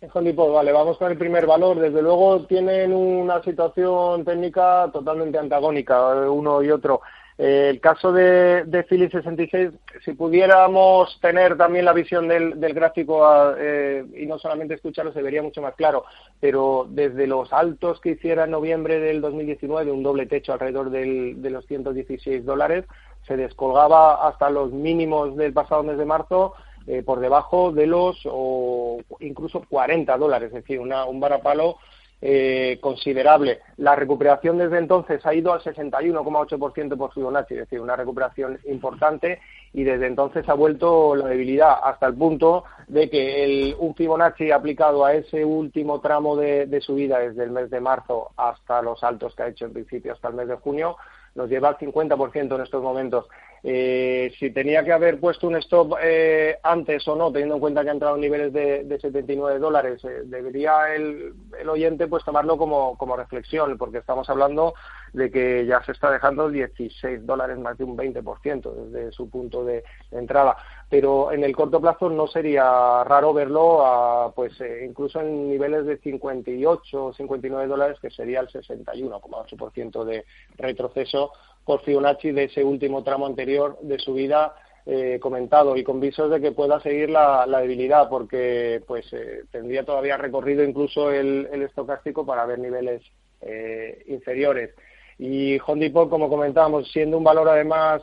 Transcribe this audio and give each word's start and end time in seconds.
Vale, 0.00 0.72
vamos 0.72 0.98
con 0.98 1.10
el 1.10 1.18
primer 1.18 1.46
valor. 1.46 1.78
Desde 1.78 2.02
luego 2.02 2.46
tienen 2.46 2.92
una 2.92 3.42
situación 3.42 4.24
técnica 4.24 4.88
totalmente 4.92 5.38
antagónica, 5.38 6.30
uno 6.30 6.62
y 6.62 6.70
otro. 6.70 7.00
Eh, 7.36 7.70
el 7.70 7.80
caso 7.80 8.12
de, 8.12 8.64
de 8.64 8.82
Philips 8.84 9.12
66, 9.12 9.70
si 10.04 10.12
pudiéramos 10.12 11.18
tener 11.22 11.56
también 11.56 11.86
la 11.86 11.94
visión 11.94 12.28
del, 12.28 12.54
gráfico 12.74 13.22
eh, 13.56 14.04
y 14.14 14.26
no 14.26 14.38
solamente 14.38 14.74
escucharlo, 14.74 15.12
se 15.12 15.22
vería 15.22 15.42
mucho 15.42 15.62
más 15.62 15.74
claro. 15.74 16.04
Pero 16.38 16.86
desde 16.88 17.26
los 17.26 17.52
altos 17.52 18.00
que 18.00 18.10
hiciera 18.10 18.44
en 18.44 18.50
noviembre 18.50 19.00
del 19.00 19.20
2019, 19.20 19.90
un 19.90 20.02
doble 20.02 20.26
techo 20.26 20.52
alrededor 20.52 20.90
del, 20.90 21.40
de 21.40 21.50
los 21.50 21.66
116 21.66 22.44
dólares, 22.44 22.84
se 23.26 23.36
descolgaba 23.36 24.26
hasta 24.28 24.50
los 24.50 24.72
mínimos 24.72 25.36
del 25.36 25.52
pasado 25.52 25.82
mes 25.82 25.98
de 25.98 26.04
marzo 26.04 26.54
eh, 26.86 27.02
por 27.02 27.20
debajo 27.20 27.72
de 27.72 27.86
los 27.86 28.20
o 28.24 28.98
incluso 29.20 29.64
40 29.68 30.16
dólares, 30.16 30.48
es 30.48 30.62
decir, 30.62 30.80
una, 30.80 31.04
un 31.04 31.20
varapalo 31.20 31.76
eh, 32.22 32.78
considerable. 32.82 33.60
La 33.78 33.96
recuperación 33.96 34.58
desde 34.58 34.76
entonces 34.76 35.24
ha 35.24 35.32
ido 35.32 35.54
al 35.54 35.62
61,8% 35.62 36.98
por 36.98 37.14
Fibonacci, 37.14 37.54
es 37.54 37.60
decir, 37.60 37.80
una 37.80 37.96
recuperación 37.96 38.58
importante 38.66 39.40
y 39.72 39.84
desde 39.84 40.06
entonces 40.06 40.46
ha 40.48 40.54
vuelto 40.54 41.14
la 41.14 41.28
debilidad 41.28 41.78
hasta 41.82 42.06
el 42.06 42.14
punto 42.14 42.64
de 42.88 43.08
que 43.08 43.44
el, 43.44 43.76
un 43.78 43.94
Fibonacci 43.94 44.50
aplicado 44.50 45.04
a 45.04 45.14
ese 45.14 45.44
último 45.44 46.00
tramo 46.00 46.36
de, 46.36 46.66
de 46.66 46.80
subida 46.82 47.20
desde 47.20 47.44
el 47.44 47.52
mes 47.52 47.70
de 47.70 47.80
marzo 47.80 48.32
hasta 48.36 48.82
los 48.82 49.02
altos 49.02 49.34
que 49.34 49.42
ha 49.44 49.48
hecho 49.48 49.64
en 49.64 49.72
principio 49.72 50.12
hasta 50.12 50.28
el 50.28 50.34
mes 50.34 50.48
de 50.48 50.56
junio 50.56 50.96
nos 51.34 51.48
lleva 51.48 51.68
al 51.68 51.78
50% 51.78 52.54
en 52.54 52.60
estos 52.60 52.82
momentos. 52.82 53.26
Eh, 53.62 54.32
si 54.38 54.50
tenía 54.50 54.82
que 54.82 54.92
haber 54.92 55.20
puesto 55.20 55.46
un 55.46 55.56
stop 55.56 55.96
eh, 56.02 56.56
antes 56.62 57.06
o 57.08 57.14
no, 57.14 57.30
teniendo 57.30 57.56
en 57.56 57.60
cuenta 57.60 57.82
que 57.82 57.90
ha 57.90 57.92
entrado 57.92 58.14
en 58.14 58.22
niveles 58.22 58.52
de, 58.52 58.84
de 58.84 58.98
79 58.98 59.58
dólares, 59.58 60.02
eh, 60.04 60.22
debería 60.24 60.94
el, 60.94 61.34
oyente 61.68 62.08
pues 62.08 62.24
tomarlo 62.24 62.56
como, 62.56 62.96
como 62.96 63.16
reflexión, 63.16 63.76
porque 63.76 63.98
estamos 63.98 64.28
hablando 64.30 64.74
de 65.12 65.30
que 65.30 65.66
ya 65.66 65.82
se 65.84 65.92
está 65.92 66.10
dejando 66.10 66.48
16 66.48 67.26
dólares 67.26 67.58
más 67.58 67.76
de 67.76 67.84
un 67.84 67.96
20% 67.96 68.72
desde 68.72 69.12
su 69.12 69.28
punto 69.28 69.64
de, 69.64 69.84
entrada. 70.10 70.56
Pero 70.88 71.30
en 71.32 71.44
el 71.44 71.54
corto 71.54 71.80
plazo 71.80 72.10
no 72.10 72.26
sería 72.26 73.04
raro 73.04 73.32
verlo 73.32 73.84
a, 73.86 74.32
pues 74.32 74.60
eh, 74.60 74.84
incluso 74.88 75.20
en 75.20 75.48
niveles 75.48 75.86
de 75.86 75.98
58 75.98 77.04
o 77.04 77.12
59 77.12 77.68
dólares, 77.68 77.98
que 78.00 78.10
sería 78.10 78.40
el 78.40 78.48
61,8% 78.48 80.04
de 80.04 80.24
retroceso 80.56 81.32
por 81.70 81.82
Fibonacci 81.82 82.32
de 82.32 82.44
ese 82.46 82.64
último 82.64 83.04
tramo 83.04 83.26
anterior 83.26 83.78
de 83.80 83.96
subida 84.00 84.56
eh, 84.86 85.20
comentado 85.22 85.76
y 85.76 85.84
con 85.84 86.00
visos 86.00 86.28
de 86.28 86.40
que 86.40 86.50
pueda 86.50 86.80
seguir 86.80 87.10
la, 87.10 87.46
debilidad 87.46 88.08
porque 88.08 88.82
pues 88.88 89.06
eh, 89.12 89.44
tendría 89.52 89.84
todavía 89.84 90.16
recorrido 90.16 90.64
incluso 90.64 91.12
el, 91.12 91.48
el 91.52 91.62
estocástico 91.62 92.26
para 92.26 92.44
ver 92.44 92.58
niveles 92.58 93.02
eh, 93.40 94.02
inferiores. 94.08 94.74
Y 95.16 95.60
Hondipo, 95.64 96.10
como 96.10 96.28
comentábamos, 96.28 96.90
siendo 96.90 97.16
un 97.16 97.22
valor 97.22 97.48
además 97.48 98.02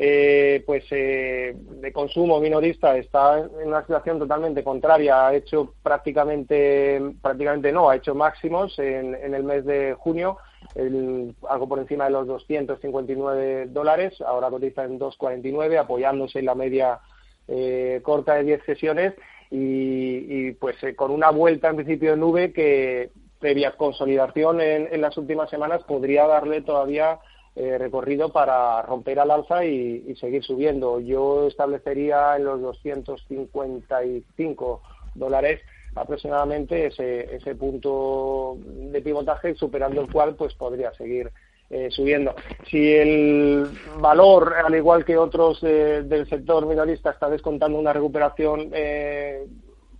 eh, 0.00 0.62
pues 0.64 0.84
eh, 0.92 1.56
de 1.56 1.92
consumo 1.92 2.38
minorista 2.38 2.96
está 2.96 3.40
en 3.40 3.66
una 3.66 3.80
situación 3.80 4.20
totalmente 4.20 4.62
contraria 4.62 5.26
ha 5.26 5.34
hecho 5.34 5.74
prácticamente 5.82 7.02
prácticamente 7.20 7.72
no 7.72 7.90
ha 7.90 7.96
hecho 7.96 8.14
máximos 8.14 8.78
en, 8.78 9.16
el 9.16 9.42
mes 9.42 9.64
de 9.64 9.96
junio 9.98 10.38
algo 11.48 11.68
por 11.68 11.78
encima 11.78 12.04
de 12.04 12.10
los 12.10 12.26
259 12.26 13.66
dólares 13.68 14.20
ahora 14.20 14.50
cotiza 14.50 14.84
en 14.84 14.98
249 14.98 15.78
apoyándose 15.78 16.38
en 16.38 16.46
la 16.46 16.54
media 16.54 17.00
eh, 17.48 18.00
corta 18.02 18.34
de 18.34 18.44
10 18.44 18.64
sesiones 18.64 19.14
y, 19.50 20.52
pues 20.52 20.76
con 20.94 21.10
una 21.10 21.30
vuelta 21.30 21.70
en 21.70 21.76
principio 21.76 22.10
de 22.10 22.18
nube 22.18 22.52
que 22.52 23.10
previa 23.38 23.76
consolidación 23.76 24.60
en, 24.60 25.00
las 25.00 25.16
últimas 25.16 25.48
semanas 25.48 25.82
podría 25.84 26.26
darle 26.26 26.60
todavía 26.60 27.18
eh, 27.56 27.78
recorrido 27.78 28.30
para 28.30 28.82
romper 28.82 29.20
al 29.20 29.30
alza 29.30 29.64
y, 29.64 30.14
seguir 30.16 30.44
subiendo. 30.44 31.00
Yo 31.00 31.46
establecería 31.46 32.36
en 32.36 32.44
los 32.44 32.60
255 32.60 34.82
dólares 35.14 35.62
aproximadamente 36.00 36.86
ese, 36.86 37.34
ese 37.36 37.54
punto 37.54 38.56
de 38.58 39.00
pivotaje, 39.00 39.54
superando 39.54 40.00
el 40.00 40.10
cual 40.10 40.34
pues 40.34 40.54
podría 40.54 40.92
seguir 40.94 41.30
eh, 41.70 41.88
subiendo. 41.90 42.34
Si 42.70 42.94
el 42.94 43.68
valor, 44.00 44.54
al 44.54 44.74
igual 44.74 45.04
que 45.04 45.18
otros 45.18 45.60
del 45.60 46.26
sector 46.28 46.64
minorista, 46.66 47.10
está 47.10 47.28
descontando 47.28 47.78
una 47.78 47.92
recuperación 47.92 48.70
eh, 48.72 49.46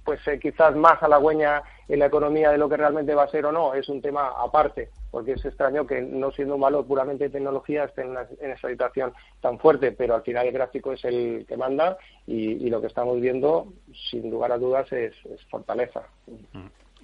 pues 0.02 0.26
eh, 0.26 0.38
quizás 0.40 0.74
más 0.74 1.02
halagüeña 1.02 1.62
en 1.88 1.98
la 1.98 2.06
economía 2.06 2.50
de 2.50 2.58
lo 2.58 2.68
que 2.68 2.76
realmente 2.76 3.14
va 3.14 3.24
a 3.24 3.28
ser 3.28 3.46
o 3.46 3.52
no, 3.52 3.74
es 3.74 3.88
un 3.88 4.02
tema 4.02 4.32
aparte, 4.38 4.90
porque 5.10 5.32
es 5.32 5.44
extraño 5.44 5.86
que 5.86 6.02
no 6.02 6.30
siendo 6.30 6.56
un 6.56 6.60
valor 6.60 6.86
puramente 6.86 7.24
de 7.24 7.30
tecnología 7.30 7.84
esté 7.84 8.02
en, 8.02 8.16
esa 8.40 8.68
situación 8.68 9.12
tan 9.40 9.58
fuerte, 9.58 9.92
pero 9.92 10.14
al 10.14 10.22
final 10.22 10.46
el 10.46 10.52
gráfico 10.52 10.92
es 10.92 11.04
el 11.04 11.46
que 11.48 11.56
manda 11.56 11.96
y, 12.26 12.68
lo 12.68 12.82
que 12.82 12.86
estamos 12.88 13.18
viendo, 13.20 13.72
sin 14.10 14.30
lugar 14.30 14.52
a 14.52 14.58
dudas, 14.58 14.92
es, 14.92 15.14
fortaleza. 15.50 16.02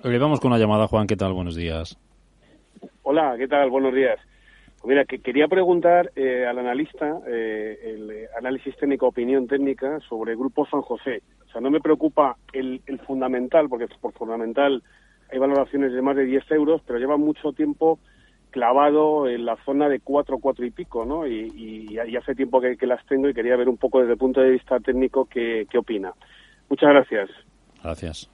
Le 0.03 0.19
vamos 0.19 0.41
con 0.41 0.53
una 0.53 0.61
llamada, 0.61 0.87
Juan, 0.87 1.07
¿qué 1.07 1.17
tal? 1.17 1.33
Buenos 1.33 1.57
días. 1.57 1.97
Hola, 3.03 3.37
¿qué 3.39 3.49
tal? 3.49 3.71
Buenos 3.71 3.95
días. 3.95 4.19
Pues 4.85 4.97
mira, 4.97 5.07
que 5.07 5.21
quería 5.21 5.49
preguntar 5.49 6.13
eh, 6.15 6.45
al 6.45 6.59
analista 6.59 7.21
eh, 7.27 7.79
el 7.83 8.29
análisis 8.37 8.77
técnico, 8.77 9.07
opinión 9.07 9.47
técnica 9.47 9.99
sobre 10.11 10.33
el 10.33 10.39
Grupo 10.39 10.67
San 10.67 10.83
José 10.83 11.23
sea, 11.55 11.63
no 11.63 11.71
me 11.71 11.81
preocupa 11.81 12.37
el, 12.53 12.83
fundamental, 13.07 13.69
porque 13.69 13.87
por 14.01 14.13
fundamental 14.13 14.83
hay 15.33 15.39
valoraciones 15.39 15.93
de 15.93 16.03
más 16.03 16.17
de 16.17 16.25
10 16.25 16.51
euros, 16.51 16.83
pero 16.87 16.99
lleva 16.99 17.17
mucho 17.17 17.53
tiempo 17.53 17.99
clavado 18.51 19.27
en 19.27 19.47
la 19.47 19.57
zona 19.65 19.89
de 19.89 20.01
4, 20.01 20.39
4 20.39 20.67
y 20.67 20.71
pico, 20.71 21.05
¿no? 21.05 21.27
Y, 21.27 21.99
hace 21.99 22.35
tiempo 22.35 22.61
que, 22.61 22.87
las 22.87 23.05
tengo 23.07 23.29
y 23.29 23.35
quería 23.35 23.57
ver 23.57 23.69
un 23.69 23.79
poco 23.79 24.01
desde 24.01 24.13
el 24.13 24.19
punto 24.19 24.41
de 24.41 24.51
vista 24.51 24.79
técnico 24.81 25.27
qué 25.27 25.67
opina. 25.79 26.13
Muchas 26.69 26.91
gracias. 26.91 27.31
Gracias. 27.83 28.34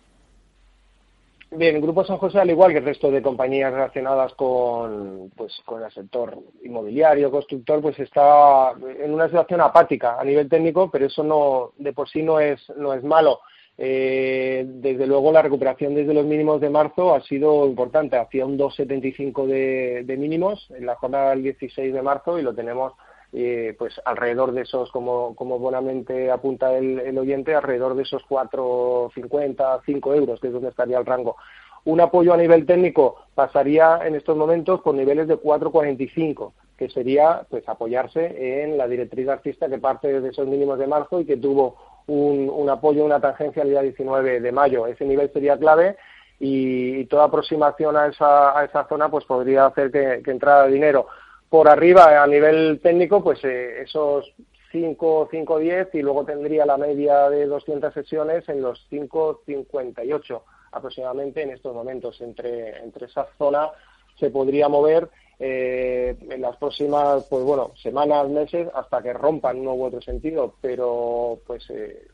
Bien, 1.53 1.75
el 1.75 1.83
Grupo 1.83 2.05
San 2.05 2.19
José, 2.19 2.39
al 2.39 2.51
igual 2.51 2.71
que 2.71 2.79
el 2.79 2.85
resto 2.85 3.11
de 3.11 3.21
compañías 3.21 3.73
relacionadas 3.73 4.33
con, 4.35 5.33
pues, 5.37 5.61
con 5.65 5.83
el 5.83 5.91
sector 5.91 6.39
inmobiliario, 6.63 7.29
constructor, 7.33 7.83
pues 7.83 7.99
está 7.99 8.73
en 9.03 9.13
una 9.13 9.27
situación 9.27 9.61
apática 9.61 10.17
a 10.21 10.25
nivel 10.25 10.49
técnico, 10.49 10.89
pero 10.93 11.07
eso 11.07 11.25
no, 11.25 11.73
de 11.77 11.93
por 11.93 12.09
sí 12.09 12.23
no 12.23 12.39
es, 12.39 12.61
no 12.77 12.95
es 12.95 13.03
malo. 13.03 13.41
Eh, 13.77 14.65
desde 14.65 15.09
luego 15.09 15.33
la 15.33 15.43
recuperación 15.43 15.95
desde 15.95 16.15
los 16.15 16.25
mínimos 16.25 16.61
de 16.61 16.71
marzo 16.71 17.15
ha 17.15 17.21
sido 17.23 17.67
importante, 17.67 18.17
hacía 18.17 18.47
un 18.47 18.57
2,75 18.57 19.47
de, 19.47 20.05
de 20.05 20.17
mínimos 20.17 20.71
en 20.71 20.87
la 20.87 20.95
jornada 20.95 21.31
del 21.31 21.43
16 21.43 21.93
de 21.93 22.03
marzo 22.03 22.39
y 22.39 22.43
lo 22.43 22.55
tenemos 22.55 22.93
eh, 23.33 23.77
pues 23.79 24.01
alrededor 24.05 24.53
de 24.53 24.63
esos, 24.63 24.91
como, 24.91 25.37
como 25.37 25.59
buenamente 25.59 26.31
apunta 26.31 26.77
el, 26.77 27.17
oyente, 27.17 27.55
alrededor 27.55 27.95
de 27.95 28.03
esos 28.03 28.23
4,50, 28.29 29.83
5 29.87 30.15
euros, 30.15 30.41
que 30.41 30.49
es 30.49 30.53
donde 30.53 30.71
estaría 30.71 30.99
el 30.99 31.07
rango. 31.07 31.37
Un 31.85 32.01
apoyo 32.01 32.35
a 32.35 32.37
nivel 32.37 32.67
técnico 32.67 33.17
pasaría 33.35 34.01
en 34.05 34.15
estos 34.15 34.37
momentos 34.37 34.81
por 34.81 34.95
niveles 34.95 35.29
de 35.29 35.39
4,45, 35.39 36.53
que 36.77 36.89
sería 36.89 37.47
pues 37.49 37.69
apoyarse 37.69 38.65
en 38.65 38.77
la 38.77 38.89
directriz 38.89 39.29
artista 39.29 39.69
que 39.69 39.79
parte 39.79 40.21
de 40.21 40.29
esos 40.29 40.47
mínimos 40.47 40.79
de 40.79 40.89
marzo 40.89 41.21
y 41.21 41.25
que 41.25 41.37
tuvo 41.37 41.77
un, 42.09 42.51
un 42.53 42.69
apoyo, 42.69 43.05
una 43.05 43.21
tangencia 43.21 43.63
el 43.63 43.71
día 43.71 43.83
19 43.83 44.41
de 44.41 44.53
mayo. 44.53 44.87
Ese 44.87 45.05
nivel 45.05 45.33
sería 45.33 45.57
clave 45.57 45.97
y, 46.41 47.05
toda 47.05 47.25
aproximación 47.25 47.97
a 47.97 48.09
esa, 48.09 48.59
a 48.59 48.65
esa 48.65 48.89
zona 48.89 49.09
pues 49.09 49.25
podría 49.25 49.67
hacer 49.67 49.93
que, 49.93 50.21
que 50.25 50.31
entrara 50.31 50.67
dinero 50.67 51.07
por 51.51 51.69
arriba 51.69 52.23
a 52.23 52.27
nivel 52.29 52.81
técnico, 52.81 53.23
pues 53.23 53.45
eh, 53.45 53.83
esos 53.83 54.33
5, 54.71 55.29
5, 55.31 55.59
10 55.59 55.89
y 55.95 56.03
luego 56.03 56.25
tendría 56.25 56.65
la 56.65 56.79
media 56.79 57.29
de 57.29 57.47
200 57.47 57.93
sesiones 57.93 58.49
en 58.49 58.63
los 58.63 58.87
5, 58.89 59.43
58 59.45 60.45
aproximadamente 60.71 61.43
en 61.43 61.51
estos 61.51 61.75
momentos. 61.75 62.21
Entre, 62.21 62.79
entre 62.79 63.07
esa 63.07 63.27
zona 63.37 63.69
se 64.17 64.31
podría 64.31 64.69
mover 64.69 65.11
eh, 65.41 66.17
en 66.21 66.41
las 66.41 66.57
próximas, 66.57 67.27
pues 67.29 67.43
bueno, 67.43 67.73
semanas, 67.83 68.29
meses, 68.29 68.69
hasta 68.73 69.03
que 69.03 69.13
rompan 69.13 69.59
uno 69.59 69.75
u 69.75 69.85
otro 69.85 70.01
sentido, 70.01 70.55
pero 70.61 71.41
pues 71.49 71.69
eh, 71.71 72.07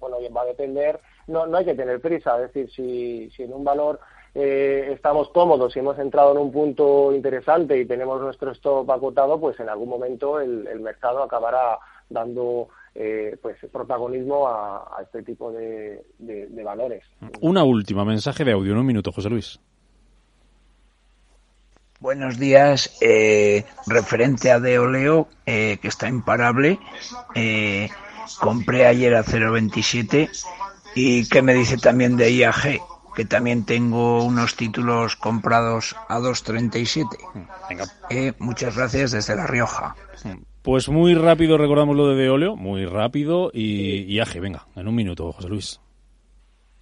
bueno, 0.00 0.16
va 0.34 0.42
a 0.42 0.46
depender, 0.46 0.98
no, 1.26 1.46
no 1.46 1.58
hay 1.58 1.66
que 1.66 1.74
tener 1.74 2.00
prisa, 2.00 2.36
es 2.36 2.52
decir, 2.54 2.70
si, 2.70 3.30
si 3.36 3.42
en 3.42 3.52
un 3.52 3.64
valor 3.64 4.00
eh, 4.34 4.90
estamos 4.92 5.28
cómodos 5.30 5.74
y 5.74 5.78
hemos 5.78 5.98
entrado 5.98 6.32
en 6.32 6.38
un 6.38 6.52
punto 6.52 7.12
interesante 7.14 7.78
y 7.78 7.86
tenemos 7.86 8.20
nuestro 8.20 8.52
stop 8.52 8.90
acotado, 8.90 9.38
pues 9.38 9.58
en 9.60 9.68
algún 9.68 9.88
momento 9.88 10.40
el, 10.40 10.80
mercado 10.80 11.22
acabará 11.22 11.78
dando 12.08 12.68
eh, 12.94 13.36
pues 13.40 13.56
protagonismo 13.72 14.48
a, 14.48 14.98
este 15.02 15.22
tipo 15.22 15.52
de, 15.52 16.04
valores. 16.64 17.04
Una 17.40 17.64
última 17.64 18.04
mensaje 18.04 18.44
de 18.44 18.52
audio, 18.52 18.72
en 18.72 18.78
un 18.78 18.86
minuto, 18.86 19.12
José 19.12 19.28
Luis. 19.30 19.60
Buenos 22.00 22.38
días. 22.38 22.96
Eh, 23.00 23.64
referente 23.88 24.52
a 24.52 24.60
Deoleo, 24.60 25.26
eh, 25.46 25.78
que 25.82 25.88
está 25.88 26.08
imparable, 26.08 26.78
eh, 27.34 27.88
compré 28.38 28.86
ayer 28.86 29.16
a 29.16 29.24
0.27 29.24 30.30
y 30.94 31.28
que 31.28 31.42
me 31.42 31.54
dice 31.54 31.76
también 31.76 32.16
de 32.16 32.30
IAG, 32.30 32.80
que 33.18 33.24
también 33.24 33.64
tengo 33.64 34.22
unos 34.22 34.54
títulos 34.54 35.16
comprados 35.16 35.96
a 36.08 36.20
2.37. 36.20 37.08
Eh, 38.10 38.32
muchas 38.38 38.76
gracias 38.76 39.10
desde 39.10 39.34
La 39.34 39.44
Rioja. 39.44 39.96
Pues 40.62 40.88
muy 40.88 41.16
rápido 41.16 41.58
recordamos 41.58 41.96
lo 41.96 42.06
de 42.10 42.14
Deoleo, 42.14 42.54
muy 42.54 42.86
rápido 42.86 43.50
y 43.52 44.02
IAG, 44.14 44.38
venga, 44.40 44.68
en 44.76 44.86
un 44.86 44.94
minuto, 44.94 45.32
José 45.32 45.48
Luis. 45.48 45.80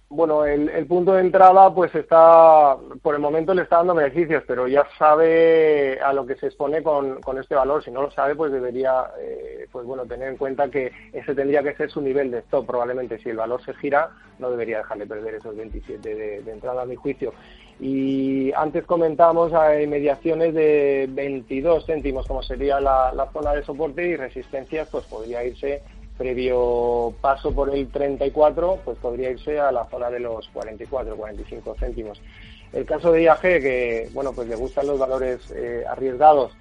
Bueno, 0.09 0.45
el, 0.45 0.87
punto 0.87 1.13
de 1.13 1.19
entrada, 1.19 1.73
pues 1.75 1.93
está, 1.93 2.77
por 3.01 3.13
el 3.13 3.19
momento 3.19 3.53
le 3.53 3.63
está 3.63 3.77
dando 3.77 3.93
beneficios, 3.93 4.41
pero 4.47 4.65
ya 4.65 4.87
sabe 4.97 5.99
a 5.99 6.13
lo 6.13 6.25
que 6.25 6.35
se 6.35 6.45
expone 6.45 6.81
con, 6.81 7.21
con 7.21 7.37
este 7.37 7.55
valor. 7.55 7.83
Si 7.83 7.91
no 7.91 8.03
lo 8.03 8.11
sabe, 8.11 8.33
pues 8.33 8.53
debería, 8.53 9.07
eh, 9.19 9.67
pues 9.69 9.85
bueno, 9.85 10.05
tener 10.05 10.29
en 10.29 10.37
cuenta 10.37 10.69
que 10.69 10.93
ese 11.11 11.35
tendría 11.35 11.61
que 11.61 11.75
ser 11.75 11.91
su 11.91 11.99
nivel 11.99 12.31
de 12.31 12.39
stop. 12.39 12.65
Probablemente, 12.65 13.19
si 13.19 13.29
el 13.29 13.35
valor 13.35 13.61
se 13.65 13.73
gira, 13.73 14.11
no 14.39 14.49
debería 14.49 14.77
dejarle 14.77 15.07
perder 15.07 15.35
esos 15.35 15.57
27 15.57 16.15
de, 16.15 16.51
entrada, 16.53 16.83
a 16.83 16.85
mi 16.85 16.95
juicio. 16.95 17.33
Y 17.77 18.53
antes 18.53 18.85
comentamos 18.85 19.53
a 19.53 19.71
mediaciones 19.87 20.53
de 20.53 21.07
22 21.09 21.85
céntimos, 21.85 22.25
como 22.27 22.41
sería 22.43 22.79
la, 22.79 23.11
la 23.13 23.29
zona 23.31 23.51
de 23.53 23.63
soporte 23.63 24.07
y 24.07 24.15
resistencias, 24.15 24.87
pues 24.89 25.03
podría 25.05 25.43
irse 25.43 25.83
previo 26.17 27.13
paso 27.21 27.53
por 27.53 27.73
el 27.73 27.89
34, 27.89 28.79
pues 28.83 28.97
podría 28.97 29.31
irse 29.31 29.59
a 29.59 29.71
la 29.71 29.85
zona 29.85 30.09
de 30.09 30.19
los 30.19 30.47
44, 30.49 31.15
45 31.15 31.75
céntimos. 31.79 32.21
El 32.73 32.85
caso 32.85 33.11
de 33.11 33.23
IAG, 33.23 33.41
que 33.41 34.09
bueno, 34.13 34.33
pues 34.33 34.47
le 34.47 34.55
gustan 34.55 34.87
los 34.87 34.99
valores 34.99 35.39
eh, 35.51 35.83
arriesgados, 35.89 36.51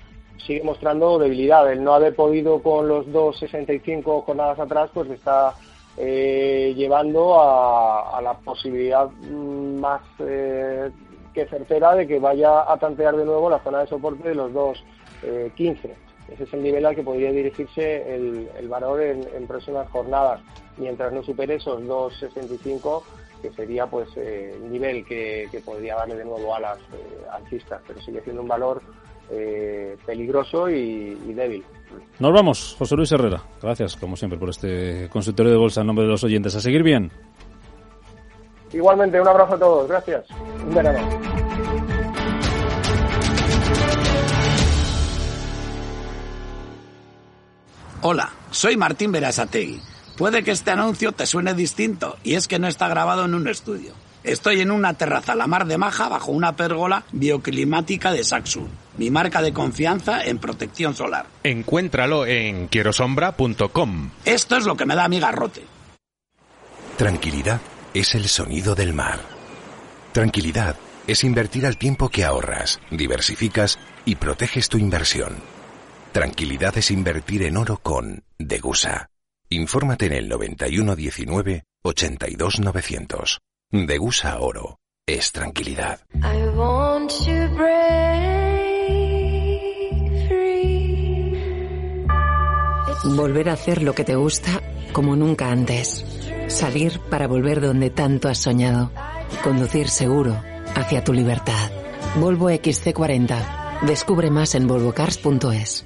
sigue 0.46 0.62
mostrando 0.62 1.18
debilidad. 1.18 1.70
El 1.70 1.82
no 1.82 1.94
haber 1.94 2.14
podido 2.14 2.62
con 2.62 2.86
los 2.86 3.06
2,65 3.06 4.24
jornadas 4.24 4.60
atrás, 4.60 4.90
pues 4.92 5.10
está 5.10 5.54
eh, 5.96 6.74
llevando 6.76 7.40
a, 7.40 8.20
la 8.22 8.34
posibilidad 8.34 9.08
mm, 9.08 9.80
más 9.80 10.02
eh, 10.20 10.90
que 11.32 11.46
certera 11.46 11.94
de 11.94 12.06
que 12.06 12.18
vaya 12.18 12.70
a 12.70 12.76
tantear 12.78 13.16
de 13.16 13.24
nuevo 13.24 13.50
la 13.50 13.58
zona 13.60 13.80
de 13.80 13.86
soporte 13.86 14.28
de 14.28 14.34
los 14.34 14.52
2,15. 14.52 16.05
Ese 16.30 16.44
es 16.44 16.52
el 16.52 16.62
nivel 16.62 16.84
al 16.86 16.94
que 16.94 17.02
podría 17.02 17.30
dirigirse 17.30 18.14
el, 18.14 18.68
valor 18.68 19.00
en, 19.00 19.46
próximas 19.46 19.88
jornadas, 19.90 20.40
mientras 20.76 21.12
no 21.12 21.22
supere 21.22 21.56
esos 21.56 21.82
2,65 21.82 23.02
que 23.42 23.52
sería 23.52 23.86
pues 23.86 24.08
eh, 24.16 24.52
el 24.54 24.72
nivel 24.72 25.04
que, 25.04 25.48
podría 25.64 25.94
darle 25.96 26.16
de 26.16 26.24
nuevo 26.24 26.54
a 26.54 26.60
las 26.60 26.78
eh, 26.78 27.26
alcistas, 27.30 27.80
pero 27.86 28.00
sigue 28.00 28.22
siendo 28.22 28.42
un 28.42 28.48
valor 28.48 28.82
eh, 29.30 29.96
peligroso 30.04 30.68
y, 30.70 31.14
débil. 31.34 31.64
Nos 32.18 32.32
vamos, 32.32 32.76
José 32.78 32.96
Luis 32.96 33.12
Herrera. 33.12 33.42
Gracias, 33.62 33.96
como 33.96 34.16
siempre, 34.16 34.38
por 34.38 34.50
este 34.50 35.08
consultorio 35.10 35.52
de 35.52 35.58
bolsa 35.58 35.82
en 35.82 35.86
nombre 35.88 36.04
de 36.04 36.10
los 36.10 36.24
oyentes. 36.24 36.54
A 36.54 36.60
seguir 36.60 36.82
bien. 36.82 37.10
Igualmente, 38.72 39.20
un 39.20 39.28
abrazo 39.28 39.54
a 39.54 39.58
todos. 39.58 39.88
Gracias. 39.88 40.26
Un 40.66 40.74
verano. 40.74 41.35
Hola, 48.02 48.30
soy 48.50 48.76
Martín 48.76 49.10
Berasategui. 49.10 49.80
Puede 50.18 50.42
que 50.44 50.50
este 50.50 50.70
anuncio 50.70 51.12
te 51.12 51.26
suene 51.26 51.54
distinto, 51.54 52.18
y 52.22 52.34
es 52.34 52.46
que 52.46 52.58
no 52.58 52.68
está 52.68 52.88
grabado 52.88 53.24
en 53.24 53.34
un 53.34 53.48
estudio. 53.48 53.92
Estoy 54.22 54.60
en 54.60 54.70
una 54.70 54.94
terraza 54.94 55.32
a 55.32 55.36
la 55.36 55.46
mar 55.46 55.66
de 55.66 55.78
Maja 55.78 56.08
bajo 56.08 56.30
una 56.32 56.56
pérgola 56.56 57.04
bioclimática 57.12 58.12
de 58.12 58.22
Saxur, 58.22 58.68
mi 58.98 59.10
marca 59.10 59.40
de 59.40 59.52
confianza 59.52 60.22
en 60.24 60.38
protección 60.38 60.94
solar. 60.94 61.26
Encuéntralo 61.42 62.26
en 62.26 62.68
quierosombra.com. 62.68 64.10
Esto 64.24 64.56
es 64.56 64.66
lo 64.66 64.76
que 64.76 64.86
me 64.86 64.94
da 64.94 65.08
mi 65.08 65.20
garrote. 65.20 65.62
Tranquilidad 66.98 67.60
es 67.94 68.14
el 68.14 68.28
sonido 68.28 68.74
del 68.74 68.92
mar. 68.92 69.20
Tranquilidad 70.12 70.76
es 71.06 71.24
invertir 71.24 71.66
al 71.66 71.78
tiempo 71.78 72.08
que 72.08 72.24
ahorras, 72.24 72.80
diversificas 72.90 73.78
y 74.04 74.16
proteges 74.16 74.68
tu 74.68 74.78
inversión. 74.78 75.55
Tranquilidad 76.16 76.78
es 76.78 76.90
invertir 76.90 77.42
en 77.42 77.58
oro 77.58 77.76
con 77.76 78.24
Degusa. 78.38 79.10
Infórmate 79.50 80.06
en 80.06 80.14
el 80.14 80.28
9119 80.30 81.64
82900. 81.82 83.38
Degusa 83.70 84.38
Oro 84.40 84.78
es 85.04 85.30
tranquilidad. 85.32 86.00
Volver 93.04 93.50
a 93.50 93.52
hacer 93.52 93.82
lo 93.82 93.94
que 93.94 94.04
te 94.04 94.14
gusta 94.14 94.62
como 94.94 95.16
nunca 95.16 95.50
antes. 95.50 96.02
Salir 96.48 96.98
para 97.10 97.26
volver 97.26 97.60
donde 97.60 97.90
tanto 97.90 98.30
has 98.30 98.38
soñado. 98.38 98.90
Conducir 99.44 99.90
seguro 99.90 100.42
hacia 100.74 101.04
tu 101.04 101.12
libertad. 101.12 101.70
Volvo 102.14 102.50
XC40. 102.50 103.82
Descubre 103.82 104.30
más 104.30 104.54
en 104.54 104.66
volvocars.es. 104.66 105.85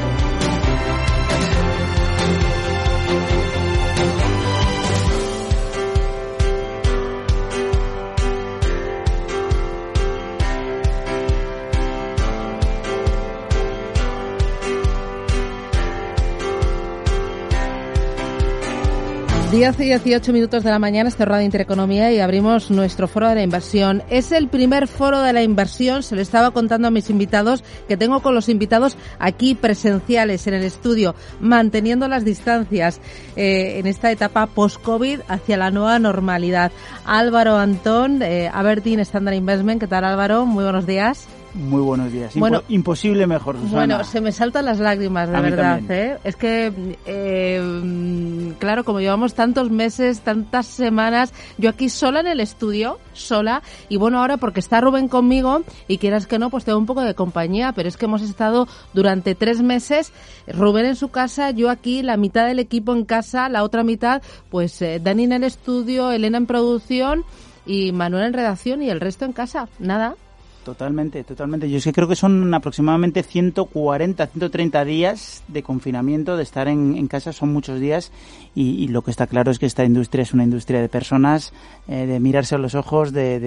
Diez 19.51 19.77
y 19.81 19.83
18 19.83 20.31
minutos 20.31 20.63
de 20.63 20.69
la 20.69 20.79
mañana, 20.79 21.09
este 21.09 21.25
de 21.25 21.43
Intereconomía 21.43 22.09
y 22.09 22.21
abrimos 22.21 22.71
nuestro 22.71 23.09
foro 23.09 23.27
de 23.27 23.35
la 23.35 23.43
inversión. 23.43 24.01
Es 24.09 24.31
el 24.31 24.47
primer 24.47 24.87
foro 24.87 25.19
de 25.19 25.33
la 25.33 25.43
inversión, 25.43 26.03
se 26.03 26.15
lo 26.15 26.21
estaba 26.21 26.51
contando 26.51 26.87
a 26.87 26.91
mis 26.91 27.09
invitados, 27.09 27.61
que 27.89 27.97
tengo 27.97 28.21
con 28.21 28.33
los 28.33 28.47
invitados 28.47 28.95
aquí 29.19 29.53
presenciales 29.53 30.47
en 30.47 30.53
el 30.53 30.63
estudio, 30.63 31.15
manteniendo 31.41 32.07
las 32.07 32.23
distancias 32.23 33.01
eh, 33.35 33.79
en 33.79 33.87
esta 33.87 34.09
etapa 34.09 34.47
post-COVID 34.47 35.19
hacia 35.27 35.57
la 35.57 35.69
nueva 35.69 35.99
normalidad. 35.99 36.71
Álvaro 37.03 37.57
Antón, 37.57 38.21
eh, 38.21 38.49
Aberdeen 38.53 39.01
Standard 39.01 39.35
Investment, 39.35 39.81
¿qué 39.81 39.87
tal 39.87 40.05
Álvaro? 40.05 40.45
Muy 40.45 40.63
buenos 40.63 40.87
días. 40.87 41.27
Muy 41.53 41.81
buenos 41.81 42.11
días. 42.11 42.33
bueno, 42.35 42.63
imposible 42.69 43.27
mejor. 43.27 43.57
Bueno, 43.57 44.03
se 44.03 44.21
me 44.21 44.31
saltan 44.31 44.65
las 44.65 44.79
lágrimas, 44.79 45.29
de 45.29 45.41
verdad. 45.41 45.81
¿eh? 45.89 46.17
Es 46.23 46.35
que, 46.35 46.71
eh, 47.05 48.53
claro, 48.57 48.83
como 48.85 49.01
llevamos 49.01 49.33
tantos 49.33 49.69
meses, 49.69 50.21
tantas 50.21 50.65
semanas, 50.65 51.33
yo 51.57 51.69
aquí 51.69 51.89
sola 51.89 52.21
en 52.21 52.27
el 52.27 52.39
estudio, 52.39 52.99
sola, 53.13 53.61
y 53.89 53.97
bueno, 53.97 54.19
ahora 54.19 54.37
porque 54.37 54.61
está 54.61 54.79
Rubén 54.79 55.09
conmigo, 55.09 55.63
y 55.87 55.97
quieras 55.97 56.25
que 56.25 56.39
no, 56.39 56.49
pues 56.49 56.63
tengo 56.63 56.77
un 56.77 56.85
poco 56.85 57.01
de 57.01 57.15
compañía, 57.15 57.73
pero 57.73 57.89
es 57.89 57.97
que 57.97 58.05
hemos 58.05 58.21
estado 58.21 58.67
durante 58.93 59.35
tres 59.35 59.61
meses, 59.61 60.13
Rubén 60.47 60.85
en 60.85 60.95
su 60.95 61.09
casa, 61.09 61.51
yo 61.51 61.69
aquí, 61.69 62.01
la 62.01 62.15
mitad 62.15 62.47
del 62.47 62.59
equipo 62.59 62.93
en 62.93 63.03
casa, 63.03 63.49
la 63.49 63.63
otra 63.63 63.83
mitad, 63.83 64.21
pues 64.49 64.81
eh, 64.81 64.99
Dani 65.03 65.25
en 65.25 65.33
el 65.33 65.43
estudio, 65.43 66.11
Elena 66.11 66.37
en 66.37 66.45
producción 66.45 67.25
y 67.65 67.91
Manuel 67.91 68.27
en 68.27 68.33
redacción 68.33 68.81
y 68.81 68.89
el 68.89 68.99
resto 68.99 69.25
en 69.25 69.33
casa. 69.33 69.67
Nada, 69.79 70.15
Totalmente, 70.63 71.23
totalmente. 71.23 71.69
Yo 71.69 71.77
es 71.77 71.83
que 71.83 71.91
creo 71.91 72.07
que 72.07 72.15
son 72.15 72.53
aproximadamente 72.53 73.23
140, 73.23 74.27
130 74.27 74.85
días 74.85 75.43
de 75.47 75.63
confinamiento, 75.63 76.37
de 76.37 76.43
estar 76.43 76.67
en, 76.67 77.07
casa, 77.07 77.33
son 77.33 77.51
muchos 77.51 77.79
días 77.79 78.11
y, 78.53 78.87
lo 78.89 79.01
que 79.01 79.09
está 79.09 79.25
claro 79.25 79.49
es 79.49 79.57
que 79.57 79.65
esta 79.65 79.83
industria 79.83 80.21
es 80.21 80.33
una 80.33 80.43
industria 80.43 80.79
de 80.79 80.87
personas, 80.87 81.51
eh, 81.87 82.05
de 82.05 82.19
mirarse 82.19 82.55
a 82.55 82.57
los 82.59 82.75
ojos, 82.75 83.11
de, 83.11 83.39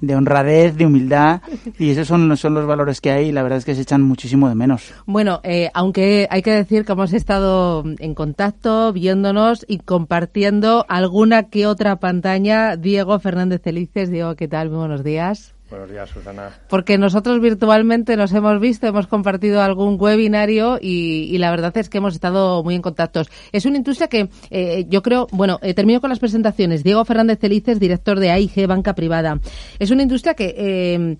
de, 0.00 0.16
honradez, 0.16 0.76
de 0.76 0.84
humildad 0.84 1.42
y 1.78 1.90
esos 1.90 2.08
son, 2.08 2.36
son 2.36 2.54
los 2.54 2.66
valores 2.66 3.00
que 3.00 3.12
hay 3.12 3.28
y 3.28 3.32
la 3.32 3.44
verdad 3.44 3.58
es 3.58 3.64
que 3.64 3.76
se 3.76 3.82
echan 3.82 4.02
muchísimo 4.02 4.48
de 4.48 4.56
menos. 4.56 4.92
Bueno, 5.06 5.40
eh, 5.44 5.70
aunque 5.74 6.26
hay 6.28 6.42
que 6.42 6.50
decir 6.50 6.84
que 6.84 6.92
hemos 6.92 7.12
estado 7.12 7.84
en 8.00 8.14
contacto, 8.14 8.92
viéndonos 8.92 9.64
y 9.68 9.78
compartiendo 9.78 10.84
alguna 10.88 11.44
que 11.44 11.66
otra 11.68 11.96
pantalla. 11.96 12.76
Diego 12.76 13.20
Fernández 13.20 13.62
Felices, 13.62 14.10
Diego, 14.10 14.34
¿qué 14.34 14.48
tal? 14.48 14.70
Muy 14.70 14.78
buenos 14.78 15.04
días. 15.04 15.54
Buenos 15.72 15.88
días, 15.88 16.10
Susana. 16.10 16.50
Porque 16.68 16.98
nosotros 16.98 17.40
virtualmente 17.40 18.14
nos 18.18 18.30
hemos 18.34 18.60
visto, 18.60 18.86
hemos 18.86 19.06
compartido 19.06 19.62
algún 19.62 19.96
webinario 19.98 20.78
y, 20.78 21.38
la 21.38 21.50
verdad 21.50 21.74
es 21.78 21.88
que 21.88 21.96
hemos 21.96 22.12
estado 22.12 22.62
muy 22.62 22.74
en 22.74 22.82
contactos. 22.82 23.30
Es 23.52 23.64
una 23.64 23.78
industria 23.78 24.08
que 24.08 24.28
eh, 24.50 24.84
yo 24.90 25.00
creo, 25.00 25.28
bueno, 25.32 25.58
eh, 25.62 25.72
termino 25.72 26.02
con 26.02 26.10
las 26.10 26.18
presentaciones. 26.18 26.84
Diego 26.84 27.06
Fernández 27.06 27.38
Felices, 27.38 27.80
director 27.80 28.20
de 28.20 28.30
AIG 28.30 28.66
Banca 28.66 28.94
Privada. 28.94 29.40
Es 29.78 29.90
una 29.90 30.02
industria 30.02 30.34
que 30.34 30.54
eh, 30.58 31.16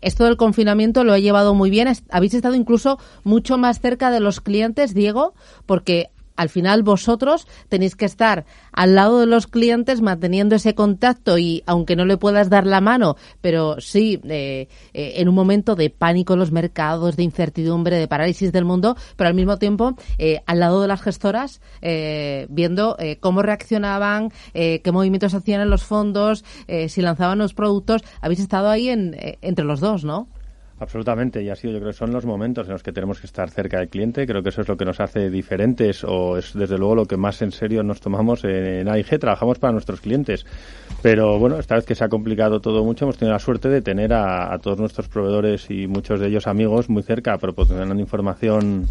esto 0.00 0.24
del 0.24 0.36
confinamiento 0.36 1.04
lo 1.04 1.12
ha 1.12 1.20
llevado 1.20 1.54
muy 1.54 1.70
bien. 1.70 1.86
Habéis 2.10 2.34
estado 2.34 2.56
incluso 2.56 2.98
mucho 3.22 3.56
más 3.56 3.78
cerca 3.78 4.10
de 4.10 4.18
los 4.18 4.40
clientes, 4.40 4.94
Diego, 4.94 5.32
porque 5.64 6.10
al 6.36 6.48
final 6.48 6.82
vosotros 6.82 7.46
tenéis 7.68 7.96
que 7.96 8.04
estar 8.04 8.44
al 8.72 8.94
lado 8.94 9.20
de 9.20 9.26
los 9.26 9.46
clientes 9.46 10.00
manteniendo 10.00 10.56
ese 10.56 10.74
contacto 10.74 11.38
y 11.38 11.62
aunque 11.66 11.96
no 11.96 12.04
le 12.04 12.16
puedas 12.16 12.50
dar 12.50 12.66
la 12.66 12.80
mano, 12.80 13.16
pero 13.40 13.80
sí 13.80 14.20
eh, 14.24 14.68
eh, 14.94 15.14
en 15.16 15.28
un 15.28 15.34
momento 15.34 15.74
de 15.74 15.90
pánico 15.90 16.32
en 16.34 16.38
los 16.38 16.52
mercados, 16.52 17.16
de 17.16 17.22
incertidumbre, 17.22 17.96
de 17.98 18.08
parálisis 18.08 18.52
del 18.52 18.64
mundo, 18.64 18.96
pero 19.16 19.28
al 19.28 19.34
mismo 19.34 19.58
tiempo 19.58 19.96
eh, 20.18 20.40
al 20.46 20.60
lado 20.60 20.82
de 20.82 20.88
las 20.88 21.02
gestoras 21.02 21.60
viendo 22.48 22.96
cómo 23.20 23.42
reaccionaban, 23.42 24.30
qué 24.52 24.90
movimientos 24.92 25.34
hacían 25.34 25.60
en 25.60 25.70
los 25.70 25.82
fondos, 25.82 26.44
si 26.88 27.02
lanzaban 27.02 27.38
los 27.38 27.54
productos. 27.54 28.02
Habéis 28.20 28.40
estado 28.40 28.70
ahí 28.70 28.88
en, 28.88 29.16
entre 29.40 29.64
los 29.64 29.80
dos, 29.80 30.04
¿no? 30.04 30.28
Absolutamente, 30.78 31.42
y 31.42 31.48
así 31.48 31.70
yo 31.70 31.78
creo 31.78 31.90
que 31.90 31.96
son 31.96 32.12
los 32.12 32.24
momentos 32.24 32.66
en 32.66 32.72
los 32.72 32.82
que 32.82 32.92
tenemos 32.92 33.20
que 33.20 33.26
estar 33.26 33.48
cerca 33.50 33.78
del 33.78 33.88
cliente. 33.88 34.26
Creo 34.26 34.42
que 34.42 34.48
eso 34.48 34.62
es 34.62 34.68
lo 34.68 34.76
que 34.76 34.84
nos 34.84 34.98
hace 35.00 35.30
diferentes 35.30 36.02
o 36.02 36.36
es 36.36 36.54
desde 36.54 36.76
luego 36.76 36.96
lo 36.96 37.04
que 37.04 37.16
más 37.16 37.40
en 37.42 37.52
serio 37.52 37.82
nos 37.82 38.00
tomamos 38.00 38.42
en 38.44 38.88
AIG. 38.88 39.20
Trabajamos 39.20 39.58
para 39.58 39.72
nuestros 39.72 40.00
clientes. 40.00 40.44
Pero 41.00 41.38
bueno, 41.38 41.58
esta 41.58 41.76
vez 41.76 41.84
que 41.84 41.94
se 41.94 42.04
ha 42.04 42.08
complicado 42.08 42.60
todo 42.60 42.84
mucho, 42.84 43.04
hemos 43.04 43.16
tenido 43.16 43.32
la 43.32 43.38
suerte 43.38 43.68
de 43.68 43.80
tener 43.80 44.12
a, 44.12 44.52
a 44.52 44.58
todos 44.58 44.78
nuestros 44.78 45.08
proveedores 45.08 45.70
y 45.70 45.86
muchos 45.86 46.18
de 46.18 46.26
ellos 46.26 46.46
amigos 46.48 46.88
muy 46.88 47.02
cerca, 47.02 47.38
proporcionando 47.38 48.00
información 48.00 48.88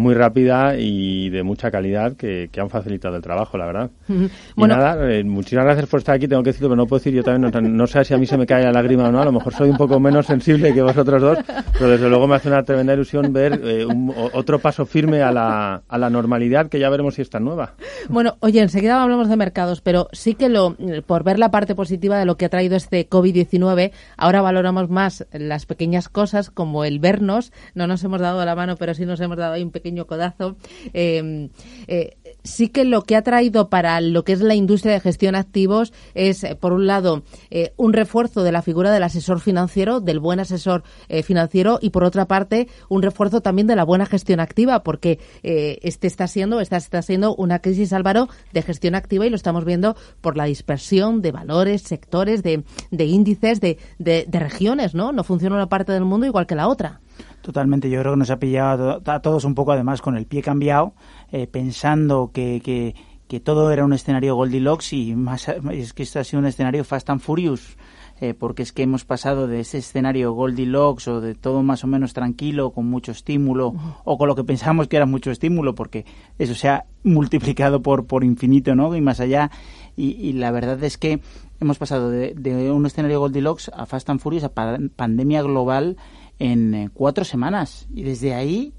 muy 0.00 0.14
rápida 0.14 0.76
y 0.76 1.28
de 1.30 1.42
mucha 1.42 1.70
calidad 1.70 2.16
que, 2.16 2.48
han 2.60 2.68
facilitado 2.68 3.16
el 3.16 3.22
trabajo, 3.22 3.56
la 3.56 3.66
verdad. 3.66 3.90
Y 4.08 4.62
nada, 4.62 5.10
eh, 5.10 5.24
muchísimas 5.24 5.64
gracias 5.64 5.86
por 5.88 6.00
estar 6.00 6.14
aquí, 6.16 6.28
tengo 6.28 6.42
que 6.42 6.50
decirlo, 6.50 6.68
pero 6.68 6.76
no 6.76 6.86
puedo 6.86 6.98
decir 6.98 7.14
yo 7.14 7.22
también, 7.22 7.76
no, 7.76 7.86
sé 7.86 8.04
si 8.04 8.12
a 8.12 8.18
mí 8.18 8.26
se 8.26 8.36
me 8.36 8.46
cae 8.46 8.64
la 8.64 8.72
lágrima 8.72 9.08
o 9.08 9.12
no, 9.12 9.20
a 9.20 9.24
lo 9.24 9.32
mejor 9.32 9.54
soy 9.54 9.70
un 9.70 9.76
poco 9.76 9.98
menos 9.98 10.26
sensible 10.26 10.74
que 10.74 10.82
vosotros 10.82 11.22
dos, 11.22 11.38
pero 11.72 11.90
desde 11.90 12.08
luego 12.08 12.26
me 12.26 12.34
hace 12.34 12.48
una 12.48 12.62
tremenda 12.62 12.92
ilusión 12.92 13.32
ver 13.32 13.60
eh, 13.64 13.86
otro 14.34 14.58
paso 14.58 14.84
firme 14.84 15.22
a 15.22 15.32
la, 15.32 15.82
a 15.88 15.98
la 15.98 16.10
normalidad 16.10 16.68
que 16.68 16.78
ya 16.78 16.90
veremos 16.90 17.14
si 17.14 17.22
está 17.22 17.40
nueva. 17.40 17.74
Bueno, 18.08 18.36
oye, 18.40 18.60
enseguida 18.60 19.02
hablamos 19.02 19.28
de 19.28 19.36
mercados, 19.36 19.80
pero 19.80 20.08
sí 20.12 20.34
que 20.34 20.48
lo, 20.48 20.76
por 21.06 21.24
ver 21.24 21.38
la 21.38 21.50
parte 21.50 21.74
positiva 21.74 22.18
de 22.18 22.24
lo 22.24 22.36
que 22.36 22.44
ha 22.44 22.48
traído 22.48 22.76
este 22.76 23.08
COVID-19, 23.08 23.92
ahora 24.16 24.42
valoramos 24.42 24.88
más 24.90 25.26
las 25.32 25.66
pequeñas 25.66 26.08
cosas 26.08 26.50
como 26.50 26.84
el 26.84 26.98
vernos, 26.98 27.52
no 27.74 27.86
nos 27.86 28.02
hemos 28.04 28.20
dado 28.20 28.44
la 28.44 28.54
mano, 28.54 28.76
pero 28.76 28.94
sí 28.94 29.06
nos 29.06 29.20
hemos 29.20 29.36
dado 29.36 29.54
ahí 29.54 29.62
un 29.62 29.70
pequeño 29.70 29.89
codazo. 30.06 30.56
Em, 30.92 31.50
eh, 31.86 32.16
sí 32.42 32.68
que 32.68 32.84
lo 32.84 33.02
que 33.02 33.16
ha 33.16 33.22
traído 33.22 33.68
para 33.68 34.00
lo 34.00 34.24
que 34.24 34.32
es 34.32 34.40
la 34.40 34.54
industria 34.54 34.94
de 34.94 35.00
gestión 35.00 35.34
activos 35.34 35.92
es, 36.14 36.44
eh, 36.44 36.54
por 36.54 36.72
un 36.72 36.86
lado, 36.86 37.22
eh, 37.50 37.72
un 37.76 37.92
refuerzo 37.92 38.42
de 38.42 38.52
la 38.52 38.62
figura 38.62 38.90
del 38.90 39.02
asesor 39.02 39.40
financiero, 39.40 40.00
del 40.00 40.20
buen 40.20 40.40
asesor 40.40 40.82
financiero, 41.24 41.78
y 41.82 41.90
por 41.90 42.04
otra 42.04 42.26
parte, 42.26 42.68
un 42.88 43.02
refuerzo 43.02 43.40
también 43.40 43.66
de 43.66 43.76
la 43.76 43.84
buena 43.84 44.06
gestión 44.06 44.40
activa, 44.40 44.82
porque 44.82 45.18
este 45.42 46.06
está 46.06 46.26
siendo, 46.26 46.60
está 46.60 47.02
siendo 47.02 47.34
una 47.34 47.60
crisis, 47.60 47.92
Álvaro, 47.92 48.28
de 48.52 48.62
gestión 48.62 48.94
activa 48.94 49.26
y 49.26 49.30
lo 49.30 49.36
estamos 49.36 49.64
viendo 49.64 49.96
por 50.20 50.36
la 50.36 50.44
dispersión 50.44 51.22
de 51.22 51.32
valores, 51.32 51.82
sectores, 51.82 52.42
de, 52.42 52.64
de 52.90 53.04
índices, 53.04 53.60
de, 53.60 53.78
de, 53.98 54.24
de 54.28 54.38
regiones, 54.38 54.94
¿no? 54.94 55.12
No 55.12 55.24
funciona 55.24 55.56
una 55.56 55.68
parte 55.68 55.92
del 55.92 56.04
mundo 56.04 56.26
igual 56.26 56.46
que 56.46 56.54
la 56.54 56.68
otra. 56.68 57.00
Totalmente, 57.42 57.88
yo 57.88 58.00
creo 58.00 58.12
que 58.12 58.18
nos 58.18 58.30
ha 58.30 58.38
pillado 58.38 59.02
a 59.04 59.20
todos 59.20 59.44
un 59.44 59.54
poco 59.54 59.72
además 59.72 60.02
con 60.02 60.16
el 60.16 60.26
pie 60.26 60.42
cambiado, 60.42 60.92
eh, 61.32 61.46
pensando 61.46 62.30
que, 62.32 62.60
que, 62.62 62.94
que, 63.28 63.40
todo 63.40 63.72
era 63.72 63.84
un 63.84 63.94
escenario 63.94 64.34
Goldilocks 64.34 64.92
y 64.92 65.14
más 65.14 65.48
es 65.48 65.94
que 65.94 66.02
esto 66.02 66.20
ha 66.20 66.24
sido 66.24 66.40
un 66.40 66.46
escenario 66.46 66.84
Fast 66.84 67.08
and 67.08 67.20
Furious. 67.20 67.76
Eh, 68.22 68.34
porque 68.34 68.62
es 68.62 68.72
que 68.72 68.82
hemos 68.82 69.06
pasado 69.06 69.46
de 69.46 69.60
ese 69.60 69.78
escenario 69.78 70.34
Goldilocks 70.34 71.08
o 71.08 71.22
de 71.22 71.34
todo 71.34 71.62
más 71.62 71.84
o 71.84 71.86
menos 71.86 72.12
tranquilo, 72.12 72.70
con 72.70 72.84
mucho 72.84 73.12
estímulo, 73.12 73.72
o 74.04 74.18
con 74.18 74.28
lo 74.28 74.36
que 74.36 74.44
pensábamos 74.44 74.88
que 74.88 74.96
era 74.96 75.06
mucho 75.06 75.30
estímulo, 75.30 75.74
porque 75.74 76.04
eso 76.38 76.54
se 76.54 76.68
ha 76.68 76.84
multiplicado 77.02 77.80
por, 77.80 78.04
por 78.04 78.22
infinito, 78.22 78.74
¿no? 78.74 78.94
Y 78.94 79.00
más 79.00 79.20
allá. 79.20 79.50
Y, 79.96 80.34
la 80.34 80.50
verdad 80.50 80.82
es 80.84 80.98
que 80.98 81.20
hemos 81.60 81.78
pasado 81.78 82.10
de, 82.10 82.34
de, 82.34 82.70
un 82.70 82.84
escenario 82.84 83.20
Goldilocks 83.20 83.70
a 83.74 83.86
Fast 83.86 84.10
and 84.10 84.20
Furious 84.20 84.44
a 84.44 84.52
pandemia 84.52 85.40
global 85.40 85.96
en 86.40 86.74
eh, 86.74 86.90
cuatro 86.92 87.24
semanas. 87.24 87.86
Y 87.94 88.02
desde 88.02 88.34
ahí 88.34 88.72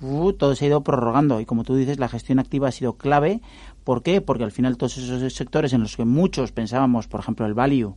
uh, 0.00 0.32
todo 0.32 0.54
se 0.54 0.64
ha 0.64 0.68
ido 0.68 0.82
prorrogando. 0.82 1.40
Y 1.40 1.44
como 1.44 1.64
tú 1.64 1.74
dices, 1.74 1.98
la 1.98 2.08
gestión 2.08 2.38
activa 2.38 2.68
ha 2.68 2.72
sido 2.72 2.94
clave. 2.94 3.42
¿Por 3.84 4.02
qué? 4.02 4.22
Porque 4.22 4.44
al 4.44 4.52
final 4.52 4.78
todos 4.78 4.96
esos 4.96 5.34
sectores 5.34 5.74
en 5.74 5.82
los 5.82 5.96
que 5.96 6.06
muchos 6.06 6.52
pensábamos, 6.52 7.08
por 7.08 7.20
ejemplo, 7.20 7.44
el 7.44 7.54
value, 7.54 7.94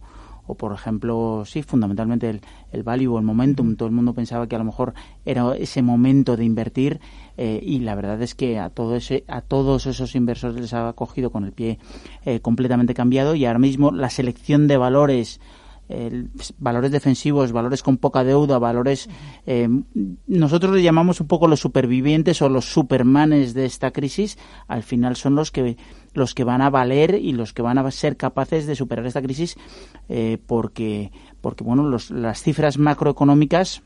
o 0.47 0.55
por 0.55 0.73
ejemplo, 0.73 1.43
sí, 1.45 1.61
fundamentalmente 1.63 2.29
el, 2.29 2.41
el 2.71 2.83
value 2.83 3.13
o 3.13 3.19
el 3.19 3.23
momentum, 3.23 3.75
todo 3.75 3.87
el 3.87 3.93
mundo 3.93 4.13
pensaba 4.13 4.47
que 4.47 4.55
a 4.55 4.59
lo 4.59 4.65
mejor 4.65 4.93
era 5.23 5.55
ese 5.55 5.81
momento 5.81 6.35
de 6.35 6.43
invertir 6.43 6.99
eh, 7.37 7.61
y 7.63 7.79
la 7.79 7.95
verdad 7.95 8.21
es 8.21 8.35
que 8.35 8.59
a, 8.59 8.69
todo 8.69 8.95
ese, 8.95 9.23
a 9.27 9.41
todos 9.41 9.85
esos 9.85 10.15
inversores 10.15 10.59
les 10.59 10.73
ha 10.73 10.91
cogido 10.93 11.31
con 11.31 11.45
el 11.45 11.51
pie 11.51 11.77
eh, 12.25 12.39
completamente 12.39 12.93
cambiado 12.93 13.35
y 13.35 13.45
ahora 13.45 13.59
mismo 13.59 13.91
la 13.91 14.09
selección 14.09 14.67
de 14.67 14.77
valores 14.77 15.39
valores 16.57 16.91
defensivos, 16.91 17.51
valores 17.51 17.83
con 17.83 17.97
poca 17.97 18.23
deuda, 18.23 18.59
valores... 18.59 19.09
Eh, 19.45 19.67
nosotros 20.27 20.75
le 20.75 20.83
llamamos 20.83 21.21
un 21.21 21.27
poco 21.27 21.47
los 21.47 21.59
supervivientes 21.59 22.41
o 22.41 22.49
los 22.49 22.65
supermanes 22.65 23.53
de 23.53 23.65
esta 23.65 23.91
crisis, 23.91 24.37
al 24.67 24.83
final 24.83 25.15
son 25.15 25.35
los 25.35 25.51
que 25.51 25.77
los 26.13 26.35
que 26.35 26.43
van 26.43 26.61
a 26.61 26.69
valer 26.69 27.15
y 27.15 27.31
los 27.31 27.53
que 27.53 27.61
van 27.61 27.77
a 27.77 27.91
ser 27.91 28.17
capaces 28.17 28.65
de 28.65 28.75
superar 28.75 29.05
esta 29.05 29.21
crisis 29.21 29.55
eh, 30.09 30.37
porque 30.45 31.11
porque 31.39 31.63
bueno 31.63 31.87
las 32.09 32.43
cifras 32.43 32.77
macroeconómicas 32.77 33.81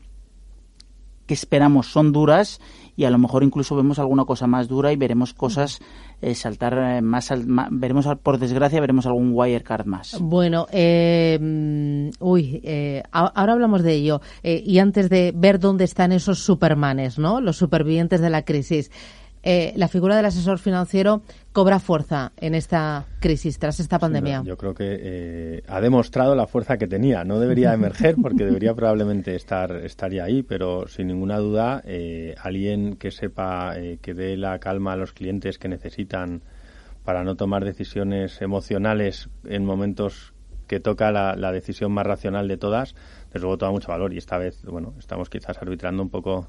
que 1.26 1.34
esperamos 1.34 1.92
son 1.92 2.12
duras 2.12 2.60
y 2.96 3.04
a 3.04 3.10
lo 3.10 3.18
mejor 3.18 3.42
incluso 3.44 3.76
vemos 3.76 3.98
alguna 3.98 4.24
cosa 4.24 4.46
más 4.46 4.68
dura 4.68 4.92
y 4.92 4.96
veremos 4.96 5.34
cosas 5.34 5.80
eh, 6.22 6.34
saltar 6.34 6.78
eh, 6.78 7.02
más, 7.02 7.30
veremos 7.70 8.06
por 8.22 8.38
desgracia 8.38 8.80
veremos 8.80 9.06
algún 9.06 9.32
wirecard 9.32 9.86
más. 9.86 10.16
Bueno 10.20 10.66
eh, 10.72 11.38
mm, 11.40 12.08
uy 12.20 12.62
ahora 13.12 13.52
hablamos 13.52 13.82
de 13.82 13.92
ello 13.92 14.20
y 14.42 14.78
antes 14.78 15.10
de 15.10 15.32
ver 15.34 15.58
dónde 15.58 15.84
están 15.84 16.12
esos 16.12 16.38
supermanes 16.38 17.18
no 17.18 17.40
los 17.40 17.56
supervivientes 17.56 18.20
de 18.20 18.30
la 18.30 18.42
crisis 18.42 18.90
eh, 19.48 19.72
la 19.76 19.86
figura 19.86 20.16
del 20.16 20.26
asesor 20.26 20.58
financiero 20.58 21.22
cobra 21.52 21.78
fuerza 21.78 22.32
en 22.36 22.56
esta 22.56 23.06
crisis, 23.20 23.60
tras 23.60 23.78
esta 23.78 24.00
pandemia? 24.00 24.42
yo 24.44 24.56
creo 24.56 24.74
que 24.74 24.98
eh, 25.00 25.62
ha 25.68 25.80
demostrado 25.80 26.34
la 26.34 26.48
fuerza 26.48 26.78
que 26.78 26.88
tenía. 26.88 27.22
No 27.22 27.38
debería 27.38 27.72
emerger 27.74 28.16
porque 28.20 28.44
debería 28.44 28.74
probablemente 28.74 29.36
estar 29.36 29.70
estaría 29.76 30.24
ahí, 30.24 30.42
pero 30.42 30.88
sin 30.88 31.06
ninguna 31.06 31.38
duda 31.38 31.80
eh, 31.86 32.34
alguien 32.42 32.96
que 32.96 33.12
sepa 33.12 33.76
que 34.02 34.14
dé 34.14 34.36
la 34.36 34.58
calma 34.58 34.94
a 34.94 34.96
los 34.96 35.12
clientes 35.12 35.58
que 35.58 35.68
necesitan 35.68 36.42
para 37.04 37.22
no 37.22 37.36
tomar 37.36 37.64
decisiones 37.64 38.42
emocionales 38.42 39.28
en 39.44 39.64
momentos 39.64 40.34
que 40.66 40.80
toca 40.80 41.12
la, 41.12 41.36
la 41.36 41.52
decisión 41.52 41.92
más 41.92 42.04
racional 42.04 42.48
de 42.48 42.56
todas, 42.56 42.96
desde 43.26 43.42
luego 43.42 43.58
toma 43.58 43.70
mucho 43.70 43.92
valor 43.92 44.12
y 44.12 44.18
esta 44.18 44.38
vez, 44.38 44.64
bueno, 44.64 44.94
estamos 44.98 45.30
quizás 45.30 45.56
arbitrando 45.58 46.02
un 46.02 46.10
poco 46.10 46.48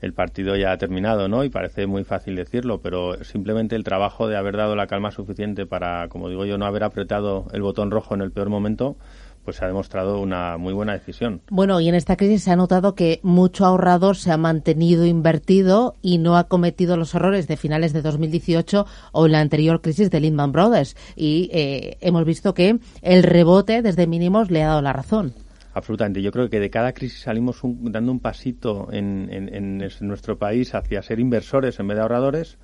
el 0.00 0.12
partido 0.12 0.56
ya 0.56 0.72
ha 0.72 0.78
terminado, 0.78 1.28
¿no? 1.28 1.44
Y 1.44 1.50
parece 1.50 1.86
muy 1.86 2.04
fácil 2.04 2.36
decirlo, 2.36 2.80
pero 2.80 3.22
simplemente 3.24 3.76
el 3.76 3.84
trabajo 3.84 4.28
de 4.28 4.36
haber 4.36 4.56
dado 4.56 4.76
la 4.76 4.86
calma 4.86 5.10
suficiente 5.10 5.66
para, 5.66 6.08
como 6.08 6.28
digo 6.28 6.44
yo, 6.44 6.58
no 6.58 6.66
haber 6.66 6.84
apretado 6.84 7.46
el 7.52 7.62
botón 7.62 7.90
rojo 7.90 8.14
en 8.14 8.22
el 8.22 8.32
peor 8.32 8.48
momento, 8.48 8.96
pues 9.44 9.56
se 9.56 9.64
ha 9.64 9.68
demostrado 9.68 10.20
una 10.20 10.58
muy 10.58 10.72
buena 10.72 10.92
decisión. 10.92 11.40
Bueno, 11.50 11.80
y 11.80 11.88
en 11.88 11.94
esta 11.94 12.16
crisis 12.16 12.42
se 12.44 12.50
ha 12.50 12.56
notado 12.56 12.94
que 12.94 13.20
mucho 13.22 13.64
ahorrador 13.64 14.16
se 14.16 14.30
ha 14.32 14.36
mantenido 14.36 15.06
invertido 15.06 15.96
y 16.02 16.18
no 16.18 16.36
ha 16.36 16.44
cometido 16.44 16.96
los 16.96 17.14
errores 17.14 17.48
de 17.48 17.56
finales 17.56 17.92
de 17.92 18.02
2018 18.02 18.86
o 19.12 19.26
en 19.26 19.32
la 19.32 19.40
anterior 19.40 19.80
crisis 19.80 20.10
de 20.10 20.20
Lehman 20.20 20.52
Brothers. 20.52 20.96
Y 21.16 21.50
eh, 21.52 21.96
hemos 22.00 22.24
visto 22.24 22.54
que 22.54 22.78
el 23.02 23.22
rebote 23.22 23.82
desde 23.82 24.06
mínimos 24.06 24.50
le 24.50 24.62
ha 24.62 24.68
dado 24.68 24.82
la 24.82 24.92
razón. 24.92 25.34
Absolutamente. 25.72 26.22
Yo 26.22 26.32
creo 26.32 26.50
que 26.50 26.60
de 26.60 26.70
cada 26.70 26.92
crisis 26.92 27.20
salimos 27.20 27.60
dando 27.62 28.12
un 28.12 28.20
pasito 28.20 28.88
en, 28.92 29.28
en, 29.30 29.78
nuestro 30.00 30.38
país 30.38 30.74
hacia 30.74 31.02
ser 31.02 31.20
inversores 31.20 31.78
en 31.78 31.88
vez 31.88 31.96
de 31.96 32.02
ahorradores, 32.02 32.58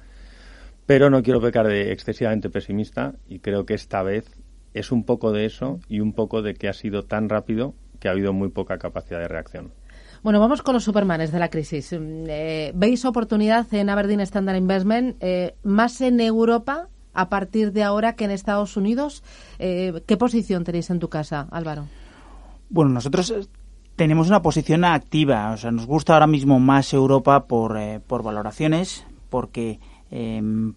pero 0.86 1.10
no 1.10 1.22
quiero 1.22 1.40
pecar 1.40 1.66
de 1.66 1.92
excesivamente 1.92 2.50
pesimista 2.50 3.14
y 3.28 3.38
creo 3.38 3.64
que 3.64 3.74
esta 3.74 4.02
vez 4.02 4.40
es 4.74 4.92
un 4.92 5.04
poco 5.04 5.32
de 5.32 5.44
eso 5.44 5.80
y 5.88 6.00
un 6.00 6.12
poco 6.12 6.42
de 6.42 6.54
que 6.54 6.68
ha 6.68 6.72
sido 6.72 7.04
tan 7.04 7.28
rápido 7.28 7.74
que 8.00 8.08
ha 8.08 8.10
habido 8.10 8.32
muy 8.32 8.48
poca 8.48 8.78
capacidad 8.78 9.20
de 9.20 9.28
reacción. 9.28 9.72
Bueno, 10.22 10.40
vamos 10.40 10.62
con 10.62 10.74
los 10.74 10.84
supermanes 10.84 11.30
de 11.30 11.38
la 11.38 11.50
crisis. 11.50 11.90
Eh, 11.92 12.72
¿Veis 12.74 13.04
oportunidad 13.04 13.72
en 13.72 13.88
Aberdeen 13.88 14.20
Standard 14.20 14.56
Investment 14.56 15.16
eh, 15.20 15.54
más 15.62 16.00
en 16.00 16.20
Europa 16.20 16.88
a 17.14 17.28
partir 17.28 17.72
de 17.72 17.84
ahora 17.84 18.16
que 18.16 18.24
en 18.24 18.32
Estados 18.32 18.76
Unidos? 18.76 19.22
Eh, 19.58 20.02
¿Qué 20.06 20.16
posición 20.16 20.64
tenéis 20.64 20.90
en 20.90 20.98
tu 20.98 21.08
casa, 21.08 21.46
Álvaro? 21.50 21.86
Bueno, 22.68 22.90
nosotros 22.90 23.32
tenemos 23.96 24.28
una 24.28 24.42
posición 24.42 24.84
activa. 24.84 25.50
O 25.52 25.56
sea, 25.56 25.70
nos 25.70 25.86
gusta 25.86 26.14
ahora 26.14 26.26
mismo 26.26 26.60
más 26.60 26.92
Europa 26.92 27.46
por, 27.46 27.78
por 28.06 28.22
valoraciones, 28.22 29.06
porque 29.30 29.80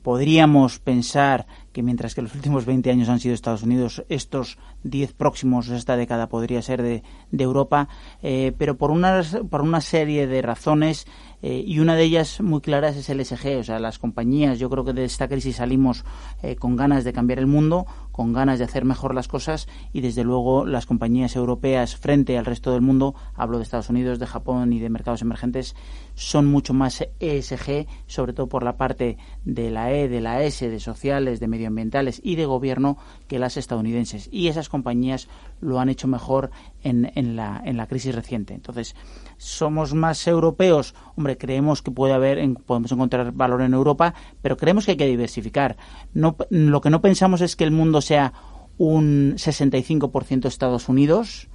podríamos 0.01 0.79
pensar 0.79 1.45
que 1.71 1.83
mientras 1.83 2.15
que 2.15 2.21
los 2.21 2.33
últimos 2.33 2.65
20 2.65 2.89
años 2.89 3.09
han 3.09 3.19
sido 3.19 3.35
Estados 3.35 3.63
Unidos, 3.63 4.03
estos 4.09 4.57
10 4.83 5.13
próximos, 5.13 5.69
esta 5.69 5.95
década 5.95 6.27
podría 6.27 6.61
ser 6.61 6.81
de, 6.81 7.03
de 7.31 7.43
Europa, 7.43 7.87
eh, 8.23 8.53
pero 8.57 8.75
por 8.75 8.91
una, 8.91 9.21
por 9.49 9.61
una 9.61 9.79
serie 9.79 10.25
de 10.25 10.41
razones 10.41 11.05
eh, 11.41 11.63
y 11.65 11.79
una 11.79 11.95
de 11.95 12.03
ellas 12.03 12.41
muy 12.41 12.59
claras 12.61 12.97
es 12.97 13.09
el 13.09 13.23
SG, 13.23 13.59
o 13.59 13.63
sea, 13.63 13.79
las 13.79 13.99
compañías, 13.99 14.59
yo 14.59 14.69
creo 14.69 14.83
que 14.83 14.93
de 14.93 15.05
esta 15.05 15.27
crisis 15.27 15.57
salimos 15.57 16.03
eh, 16.41 16.55
con 16.55 16.75
ganas 16.75 17.03
de 17.03 17.13
cambiar 17.13 17.39
el 17.39 17.47
mundo, 17.47 17.85
con 18.19 18.33
ganas 18.33 18.59
de 18.59 18.65
hacer 18.65 18.83
mejor 18.83 19.15
las 19.15 19.29
cosas 19.29 19.69
y 19.93 20.01
desde 20.01 20.25
luego 20.25 20.65
las 20.65 20.85
compañías 20.85 21.37
europeas 21.37 21.95
frente 21.95 22.37
al 22.37 22.45
resto 22.45 22.73
del 22.73 22.81
mundo, 22.81 23.15
hablo 23.33 23.59
de 23.59 23.63
Estados 23.63 23.89
Unidos, 23.89 24.19
de 24.19 24.27
Japón 24.27 24.73
y 24.73 24.79
de 24.81 24.89
mercados 24.89 25.21
emergentes, 25.21 25.73
son 26.15 26.45
mucho 26.45 26.73
más 26.73 27.07
ESG, 27.21 27.87
sobre 28.07 28.33
todo 28.33 28.49
por 28.49 28.63
la 28.63 28.75
parte 28.75 29.17
de 29.45 29.71
la 29.71 29.93
E, 29.93 30.09
de 30.09 30.19
la 30.19 30.43
S, 30.43 30.69
de 30.69 30.81
sociales, 30.81 31.39
de 31.39 31.47
medioambientales 31.47 32.19
y 32.21 32.35
de 32.35 32.45
gobierno 32.45 32.97
que 33.29 33.39
las 33.39 33.55
estadounidenses. 33.55 34.27
Y 34.33 34.49
esas 34.49 34.67
compañías 34.67 35.29
lo 35.61 35.79
han 35.79 35.87
hecho 35.87 36.09
mejor 36.09 36.51
en, 36.83 37.13
en, 37.15 37.37
la, 37.37 37.61
en 37.63 37.77
la 37.77 37.87
crisis 37.87 38.13
reciente. 38.13 38.53
Entonces, 38.53 38.97
somos 39.37 39.93
más 39.93 40.27
europeos, 40.27 40.93
hombre, 41.15 41.37
creemos 41.37 41.81
que 41.81 41.91
puede 41.91 42.13
haber, 42.13 42.53
podemos 42.65 42.91
encontrar 42.91 43.31
valor 43.31 43.61
en 43.61 43.73
Europa, 43.73 44.13
pero 44.41 44.57
creemos 44.57 44.83
que 44.83 44.91
hay 44.91 44.97
que 44.97 45.07
diversificar. 45.07 45.77
No, 46.13 46.35
lo 46.49 46.81
que 46.81 46.89
no 46.89 46.99
pensamos 46.99 47.39
es 47.39 47.55
que 47.55 47.63
el 47.63 47.71
mundo 47.71 48.01
sea 48.09 48.33
un 48.79 49.35
65% 49.35 50.47
Estados 50.47 50.89
Unidos 50.89 51.47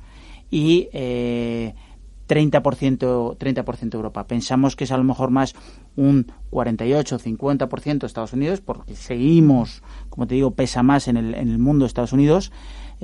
y 0.50 0.88
eh, 0.92 1.75
30%, 2.28 3.37
30% 3.37 3.94
Europa. 3.94 4.26
Pensamos 4.28 4.76
que 4.76 4.84
es 4.84 4.92
a 4.92 4.96
lo 4.96 5.04
mejor 5.04 5.30
más 5.30 5.54
un 5.96 6.30
48, 6.50 7.18
50% 7.18 8.04
Estados 8.04 8.32
Unidos, 8.34 8.61
porque 8.61 8.94
seguimos, 8.94 9.82
como 10.11 10.28
te 10.28 10.37
digo, 10.37 10.52
pesa 10.52 10.84
más 10.84 11.08
en 11.08 11.16
el, 11.16 11.34
en 11.34 11.49
el 11.49 11.58
mundo 11.58 11.87
Estados 11.87 12.12
Unidos, 12.12 12.52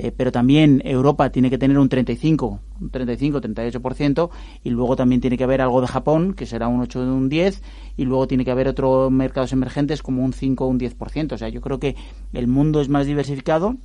eh, 0.03 0.13
pero 0.17 0.33
también 0.33 0.83
Europa 0.85 1.31
tiene 1.31 1.51
que 1.51 1.59
tener 1.59 1.79
un 1.79 1.89
35, 1.89 2.61
un 2.81 2.91
35, 2.91 3.41
38%, 3.41 4.31
y 4.65 4.71
luego 4.71 4.97
también 4.97 5.21
tiene 5.21 5.37
que 5.39 5.45
haber 5.45 5.61
algo 5.61 5.81
de 5.81 5.87
Japón, 5.87 6.35
que 6.35 6.47
será 6.47 6.69
un 6.69 6.81
8 6.81 7.01
un 7.01 7.29
10, 7.29 7.63
y 7.97 8.05
luego 8.05 8.27
tiene 8.27 8.45
que 8.45 8.51
haber 8.51 8.69
otros 8.69 9.11
mercados 9.11 9.53
emergentes 9.53 10.03
como 10.03 10.25
un 10.25 10.33
5 10.33 10.65
o 10.65 10.69
un 10.69 10.79
10%. 10.79 11.33
O 11.33 11.39
sea, 11.39 11.49
yo 11.49 11.61
creo 11.61 11.79
que 11.79 11.97
el 12.33 12.47
mundo 12.47 12.81
es 12.81 12.89
más 12.89 13.07
diversificado, 13.07 13.77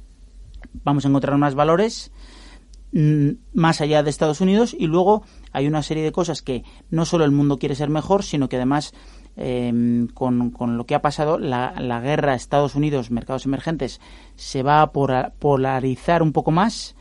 vamos 0.83 1.05
a 1.05 1.09
encontrar 1.09 1.37
más 1.37 1.55
valores, 1.55 2.11
Mm, 2.97 3.39
más 3.53 3.81
allá 3.81 4.03
de 4.03 4.09
Estados 4.09 4.39
Unidos 4.39 4.73
y 4.73 4.87
luego 4.87 5.23
hay 5.51 5.67
una 5.67 5.83
serie 5.83 6.01
de 6.01 6.13
cosas 6.13 6.41
que 6.41 6.63
no 6.89 7.03
solo 7.03 7.25
el 7.25 7.31
mundo 7.31 7.57
quiere 7.57 7.75
ser 7.75 7.89
mejor, 7.89 8.23
sino 8.23 8.47
que 8.47 8.55
además 8.55 8.93
em, 9.37 10.07
con, 10.07 10.51
lo 10.77 10.85
que 10.85 10.95
ha 10.95 11.01
pasado, 11.01 11.37
la, 11.37 11.73
la, 11.79 11.99
guerra 11.99 12.35
Estados 12.35 12.75
Unidos, 12.75 13.11
mercados 13.11 13.45
emergentes, 13.45 14.01
se 14.35 14.63
va 14.63 14.81
a 14.81 14.91
polarizar 14.91 16.23
un 16.23 16.31
poco 16.31 16.51
más. 16.51 16.95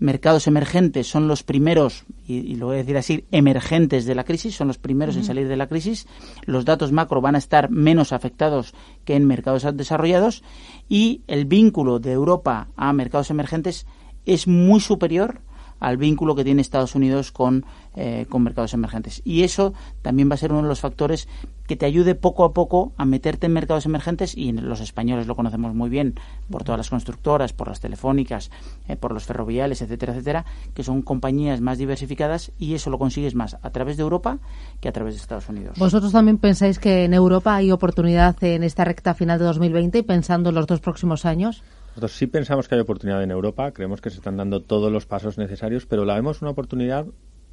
Mercados 0.00 0.46
emergentes 0.46 1.08
son 1.08 1.26
los 1.26 1.42
primeros, 1.42 2.04
y, 2.24 2.54
lo 2.54 2.66
voy 2.66 2.76
a 2.76 2.78
decir 2.78 2.96
así, 2.96 3.24
emergentes 3.32 4.06
de 4.06 4.14
la 4.14 4.22
crisis, 4.22 4.54
son 4.54 4.68
los 4.68 4.78
primeros 4.78 5.16
en 5.16 5.24
salir 5.24 5.48
de 5.48 5.56
la 5.56 5.66
crisis. 5.66 6.06
Los 6.46 6.64
datos 6.64 6.92
macro 6.92 7.20
van 7.20 7.34
a 7.34 7.38
estar 7.38 7.68
menos 7.70 8.12
afectados 8.12 8.74
que 9.04 9.16
en 9.16 9.26
mercados 9.26 9.66
desarrollados 9.76 10.44
y 10.88 11.22
el 11.26 11.46
vínculo 11.46 11.98
de 11.98 12.12
Europa 12.12 12.68
a 12.76 12.92
mercados 12.92 13.30
emergentes 13.30 13.86
es 14.24 14.46
muy 14.46 14.80
superior 14.80 15.40
al 15.80 15.96
vínculo 15.96 16.34
que 16.34 16.44
tiene 16.44 16.62
Estados 16.62 16.94
Unidos 16.94 17.32
con, 17.32 17.64
eh, 17.96 18.26
con 18.28 18.42
mercados 18.42 18.74
emergentes. 18.74 19.22
Y 19.24 19.42
eso 19.42 19.74
también 20.02 20.30
va 20.30 20.34
a 20.34 20.38
ser 20.38 20.52
uno 20.52 20.62
de 20.62 20.68
los 20.68 20.80
factores 20.80 21.28
que 21.66 21.76
te 21.76 21.84
ayude 21.86 22.14
poco 22.14 22.44
a 22.44 22.54
poco 22.54 22.92
a 22.96 23.04
meterte 23.04 23.46
en 23.46 23.52
mercados 23.52 23.84
emergentes 23.84 24.36
y 24.36 24.52
los 24.52 24.80
españoles 24.80 25.26
lo 25.26 25.36
conocemos 25.36 25.74
muy 25.74 25.90
bien 25.90 26.14
por 26.50 26.64
todas 26.64 26.78
las 26.78 26.88
constructoras, 26.88 27.52
por 27.52 27.68
las 27.68 27.80
telefónicas, 27.80 28.50
eh, 28.88 28.96
por 28.96 29.12
los 29.12 29.24
ferroviales, 29.24 29.82
etcétera, 29.82 30.12
etcétera, 30.12 30.46
que 30.74 30.82
son 30.82 31.02
compañías 31.02 31.60
más 31.60 31.76
diversificadas 31.76 32.52
y 32.58 32.74
eso 32.74 32.88
lo 32.88 32.98
consigues 32.98 33.34
más 33.34 33.58
a 33.60 33.70
través 33.70 33.98
de 33.98 34.02
Europa 34.02 34.38
que 34.80 34.88
a 34.88 34.92
través 34.92 35.14
de 35.14 35.20
Estados 35.20 35.48
Unidos. 35.50 35.78
¿Vosotros 35.78 36.10
también 36.10 36.38
pensáis 36.38 36.78
que 36.78 37.04
en 37.04 37.12
Europa 37.12 37.54
hay 37.54 37.70
oportunidad 37.70 38.42
en 38.42 38.64
esta 38.64 38.84
recta 38.84 39.12
final 39.12 39.38
de 39.38 39.44
2020 39.44 39.98
y 39.98 40.02
pensando 40.02 40.48
en 40.48 40.54
los 40.54 40.66
dos 40.66 40.80
próximos 40.80 41.26
años? 41.26 41.62
Nosotros 41.98 42.16
sí 42.16 42.28
pensamos 42.28 42.68
que 42.68 42.76
hay 42.76 42.80
oportunidad 42.80 43.24
en 43.24 43.32
Europa, 43.32 43.72
creemos 43.72 44.00
que 44.00 44.10
se 44.10 44.18
están 44.18 44.36
dando 44.36 44.62
todos 44.62 44.92
los 44.92 45.04
pasos 45.04 45.36
necesarios, 45.36 45.84
pero 45.84 46.04
la 46.04 46.14
vemos 46.14 46.42
una 46.42 46.52
oportunidad 46.52 47.06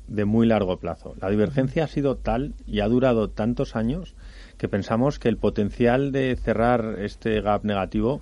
de 0.08 0.26
muy 0.26 0.46
largo 0.46 0.78
plazo. 0.78 1.16
La 1.20 1.32
divergencia 1.32 1.86
ha 1.86 1.88
sido 1.88 2.18
tal 2.18 2.54
y 2.68 2.82
ha 2.82 2.88
durado 2.88 3.32
tantos 3.32 3.76
años 3.76 4.14
que 4.60 4.70
pensamos 4.70 5.18
que 5.18 5.30
el 5.30 5.38
potencial 5.38 6.12
de 6.12 6.36
cerrar 6.36 6.98
este 7.00 7.42
gap 7.42 7.64
negativo 7.64 8.22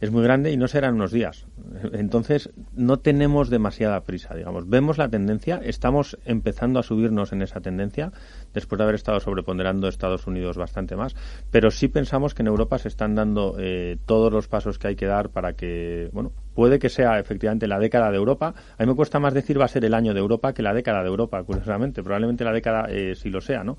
es 0.00 0.10
muy 0.10 0.22
grande 0.22 0.52
y 0.52 0.56
no 0.56 0.68
serán 0.68 0.94
unos 0.94 1.12
días. 1.12 1.46
Entonces, 1.92 2.50
no 2.74 2.98
tenemos 2.98 3.50
demasiada 3.50 4.00
prisa, 4.02 4.34
digamos. 4.34 4.68
Vemos 4.68 4.98
la 4.98 5.08
tendencia, 5.08 5.60
estamos 5.62 6.18
empezando 6.24 6.78
a 6.78 6.82
subirnos 6.82 7.32
en 7.32 7.42
esa 7.42 7.60
tendencia, 7.60 8.12
después 8.54 8.78
de 8.78 8.84
haber 8.84 8.94
estado 8.94 9.20
sobreponderando 9.20 9.88
Estados 9.88 10.26
Unidos 10.26 10.56
bastante 10.56 10.96
más, 10.96 11.14
pero 11.50 11.70
sí 11.70 11.88
pensamos 11.88 12.34
que 12.34 12.42
en 12.42 12.48
Europa 12.48 12.78
se 12.78 12.88
están 12.88 13.14
dando 13.14 13.56
eh, 13.58 13.98
todos 14.06 14.32
los 14.32 14.48
pasos 14.48 14.78
que 14.78 14.88
hay 14.88 14.96
que 14.96 15.06
dar 15.06 15.30
para 15.30 15.54
que, 15.54 16.10
bueno, 16.12 16.32
puede 16.54 16.78
que 16.78 16.88
sea 16.88 17.18
efectivamente 17.18 17.66
la 17.68 17.78
década 17.78 18.10
de 18.10 18.16
Europa. 18.16 18.54
A 18.76 18.82
mí 18.82 18.88
me 18.88 18.96
cuesta 18.96 19.18
más 19.18 19.34
decir 19.34 19.60
va 19.60 19.66
a 19.66 19.68
ser 19.68 19.84
el 19.84 19.94
año 19.94 20.14
de 20.14 20.20
Europa 20.20 20.52
que 20.52 20.62
la 20.62 20.74
década 20.74 21.02
de 21.02 21.08
Europa, 21.08 21.42
curiosamente. 21.44 22.02
Probablemente 22.02 22.44
la 22.44 22.52
década 22.52 22.86
eh, 22.90 23.14
sí 23.14 23.30
lo 23.30 23.40
sea, 23.40 23.62
¿no? 23.62 23.78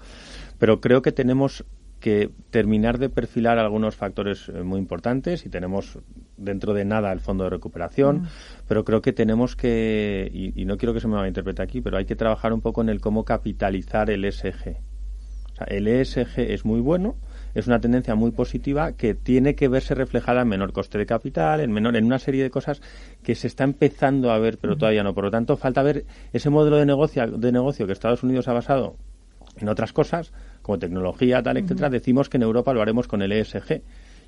Pero 0.57 0.79
creo 0.79 1.01
que 1.01 1.11
tenemos 1.11 1.65
que 1.99 2.29
terminar 2.49 2.97
de 2.97 3.09
perfilar 3.09 3.59
algunos 3.59 3.95
factores 3.95 4.49
eh, 4.49 4.63
muy 4.63 4.79
importantes 4.79 5.45
y 5.45 5.49
tenemos 5.49 5.99
dentro 6.37 6.73
de 6.73 6.85
nada 6.85 7.11
el 7.11 7.19
fondo 7.19 7.43
de 7.43 7.49
recuperación, 7.51 8.21
mm. 8.21 8.27
pero 8.67 8.83
creo 8.85 9.01
que 9.01 9.13
tenemos 9.13 9.55
que, 9.55 10.29
y, 10.33 10.65
no 10.65 10.77
quiero 10.77 10.93
que 10.93 11.01
se 11.01 11.07
me 11.07 11.27
interprete 11.27 11.61
aquí, 11.61 11.81
pero 11.81 11.97
hay 11.97 12.05
que 12.05 12.15
trabajar 12.15 12.53
un 12.53 12.61
poco 12.61 12.81
en 12.81 12.89
el 12.89 13.01
cómo 13.01 13.25
capitalizar 13.25 14.09
el 14.09 14.25
ESG. 14.25 14.77
O 15.51 15.55
sea, 15.55 15.67
el 15.67 15.87
ESG 15.87 16.39
es 16.39 16.65
muy 16.65 16.79
bueno, 16.79 17.15
es 17.53 17.67
una 17.67 17.79
tendencia 17.79 18.15
muy 18.15 18.31
positiva 18.31 18.93
que 18.93 19.15
tiene 19.15 19.55
que 19.55 19.67
verse 19.67 19.95
reflejada 19.95 20.41
en 20.41 20.47
menor 20.47 20.71
coste 20.71 20.97
de 20.97 21.05
capital, 21.05 21.59
en 21.59 21.71
menor, 21.71 21.97
en 21.97 22.05
una 22.05 22.19
serie 22.19 22.43
de 22.43 22.49
cosas 22.49 22.81
que 23.23 23.35
se 23.35 23.47
está 23.47 23.63
empezando 23.63 24.31
a 24.31 24.39
ver, 24.39 24.57
pero 24.59 24.75
mm. 24.75 24.79
todavía 24.79 25.03
no. 25.03 25.13
Por 25.13 25.25
lo 25.25 25.31
tanto, 25.31 25.57
falta 25.57 25.83
ver 25.83 26.05
ese 26.31 26.49
modelo 26.49 26.77
de 26.77 26.85
negocio, 26.85 27.27
de 27.27 27.51
negocio 27.51 27.85
que 27.85 27.93
Estados 27.93 28.23
Unidos 28.23 28.47
ha 28.47 28.53
basado 28.53 28.95
en 29.57 29.67
otras 29.67 29.93
cosas, 29.93 30.31
como 30.69 30.77
tecnología, 30.77 31.41
tal, 31.41 31.57
etcétera, 31.57 31.89
decimos 31.89 32.29
que 32.29 32.37
en 32.37 32.43
Europa 32.43 32.71
lo 32.75 32.83
haremos 32.83 33.07
con 33.07 33.23
el 33.23 33.31
ESG. 33.31 33.81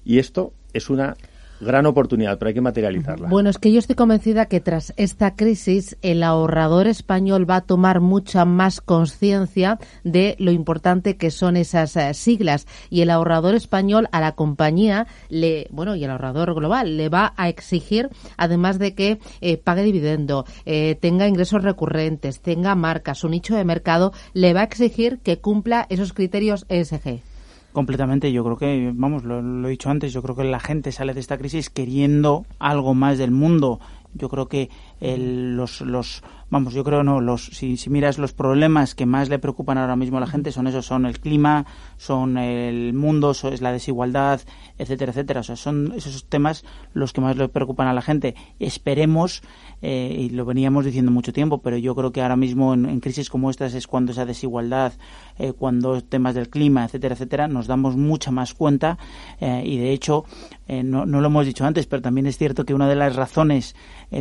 Y 0.04 0.18
esto 0.18 0.54
es 0.74 0.90
una 0.90 1.16
gran 1.62 1.86
oportunidad, 1.86 2.38
pero 2.38 2.50
hay 2.50 2.54
que 2.54 2.62
materializarla. 2.62 3.30
Bueno, 3.30 3.50
es 3.50 3.58
que 3.58 3.72
yo 3.72 3.80
estoy 3.80 3.96
convencida 3.96 4.48
que 4.48 4.60
tras 4.60 4.94
esta 4.98 5.36
crisis 5.36 5.98
el 6.02 6.24
ahorrador 6.24 6.88
español 6.88 7.50
va 7.50 7.58
a 7.58 7.62
tomar 7.62 8.02
mucha 8.02 8.46
más 8.46 8.82
conciencia 8.82 9.80
de 10.04 10.36
lo 10.40 10.52
importante 10.52 11.18
que 11.18 11.32
son 11.32 11.58
esas 11.58 11.96
eh, 11.96 12.14
siglas 12.14 12.68
y 12.90 13.02
el 13.02 13.10
ahorrador 13.10 13.56
español 13.56 14.10
a 14.12 14.20
la 14.20 14.34
compañía 14.34 15.08
le, 15.30 15.68
bueno, 15.72 15.96
y 15.96 16.04
el 16.04 16.12
ahorrador 16.12 16.54
global 16.56 16.98
le 16.98 17.10
va 17.10 17.34
a 17.38 17.50
exigir 17.50 18.10
además 18.38 18.80
de 18.80 18.96
que 18.96 19.20
eh, 19.42 19.58
pague 19.58 19.84
dividendo, 19.84 20.46
eh, 20.66 20.96
tenga 20.96 21.28
ingresos 21.28 21.64
recurrentes, 21.64 22.42
tenga 22.42 22.76
marca, 22.76 23.16
su 23.16 23.30
nicho 23.30 23.56
de 23.56 23.64
mercado, 23.66 24.14
le 24.34 24.54
va 24.54 24.62
a 24.62 24.66
exigir 24.66 25.20
que 25.20 25.40
cumpla 25.40 25.86
esos 25.90 26.14
criterios 26.14 26.66
ESG. 26.70 27.31
Completamente, 27.74 28.34
yo 28.34 28.44
creo 28.44 28.58
que, 28.58 28.92
vamos, 28.94 29.24
lo, 29.24 29.68
he 29.68 29.72
dicho 29.72 29.90
antes, 29.90 30.12
yo 30.12 30.22
creo 30.22 30.36
que 30.36 30.44
la 30.44 30.60
gente 30.60 30.92
sale 30.92 31.14
de 31.14 31.22
esta 31.22 31.38
crisis 31.38 31.70
queriendo 31.70 32.46
algo 32.60 32.94
más 32.94 33.18
del 33.18 33.32
mundo. 33.32 33.80
Yo 34.14 34.28
creo 34.28 34.50
que 34.50 34.70
los, 35.02 35.82
los 35.82 36.24
vamos, 36.52 36.74
yo 36.74 36.84
creo 36.84 37.02
no, 37.04 37.22
los, 37.22 37.46
si, 37.46 37.78
si, 37.78 37.90
miras 37.90 38.20
los 38.20 38.34
problemas 38.34 38.94
que 38.94 39.06
más 39.06 39.30
le 39.30 39.40
preocupan 39.40 39.78
ahora 39.78 39.96
mismo 39.96 40.18
a 40.18 40.20
la 40.20 40.28
gente 40.28 40.52
son 40.52 40.68
esos, 40.68 40.86
son 40.86 41.06
el 41.06 41.20
clima, 41.20 41.66
son 41.98 42.38
el 42.38 42.94
mundo, 42.94 43.32
es 43.32 43.62
la 43.62 43.72
desigualdad, 43.72 44.42
etcétera, 44.78 45.12
etcétera. 45.12 45.40
O 45.40 45.44
sea, 45.44 45.56
son 45.56 45.94
esos 45.96 46.26
temas 46.26 46.64
los 46.94 47.14
que 47.14 47.22
más 47.22 47.38
le 47.38 47.48
preocupan 47.48 47.88
a 47.88 47.94
la 47.94 48.02
gente. 48.02 48.36
Esperemos, 48.60 49.42
eh, 49.82 50.14
y 50.20 50.30
lo 50.30 50.46
veníamos 50.46 50.84
diciendo 50.86 51.10
mucho 51.10 51.32
tiempo, 51.32 51.60
pero 51.60 51.78
yo 51.78 51.96
creo 51.96 52.12
que 52.12 52.22
ahora 52.22 52.36
mismo 52.36 52.74
en, 52.74 53.00
crisis 53.00 53.30
como 53.30 53.50
estas 53.50 53.74
es 53.74 53.88
cuando 53.88 54.12
esa 54.12 54.26
desigualdad, 54.26 54.94
eh, 55.40 55.54
cuando 55.54 56.04
temas 56.04 56.36
del 56.36 56.50
clima, 56.50 56.84
etcétera, 56.84 57.16
etcétera, 57.16 57.48
nos 57.48 57.68
damos 57.68 57.96
mucha 57.96 58.30
más 58.30 58.54
cuenta 58.54 58.98
eh, 59.40 59.64
y 59.66 59.78
de 59.78 59.94
hecho, 59.94 60.26
no, 60.68 61.06
no 61.06 61.20
lo 61.20 61.28
hemos 61.28 61.46
dicho 61.46 61.66
antes, 61.66 61.86
pero 61.86 62.02
también 62.02 62.28
es 62.28 62.38
cierto 62.38 62.66
que 62.66 62.74
una 62.74 62.88
de 62.88 62.96
las 62.96 63.18
razones 63.18 63.76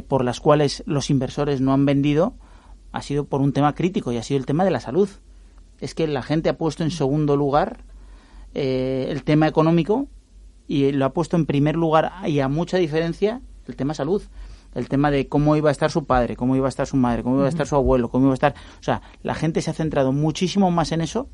por 0.06 0.24
las 0.24 0.40
cuales 0.40 0.82
los 0.86 1.10
inversores 1.10 1.60
no 1.60 1.72
han 1.72 1.84
vendido 1.84 2.34
ha 2.92 3.02
sido 3.02 3.24
por 3.24 3.40
un 3.40 3.52
tema 3.52 3.74
crítico 3.74 4.12
y 4.12 4.16
ha 4.16 4.22
sido 4.22 4.38
el 4.38 4.46
tema 4.46 4.64
de 4.64 4.70
la 4.70 4.80
salud. 4.80 5.08
Es 5.80 5.94
que 5.94 6.06
la 6.06 6.22
gente 6.22 6.48
ha 6.48 6.58
puesto 6.58 6.82
en 6.82 6.90
segundo 6.90 7.36
lugar 7.36 7.84
eh, 8.54 9.06
el 9.10 9.22
tema 9.22 9.46
económico 9.46 10.08
y 10.66 10.92
lo 10.92 11.04
ha 11.04 11.12
puesto 11.12 11.36
en 11.36 11.46
primer 11.46 11.76
lugar 11.76 12.12
y 12.26 12.40
a 12.40 12.48
mucha 12.48 12.76
diferencia 12.76 13.40
el 13.66 13.76
tema 13.76 13.94
salud. 13.94 14.22
El 14.74 14.88
tema 14.88 15.10
de 15.10 15.26
cómo 15.26 15.56
iba 15.56 15.68
a 15.68 15.72
estar 15.72 15.90
su 15.90 16.04
padre, 16.04 16.36
cómo 16.36 16.54
iba 16.54 16.66
a 16.66 16.68
estar 16.68 16.86
su 16.86 16.96
madre, 16.96 17.24
cómo 17.24 17.36
iba 17.36 17.46
a 17.46 17.48
estar 17.48 17.66
su 17.66 17.74
abuelo, 17.74 18.08
cómo 18.08 18.26
iba 18.26 18.32
a 18.32 18.34
estar... 18.34 18.54
O 18.78 18.82
sea, 18.82 19.02
la 19.22 19.34
gente 19.34 19.62
se 19.62 19.70
ha 19.70 19.74
centrado 19.74 20.12
muchísimo 20.12 20.70
más 20.70 20.92
en 20.92 21.00
eso 21.00 21.28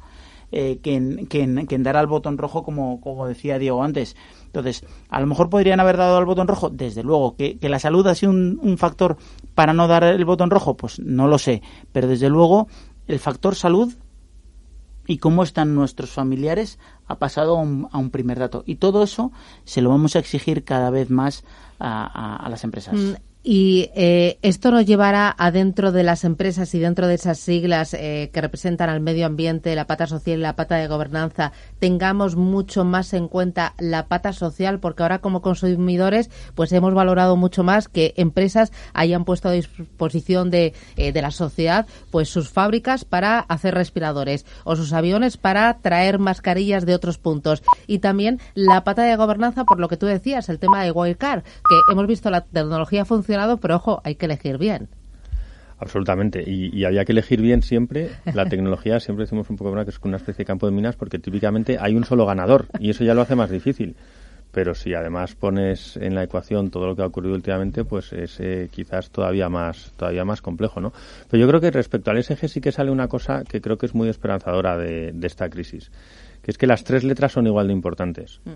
eh, 0.53 0.79
que, 0.83 0.95
en, 0.95 1.27
que, 1.27 1.43
en, 1.43 1.83
dar 1.83 1.97
al 1.97 2.07
botón 2.07 2.39
rojo, 2.39 2.63
como, 2.63 3.01
como 3.01 3.27
decía 3.27 3.59
Diego 3.59 3.83
antes. 3.83 4.17
Entonces, 4.47 4.85
a 5.09 5.21
lo 5.21 5.27
mejor 5.27 5.51
podrían 5.51 5.81
haber 5.81 5.97
dado 5.97 6.17
al 6.17 6.25
botón 6.25 6.47
rojo, 6.47 6.71
desde 6.71 7.03
luego. 7.03 7.37
¿Que, 7.37 7.59
la 7.63 7.79
salud 7.79 8.07
ha 8.07 8.15
sido 8.15 8.33
un, 8.33 8.77
factor 8.79 9.17
para 9.55 9.73
no 9.73 9.89
dar 9.89 10.05
el 10.05 10.25
botón 10.25 10.51
rojo? 10.51 10.77
Pues 10.77 11.01
no 11.01 11.27
lo 11.27 11.39
sé. 11.39 11.63
Pero 11.93 12.07
desde 12.07 12.29
luego, 12.29 12.69
el 13.07 13.19
factor 13.19 13.55
salud 13.57 13.93
y 15.07 15.19
cómo 15.19 15.43
están 15.43 15.75
nuestros 15.75 16.11
familiares 16.11 16.79
ha 17.07 17.19
pasado 17.19 17.59
a 17.59 17.99
un, 17.99 18.11
primer 18.11 18.39
dato. 18.39 18.63
Y 18.67 18.77
todo 18.77 19.03
eso 19.03 19.33
se 19.65 19.83
lo 19.83 19.91
vamos 19.91 20.17
a 20.17 20.21
exigir 20.21 20.65
cada 20.65 20.91
vez 20.91 21.11
más 21.11 21.45
a, 21.81 22.47
las 22.49 22.65
empresas. 22.65 22.95
Mm, 22.95 23.15
y 23.49 23.91
eh, 23.95 24.41
esto 24.43 24.73
nos 24.73 24.87
llevará 24.87 25.33
adentro 25.39 25.93
de 25.93 26.03
las 26.03 26.25
empresas 26.25 26.75
y 26.75 26.81
dentro 26.81 27.07
de 27.07 27.15
esas 27.15 27.39
siglas 27.39 27.95
eh, 27.95 28.29
que 28.33 28.41
representan 28.41 28.91
al 28.91 28.99
medio 28.99 29.25
ambiente, 29.25 29.77
la 29.77 29.87
pata 29.87 30.09
social 30.09 30.41
y 30.41 30.43
la 30.43 30.57
pata 30.57 30.75
de 30.75 30.89
gobernanza, 30.89 31.53
tengamos 31.79 32.35
mucho 32.35 32.85
más 32.85 33.13
en 33.13 33.29
cuenta 33.29 33.75
la 33.79 34.09
pata 34.09 34.33
social, 34.33 34.81
porque 34.81 35.05
ahora 35.05 35.21
como 35.21 35.43
consumidores 35.43 36.29
pues 36.57 36.73
hemos 36.73 36.93
valorado 36.93 37.37
mucho 37.37 37.63
más 37.63 37.87
que 37.87 38.15
empresas 38.17 38.73
hayan 38.95 39.25
puesto 39.25 39.49
a 39.49 39.53
disposición 39.53 40.51
de, 40.51 40.75
eh, 40.97 41.13
de 41.13 41.23
la 41.23 41.31
sociedad 41.31 41.87
pues 42.11 42.29
sus 42.29 42.49
fábricas 42.49 43.05
para 43.05 43.39
hacer 43.39 43.75
respiradores 43.75 44.45
o 44.65 44.75
sus 44.75 44.93
aviones 44.93 45.37
para 45.37 45.79
traer 45.79 46.19
mascarillas 46.19 46.85
de 46.85 46.97
otros 46.97 47.19
puntos. 47.19 47.63
Y 47.87 48.01
también 48.01 48.41
la 48.55 48.83
pata 48.83 49.05
de 49.05 49.15
gobernanza, 49.15 49.63
por 49.63 49.79
lo 49.79 49.87
que 49.87 49.97
tú 49.97 50.07
decías, 50.07 50.49
el 50.49 50.59
tema 50.59 50.83
de 50.83 50.91
Wildcard, 50.91 51.45
que 51.45 51.93
hemos 51.93 52.09
visto 52.09 52.29
la 52.29 52.41
tecnología 52.41 53.05
funcionar 53.05 53.36
pero 53.61 53.77
ojo, 53.77 54.01
hay 54.05 54.17
que 54.17 54.27
elegir 54.27 54.59
bien. 54.59 54.89
Absolutamente. 55.79 56.43
Y, 56.47 56.85
había 56.85 57.05
que 57.05 57.13
elegir 57.13 57.41
bien 57.41 57.63
siempre. 57.63 58.11
La 58.33 58.47
tecnología, 58.49 58.99
siempre 59.01 59.25
decimos 59.25 59.51
un 59.51 59.57
poco 59.57 59.75
que 59.85 59.91
es 59.91 59.99
una 60.03 60.17
especie 60.17 60.43
de 60.43 60.47
campo 60.47 60.67
de 60.67 60.73
minas 60.73 60.97
porque 60.97 61.19
típicamente 61.19 61.77
hay 61.79 61.95
un 61.95 62.05
solo 62.05 62.25
ganador 62.27 62.67
y 62.79 62.91
eso 62.91 63.05
ya 63.05 63.15
lo 63.15 63.23
hace 63.23 63.35
más 63.35 63.51
difícil. 63.51 63.97
Pero 64.53 64.75
si 64.75 64.95
además 64.95 65.35
pones 65.35 65.99
en 65.99 66.15
la 66.15 66.23
ecuación 66.23 66.71
todo 66.71 66.87
lo 66.87 66.97
que 66.97 67.03
ha 67.03 67.07
ocurrido 67.07 67.35
últimamente, 67.35 67.85
pues 67.85 68.13
es 68.15 68.41
eh, 68.41 68.71
quizás 68.73 69.11
todavía 69.11 69.51
más, 69.51 69.93
todavía 69.99 70.25
más 70.25 70.41
complejo, 70.41 70.81
¿no? 70.81 70.95
Pero 71.29 71.43
yo 71.43 71.49
creo 71.49 71.61
que 71.61 71.71
respecto 71.71 72.11
al 72.11 72.23
SG 72.23 72.49
sí 72.49 72.61
que 72.63 72.73
sale 72.73 72.91
una 72.91 73.09
cosa 73.09 73.45
que 73.45 73.61
creo 73.61 73.77
que 73.77 73.85
es 73.85 73.95
muy 73.95 74.09
esperanzadora 74.09 74.79
de, 74.79 75.13
de 75.13 75.27
esta 75.27 75.51
crisis, 75.51 75.91
que 76.43 76.53
es 76.53 76.57
que 76.57 76.67
las 76.67 76.85
tres 76.85 77.05
letras 77.05 77.33
son 77.33 77.47
igual 77.47 77.67
de 77.67 77.75
importantes. 77.75 78.41
Mm. 78.47 78.53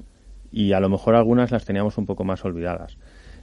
Y 0.53 0.73
a 0.73 0.81
lo 0.81 0.89
mejor 0.89 1.17
algunas 1.17 1.51
las 1.51 1.67
teníamos 1.67 1.99
un 1.99 2.07
poco 2.07 2.25
más 2.25 2.45
olvidadas. 2.47 2.97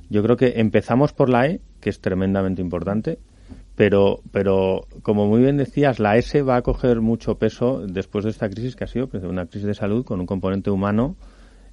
Yo 0.10 0.24
creo 0.24 0.38
que 0.38 0.60
empezamos 0.60 1.14
por 1.14 1.30
la 1.30 1.48
E, 1.48 1.62
que 1.82 1.90
es 1.90 2.00
tremendamente 2.00 2.62
importante, 2.62 3.20
pero, 3.76 4.22
pero 4.32 4.88
como 5.04 5.28
muy 5.28 5.42
bien 5.42 5.58
decías, 5.58 6.00
la 6.00 6.18
S 6.18 6.42
va 6.42 6.58
a 6.58 6.62
coger 6.62 7.02
mucho 7.02 7.36
peso 7.36 7.86
después 7.86 8.26
de 8.26 8.32
esta 8.32 8.50
crisis 8.50 8.76
que 8.76 8.86
ha 8.86 8.88
sido 8.88 9.08
pues, 9.08 9.24
una 9.24 9.46
crisis 9.46 9.68
de 9.68 9.74
salud 9.74 10.04
con 10.04 10.20
un 10.20 10.26
componente 10.26 10.72
humano 10.72 11.16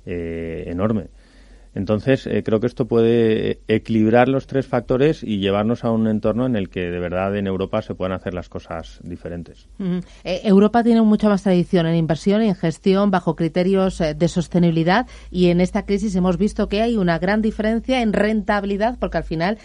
eh, 0.04 0.64
enorme. 0.66 1.08
Entonces, 1.74 2.26
eh, 2.26 2.42
creo 2.44 2.60
que 2.60 2.68
esto 2.68 2.86
puede 2.86 3.60
equilibrar 3.66 4.28
los 4.28 4.46
tres 4.46 4.66
factores 4.66 5.22
y 5.22 5.38
llevarnos 5.38 5.84
a 5.84 5.90
un 5.90 6.06
entorno 6.06 6.46
en 6.46 6.54
el 6.54 6.68
que 6.68 6.82
de 6.90 7.00
verdad 7.00 7.36
en 7.36 7.46
Europa 7.46 7.82
se 7.82 7.94
puedan 7.94 8.12
hacer 8.12 8.32
las 8.32 8.48
cosas 8.48 9.00
diferentes. 9.02 9.68
Eh, 10.24 10.40
Europa 10.44 10.84
tiene 10.84 11.02
mucha 11.02 11.28
más 11.28 11.42
tradición 11.42 11.86
en 11.86 11.96
inversión 11.96 12.42
y 12.42 12.48
en 12.48 12.54
gestión 12.54 13.10
bajo 13.10 13.34
criterios 13.34 14.00
eh, 14.00 14.14
de 14.14 14.28
sostenibilidad 14.28 15.06
y 15.30 15.48
en 15.48 15.60
esta 15.60 15.84
crisis 15.84 16.14
hemos 16.14 16.38
visto 16.38 16.68
que 16.68 16.80
hay 16.80 16.96
una 16.96 17.18
gran 17.18 17.42
diferencia 17.42 18.02
en 18.02 18.12
rentabilidad 18.12 18.96
porque 18.98 19.18
al 19.18 19.24
final 19.24 19.58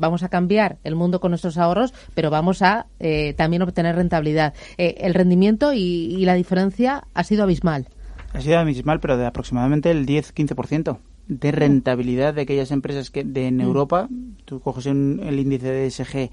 vamos 0.00 0.22
a 0.22 0.28
cambiar 0.28 0.78
el 0.84 0.94
mundo 0.94 1.20
con 1.20 1.30
nuestros 1.30 1.58
ahorros, 1.58 1.92
pero 2.14 2.30
vamos 2.30 2.62
a 2.62 2.86
también 3.36 3.62
obtener 3.62 3.96
rentabilidad. 3.96 4.54
el 4.78 5.14
rendimiento 5.14 5.72
y, 5.72 5.78
y 5.78 6.24
la 6.24 6.34
diferencia 6.34 7.04
ha 7.14 7.24
sido 7.24 7.42
abismal. 7.42 7.88
Ha 8.32 8.40
sido 8.40 8.58
abismal, 8.58 9.00
pero 9.00 9.16
de 9.16 9.26
aproximadamente 9.26 9.90
el 9.90 10.06
10-15% 10.06 10.98
de 11.28 11.52
rentabilidad 11.52 12.34
de 12.34 12.42
aquellas 12.42 12.70
empresas 12.70 13.10
que 13.10 13.24
de, 13.24 13.48
en 13.48 13.58
mm. 13.58 13.60
Europa, 13.60 14.08
tú 14.44 14.60
coges 14.60 14.86
el 14.86 15.38
índice 15.38 15.70
de 15.70 15.86
ESG 15.86 16.30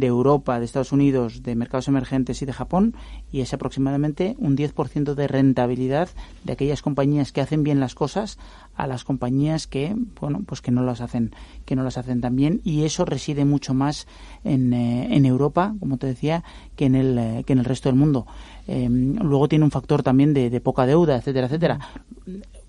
de 0.00 0.06
Europa, 0.08 0.58
de 0.58 0.66
Estados 0.66 0.92
Unidos, 0.92 1.42
de 1.42 1.54
mercados 1.54 1.88
emergentes 1.88 2.42
y 2.42 2.46
de 2.46 2.52
Japón, 2.52 2.94
y 3.32 3.40
es 3.40 3.54
aproximadamente 3.54 4.36
un 4.38 4.54
10% 4.54 5.14
de 5.14 5.26
rentabilidad 5.26 6.10
de 6.44 6.52
aquellas 6.52 6.82
compañías 6.82 7.32
que 7.32 7.40
hacen 7.40 7.62
bien 7.62 7.80
las 7.80 7.94
cosas 7.94 8.38
a 8.74 8.86
las 8.86 9.04
compañías 9.04 9.66
que, 9.66 9.96
bueno, 10.20 10.42
pues 10.46 10.60
que 10.60 10.70
no 10.70 10.82
las 10.82 11.00
hacen, 11.00 11.34
que 11.64 11.76
no 11.76 11.82
las 11.82 11.96
hacen 11.96 12.20
tan 12.20 12.36
bien, 12.36 12.60
y 12.62 12.84
eso 12.84 13.06
reside 13.06 13.46
mucho 13.46 13.72
más 13.72 14.06
en, 14.44 14.74
eh, 14.74 15.16
en 15.16 15.24
Europa, 15.24 15.74
como 15.80 15.96
te 15.96 16.06
decía, 16.06 16.44
que 16.76 16.84
en 16.84 16.94
el, 16.94 17.18
eh, 17.18 17.44
que 17.46 17.54
en 17.54 17.60
el 17.60 17.64
resto 17.64 17.88
del 17.88 17.98
mundo. 17.98 18.26
Em, 18.66 19.16
luego 19.16 19.48
tiene 19.48 19.64
un 19.64 19.70
factor 19.70 20.02
también 20.02 20.34
de, 20.34 20.50
de 20.50 20.60
poca 20.60 20.84
deuda, 20.84 21.16
etcétera, 21.16 21.46
etcétera 21.46 21.78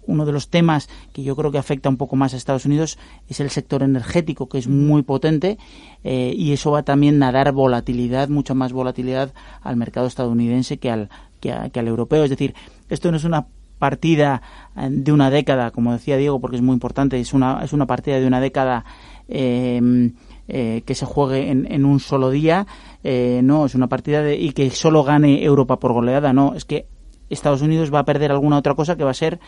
uno 0.07 0.25
de 0.25 0.31
los 0.31 0.49
temas 0.49 0.89
que 1.13 1.23
yo 1.23 1.35
creo 1.35 1.51
que 1.51 1.57
afecta 1.57 1.89
un 1.89 1.97
poco 1.97 2.15
más 2.15 2.33
a 2.33 2.37
Estados 2.37 2.65
Unidos 2.65 2.97
es 3.27 3.39
el 3.39 3.49
sector 3.49 3.83
energético, 3.83 4.49
que 4.49 4.57
es 4.57 4.67
muy 4.67 5.03
potente 5.03 5.57
eh, 6.03 6.33
y 6.35 6.53
eso 6.53 6.71
va 6.71 6.83
también 6.83 7.21
a 7.21 7.31
dar 7.31 7.51
volatilidad, 7.51 8.29
mucha 8.29 8.53
más 8.53 8.73
volatilidad 8.73 9.33
al 9.61 9.75
mercado 9.75 10.07
estadounidense 10.07 10.77
que 10.77 10.89
al, 10.89 11.09
que, 11.39 11.51
al 11.51 11.87
europeo. 11.87 12.23
Es 12.23 12.29
decir, 12.29 12.55
esto 12.89 13.11
no 13.11 13.17
es 13.17 13.23
una 13.23 13.47
partida 13.77 14.41
eh, 14.75 14.87
de 14.89 15.11
una 15.11 15.29
década, 15.29 15.71
como 15.71 15.93
decía 15.93 16.17
Diego, 16.17 16.39
porque 16.39 16.55
es 16.55 16.63
muy 16.63 16.73
importante, 16.73 17.19
es 17.19 17.33
una, 17.33 17.63
es 17.63 17.73
una 17.73 17.85
partida 17.85 18.19
de 18.19 18.25
una 18.25 18.41
década 18.41 18.85
eh, 19.27 20.13
que 20.47 20.95
se 20.95 21.05
juegue 21.05 21.51
en, 21.51 21.69
en 21.69 21.83
un 21.83 21.99
solo 21.99 22.29
día, 22.29 22.65
no, 23.03 23.65
es 23.65 23.75
una 23.75 23.87
partida 23.87 24.21
de, 24.21 24.37
y 24.37 24.53
que 24.53 24.69
solo 24.69 25.03
gane 25.03 25.43
Europa 25.43 25.77
por 25.77 25.91
goleada, 25.91 26.31
no, 26.31 26.53
es 26.53 26.63
que 26.63 26.87
Estados 27.29 27.61
Unidos 27.61 27.93
va 27.93 27.99
a 27.99 28.05
perder 28.05 28.31
alguna 28.31 28.57
otra 28.57 28.75
cosa 28.75 28.95
que 28.95 29.03
va 29.03 29.11
a 29.11 29.15
ser 29.15 29.39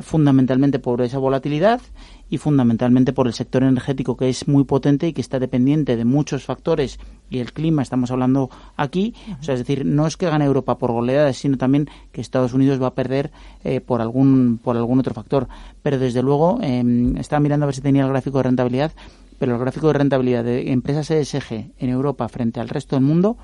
fundamentalmente 0.00 0.78
por 0.78 1.02
esa 1.02 1.18
volatilidad 1.18 1.80
y 2.28 2.38
fundamentalmente 2.38 3.12
por 3.12 3.26
el 3.26 3.32
sector 3.32 3.62
energético 3.62 4.16
que 4.16 4.28
es 4.28 4.48
muy 4.48 4.64
potente 4.64 5.06
y 5.06 5.12
que 5.12 5.20
está 5.20 5.38
dependiente 5.38 5.96
de 5.96 6.04
muchos 6.04 6.44
factores 6.44 6.98
y 7.30 7.38
el 7.38 7.52
clima 7.52 7.82
estamos 7.82 8.10
hablando 8.10 8.50
aquí. 8.76 9.14
O 9.40 9.42
sea 9.42 9.54
es 9.54 9.60
decir 9.60 9.84
no 9.86 10.06
es 10.06 10.16
que 10.16 10.28
gane 10.28 10.44
Europa 10.44 10.78
por 10.78 10.92
goleadas 10.92 11.36
sino 11.36 11.56
también 11.56 11.88
que 12.12 12.20
Estados 12.20 12.52
Unidos 12.52 12.82
va 12.82 12.88
a 12.88 12.94
perder 12.94 13.30
eh, 13.64 13.80
por 13.80 14.00
algún 14.00 14.58
por 14.62 14.76
algún 14.76 14.98
otro 14.98 15.14
factor. 15.14 15.48
Pero 15.82 15.98
desde 15.98 16.22
luego 16.22 16.58
eh, 16.62 17.14
estaba 17.18 17.40
mirando 17.40 17.64
a 17.64 17.68
ver 17.68 17.74
si 17.74 17.82
tenía 17.82 18.02
el 18.02 18.10
gráfico 18.10 18.38
de 18.38 18.44
rentabilidad 18.44 18.92
pero 19.38 19.52
el 19.52 19.60
gráfico 19.60 19.88
de 19.88 19.92
rentabilidad 19.92 20.44
de 20.44 20.72
empresas 20.72 21.10
ESG 21.10 21.72
en 21.78 21.90
Europa 21.90 22.26
frente 22.28 22.58
al 22.58 22.70
resto 22.70 22.96
del 22.96 23.04
mundo 23.04 23.36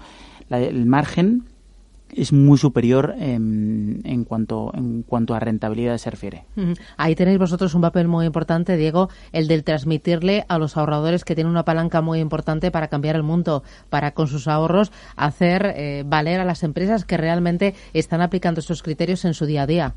el 0.50 0.86
margen 0.86 1.44
es 2.12 2.32
muy 2.32 2.58
superior 2.58 3.14
en, 3.18 4.24
cuanto 4.28 4.70
en 4.74 5.02
cuanto 5.02 5.34
a 5.34 5.40
rentabilidad 5.40 5.96
se 5.98 6.10
refiere. 6.10 6.44
Ahí 6.96 7.14
tenéis 7.14 7.38
vosotros 7.38 7.74
un 7.74 7.80
papel 7.80 8.08
muy 8.08 8.26
importante, 8.26 8.76
Diego, 8.76 9.08
el 9.32 9.48
del 9.48 9.64
transmitirle 9.64 10.44
a 10.48 10.58
los 10.58 10.76
ahorradores 10.76 11.24
que 11.24 11.34
tienen 11.34 11.50
una 11.50 11.64
palanca 11.64 12.00
muy 12.00 12.20
importante 12.20 12.70
para 12.70 12.88
cambiar 12.88 13.16
el 13.16 13.22
mundo, 13.22 13.62
para 13.88 14.12
con 14.12 14.28
sus 14.28 14.48
ahorros 14.48 14.92
hacer 15.16 15.72
eh, 15.76 16.04
valer 16.06 16.40
a 16.40 16.44
las 16.44 16.62
empresas 16.62 17.04
que 17.04 17.16
realmente 17.16 17.74
están 17.92 18.20
aplicando 18.20 18.60
estos 18.60 18.82
criterios 18.82 19.24
en 19.24 19.34
su 19.34 19.46
día 19.46 19.62
a 19.62 19.66
día. 19.66 19.94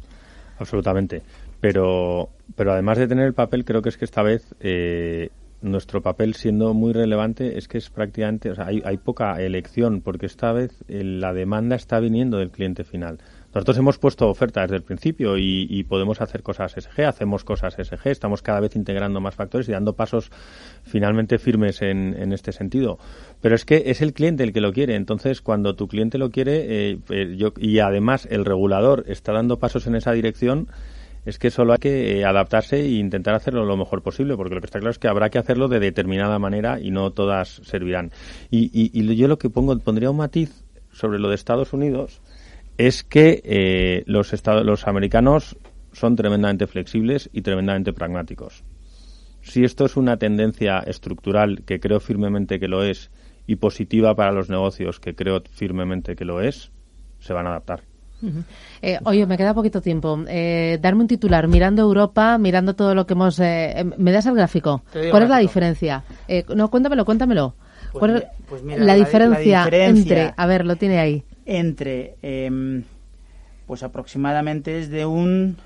Absolutamente. 0.58 1.22
Pero, 1.60 2.30
pero 2.56 2.74
además 2.74 2.98
de 2.98 3.08
tener 3.08 3.26
el 3.26 3.34
papel, 3.34 3.66
creo 3.66 3.82
que 3.82 3.90
es 3.90 3.98
que 3.98 4.06
esta 4.06 4.22
vez 4.22 4.54
eh, 4.60 5.30
nuestro 5.62 6.02
papel 6.02 6.36
siendo 6.36 6.74
muy 6.74 6.94
relevante 6.94 7.58
es 7.58 7.68
que 7.68 7.78
es 7.78 7.90
prácticamente, 7.90 8.52
o 8.52 8.56
sea, 8.56 8.68
hay, 8.68 8.82
hay 8.86 8.98
poca 8.98 9.42
elección 9.42 10.02
porque 10.02 10.26
esta 10.26 10.52
vez 10.52 10.72
la 10.88 11.34
demanda 11.34 11.76
está 11.76 12.00
viniendo 12.00 12.38
del 12.38 12.52
cliente 12.52 12.84
final. 12.84 13.20
Nosotros 13.56 13.78
hemos 13.78 13.98
puesto 13.98 14.28
oferta 14.28 14.64
desde 14.64 14.76
el 14.76 14.82
principio 14.82 15.38
y, 15.38 15.82
podemos 15.86 16.20
hacer 16.20 16.44
cosas 16.44 16.74
SG, 16.74 17.06
hacemos 17.06 17.46
cosas 17.46 17.74
SG, 17.76 18.08
estamos 18.08 18.42
cada 18.42 18.60
vez 18.60 18.76
integrando 18.76 19.22
más 19.22 19.34
factores 19.34 19.70
y 19.70 19.72
dando 19.72 19.94
pasos 19.94 20.30
finalmente 20.84 21.38
firmes 21.38 21.82
en, 21.82 22.34
este 22.34 22.52
sentido. 22.52 23.00
Pero 23.40 23.56
es 23.56 23.64
que 23.64 23.84
es 23.86 24.02
el 24.02 24.12
cliente 24.12 24.44
el 24.44 24.52
que 24.52 24.60
lo 24.60 24.74
quiere. 24.74 24.96
Entonces, 24.96 25.42
cuando 25.42 25.74
tu 25.74 25.88
cliente 25.88 26.18
lo 26.18 26.32
quiere 26.32 26.92
eh, 26.92 27.00
eh, 27.10 27.36
yo, 27.38 27.54
y 27.58 27.80
además 27.80 28.28
el 28.30 28.44
regulador 28.44 29.06
está 29.08 29.32
dando 29.32 29.58
pasos 29.58 29.88
en 29.88 29.96
esa 29.96 30.12
dirección, 30.12 30.68
es 31.26 31.40
que 31.40 31.50
solo 31.50 31.74
hay 31.74 31.80
que 31.80 32.20
eh, 32.20 32.26
adaptarse 32.26 32.80
e 32.80 32.92
intentar 32.92 33.34
hacerlo 33.34 33.66
lo 33.66 33.76
mejor 33.76 34.04
posible, 34.04 34.36
porque 34.38 34.56
lo 34.56 34.62
que 34.62 34.68
está 34.68 34.80
claro 34.80 34.92
es 34.92 35.00
que 35.00 35.08
habrá 35.08 35.30
que 35.30 35.40
hacerlo 35.40 35.68
de 35.68 35.80
determinada 35.80 36.38
manera 36.40 36.80
y 36.80 36.92
no 36.92 37.12
todas 37.12 37.62
servirán. 37.64 38.12
Y, 38.52 39.16
yo 39.16 39.28
lo 39.28 39.38
que 39.38 39.50
pongo, 39.50 39.78
pondría 39.80 40.12
un 40.12 40.18
matiz 40.18 40.64
sobre 40.92 41.20
lo 41.20 41.30
de 41.30 41.36
Estados 41.36 41.74
Unidos, 41.74 42.22
es 42.78 43.04
que 43.04 43.42
eh, 43.44 44.04
los, 44.06 44.34
los 44.64 44.88
americanos 44.88 45.58
son 45.94 46.16
tremendamente 46.16 46.68
flexibles 46.68 47.30
y 47.34 47.42
tremendamente 47.42 47.94
pragmáticos. 47.94 48.64
Si 49.42 49.64
esto 49.64 49.86
es 49.86 49.96
una 49.96 50.18
tendencia 50.18 50.80
estructural, 50.80 51.64
que 51.66 51.80
creo 51.80 52.00
firmemente 52.00 52.60
que 52.60 52.68
lo 52.68 52.84
es, 52.84 53.12
y 53.48 53.58
positiva 53.58 54.16
para 54.16 54.32
los 54.32 54.50
negocios, 54.50 55.00
que 55.00 55.16
creo 55.16 55.42
firmemente 55.52 56.16
que 56.16 56.26
lo 56.26 56.42
es, 56.42 56.72
se 57.20 57.34
van 57.34 57.46
a 57.48 57.52
adaptar. 57.52 57.95
Eh, 58.82 59.00
oye, 59.04 59.26
me 59.26 59.38
queda 59.38 59.54
poquito 59.54 59.82
tiempo. 59.82 60.20
Eh, 60.28 60.80
darme 60.82 61.02
un 61.02 61.08
titular, 61.08 61.48
mirando 61.48 61.82
Europa, 61.82 62.38
mirando 62.38 62.76
todo 62.76 62.96
lo 62.96 63.06
que 63.06 63.14
hemos... 63.14 63.40
Eh, 63.40 63.86
¿Me 63.98 64.12
das 64.12 64.26
el 64.26 64.36
gráfico? 64.36 64.84
¿Cuál 65.12 65.24
es 65.24 65.30
la 65.30 65.40
diferencia? 65.40 66.04
no, 66.56 66.70
cuéntamelo, 66.70 67.06
cuéntamelo. 67.06 67.56
Pues, 67.92 68.24
pues 68.50 68.62
la, 68.64 68.96
diferencia 68.96 69.68
entre... 69.72 70.34
A 70.36 70.46
ver, 70.48 70.66
lo 70.66 70.76
tiene 70.76 71.00
ahí 71.00 71.24
entre, 71.46 72.16
em, 72.22 72.84
pues 73.66 73.84
aproximadamente 73.84 74.80
es 74.80 74.90
de 74.90 75.06
un... 75.06 75.58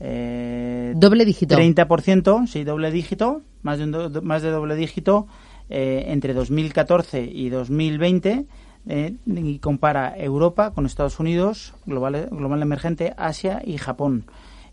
Eh, 0.00 0.92
doble 0.96 1.24
dígito. 1.24 1.56
30%, 1.56 2.46
sí, 2.46 2.62
doble 2.62 2.92
dígito, 2.92 3.42
más 3.62 3.78
de, 3.78 3.84
un 3.84 4.20
más 4.22 4.42
de 4.42 4.50
doble 4.50 4.76
dígito 4.76 5.26
eh, 5.68 6.04
entre 6.08 6.34
2014 6.34 7.24
y 7.24 7.48
2020 7.48 8.46
eh, 8.88 9.14
y 9.26 9.58
compara 9.58 10.14
Europa 10.16 10.72
con 10.72 10.86
Estados 10.86 11.20
Unidos, 11.20 11.74
global, 11.86 12.28
global 12.30 12.62
emergente, 12.62 13.14
Asia 13.16 13.60
y 13.64 13.76
Japón. 13.78 14.24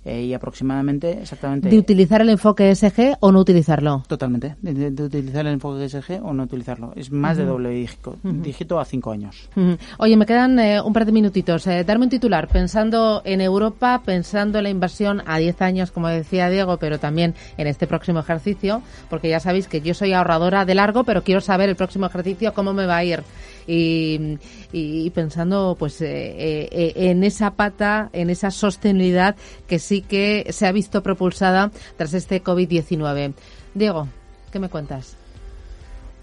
Eh, 0.06 0.22
y 0.22 0.34
aproximadamente, 0.36 1.20
exactamente. 1.20 1.68
¿De 1.68 1.80
utilizar 1.80 2.22
el 2.22 2.30
enfoque 2.30 2.76
SG 2.76 3.18
o 3.22 3.32
no 3.32 3.40
utilizarlo? 3.40 4.04
Totalmente. 4.08 4.56
De, 4.62 5.04
utilizar 5.04 5.48
el 5.48 5.54
enfoque 5.54 5.90
SG 5.90 6.22
o 6.22 6.32
no 6.32 6.44
utilizarlo. 6.44 6.94
Es 6.96 7.12
más 7.12 7.38
de 7.38 7.46
doble 7.46 7.72
dígito, 7.72 8.16
dígito 8.24 8.80
a 8.80 8.86
cinco 8.86 9.12
años. 9.12 9.50
Oye, 9.98 10.16
me 10.16 10.28
quedan 10.28 10.60
eh, 10.60 10.80
un 10.80 10.94
par 10.94 11.08
de 11.08 11.12
minutitos. 11.12 11.66
Eh, 11.66 11.84
darme 11.84 12.04
un 12.04 12.12
titular 12.12 12.48
pensando 12.48 13.24
en 13.26 13.42
Europa, 13.42 14.04
pensando 14.06 14.60
en 14.60 14.66
la 14.66 14.70
inversión 14.70 15.24
a 15.26 15.40
10 15.40 15.60
años, 15.64 15.90
como 15.90 16.08
decía 16.08 16.52
Diego, 16.52 16.78
pero 16.78 17.00
también 17.00 17.34
en 17.58 17.66
este 17.66 17.88
próximo 17.88 18.20
ejercicio, 18.20 18.84
porque 19.10 19.30
ya 19.30 19.40
sabéis 19.40 19.68
que 19.68 19.82
yo 19.82 19.96
soy 19.96 20.14
ahorradora 20.14 20.66
de 20.66 20.76
largo, 20.76 21.04
pero 21.04 21.24
quiero 21.24 21.42
saber 21.42 21.68
el 21.70 21.76
próximo 21.76 22.06
ejercicio 22.06 22.54
cómo 22.54 22.74
me 22.74 22.86
va 22.86 22.98
a 22.98 23.04
ir 23.04 23.24
y, 23.68 25.10
pensando 25.12 25.76
pues 25.78 26.02
eh, 26.02 26.68
eh, 26.72 26.94
en 26.96 27.24
esa 27.24 27.52
pata, 27.52 28.10
en 28.14 28.30
esa 28.30 28.52
sostenibilidad 28.52 29.36
que 29.68 29.80
sí 29.80 30.02
que 30.02 30.48
se 30.50 30.68
ha 30.68 30.72
visto 30.72 31.02
propulsada 31.02 31.72
tras 31.98 32.14
este 32.14 32.44
COVID-19. 32.44 33.34
Diego, 33.74 34.08
¿qué 34.52 34.60
me 34.60 34.70
cuentas? 34.70 35.16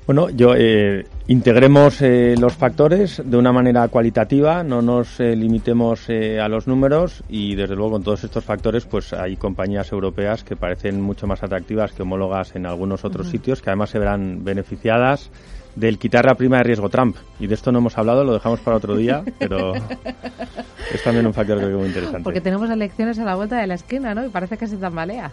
Bueno, 0.04 0.30
yo 0.30 0.54
eh, 0.56 1.06
integremos 1.28 2.00
los 2.00 2.54
factores 2.54 3.22
de 3.24 3.36
una 3.36 3.52
manera 3.52 3.86
cualitativa, 3.86 4.64
no 4.64 4.82
nos 4.82 5.20
limitemos 5.20 6.08
a 6.10 6.48
los 6.48 6.66
números 6.66 7.22
y 7.28 7.54
desde 7.54 7.76
luego 7.76 7.92
con 7.92 8.02
todos 8.02 8.24
estos 8.24 8.44
factores 8.44 8.84
pues 8.84 9.12
hay 9.12 9.36
compañías 9.36 9.92
europeas 9.92 10.42
que 10.42 10.56
parecen 10.56 11.00
mucho 11.00 11.28
más 11.28 11.44
atractivas 11.44 11.92
que 11.92 12.02
homólogas 12.02 12.56
en 12.56 12.66
algunos 12.66 13.04
otros 13.04 13.28
sitios 13.28 13.62
que 13.62 13.70
además 13.70 13.90
se 13.90 14.00
verán 14.00 14.42
beneficiadas 14.42 15.30
del 15.74 15.98
quitar 15.98 16.24
la 16.24 16.34
prima 16.34 16.58
de 16.58 16.64
riesgo 16.64 16.88
Trump. 16.88 17.16
Y 17.40 17.46
de 17.46 17.54
esto 17.54 17.72
no 17.72 17.78
hemos 17.78 17.96
hablado, 17.96 18.24
lo 18.24 18.34
dejamos 18.34 18.60
para 18.60 18.76
otro 18.76 18.96
día, 18.96 19.22
pero 19.38 19.74
es 19.74 21.02
también 21.04 21.26
un 21.26 21.34
factor 21.34 21.58
muy 21.60 21.86
interesante. 21.86 22.22
Porque 22.22 22.40
tenemos 22.40 22.70
elecciones 22.70 23.18
a 23.18 23.24
la 23.24 23.34
vuelta 23.34 23.60
de 23.60 23.66
la 23.66 23.74
esquina, 23.74 24.14
¿no? 24.14 24.24
Y 24.24 24.28
parece 24.28 24.56
que 24.56 24.66
se 24.66 24.76
tambalea. 24.76 25.30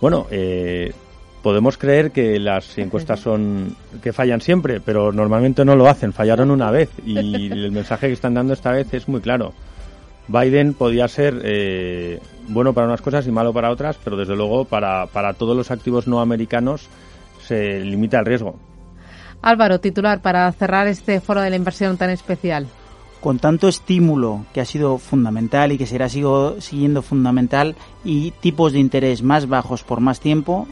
Bueno, 0.00 0.26
eh, 0.30 0.92
podemos 1.42 1.78
creer 1.78 2.10
que 2.10 2.38
las 2.38 2.76
encuestas 2.78 3.20
son 3.20 3.76
que 4.02 4.12
fallan 4.12 4.40
siempre, 4.40 4.80
pero 4.80 5.12
normalmente 5.12 5.64
no 5.64 5.76
lo 5.76 5.88
hacen. 5.88 6.12
Fallaron 6.12 6.50
una 6.50 6.70
vez 6.70 6.90
y 7.04 7.50
el 7.50 7.72
mensaje 7.72 8.08
que 8.08 8.12
están 8.12 8.34
dando 8.34 8.52
esta 8.52 8.72
vez 8.72 8.92
es 8.94 9.08
muy 9.08 9.20
claro. 9.20 9.52
Biden 10.28 10.74
podía 10.74 11.08
ser 11.08 11.40
eh, 11.44 12.20
bueno 12.48 12.72
para 12.72 12.86
unas 12.86 13.02
cosas 13.02 13.26
y 13.26 13.32
malo 13.32 13.52
para 13.52 13.70
otras, 13.70 13.98
pero 14.02 14.16
desde 14.16 14.36
luego 14.36 14.64
para, 14.64 15.06
para 15.06 15.34
todos 15.34 15.56
los 15.56 15.70
activos 15.70 16.06
no 16.06 16.20
americanos 16.20 16.88
se 17.40 17.80
limita 17.80 18.20
el 18.20 18.26
riesgo. 18.26 18.56
Álvaro, 19.42 19.80
titular, 19.80 20.22
para 20.22 20.50
cerrar 20.52 20.86
este 20.86 21.20
foro 21.20 21.40
de 21.40 21.50
la 21.50 21.56
inversión 21.56 21.96
tan 21.96 22.10
especial. 22.10 22.68
Con 23.20 23.38
tanto 23.38 23.68
estímulo 23.68 24.46
que 24.54 24.60
ha 24.60 24.64
sido 24.64 24.98
fundamental 24.98 25.72
y 25.72 25.78
que 25.78 25.86
será 25.86 26.08
sigo, 26.08 26.60
siguiendo 26.60 27.02
fundamental 27.02 27.76
y 28.04 28.30
tipos 28.32 28.72
de 28.72 28.78
interés 28.78 29.22
más 29.22 29.48
bajos 29.48 29.82
por 29.82 30.00
más 30.00 30.20
tiempo, 30.20 30.66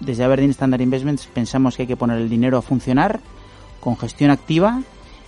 desde 0.00 0.24
Aberdeen 0.24 0.50
Standard 0.50 0.80
Investments 0.80 1.28
pensamos 1.32 1.76
que 1.76 1.82
hay 1.82 1.86
que 1.86 1.96
poner 1.96 2.18
el 2.18 2.28
dinero 2.28 2.58
a 2.58 2.62
funcionar 2.62 3.20
con 3.80 3.96
gestión 3.96 4.30
activa 4.30 4.82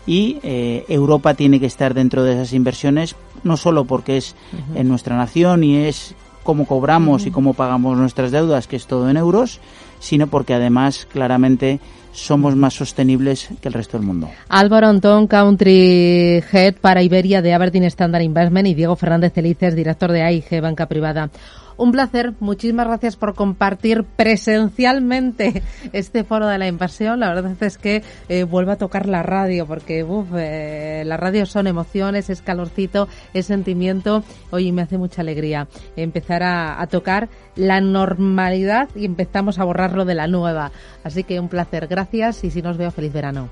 y 0.06 0.38
eh, 0.42 0.84
Europa 0.88 1.34
tiene 1.34 1.61
que 1.61 1.66
estar 1.66 1.92
dentro 1.92 2.24
de 2.24 2.32
esas 2.32 2.54
inversiones, 2.54 3.14
no 3.44 3.56
solo 3.56 3.84
porque 3.84 4.16
es 4.16 4.34
en 4.74 4.88
nuestra 4.88 5.16
nación 5.16 5.64
y 5.64 5.76
es 5.76 6.14
cómo 6.42 6.66
cobramos 6.66 7.26
y 7.26 7.30
cómo 7.30 7.52
pagamos 7.52 7.98
nuestras 7.98 8.30
deudas, 8.30 8.66
que 8.66 8.76
es 8.76 8.87
todo 8.87 9.11
en 9.11 9.18
euros, 9.18 9.61
sino 10.00 10.28
porque 10.28 10.54
además 10.54 11.06
claramente 11.11 11.78
somos 12.12 12.57
más 12.57 12.75
sostenibles 12.75 13.49
que 13.61 13.68
el 13.68 13.75
resto 13.75 13.99
del 13.99 14.07
mundo. 14.07 14.29
Álvaro 14.49 14.88
Antón, 14.88 15.27
Country 15.27 16.42
Head 16.53 16.77
para 16.81 17.03
Iberia 17.03 17.42
de 17.42 17.55
Aberdeen 17.55 17.85
Standard 17.85 18.23
Investment 18.23 18.68
y 18.68 18.75
Diego 18.75 18.97
Fernández 18.97 19.33
Felices, 19.33 19.75
director 19.75 20.11
de 20.12 20.23
AIG 20.23 20.61
Banca 20.61 20.87
Privada. 20.87 21.31
Un 21.78 21.92
placer. 21.92 22.34
Muchísimas 22.40 22.88
gracias 22.88 23.16
por 23.16 23.34
compartir 23.34 24.04
presencialmente 24.04 25.62
este 25.92 26.24
foro 26.24 26.48
de 26.48 26.58
la 26.58 26.66
inversión. 26.66 27.20
La 27.20 27.32
verdad 27.32 27.56
es 27.60 27.78
que 27.78 28.02
eh, 28.28 28.42
vuelvo 28.42 28.72
a 28.72 28.76
tocar 28.76 29.06
la 29.06 29.22
radio 29.22 29.64
porque 29.64 30.02
uf, 30.02 30.26
eh, 30.36 31.04
la 31.06 31.16
radio 31.16 31.46
son 31.46 31.68
emociones, 31.68 32.30
es 32.30 32.42
calorcito, 32.42 33.06
es 33.32 33.46
sentimiento. 33.46 34.24
Hoy 34.50 34.72
me 34.72 34.82
hace 34.82 34.98
mucha 34.98 35.22
alegría 35.22 35.68
empezar 35.96 36.42
a, 36.42 36.86
tocar 36.90 37.28
la 37.54 37.80
normalidad 37.80 38.88
y 38.96 39.04
empezamos 39.04 39.58
a 39.60 39.64
borrarlo 39.64 40.04
de 40.04 40.16
la 40.16 40.26
nueva. 40.26 40.72
Así 41.04 41.22
que 41.22 41.38
un 41.38 41.48
placer. 41.48 41.86
Gracias 41.86 42.42
y 42.42 42.50
si 42.50 42.60
nos 42.60 42.76
veo, 42.76 42.90
feliz 42.90 43.12
verano. 43.12 43.50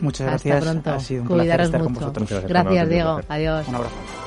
Muchas 0.00 0.28
gracias. 0.28 0.56
Hasta 0.58 0.70
pronto. 0.70 0.90
Ha 0.92 1.00
sido 1.00 1.22
un 1.22 1.28
placer 1.28 1.60
estar 1.62 1.82
mucho. 1.82 1.94
Con 1.94 1.94
vosotros. 1.94 2.30
Gracias, 2.30 2.48
gracias 2.48 2.88
Diego. 2.88 3.20
Adiós. 3.28 3.66
Un 3.66 3.74
abrazo. 3.74 4.25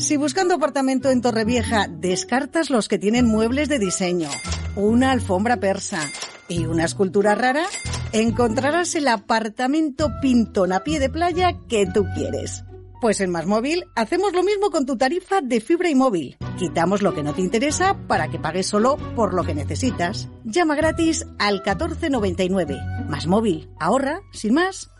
Si 0.00 0.16
buscando 0.16 0.54
apartamento 0.54 1.10
en 1.10 1.20
Torrevieja 1.20 1.86
descartas 1.86 2.70
los 2.70 2.88
que 2.88 2.98
tienen 2.98 3.26
muebles 3.26 3.68
de 3.68 3.78
diseño, 3.78 4.30
una 4.74 5.10
alfombra 5.10 5.58
persa 5.58 6.00
y 6.48 6.64
una 6.64 6.86
escultura 6.86 7.34
rara, 7.34 7.66
encontrarás 8.12 8.94
el 8.94 9.08
apartamento 9.08 10.08
pintón 10.22 10.72
a 10.72 10.80
pie 10.80 11.00
de 11.00 11.10
playa 11.10 11.58
que 11.68 11.86
tú 11.86 12.06
quieres. 12.14 12.64
Pues 13.02 13.20
en 13.20 13.30
Más 13.30 13.44
Móvil 13.44 13.84
hacemos 13.94 14.32
lo 14.32 14.42
mismo 14.42 14.70
con 14.70 14.86
tu 14.86 14.96
tarifa 14.96 15.42
de 15.42 15.60
fibra 15.60 15.90
y 15.90 15.94
móvil. 15.94 16.38
Quitamos 16.58 17.02
lo 17.02 17.12
que 17.12 17.22
no 17.22 17.34
te 17.34 17.42
interesa 17.42 17.94
para 18.08 18.28
que 18.28 18.38
pagues 18.38 18.66
solo 18.66 18.96
por 19.14 19.34
lo 19.34 19.44
que 19.44 19.54
necesitas. 19.54 20.30
Llama 20.44 20.76
gratis 20.76 21.26
al 21.38 21.56
1499. 21.56 22.78
Más 23.06 23.26
Móvil. 23.26 23.68
Ahorra, 23.78 24.20
sin 24.32 24.54
más. 24.54 24.90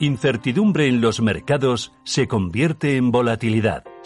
Incertidumbre 0.00 0.86
en 0.86 1.00
los 1.00 1.20
mercados 1.20 1.92
se 2.04 2.28
convierte 2.28 2.96
en 2.96 3.10
volatilidad. 3.10 3.84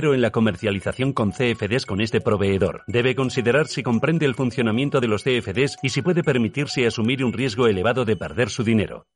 en 0.00 0.22
la 0.22 0.30
comercialización 0.30 1.12
con 1.12 1.32
CFDs 1.32 1.84
con 1.86 2.00
este 2.00 2.20
proveedor. 2.20 2.82
Debe 2.86 3.14
considerar 3.14 3.66
si 3.68 3.82
comprende 3.82 4.26
el 4.26 4.34
funcionamiento 4.34 5.00
de 5.00 5.08
los 5.08 5.22
CFDs 5.22 5.76
y 5.82 5.90
si 5.90 6.02
puede 6.02 6.22
permitirse 6.22 6.86
asumir 6.86 7.24
un 7.24 7.32
riesgo 7.32 7.66
elevado 7.66 8.04
de 8.04 8.16
perder 8.16 8.48
su 8.48 8.64
dinero. 8.64 9.06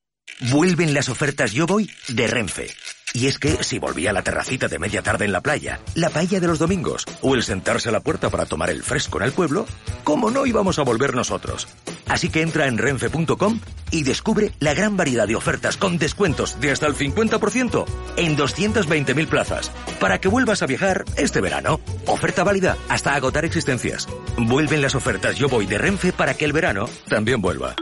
Vuelven 0.53 0.93
las 0.95 1.09
ofertas 1.09 1.53
Yo 1.53 1.67
Voy 1.67 1.91
de 2.09 2.27
Renfe. 2.27 2.67
Y 3.13 3.29
es 3.29 3.39
que 3.39 3.63
si 3.63 3.79
volvía 3.79 4.11
a 4.11 4.13
la 4.13 4.23
terracita 4.23 4.67
de 4.67 4.81
media 4.81 5.01
tarde 5.01 5.25
en 5.25 5.31
la 5.31 5.41
playa, 5.41 5.81
la 5.95 6.11
paella 6.11 6.41
de 6.41 6.49
los 6.49 6.59
domingos 6.59 7.07
o 7.23 7.37
el 7.37 7.45
sentarse 7.45 7.89
a 7.89 7.93
la 7.93 8.01
puerta 8.01 8.29
para 8.29 8.45
tomar 8.45 8.71
el 8.71 8.83
fresco 8.83 9.19
en 9.19 9.25
el 9.25 9.33
pueblo, 9.33 9.67
¿cómo 10.03 10.33
no 10.33 10.45
íbamos 10.45 10.81
a 10.81 10.83
volver 10.83 11.15
nosotros? 11.15 11.69
Así 12.09 12.29
que 12.29 12.43
entra 12.43 12.67
en 12.67 12.79
renfe.com 12.79 13.61
y 13.93 14.03
descubre 14.03 14.51
la 14.59 14.75
gran 14.75 14.97
variedad 14.97 15.29
de 15.29 15.37
ofertas 15.37 15.77
con 15.77 15.97
descuentos 15.99 16.61
de 16.61 16.73
hasta 16.73 16.89
el 16.89 16.97
50% 16.97 17.85
en 18.17 18.37
220.000 18.37 19.27
plazas 19.29 19.71
para 20.01 20.21
que 20.21 20.29
vuelvas 20.29 20.63
a 20.63 20.67
viajar 20.67 21.05
este 21.17 21.41
verano. 21.41 21.81
Oferta 22.07 22.43
válida 22.43 22.77
hasta 22.89 23.15
agotar 23.15 23.45
existencias. 23.45 24.09
Vuelven 24.37 24.83
las 24.83 24.97
ofertas 24.97 25.37
Yo 25.37 25.49
Voy 25.49 25.67
de 25.67 25.79
Renfe 25.79 26.13
para 26.13 26.35
que 26.35 26.45
el 26.45 26.53
verano 26.53 26.87
también 27.09 27.41
vuelva. 27.41 27.77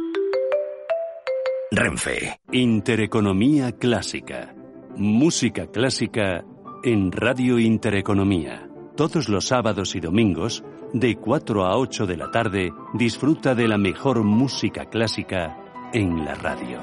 Renfe. 1.74 2.38
Intereconomía 2.52 3.72
clásica. 3.72 4.54
Música 4.94 5.68
clásica 5.68 6.44
en 6.85 7.11
Radio 7.11 7.58
Intereconomía. 7.58 8.68
Todos 8.94 9.30
los 9.30 9.46
sábados 9.46 9.96
y 9.96 10.00
domingos, 10.00 10.62
de 10.92 11.16
4 11.16 11.64
a 11.64 11.78
8 11.78 12.04
de 12.04 12.16
la 12.18 12.30
tarde, 12.30 12.74
disfruta 12.92 13.54
de 13.54 13.68
la 13.68 13.78
mejor 13.78 14.22
música 14.22 14.85
clásica 14.90 15.88
en 15.94 16.26
la 16.26 16.35
radio. 16.35 16.78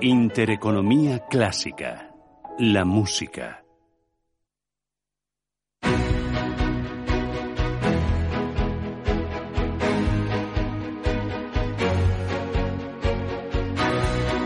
Intereconomía 0.00 1.26
clásica. 1.26 2.10
La 2.58 2.86
música. 2.86 3.63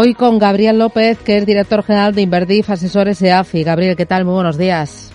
Hoy 0.00 0.14
con 0.14 0.38
Gabriel 0.38 0.78
López, 0.78 1.18
que 1.18 1.38
es 1.38 1.44
director 1.44 1.82
general 1.82 2.14
de 2.14 2.22
Inverdif 2.22 2.70
Asesores 2.70 3.20
EAFI. 3.20 3.64
Gabriel, 3.64 3.96
¿qué 3.96 4.06
tal? 4.06 4.24
Muy 4.24 4.34
buenos 4.34 4.56
días. 4.56 5.12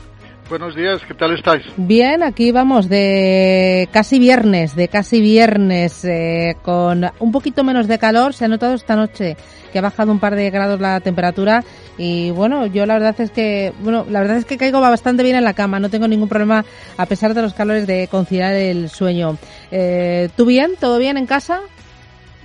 Buenos 0.49 0.75
días, 0.75 0.99
¿qué 1.07 1.13
tal 1.13 1.33
estáis? 1.33 1.63
Bien, 1.77 2.21
aquí 2.21 2.51
vamos 2.51 2.89
de 2.89 3.87
casi 3.93 4.19
viernes, 4.19 4.75
de 4.75 4.89
casi 4.89 5.21
viernes, 5.21 6.03
eh, 6.03 6.57
con 6.63 7.09
un 7.19 7.31
poquito 7.31 7.63
menos 7.63 7.87
de 7.87 7.97
calor. 7.97 8.33
Se 8.33 8.43
ha 8.43 8.49
notado 8.49 8.73
esta 8.73 8.97
noche 8.97 9.37
que 9.71 9.79
ha 9.79 9.81
bajado 9.81 10.11
un 10.11 10.19
par 10.19 10.35
de 10.35 10.49
grados 10.49 10.81
la 10.81 10.99
temperatura 10.99 11.63
y 11.97 12.31
bueno, 12.31 12.65
yo 12.65 12.85
la 12.85 12.95
verdad 12.95 13.15
es 13.21 13.31
que, 13.31 13.71
bueno, 13.79 14.05
la 14.09 14.19
verdad 14.19 14.35
es 14.35 14.43
que 14.43 14.57
caigo 14.57 14.81
bastante 14.81 15.23
bien 15.23 15.37
en 15.37 15.45
la 15.45 15.53
cama, 15.53 15.79
no 15.79 15.89
tengo 15.89 16.09
ningún 16.09 16.27
problema 16.27 16.65
a 16.97 17.05
pesar 17.05 17.33
de 17.33 17.41
los 17.41 17.53
calores 17.53 17.87
de 17.87 18.09
conciliar 18.09 18.53
el 18.53 18.89
sueño. 18.89 19.37
Eh, 19.71 20.27
¿Tú 20.35 20.45
bien? 20.45 20.71
¿Todo 20.77 20.99
bien 20.99 21.15
en 21.15 21.25
casa? 21.25 21.61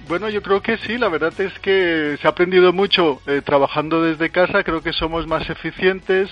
Bueno, 0.09 0.31
yo 0.31 0.43
creo 0.43 0.63
que 0.63 0.79
sí, 0.79 0.97
la 0.97 1.11
verdad 1.11 1.39
es 1.39 1.53
que 1.59 2.17
se 2.19 2.27
ha 2.27 2.31
aprendido 2.31 2.73
mucho 2.73 3.21
eh, 3.27 3.43
trabajando 3.45 4.03
desde 4.03 4.31
casa, 4.31 4.65
creo 4.65 4.81
que 4.81 4.95
somos 4.95 5.27
más 5.27 5.51
eficientes, 5.51 6.31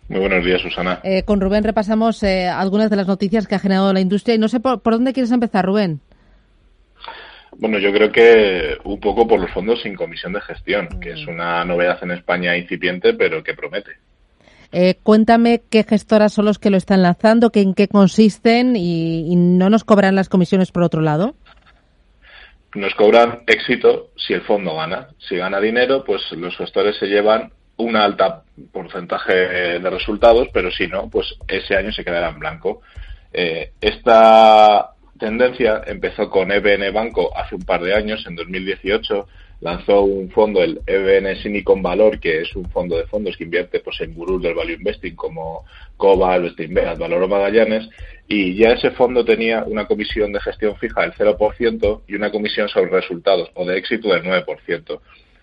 Muy 0.08 0.20
buenos 0.20 0.44
días, 0.44 0.60
Susana. 0.60 1.00
Eh, 1.04 1.22
con 1.22 1.40
Rubén 1.40 1.64
repasamos 1.64 2.22
algunas 2.22 2.90
de 2.90 2.96
las 2.96 3.06
noticias 3.06 3.46
que 3.46 3.54
ha 3.54 3.60
generado 3.60 3.92
la 3.92 4.00
industria 4.00 4.34
y 4.34 4.38
no 4.38 4.48
sé 4.48 4.60
por 4.60 4.80
dónde 4.82 5.12
quieres 5.12 5.30
empezar, 5.30 5.64
Rubén. 5.64 6.00
Bueno, 7.58 7.78
yo 7.78 7.92
creo 7.92 8.10
que 8.10 8.78
un 8.84 8.98
poco 8.98 9.26
por 9.28 9.40
los 9.40 9.50
fondos 9.50 9.82
sin 9.82 9.94
comisión 9.94 10.32
de 10.32 10.40
gestión, 10.40 10.88
que 11.00 11.12
es 11.12 11.26
una 11.26 11.64
novedad 11.64 11.98
en 12.02 12.12
España 12.12 12.56
incipiente, 12.56 13.14
pero 13.14 13.42
que 13.42 13.54
promete. 13.54 13.92
Eh, 14.72 14.96
cuéntame 15.02 15.62
qué 15.70 15.84
gestoras 15.84 16.32
son 16.32 16.46
los 16.46 16.58
que 16.58 16.70
lo 16.70 16.78
están 16.78 17.02
lanzando, 17.02 17.50
que, 17.50 17.60
en 17.60 17.74
qué 17.74 17.88
consisten 17.88 18.74
y, 18.74 19.36
no 19.36 19.68
nos 19.68 19.84
cobran 19.84 20.14
las 20.14 20.30
comisiones 20.30 20.72
por 20.72 20.82
otro 20.82 21.02
lado. 21.02 21.34
Nos 22.74 22.94
cobran 22.94 23.42
éxito 23.46 24.10
si 24.16 24.32
el 24.32 24.40
fondo 24.42 24.74
gana. 24.74 25.08
Si 25.18 25.36
gana 25.36 25.60
dinero, 25.60 26.02
pues 26.04 26.22
los 26.32 26.56
gestores 26.56 26.96
se 26.98 27.06
llevan 27.06 27.52
un 27.76 27.96
alta 27.96 28.44
porcentaje 28.72 29.34
de 29.78 29.90
resultados, 29.90 30.48
pero 30.54 30.70
si 30.70 30.86
no, 30.86 31.10
pues 31.10 31.34
ese 31.46 31.76
año 31.76 31.92
se 31.92 32.02
quedará 32.02 32.30
en 32.30 32.38
blanco. 32.38 32.80
Eh, 33.30 33.72
esta 33.78 34.92
tendencia 35.22 35.82
empezó 35.86 36.28
con 36.28 36.50
EBN 36.50 36.92
Banco 36.92 37.30
hace 37.36 37.54
un 37.54 37.62
par 37.62 37.80
de 37.80 37.94
años, 37.94 38.26
en 38.26 38.34
2018 38.34 39.28
lanzó 39.60 40.02
un 40.02 40.28
fondo, 40.30 40.60
el 40.64 40.80
EBN 40.84 41.36
Silicon 41.36 41.80
Valor, 41.80 42.18
que 42.18 42.40
es 42.40 42.56
un 42.56 42.68
fondo 42.70 42.96
de 42.96 43.06
fondos 43.06 43.36
que 43.36 43.44
invierte 43.44 43.78
pues, 43.78 44.00
en 44.00 44.14
gurús 44.14 44.42
del 44.42 44.54
value 44.54 44.72
investing 44.72 45.14
como 45.14 45.64
Cobal, 45.96 46.50
Steinbeck, 46.50 46.98
Valor 46.98 47.28
Magallanes, 47.28 47.88
y 48.26 48.56
ya 48.56 48.72
ese 48.72 48.90
fondo 48.90 49.24
tenía 49.24 49.62
una 49.62 49.86
comisión 49.86 50.32
de 50.32 50.40
gestión 50.40 50.74
fija 50.78 51.02
del 51.02 51.12
0% 51.12 52.00
y 52.08 52.16
una 52.16 52.32
comisión 52.32 52.68
sobre 52.68 52.90
resultados 52.90 53.52
o 53.54 53.64
de 53.64 53.78
éxito 53.78 54.12
del 54.12 54.24
9%. 54.24 55.00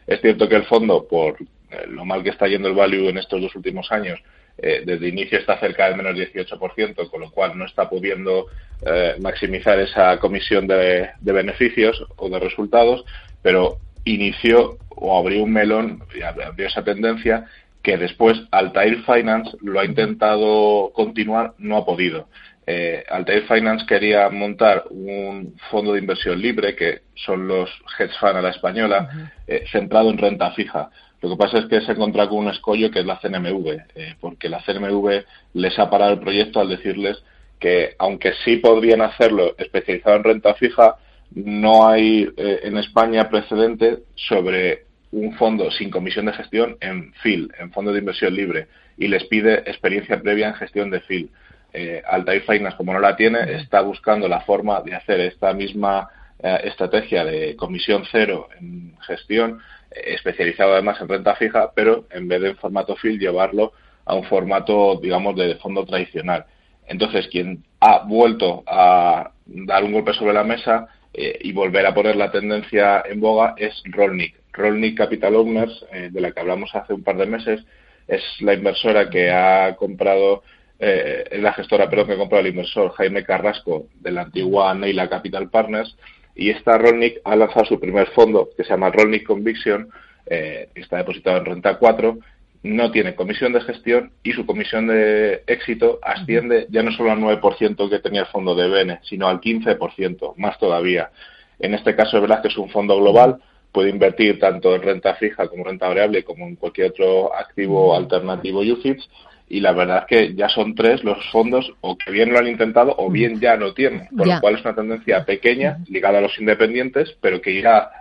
Es 0.07 0.19
cierto 0.19 0.49
que 0.49 0.57
el 0.57 0.65
fondo, 0.65 1.07
por 1.07 1.37
eh, 1.71 1.85
lo 1.87 2.03
mal 2.03 2.21
que 2.21 2.31
está 2.31 2.47
yendo 2.47 2.67
el 2.67 2.75
value 2.75 3.07
en 3.07 3.17
estos 3.17 3.41
dos 3.41 3.55
últimos 3.55 3.89
años, 3.93 4.19
eh, 4.61 4.83
desde 4.85 5.07
inicio 5.07 5.39
está 5.39 5.59
cerca 5.59 5.87
del 5.87 5.97
menos 5.97 6.15
18%, 6.15 7.09
con 7.09 7.21
lo 7.21 7.31
cual 7.31 7.57
no 7.57 7.65
está 7.65 7.89
pudiendo 7.89 8.47
eh, 8.85 9.15
maximizar 9.21 9.79
esa 9.79 10.17
comisión 10.19 10.67
de, 10.67 11.09
beneficios 11.21 12.05
o 12.15 12.29
de 12.29 12.39
resultados, 12.39 13.05
pero 13.41 13.77
inició 14.05 14.77
o 14.89 15.17
abrió 15.17 15.43
un 15.43 15.53
melón 15.53 16.03
abrió 16.25 16.67
esa 16.67 16.83
tendencia 16.83 17.45
que 17.81 17.97
después 17.97 18.41
Altair 18.51 19.03
Finance 19.03 19.57
lo 19.61 19.79
ha 19.79 19.85
intentado 19.85 20.91
continuar, 20.93 21.53
no 21.57 21.77
ha 21.77 21.85
podido. 21.85 22.27
Eh, 22.71 23.03
Altair 23.09 23.47
Finance 23.47 23.83
quería 23.87 24.29
montar 24.29 24.83
un 24.91 25.55
fondo 25.71 25.93
de 25.93 26.01
inversión 26.01 26.39
libre, 26.39 26.75
que 26.75 27.01
son 27.15 27.47
los 27.47 27.67
hedge 27.97 28.13
fund 28.19 28.37
a 28.37 28.43
la 28.43 28.51
española, 28.51 29.31
eh, 29.47 29.63
centrado 29.71 30.11
en 30.11 30.19
renta 30.19 30.51
fija. 30.51 30.91
Lo 31.19 31.31
que 31.31 31.35
pasa 31.35 31.57
es 31.57 31.65
que 31.65 31.81
se 31.81 31.89
ha 31.89 31.95
encontrado 31.95 32.29
con 32.29 32.37
un 32.37 32.49
escollo 32.49 32.91
que 32.91 32.99
es 32.99 33.07
la 33.07 33.19
CNMV, 33.19 33.85
eh, 33.95 34.15
porque 34.21 34.49
la 34.49 34.61
CNMV 34.61 35.25
les 35.55 35.79
ha 35.79 35.89
parado 35.89 36.13
el 36.13 36.19
proyecto 36.19 36.59
al 36.59 36.69
decirles 36.69 37.17
que 37.59 37.95
aunque 37.97 38.33
sí 38.45 38.57
podrían 38.57 39.01
hacerlo 39.01 39.55
especializado 39.57 40.17
en 40.17 40.23
renta 40.25 40.53
fija, 40.53 40.97
no 41.33 41.87
hay 41.87 42.29
eh, 42.37 42.59
en 42.65 42.77
España 42.77 43.29
precedente 43.29 44.03
sobre 44.13 44.85
un 45.11 45.33
fondo 45.37 45.71
sin 45.71 45.89
comisión 45.89 46.27
de 46.27 46.33
gestión 46.33 46.77
en 46.81 47.13
FIL, 47.23 47.51
en 47.59 47.71
fondo 47.71 47.91
de 47.91 47.99
inversión 47.99 48.35
libre, 48.35 48.67
y 48.95 49.07
les 49.07 49.25
pide 49.25 49.55
experiencia 49.65 50.21
previa 50.21 50.49
en 50.49 50.53
gestión 50.53 50.91
de 50.91 50.99
FIL. 50.99 51.31
Eh, 51.73 52.01
Altair 52.05 52.41
Finance, 52.43 52.77
como 52.77 52.93
no 52.93 52.99
la 52.99 53.15
tiene, 53.15 53.39
está 53.53 53.81
buscando 53.81 54.27
la 54.27 54.41
forma 54.41 54.81
de 54.81 54.95
hacer 54.95 55.19
esta 55.19 55.53
misma 55.53 56.09
eh, 56.41 56.61
estrategia 56.63 57.23
de 57.23 57.55
comisión 57.55 58.03
cero 58.11 58.49
en 58.59 58.95
gestión, 59.01 59.59
eh, 59.91 60.13
especializado 60.15 60.73
además 60.73 60.99
en 61.01 61.09
renta 61.09 61.35
fija, 61.35 61.71
pero 61.75 62.05
en 62.11 62.27
vez 62.27 62.41
de 62.41 62.49
en 62.49 62.57
formato 62.57 62.95
FIL, 62.95 63.19
llevarlo 63.19 63.73
a 64.05 64.15
un 64.15 64.23
formato, 64.23 64.99
digamos, 65.01 65.35
de 65.35 65.55
fondo 65.55 65.85
tradicional. 65.85 66.45
Entonces, 66.87 67.27
quien 67.27 67.63
ha 67.79 67.99
vuelto 67.99 68.63
a 68.65 69.31
dar 69.45 69.83
un 69.83 69.93
golpe 69.93 70.13
sobre 70.13 70.33
la 70.33 70.43
mesa 70.43 70.87
eh, 71.13 71.37
y 71.41 71.51
volver 71.51 71.85
a 71.85 71.93
poner 71.93 72.15
la 72.15 72.31
tendencia 72.31 73.03
en 73.07 73.19
boga 73.19 73.53
es 73.57 73.81
Rollnick. 73.85 74.35
Rollnick 74.53 74.97
Capital 74.97 75.35
Owners, 75.35 75.85
eh, 75.91 76.09
de 76.11 76.21
la 76.21 76.31
que 76.31 76.39
hablamos 76.39 76.73
hace 76.73 76.93
un 76.93 77.03
par 77.03 77.17
de 77.17 77.25
meses, 77.25 77.63
es 78.07 78.23
la 78.39 78.53
inversora 78.53 79.09
que 79.09 79.29
ha 79.31 79.75
comprado, 79.75 80.43
eh, 80.79 81.25
es 81.29 81.41
la 81.41 81.53
gestora, 81.53 81.89
pero 81.89 82.05
que 82.05 82.13
ha 82.13 82.17
comprado 82.17 82.41
el 82.41 82.51
inversor 82.51 82.91
Jaime 82.93 83.23
Carrasco 83.23 83.87
de 83.99 84.11
la 84.11 84.21
antigua 84.21 84.73
Neila 84.73 85.09
Capital 85.09 85.49
Partners. 85.49 85.95
Y 86.35 86.49
esta 86.49 86.77
Rollnick 86.77 87.21
ha 87.25 87.35
lanzado 87.35 87.65
su 87.65 87.79
primer 87.79 88.07
fondo, 88.11 88.49
que 88.55 88.63
se 88.63 88.69
llama 88.69 88.89
Rollnick 88.89 89.25
Conviction, 89.25 89.89
eh, 90.25 90.69
está 90.75 90.97
depositado 90.97 91.37
en 91.37 91.45
renta 91.45 91.77
4 91.77 92.17
no 92.63 92.91
tiene 92.91 93.15
comisión 93.15 93.53
de 93.53 93.61
gestión 93.61 94.11
y 94.23 94.33
su 94.33 94.45
comisión 94.45 94.87
de 94.87 95.43
éxito 95.47 95.99
asciende 96.01 96.67
ya 96.69 96.83
no 96.83 96.91
solo 96.91 97.11
al 97.11 97.19
9% 97.19 97.89
que 97.89 97.99
tenía 97.99 98.21
el 98.21 98.27
fondo 98.27 98.53
de 98.55 98.67
BN, 98.67 98.99
sino 99.03 99.27
al 99.27 99.39
15%, 99.39 100.33
más 100.37 100.59
todavía. 100.59 101.11
En 101.59 101.73
este 101.73 101.95
caso 101.95 102.17
es 102.17 102.21
verdad 102.21 102.41
que 102.41 102.49
es 102.49 102.57
un 102.57 102.69
fondo 102.69 102.97
global, 102.97 103.41
puede 103.71 103.89
invertir 103.89 104.39
tanto 104.39 104.75
en 104.75 104.81
renta 104.81 105.15
fija 105.15 105.47
como 105.47 105.61
en 105.63 105.69
renta 105.69 105.87
variable 105.87 106.23
como 106.23 106.47
en 106.47 106.55
cualquier 106.55 106.91
otro 106.91 107.35
activo 107.35 107.95
alternativo 107.95 108.59
UFITS 108.59 109.07
y 109.49 109.59
la 109.59 109.73
verdad 109.73 110.03
es 110.03 110.05
que 110.05 110.35
ya 110.35 110.47
son 110.47 110.75
tres 110.75 111.03
los 111.03 111.17
fondos 111.31 111.73
o 111.81 111.97
que 111.97 112.11
bien 112.11 112.31
lo 112.31 112.39
han 112.39 112.47
intentado 112.47 112.95
o 112.97 113.09
bien 113.09 113.39
ya 113.39 113.55
lo 113.55 113.73
tienen, 113.73 114.07
por 114.15 114.27
lo 114.27 114.39
cual 114.39 114.55
es 114.55 114.61
una 114.61 114.75
tendencia 114.75 115.25
pequeña 115.25 115.79
ligada 115.89 116.19
a 116.19 116.21
los 116.21 116.39
independientes, 116.39 117.15
pero 117.19 117.41
que 117.41 117.51
irá 117.51 117.91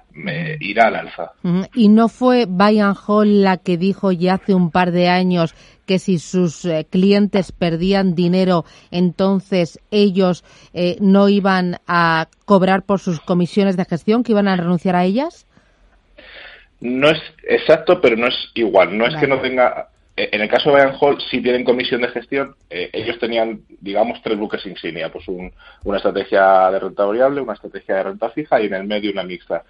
irá 0.60 0.88
al 0.88 0.96
alza. 0.96 1.32
Y 1.74 1.88
no 1.88 2.08
fue 2.08 2.46
Bayern 2.48 2.94
Hall 3.06 3.42
la 3.42 3.56
que 3.58 3.76
dijo 3.76 4.10
ya 4.10 4.34
hace 4.34 4.54
un 4.54 4.70
par 4.70 4.90
de 4.90 5.08
años 5.08 5.54
que 5.86 5.98
si 5.98 6.18
sus 6.18 6.64
eh, 6.64 6.86
clientes 6.88 7.52
perdían 7.52 8.14
dinero, 8.14 8.64
entonces 8.90 9.80
ellos 9.90 10.44
eh, 10.74 10.96
no 11.00 11.28
iban 11.28 11.78
a 11.86 12.28
cobrar 12.44 12.82
por 12.82 13.00
sus 13.00 13.20
comisiones 13.20 13.76
de 13.76 13.86
gestión, 13.86 14.22
que 14.22 14.32
iban 14.32 14.48
a 14.48 14.56
renunciar 14.56 14.96
a 14.96 15.04
ellas. 15.04 15.46
No 16.80 17.08
es 17.08 17.20
exacto, 17.48 18.00
pero 18.00 18.16
no 18.16 18.28
es 18.28 18.34
igual. 18.54 18.96
No 18.96 19.06
es 19.06 19.16
que 19.16 19.26
no 19.26 19.40
tenga. 19.40 19.88
Eh, 20.18 20.30
en 20.32 20.40
el 20.40 20.48
caso 20.48 20.70
de 20.70 20.76
Bayern 20.76 20.96
Hall, 21.00 21.20
sí 21.30 21.40
tienen 21.40 21.64
comisión 21.64 22.02
de 22.02 22.08
gestión. 22.08 22.56
ellos 22.70 23.18
tenían, 23.18 23.60
digamos, 23.80 24.20
tres 24.22 24.36
buques 24.36 24.66
insignia: 24.66 25.10
pues 25.12 25.26
una 25.28 25.96
estrategia 25.96 26.70
de 26.70 26.80
renta 26.80 27.04
variable, 27.04 27.40
una 27.40 27.54
estrategia 27.54 27.96
de 27.96 28.02
renta 28.02 28.30
fija 28.30 28.60
y 28.60 28.66
en 28.66 28.74
el 28.74 28.84
medio 28.84 29.12
una 29.12 29.22
mixta 29.22 29.64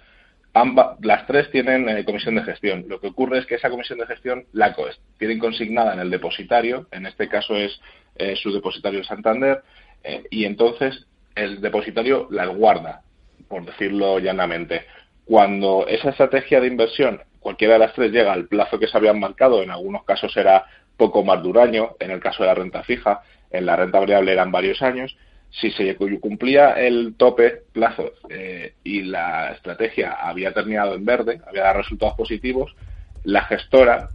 las 1.01 1.27
tres 1.27 1.49
tienen 1.51 1.87
eh, 1.89 2.03
comisión 2.05 2.35
de 2.35 2.43
gestión. 2.43 2.85
Lo 2.87 2.99
que 2.99 3.07
ocurre 3.07 3.39
es 3.39 3.45
que 3.45 3.55
esa 3.55 3.69
comisión 3.69 3.99
de 3.99 4.07
gestión 4.07 4.45
la 4.53 4.75
tienen 5.17 5.39
consignada 5.39 5.93
en 5.93 5.99
el 5.99 6.09
depositario, 6.09 6.87
en 6.91 7.05
este 7.05 7.27
caso 7.27 7.55
es 7.55 7.79
eh, 8.15 8.35
su 8.35 8.51
depositario 8.51 9.03
Santander, 9.03 9.61
eh, 10.03 10.23
y 10.29 10.45
entonces 10.45 11.07
el 11.35 11.61
depositario 11.61 12.27
las 12.31 12.49
guarda, 12.49 13.01
por 13.47 13.65
decirlo 13.65 14.19
llanamente. 14.19 14.85
Cuando 15.25 15.85
esa 15.87 16.09
estrategia 16.09 16.59
de 16.59 16.67
inversión, 16.67 17.21
cualquiera 17.39 17.73
de 17.73 17.79
las 17.79 17.93
tres, 17.93 18.11
llega 18.11 18.33
al 18.33 18.47
plazo 18.47 18.79
que 18.79 18.87
se 18.87 18.97
habían 18.97 19.19
marcado, 19.19 19.63
en 19.63 19.71
algunos 19.71 20.03
casos 20.03 20.35
era 20.37 20.65
poco 20.97 21.23
más 21.23 21.41
de 21.41 21.49
un 21.49 21.57
año, 21.57 21.95
en 21.99 22.11
el 22.11 22.19
caso 22.19 22.43
de 22.43 22.47
la 22.47 22.55
renta 22.55 22.83
fija, 22.83 23.21
en 23.51 23.65
la 23.65 23.75
renta 23.75 23.99
variable 23.99 24.33
eran 24.33 24.51
varios 24.51 24.81
años, 24.81 25.15
si 25.49 25.71
se 25.71 25.95
cumplía 25.95 26.73
el 26.73 27.15
tope 27.17 27.63
plazo 27.73 28.11
eh, 28.29 28.73
y 28.83 29.01
la 29.01 29.51
estrategia 29.51 30.11
había 30.11 30.53
terminado 30.53 30.93
en 30.93 31.05
verde, 31.05 31.41
había 31.47 31.63
dado 31.63 31.79
resultados 31.79 32.15
positivos, 32.15 32.75
la 33.23 33.43
gestora 33.45 34.09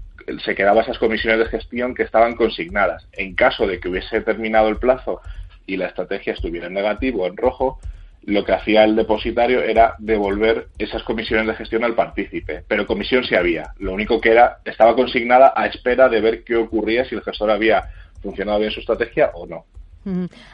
se 0.44 0.54
quedaba 0.54 0.82
esas 0.82 0.98
comisiones 0.98 1.40
de 1.40 1.46
gestión 1.46 1.94
que 1.94 2.04
estaban 2.04 2.34
consignadas. 2.34 3.06
En 3.12 3.34
caso 3.34 3.66
de 3.66 3.80
que 3.80 3.88
hubiese 3.88 4.20
terminado 4.20 4.68
el 4.68 4.78
plazo 4.78 5.20
y 5.66 5.76
la 5.76 5.86
estrategia 5.86 6.32
estuviera 6.32 6.68
en 6.68 6.74
negativo, 6.74 7.26
en 7.26 7.36
rojo, 7.36 7.80
lo 8.26 8.44
que 8.44 8.52
hacía 8.52 8.84
el 8.84 8.96
depositario 8.96 9.62
era 9.62 9.94
devolver 9.98 10.68
esas 10.78 11.02
comisiones 11.02 11.46
de 11.46 11.54
gestión 11.54 11.84
al 11.84 11.94
partícipe. 11.94 12.64
Pero 12.66 12.86
comisión 12.86 13.24
sí 13.24 13.34
había. 13.34 13.72
Lo 13.78 13.92
único 13.92 14.20
que 14.20 14.30
era, 14.30 14.58
estaba 14.64 14.94
consignada 14.94 15.52
a 15.54 15.66
espera 15.66 16.08
de 16.08 16.20
ver 16.20 16.44
qué 16.44 16.56
ocurría 16.56 17.04
si 17.04 17.14
el 17.14 17.22
gestor 17.22 17.50
había 17.50 17.84
funcionado 18.22 18.58
bien 18.58 18.70
su 18.70 18.80
estrategia 18.80 19.30
o 19.34 19.46
no. 19.46 19.66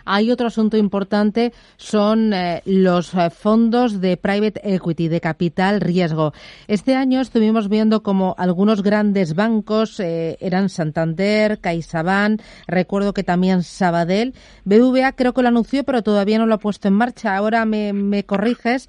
Hay 0.04 0.30
otro 0.30 0.46
asunto 0.46 0.76
importante, 0.76 1.52
son 1.76 2.32
eh, 2.32 2.62
los 2.64 3.14
eh, 3.14 3.30
fondos 3.30 4.00
de 4.00 4.16
private 4.16 4.60
equity, 4.62 5.08
de 5.08 5.20
capital 5.20 5.80
riesgo. 5.80 6.32
Este 6.68 6.94
año 6.94 7.20
estuvimos 7.20 7.68
viendo 7.68 8.02
como 8.02 8.34
algunos 8.38 8.82
grandes 8.82 9.34
bancos 9.34 9.98
eh, 10.00 10.36
eran 10.40 10.68
Santander, 10.68 11.60
CaixaBank, 11.60 12.40
recuerdo 12.66 13.12
que 13.12 13.24
también 13.24 13.62
Sabadell. 13.62 14.34
BVA 14.64 15.12
creo 15.12 15.34
que 15.34 15.42
lo 15.42 15.48
anunció, 15.48 15.84
pero 15.84 16.02
todavía 16.02 16.38
no 16.38 16.46
lo 16.46 16.54
ha 16.54 16.58
puesto 16.58 16.88
en 16.88 16.94
marcha. 16.94 17.36
Ahora 17.36 17.64
me, 17.64 17.92
me 17.92 18.24
corriges. 18.24 18.88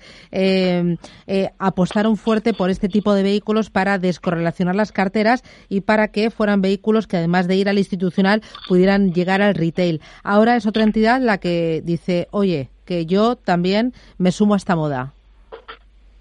apostaron 1.57 2.17
fuerte 2.17 2.53
por 2.53 2.69
este 2.69 2.87
tipo 2.87 3.13
de 3.13 3.23
vehículos 3.23 3.69
para 3.69 3.97
descorrelacionar 3.97 4.75
las 4.75 4.91
carteras 4.91 5.43
y 5.69 5.81
para 5.81 6.09
que 6.09 6.29
fueran 6.29 6.61
vehículos 6.61 7.07
que 7.07 7.17
además 7.17 7.47
de 7.47 7.55
ir 7.55 7.69
al 7.69 7.77
institucional 7.77 8.41
pudieran 8.67 9.13
llegar 9.13 9.41
al 9.41 9.55
retail. 9.55 10.01
Ahora 10.23 10.50
es 10.55 10.65
otra 10.65 10.83
entidad 10.83 11.21
la 11.21 11.37
que 11.37 11.81
dice, 11.83 12.27
oye, 12.31 12.69
que 12.85 13.05
yo 13.05 13.35
también 13.35 13.93
me 14.17 14.31
sumo 14.31 14.53
a 14.53 14.57
esta 14.57 14.75
moda. 14.75 15.13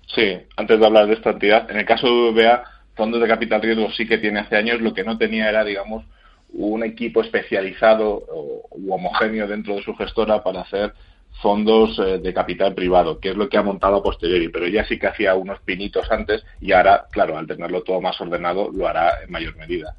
Sí, 0.06 0.38
antes 0.56 0.80
de 0.80 0.86
hablar 0.86 1.06
de 1.06 1.14
esta 1.14 1.30
entidad, 1.30 1.70
en 1.70 1.78
el 1.78 1.84
caso 1.84 2.06
de 2.06 2.30
VBA, 2.32 2.64
fondos 2.94 3.20
de 3.20 3.28
capital 3.28 3.62
riesgo 3.62 3.90
sí 3.92 4.06
que 4.06 4.18
tiene 4.18 4.40
hace 4.40 4.56
años, 4.56 4.80
lo 4.80 4.92
que 4.92 5.04
no 5.04 5.16
tenía 5.16 5.48
era, 5.48 5.64
digamos, 5.64 6.04
un 6.52 6.82
equipo 6.82 7.22
especializado 7.22 8.24
u 8.70 8.92
homogéneo 8.92 9.46
dentro 9.46 9.76
de 9.76 9.82
su 9.82 9.94
gestora 9.94 10.42
para 10.42 10.62
hacer 10.62 10.92
fondos 11.40 11.98
eh, 11.98 12.18
de 12.18 12.34
capital 12.34 12.74
privado, 12.74 13.18
que 13.18 13.30
es 13.30 13.36
lo 13.36 13.48
que 13.48 13.56
ha 13.56 13.62
montado 13.62 13.96
a 13.96 14.02
posteriori, 14.02 14.48
pero 14.48 14.66
ya 14.66 14.84
sí 14.84 14.98
que 14.98 15.06
hacía 15.06 15.34
unos 15.34 15.60
pinitos 15.60 16.10
antes 16.10 16.44
y 16.60 16.72
ahora, 16.72 17.06
claro, 17.10 17.38
al 17.38 17.46
tenerlo 17.46 17.82
todo 17.82 18.00
más 18.00 18.20
ordenado, 18.20 18.70
lo 18.72 18.86
hará 18.86 19.22
en 19.24 19.30
mayor 19.30 19.56
medida. 19.56 19.94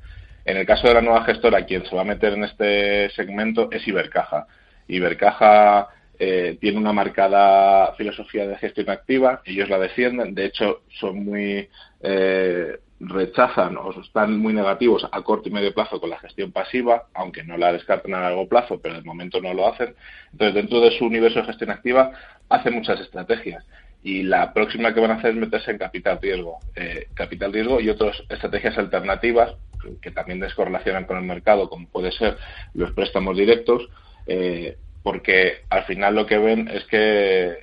En 0.45 0.57
el 0.57 0.65
caso 0.65 0.87
de 0.87 0.95
la 0.95 1.01
nueva 1.01 1.23
gestora, 1.23 1.65
quien 1.65 1.85
se 1.85 1.95
va 1.95 2.01
a 2.01 2.05
meter 2.05 2.33
en 2.33 2.43
este 2.43 3.09
segmento 3.11 3.69
es 3.71 3.87
Ibercaja. 3.87 4.47
Ibercaja 4.87 5.89
eh, 6.17 6.57
tiene 6.59 6.77
una 6.77 6.93
marcada 6.93 7.93
filosofía 7.95 8.47
de 8.47 8.57
gestión 8.57 8.89
activa, 8.89 9.41
ellos 9.45 9.69
la 9.69 9.79
defienden, 9.79 10.35
de 10.35 10.45
hecho 10.45 10.81
son 10.99 11.23
muy 11.25 11.69
eh, 12.01 12.79
rechazan 12.99 13.77
o 13.77 13.91
están 14.01 14.37
muy 14.37 14.53
negativos 14.53 15.07
a 15.11 15.21
corto 15.21 15.49
y 15.49 15.51
medio 15.51 15.73
plazo 15.73 15.99
con 15.99 16.09
la 16.09 16.19
gestión 16.19 16.51
pasiva, 16.51 17.07
aunque 17.13 17.43
no 17.43 17.57
la 17.57 17.73
descartan 17.73 18.13
a 18.13 18.21
largo 18.21 18.47
plazo, 18.47 18.79
pero 18.81 18.95
de 18.95 19.01
momento 19.01 19.41
no 19.41 19.53
lo 19.53 19.67
hacen. 19.67 19.95
Entonces, 20.31 20.55
dentro 20.55 20.81
de 20.81 20.91
su 20.97 21.05
universo 21.05 21.39
de 21.39 21.45
gestión 21.45 21.71
activa, 21.71 22.11
hacen 22.49 22.73
muchas 22.73 22.99
estrategias 22.99 23.65
y 24.03 24.23
la 24.23 24.53
próxima 24.53 24.93
que 24.93 24.99
van 24.99 25.11
a 25.11 25.15
hacer 25.15 25.31
es 25.31 25.37
meterse 25.37 25.71
en 25.71 25.77
capital 25.77 26.19
riesgo, 26.21 26.59
eh, 26.75 27.07
capital 27.13 27.53
riesgo 27.53 27.79
y 27.79 27.89
otras 27.89 28.23
estrategias 28.29 28.77
alternativas 28.77 29.55
que 30.01 30.11
también 30.11 30.39
descorrelacionan 30.39 31.05
con 31.05 31.17
el 31.17 31.23
mercado, 31.23 31.69
como 31.69 31.87
puede 31.87 32.11
ser 32.11 32.37
los 32.73 32.91
préstamos 32.91 33.37
directos, 33.37 33.89
eh, 34.27 34.77
porque 35.03 35.63
al 35.69 35.83
final 35.83 36.15
lo 36.15 36.25
que 36.25 36.37
ven 36.37 36.67
es 36.67 36.83
que 36.85 37.57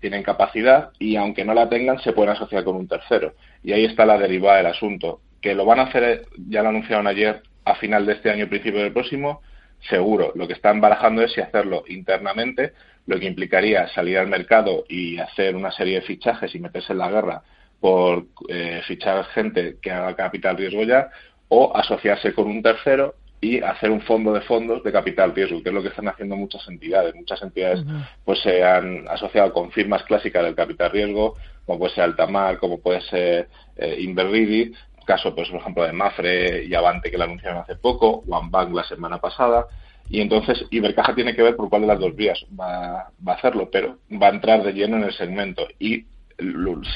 tienen 0.00 0.22
capacidad 0.22 0.90
y 0.98 1.16
aunque 1.16 1.44
no 1.44 1.52
la 1.52 1.68
tengan 1.68 1.98
se 2.00 2.12
pueden 2.12 2.32
asociar 2.32 2.64
con 2.64 2.76
un 2.76 2.88
tercero. 2.88 3.34
Y 3.62 3.72
ahí 3.72 3.84
está 3.84 4.06
la 4.06 4.18
derivada 4.18 4.58
del 4.58 4.66
asunto 4.66 5.20
que 5.40 5.54
lo 5.54 5.64
van 5.64 5.80
a 5.80 5.84
hacer 5.84 6.26
ya 6.48 6.62
lo 6.62 6.68
anunciaron 6.70 7.06
ayer 7.06 7.42
a 7.64 7.74
final 7.76 8.06
de 8.06 8.14
este 8.14 8.30
año 8.30 8.48
principio 8.48 8.80
del 8.80 8.92
próximo 8.92 9.42
seguro. 9.88 10.32
Lo 10.34 10.46
que 10.46 10.54
están 10.54 10.80
barajando 10.80 11.22
es 11.22 11.32
si 11.32 11.40
hacerlo 11.40 11.84
internamente 11.88 12.72
lo 13.06 13.18
que 13.18 13.26
implicaría 13.26 13.88
salir 13.88 14.18
al 14.18 14.28
mercado 14.28 14.84
y 14.88 15.18
hacer 15.18 15.56
una 15.56 15.70
serie 15.72 15.96
de 15.96 16.06
fichajes 16.06 16.54
y 16.54 16.60
meterse 16.60 16.92
en 16.92 16.98
la 16.98 17.10
guerra 17.10 17.42
por 17.80 18.26
eh, 18.48 18.82
fichar 18.86 19.24
gente 19.26 19.76
que 19.80 19.90
haga 19.90 20.14
capital 20.14 20.56
riesgo 20.56 20.82
ya 20.82 21.08
o 21.48 21.74
asociarse 21.74 22.32
con 22.32 22.46
un 22.46 22.62
tercero 22.62 23.14
y 23.40 23.60
hacer 23.62 23.90
un 23.90 24.02
fondo 24.02 24.34
de 24.34 24.42
fondos 24.42 24.84
de 24.84 24.92
capital 24.92 25.34
riesgo, 25.34 25.62
que 25.62 25.70
es 25.70 25.74
lo 25.74 25.82
que 25.82 25.88
están 25.88 26.08
haciendo 26.08 26.36
muchas 26.36 26.66
entidades. 26.68 27.14
Muchas 27.14 27.40
entidades 27.42 27.82
pues 28.24 28.38
se 28.40 28.62
han 28.62 29.08
asociado 29.08 29.52
con 29.52 29.70
firmas 29.72 30.02
clásicas 30.02 30.44
del 30.44 30.54
capital 30.54 30.90
riesgo, 30.90 31.36
como 31.64 31.78
puede 31.78 31.94
ser 31.94 32.04
Altamar, 32.04 32.58
como 32.58 32.80
puede 32.80 33.00
ser 33.02 33.48
eh, 33.76 33.96
Inverridi, 34.00 34.72
caso 35.06 35.34
pues 35.34 35.48
por 35.48 35.60
ejemplo 35.60 35.84
de 35.84 35.92
Mafre 35.92 36.64
y 36.64 36.74
Avante 36.74 37.10
que 37.10 37.16
lo 37.16 37.24
anunciaron 37.24 37.62
hace 37.62 37.76
poco, 37.76 38.22
OneBank 38.28 38.74
la 38.74 38.84
semana 38.84 39.18
pasada, 39.18 39.66
y 40.10 40.20
entonces 40.20 40.66
Ibercaja 40.70 41.14
tiene 41.14 41.36
que 41.36 41.42
ver 41.42 41.56
por 41.56 41.70
cuál 41.70 41.82
de 41.82 41.88
las 41.88 42.00
dos 42.00 42.14
vías 42.16 42.44
va, 42.58 43.10
va 43.26 43.32
a 43.32 43.36
hacerlo, 43.36 43.70
pero 43.70 43.98
va 44.20 44.26
a 44.26 44.34
entrar 44.34 44.62
de 44.64 44.72
lleno 44.72 44.96
en 44.96 45.04
el 45.04 45.12
segmento. 45.12 45.66
Y 45.78 46.04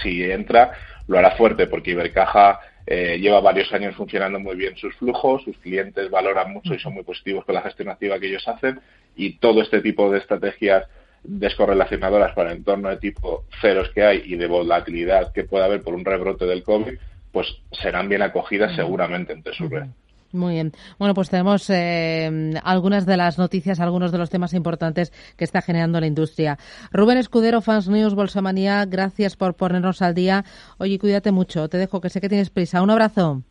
si 0.03 0.23
entra 0.25 0.73
lo 1.07 1.19
hará 1.19 1.33
fuerte 1.33 1.67
porque 1.67 1.93
Ibercaja 1.93 2.59
eh, 2.87 3.19
lleva 3.19 3.41
varios 3.41 3.73
años 3.73 3.95
funcionando 3.95 4.41
muy 4.41 4.57
bien 4.57 4.77
sus 4.77 4.95
flujos, 4.97 5.45
sus 5.45 5.57
clientes 5.59 6.11
valoran 6.11 6.53
mucho 6.53 6.75
y 6.75 6.79
son 6.79 6.95
muy 6.95 7.05
positivos 7.05 7.45
con 7.45 7.55
la 7.55 7.63
gestión 7.63 7.89
activa 7.89 8.19
que 8.19 8.27
ellos 8.27 8.47
hacen 8.49 8.81
y 9.15 9.39
todo 9.39 9.63
este 9.63 9.81
tipo 9.81 10.11
de 10.11 10.19
estrategias 10.19 10.87
descorrelacionadoras 11.23 12.35
para 12.35 12.51
el 12.51 12.59
entorno 12.59 12.91
de 12.91 12.97
tipo 12.99 13.45
ceros 13.61 13.91
que 13.91 14.03
hay 14.03 14.23
y 14.25 14.37
de 14.37 14.47
volatilidad 14.47 15.33
que 15.33 15.45
puede 15.45 15.65
haber 15.65 15.83
por 15.83 15.95
un 15.95 16.05
rebrote 16.05 16.47
del 16.47 16.63
COVID, 16.63 16.99
pues 17.33 17.47
serán 17.71 18.09
bien 18.09 18.23
acogidas 18.23 18.75
seguramente 18.77 19.33
entre 19.33 19.55
su 19.55 19.69
red. 19.69 19.87
Muy 20.35 20.55
bien. 20.55 20.73
Bueno, 20.99 21.15
pues 21.15 21.31
tenemos 21.31 21.71
eh, 21.71 22.53
algunas 22.65 23.07
de 23.07 23.17
las 23.17 23.39
noticias, 23.39 23.79
algunos 23.79 24.11
de 24.11 24.19
los 24.19 24.31
temas 24.31 24.53
importantes 24.53 25.13
que 25.37 25.45
está 25.45 25.63
generando 25.63 26.01
la 26.01 26.09
industria. 26.09 26.59
Rubén 26.91 27.19
Escudero, 27.19 27.61
Fans 27.61 27.89
News, 27.89 28.15
Bolsamanía, 28.15 28.85
gracias 28.85 29.37
por 29.37 29.55
ponernos 29.55 30.03
al 30.03 30.15
día. 30.15 30.45
Oye, 30.79 30.99
cuídate 30.99 31.31
mucho. 31.31 31.69
Te 31.69 31.79
dejo, 31.79 32.01
que 32.01 32.11
sé 32.11 32.21
que 32.21 32.29
tienes 32.29 32.51
prisa. 32.51 32.83
Un 32.83 32.91
abrazo. 32.91 33.43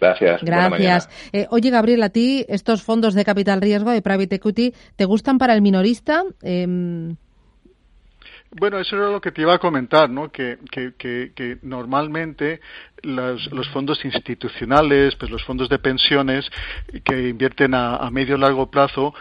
Gracias. 0.00 0.42
Gracias. 0.42 1.08
Eh, 1.32 1.46
oye, 1.50 1.70
Gabriel, 1.70 2.02
a 2.02 2.08
ti 2.08 2.44
estos 2.48 2.82
fondos 2.82 3.14
de 3.14 3.24
capital 3.24 3.60
riesgo 3.60 3.94
y 3.94 4.00
private 4.00 4.36
equity, 4.36 4.74
¿te 4.96 5.04
gustan 5.04 5.38
para 5.38 5.54
el 5.54 5.62
minorista? 5.62 6.24
Eh, 6.42 7.14
bueno, 8.50 8.78
eso 8.78 8.96
era 8.96 9.10
lo 9.10 9.20
que 9.20 9.30
te 9.30 9.42
iba 9.42 9.54
a 9.54 9.58
comentar, 9.58 10.08
¿no? 10.08 10.30
Que, 10.32 10.58
que, 10.70 10.94
que, 10.96 11.58
normalmente 11.62 12.60
los, 13.02 13.50
los, 13.52 13.68
fondos 13.68 14.04
institucionales, 14.04 15.14
pues 15.16 15.30
los 15.30 15.44
fondos 15.44 15.68
de 15.68 15.78
pensiones 15.78 16.50
que 17.04 17.28
invierten 17.28 17.74
a, 17.74 18.08
medio 18.10 18.36
largo 18.36 18.70
plazo, 18.70 19.14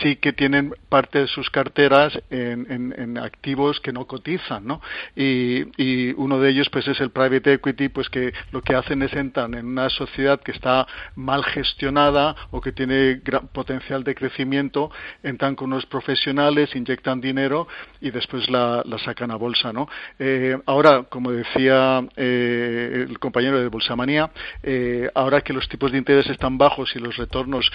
sí 0.00 0.16
que 0.16 0.32
tienen 0.32 0.74
parte 0.88 1.20
de 1.20 1.26
sus 1.26 1.48
carteras 1.50 2.18
en, 2.30 2.66
en, 2.96 3.18
activos 3.18 3.80
que 3.80 3.92
no 3.92 4.06
cotizan, 4.06 4.66
¿no? 4.66 4.80
Y, 5.16 5.64
y, 5.82 6.12
uno 6.16 6.38
de 6.38 6.50
ellos, 6.50 6.68
pues, 6.70 6.86
es 6.88 7.00
el 7.00 7.10
private 7.10 7.54
equity, 7.54 7.88
pues 7.88 8.08
que 8.08 8.32
lo 8.52 8.62
que 8.62 8.74
hacen 8.74 9.02
es 9.02 9.12
entrar 9.12 9.54
en 9.54 9.66
una 9.66 9.88
sociedad 9.90 10.40
que 10.40 10.52
está 10.52 10.86
mal 11.14 11.44
gestionada 11.44 12.36
o 12.50 12.60
que 12.60 12.72
tiene 12.72 13.20
gran 13.24 13.48
potencial 13.48 14.04
de 14.04 14.14
crecimiento, 14.14 14.90
entran 15.22 15.54
con 15.54 15.72
unos 15.72 15.86
profesionales, 15.86 16.74
inyectan 16.74 17.20
dinero 17.20 17.68
y 18.00 18.10
después 18.10 18.48
la, 18.50 18.82
la 18.84 18.98
sacan 18.98 19.30
a 19.30 19.36
bolsa, 19.36 19.72
¿no? 19.72 19.88
Eh, 20.18 20.58
ahora, 20.66 21.04
como 21.04 21.32
decía 21.32 22.02
eh, 22.16 23.06
el 23.10 23.18
compañero 23.18 23.60
de 23.60 23.68
Bolsamanía, 23.68 24.30
eh, 24.62 25.10
ahora 25.14 25.42
que 25.42 25.52
los 25.52 25.68
tipos 25.68 25.92
de 25.92 25.98
interés 25.98 26.28
están 26.28 26.56
bajos 26.56 26.94
y 26.94 26.98
los 26.98 27.16
retornos 27.16 27.70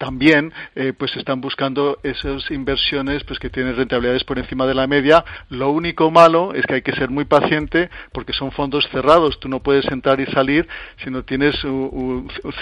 también 0.00 0.50
eh, 0.74 0.94
pues 0.96 1.14
están 1.14 1.42
buscando 1.42 1.98
esas 2.02 2.50
inversiones 2.50 3.22
pues 3.24 3.38
que 3.38 3.50
tienen 3.50 3.76
rentabilidades 3.76 4.24
por 4.24 4.38
encima 4.38 4.64
de 4.66 4.74
la 4.74 4.86
media. 4.86 5.22
Lo 5.50 5.70
único 5.70 6.10
malo 6.10 6.54
es 6.54 6.64
que 6.64 6.76
hay 6.76 6.82
que 6.82 6.92
ser 6.92 7.10
muy 7.10 7.26
paciente 7.26 7.90
porque 8.10 8.32
son 8.32 8.50
fondos 8.50 8.88
cerrados. 8.90 9.38
Tú 9.38 9.50
no 9.50 9.60
puedes 9.60 9.84
entrar 9.92 10.18
y 10.18 10.24
salir 10.32 10.66
si 11.04 11.10
no 11.10 11.22
tienes 11.22 11.54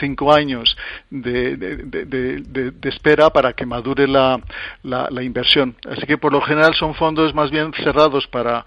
cinco 0.00 0.34
años 0.34 0.76
de, 1.10 1.56
de, 1.56 2.72
espera 2.88 3.30
para 3.30 3.52
que 3.52 3.64
madure 3.64 4.08
la, 4.08 4.40
la, 4.82 5.22
inversión. 5.22 5.76
Así 5.88 6.06
que 6.06 6.18
por 6.18 6.32
lo 6.32 6.40
general 6.40 6.74
son 6.74 6.96
fondos 6.96 7.32
más 7.34 7.52
bien 7.52 7.72
cerrados 7.84 8.26
para 8.26 8.64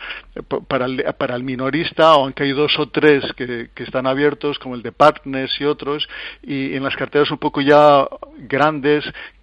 para 0.70 0.86
el, 0.86 1.04
para 1.18 1.36
el 1.36 1.44
minorista 1.44 2.12
aunque 2.12 2.44
hay 2.44 2.52
dos 2.54 2.80
o 2.80 2.88
tres 2.88 3.24
que, 3.36 3.70
que 3.76 3.84
están 3.84 4.08
abiertos 4.08 4.60
como 4.60 4.76
el 4.76 4.82
de 4.82 4.94
Partners 4.94 5.60
y 5.60 5.66
otros 5.66 6.08
y 6.42 6.74
en 6.76 6.84
las 6.84 6.96
carteras 6.96 7.32
un 7.32 7.38
poco 7.38 7.60
ya 7.60 8.08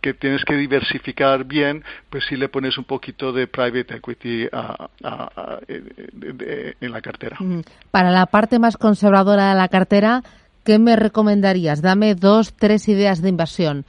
que 0.00 0.14
tienes 0.14 0.44
que 0.44 0.54
diversificar 0.54 1.44
bien, 1.44 1.84
pues 2.10 2.24
si 2.28 2.36
le 2.36 2.48
pones 2.48 2.78
un 2.78 2.84
poquito 2.84 3.32
de 3.32 3.46
private 3.46 3.96
equity 3.96 4.48
en 6.80 6.92
la 6.92 7.00
cartera. 7.00 7.36
Para 7.90 8.10
la 8.10 8.26
parte 8.26 8.58
más 8.58 8.76
conservadora 8.76 9.50
de 9.50 9.54
la 9.56 9.68
cartera, 9.68 10.22
¿qué 10.64 10.78
me 10.78 10.96
recomendarías? 10.96 11.82
Dame 11.82 12.14
dos, 12.14 12.54
tres 12.54 12.88
ideas 12.88 13.22
de 13.22 13.28
inversión. 13.28 13.84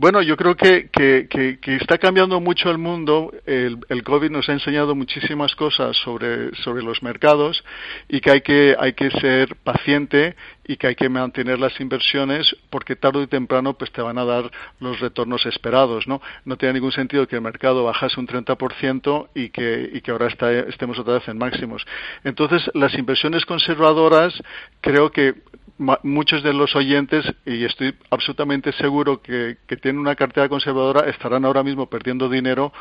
Bueno, 0.00 0.22
yo 0.22 0.36
creo 0.36 0.54
que, 0.54 0.88
que, 0.92 1.26
que, 1.28 1.74
está 1.74 1.98
cambiando 1.98 2.38
mucho 2.38 2.70
el 2.70 2.78
mundo. 2.78 3.32
El, 3.44 3.80
el, 3.88 4.04
COVID 4.04 4.30
nos 4.30 4.48
ha 4.48 4.52
enseñado 4.52 4.94
muchísimas 4.94 5.56
cosas 5.56 5.96
sobre, 5.96 6.54
sobre 6.62 6.84
los 6.84 7.02
mercados 7.02 7.64
y 8.08 8.20
que 8.20 8.30
hay, 8.30 8.40
que 8.42 8.76
hay 8.78 8.92
que 8.92 9.10
ser 9.10 9.56
paciente 9.56 10.36
y 10.68 10.76
que 10.76 10.86
hay 10.86 10.94
que 10.94 11.08
mantener 11.08 11.58
las 11.58 11.80
inversiones 11.80 12.54
porque 12.70 12.94
tarde 12.94 13.24
o 13.24 13.26
temprano 13.26 13.74
pues 13.74 13.90
te 13.90 14.00
van 14.00 14.18
a 14.18 14.24
dar 14.24 14.48
los 14.78 15.00
retornos 15.00 15.44
esperados, 15.46 16.06
¿no? 16.06 16.22
No 16.44 16.56
tiene 16.56 16.74
ningún 16.74 16.92
sentido 16.92 17.26
que 17.26 17.34
el 17.34 17.42
mercado 17.42 17.82
bajase 17.82 18.20
un 18.20 18.28
30% 18.28 19.30
y 19.34 19.48
que, 19.48 19.90
y 19.94 20.00
que 20.00 20.12
ahora 20.12 20.28
está, 20.28 20.52
estemos 20.52 20.96
otra 21.00 21.14
vez 21.14 21.26
en 21.26 21.38
máximos. 21.38 21.84
Entonces, 22.22 22.70
las 22.74 22.94
inversiones 22.94 23.44
conservadoras 23.44 24.32
creo 24.80 25.10
que 25.10 25.34
muchos 25.78 26.42
de 26.42 26.52
los 26.52 26.74
oyentes, 26.74 27.24
y 27.46 27.64
estoy 27.64 27.94
absolutamente 28.10 28.72
seguro 28.72 29.22
que, 29.22 29.58
que, 29.66 29.76
tienen 29.76 30.00
una 30.00 30.16
cartera 30.16 30.48
conservadora, 30.48 31.08
estarán 31.08 31.44
ahora 31.44 31.62
mismo 31.62 31.88
perdiendo 31.88 32.28
dinero 32.28 32.72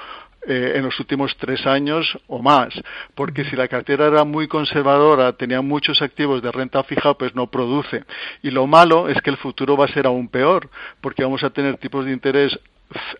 eh, 0.49 0.73
en 0.75 0.83
los 0.83 0.97
últimos 0.99 1.35
tres 1.37 1.65
años 1.67 2.17
o 2.27 2.41
más, 2.41 2.69
porque 3.15 3.43
si 3.45 3.55
la 3.55 3.67
cartera 3.67 4.07
era 4.07 4.23
muy 4.23 4.47
conservadora, 4.47 5.33
tenía 5.33 5.61
muchos 5.61 6.01
activos 6.01 6.41
de 6.41 6.51
renta 6.51 6.83
fija, 6.83 7.15
pues 7.15 7.35
no 7.35 7.47
produce. 7.47 8.05
Y 8.41 8.51
lo 8.51 8.65
malo 8.65 9.09
es 9.09 9.21
que 9.21 9.29
el 9.29 9.37
futuro 9.37 9.75
va 9.75 9.85
a 9.85 9.93
ser 9.93 10.05
aún 10.05 10.29
peor, 10.29 10.69
porque 11.01 11.23
vamos 11.23 11.43
a 11.43 11.49
tener 11.49 11.77
tipos 11.77 12.05
de 12.05 12.13
interés 12.13 12.57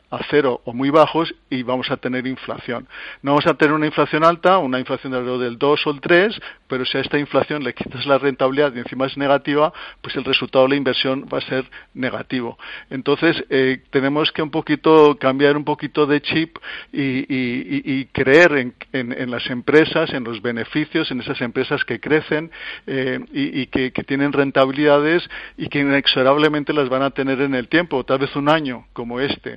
a 0.09 0.19
cero 0.29 0.61
o 0.63 0.73
muy 0.73 0.89
bajos 0.89 1.33
y 1.49 1.63
vamos 1.63 1.91
a 1.91 1.97
tener 1.97 2.25
inflación. 2.25 2.87
No 3.21 3.31
vamos 3.31 3.47
a 3.47 3.55
tener 3.55 3.73
una 3.73 3.85
inflación 3.85 4.23
alta, 4.23 4.57
una 4.57 4.79
inflación 4.79 5.11
de 5.11 5.19
alrededor 5.19 5.41
del 5.41 5.57
2 5.57 5.87
o 5.87 5.91
el 5.91 6.01
3, 6.01 6.39
pero 6.67 6.85
si 6.85 6.97
a 6.97 7.01
esta 7.01 7.17
inflación 7.17 7.63
le 7.63 7.73
quitas 7.73 8.05
la 8.05 8.17
rentabilidad 8.17 8.73
y 8.73 8.79
encima 8.79 9.05
es 9.05 9.17
negativa, 9.17 9.73
pues 10.01 10.15
el 10.15 10.23
resultado 10.23 10.65
de 10.65 10.69
la 10.69 10.75
inversión 10.75 11.27
va 11.31 11.39
a 11.39 11.41
ser 11.41 11.65
negativo. 11.93 12.57
Entonces, 12.89 13.43
eh, 13.49 13.83
tenemos 13.89 14.31
que 14.31 14.41
un 14.41 14.51
poquito 14.51 15.17
cambiar 15.19 15.57
un 15.57 15.65
poquito 15.65 16.05
de 16.05 16.21
chip 16.21 16.57
y, 16.93 18.05
creer 18.07 18.73
en, 18.93 19.31
las 19.31 19.49
empresas, 19.49 20.11
en 20.13 20.23
los 20.23 20.41
beneficios, 20.41 21.11
en 21.11 21.21
esas 21.21 21.41
empresas 21.41 21.83
que 21.83 21.99
crecen 21.99 22.51
eh, 22.85 23.19
y, 23.31 23.67
que, 23.67 23.91
que 23.91 24.03
tienen 24.03 24.31
rentabilidades 24.31 25.27
y 25.57 25.67
que 25.67 25.79
inexorablemente 25.79 26.73
las 26.73 26.89
van 26.89 27.01
a 27.01 27.11
tener 27.11 27.41
en 27.41 27.55
el 27.55 27.67
tiempo, 27.67 28.03
tal 28.03 28.19
vez 28.19 28.35
un 28.35 28.49
año 28.49 28.85
como 28.93 29.19
este 29.19 29.56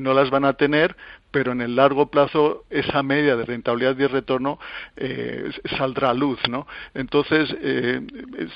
no 0.00 0.14
las 0.14 0.30
van 0.30 0.44
a 0.44 0.54
tener, 0.54 0.96
pero 1.30 1.52
en 1.52 1.60
el 1.60 1.76
largo 1.76 2.10
plazo 2.10 2.64
esa 2.70 3.02
media 3.02 3.36
de 3.36 3.44
rentabilidad 3.44 3.96
y 3.98 4.06
retorno 4.06 4.58
eh, 4.96 5.50
saldrá 5.76 6.10
a 6.10 6.14
luz, 6.14 6.40
¿no? 6.48 6.66
Entonces 6.94 7.54
eh, 7.60 8.00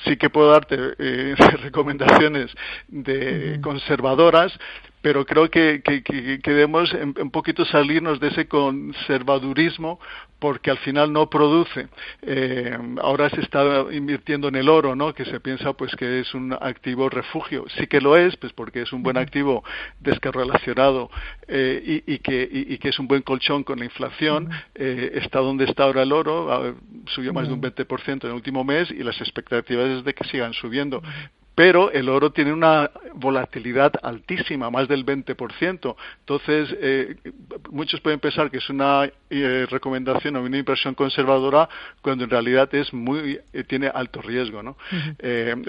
sí 0.03 0.17
que 0.17 0.29
puedo 0.29 0.51
darte 0.51 0.77
eh, 0.99 1.35
recomendaciones 1.63 2.51
de 2.87 3.59
conservadoras, 3.61 4.57
pero 5.05 5.23
creo 5.23 5.51
que, 5.51 5.83
que, 5.83 6.51
debemos 6.51 6.91
un 6.93 7.29
poquito 7.29 7.63
salirnos 7.63 8.19
de 8.19 8.29
ese 8.29 8.47
conservadurismo 8.47 9.99
porque 10.39 10.71
al 10.71 10.79
final 10.79 11.13
no 11.13 11.29
produce. 11.29 11.87
Eh, 12.23 12.75
ahora 13.03 13.29
se 13.29 13.41
está 13.41 13.85
invirtiendo 13.91 14.47
en 14.47 14.55
el 14.55 14.67
oro, 14.67 14.95
¿no? 14.95 15.13
Que 15.13 15.23
se 15.25 15.39
piensa 15.39 15.73
pues 15.73 15.95
que 15.95 16.21
es 16.21 16.33
un 16.33 16.53
activo 16.53 17.07
refugio. 17.09 17.65
Sí 17.77 17.85
que 17.85 18.01
lo 18.01 18.17
es, 18.17 18.35
pues 18.37 18.51
porque 18.53 18.81
es 18.81 18.93
un 18.93 19.03
buen 19.03 19.17
activo 19.17 19.63
descorrelacionado 19.99 21.11
eh, 21.47 22.03
y, 22.05 22.19
que, 22.19 22.49
y, 22.51 22.77
que 22.77 22.89
es 22.89 22.99
un 22.99 23.07
buen 23.07 23.21
colchón 23.21 23.63
con 23.63 23.79
la 23.79 23.85
inflación. 23.85 24.49
Eh, 24.73 25.11
está 25.15 25.39
donde 25.39 25.65
está 25.65 25.83
ahora 25.83 26.03
el 26.03 26.11
oro, 26.11 26.75
subió 27.07 27.33
más 27.33 27.47
de 27.47 27.53
un 27.53 27.61
20% 27.61 28.23
en 28.23 28.29
el 28.29 28.35
último 28.35 28.63
mes 28.63 28.89
y 28.91 29.03
las 29.03 29.19
expectativas 29.21 29.87
es 29.89 30.03
de 30.03 30.13
que 30.13 30.23
sigan 30.25 30.53
subiendo 30.53 31.01
pero 31.55 31.89
el 31.91 32.09
oro 32.09 32.31
tiene 32.31 32.51
una 32.51 32.91
volatilidad 33.13 33.93
altísima, 34.03 34.69
más 34.69 34.89
del 34.89 35.05
20%. 35.05 35.95
Entonces, 36.19 36.75
eh, 36.81 37.15
muchos 37.71 38.01
pueden 38.01 38.19
pensar 38.19 38.51
que 38.51 38.57
es 38.57 38.69
una 38.69 39.09
eh, 39.29 39.65
recomendación 39.69 40.35
o 40.35 40.41
una 40.41 40.57
inversión 40.57 40.93
conservadora 40.95 41.69
cuando 42.01 42.25
en 42.25 42.29
realidad 42.29 42.73
es 42.75 42.93
muy 42.93 43.39
eh, 43.53 43.63
tiene 43.63 43.87
alto 43.87 44.21
riesgo, 44.21 44.61
¿no? 44.61 44.75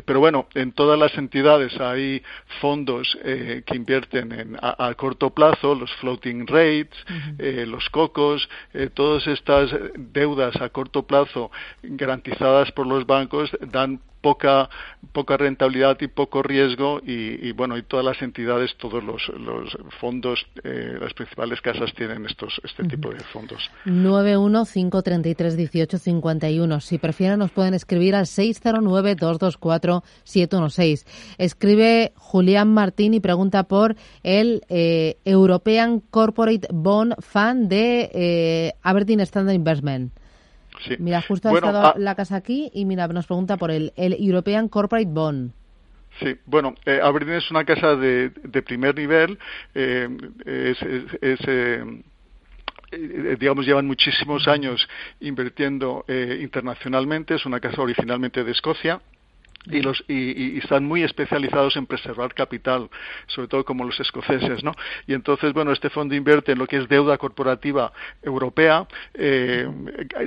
pero 0.04 0.18
bueno, 0.18 0.48
en 0.54 0.72
todas 0.72 0.98
las 0.98 1.16
entidades 1.16 1.78
hay 1.80 2.22
fondos 2.60 3.16
que 3.22 3.76
invierten 3.76 4.32
en, 4.32 4.56
a, 4.60 4.92
corto 4.94 5.30
plazo, 5.30 5.74
los 5.74 5.92
floating 5.96 6.46
rates, 6.46 6.96
los 7.68 7.88
cocos, 7.90 8.48
todas 8.94 9.26
estas 9.26 9.70
deudas 9.94 10.56
a 10.60 10.68
corto 10.70 11.06
plazo 11.06 11.50
garantizadas 11.82 12.72
por 12.72 12.86
los 12.86 13.06
bancos 13.06 13.50
dan 13.60 14.00
poca 14.26 14.68
poca 15.12 15.36
rentabilidad 15.36 15.98
y 16.00 16.08
poco 16.08 16.42
riesgo 16.42 17.00
y, 17.06 17.52
bueno 17.52 17.78
y 17.78 17.84
todas 17.84 18.04
las 18.04 18.20
entidades 18.22 18.74
todos 18.76 19.04
los, 19.04 19.22
los 19.38 19.78
fondos 20.00 20.44
eh, 20.64 20.98
las 21.00 21.14
principales 21.14 21.60
casas 21.60 21.94
tienen 21.94 22.26
estos 22.26 22.60
este 22.64 22.82
tipo 22.82 23.10
de 23.10 23.20
fondos. 23.32 23.70
915331851 23.84 26.80
si 26.80 26.98
prefieren 26.98 27.38
nos 27.38 27.52
pueden 27.52 27.74
escribir 27.74 28.16
al 28.16 28.26
609224716 28.26 31.06
escribe 31.38 32.12
Julián 32.16 32.74
Martín 32.74 33.14
y 33.14 33.20
pregunta 33.20 33.62
por 33.62 33.94
el 34.24 34.62
eh, 34.68 35.18
European 35.24 36.00
Corporate 36.00 36.66
Bond 36.72 37.14
Fund 37.20 37.68
de 37.68 38.10
eh, 38.12 38.72
Aberdeen 38.82 39.20
Standard 39.20 39.54
Investment 39.54 40.12
Mira, 40.98 41.22
justo 41.22 41.48
ha 41.48 41.54
estado 41.54 41.78
ah, 41.78 41.94
la 41.96 42.14
casa 42.14 42.36
aquí 42.36 42.70
y 42.74 42.84
mira, 42.84 43.06
nos 43.08 43.26
pregunta 43.26 43.56
por 43.56 43.70
el, 43.70 43.92
el 43.96 44.16
European 44.18 44.68
Corporate 44.68 45.08
Bond. 45.08 45.52
Sí, 46.20 46.34
bueno, 46.46 46.74
eh, 46.86 47.00
Aberdeen 47.02 47.38
es 47.38 47.50
una 47.50 47.64
casa 47.64 47.94
de, 47.94 48.30
de 48.30 48.62
primer 48.62 48.94
nivel, 48.94 49.38
eh, 49.74 50.08
es, 50.46 50.82
es, 51.20 51.40
eh, 51.46 51.84
eh, 52.92 53.36
digamos, 53.38 53.66
llevan 53.66 53.86
muchísimos 53.86 54.48
años 54.48 54.88
invirtiendo 55.20 56.04
eh, 56.08 56.38
internacionalmente, 56.40 57.34
es 57.34 57.44
una 57.44 57.60
casa 57.60 57.82
originalmente 57.82 58.44
de 58.44 58.52
Escocia, 58.52 59.00
y, 59.70 59.80
los, 59.82 60.04
y, 60.08 60.58
están 60.58 60.84
muy 60.84 61.02
especializados 61.02 61.76
en 61.76 61.86
preservar 61.86 62.34
capital, 62.34 62.88
sobre 63.26 63.48
todo 63.48 63.64
como 63.64 63.84
los 63.84 63.98
escoceses, 64.00 64.62
¿no? 64.62 64.72
Y 65.06 65.14
entonces, 65.14 65.52
bueno, 65.52 65.72
este 65.72 65.90
fondo 65.90 66.14
invierte 66.14 66.52
en 66.52 66.58
lo 66.58 66.66
que 66.66 66.76
es 66.76 66.88
deuda 66.88 67.18
corporativa 67.18 67.92
europea. 68.22 68.86
Eh, 69.14 69.68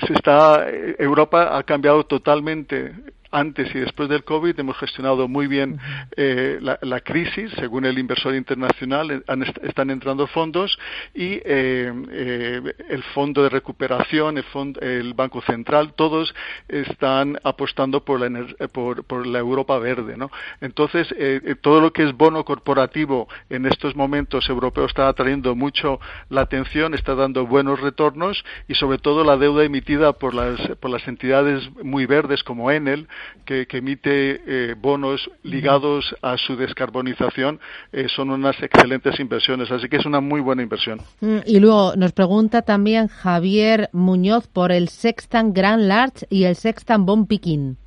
se 0.05 0.13
está, 0.13 0.67
Europa 0.97 1.57
ha 1.57 1.63
cambiado 1.63 2.05
totalmente 2.05 2.93
antes 3.31 3.73
y 3.75 3.79
después 3.79 4.09
del 4.09 4.23
COVID 4.23 4.59
hemos 4.59 4.77
gestionado 4.77 5.27
muy 5.27 5.47
bien 5.47 5.79
eh, 6.15 6.59
la, 6.61 6.99
crisis, 7.01 7.51
según 7.57 7.85
el 7.85 7.97
inversor 7.97 8.35
internacional, 8.35 9.11
eh, 9.11 9.21
están 9.63 9.89
entrando 9.89 10.27
fondos 10.27 10.77
y 11.13 11.39
eh, 11.45 11.93
eh, 12.11 12.61
el 12.89 13.03
Fondo 13.15 13.43
de 13.43 13.49
Recuperación, 13.49 14.37
el, 14.37 14.45
el, 14.81 15.13
Banco 15.13 15.41
Central, 15.41 15.93
todos 15.93 16.33
están 16.67 17.39
apostando 17.43 18.03
por 18.03 18.19
la, 18.19 18.45
por, 18.71 19.03
por 19.03 19.25
la 19.25 19.39
Europa 19.39 19.77
verde. 19.79 20.17
¿no? 20.17 20.31
Entonces, 20.61 21.13
todo 21.61 21.81
lo 21.81 21.93
que 21.93 22.03
es 22.03 22.13
bono 22.13 22.43
corporativo 22.43 23.27
en 23.49 23.65
estos 23.65 23.95
momentos 23.95 24.49
europeos 24.49 24.91
está 24.91 25.07
atrayendo 25.07 25.55
mucho 25.55 25.99
la 26.29 26.41
atención, 26.41 26.93
está 26.93 27.15
dando 27.15 27.45
buenos 27.45 27.79
retornos 27.79 28.43
y 28.67 28.75
sobre 28.75 28.97
todo 28.97 29.23
la 29.23 29.37
deuda 29.37 29.63
emitida 29.63 30.13
por 30.13 30.33
las, 30.33 30.59
por 30.79 30.91
las 30.91 31.07
entidades 31.07 31.69
muy 31.83 32.05
verdes 32.05 32.43
como 32.43 32.71
Enel, 32.71 33.07
que, 33.45 33.67
emite 33.71 34.41
eh, 34.45 34.75
bonos 34.77 35.29
ligados 35.43 36.15
a 36.21 36.37
su 36.37 36.55
descarbonización 36.55 37.59
eh, 37.91 38.07
son 38.15 38.29
unas 38.29 38.61
excelentes 38.61 39.19
inversiones. 39.19 39.71
Así 39.71 39.89
que 39.89 39.97
es 39.97 40.05
una 40.05 40.19
muy 40.19 40.41
buena 40.41 40.61
inversión. 40.61 41.01
Mm, 41.21 41.39
y 41.45 41.59
luego 41.59 41.93
nos 41.95 42.11
pregunta 42.11 42.61
también 42.61 43.07
Javier 43.07 43.89
Muñoz 43.93 44.47
por 44.47 44.71
el 44.71 44.89
Sextant 44.89 45.55
Grand 45.55 45.83
Large 45.83 46.27
y 46.29 46.43
el 46.43 46.55
Sextant 46.55 47.05
Bond 47.05 47.27
Picking. 47.27 47.77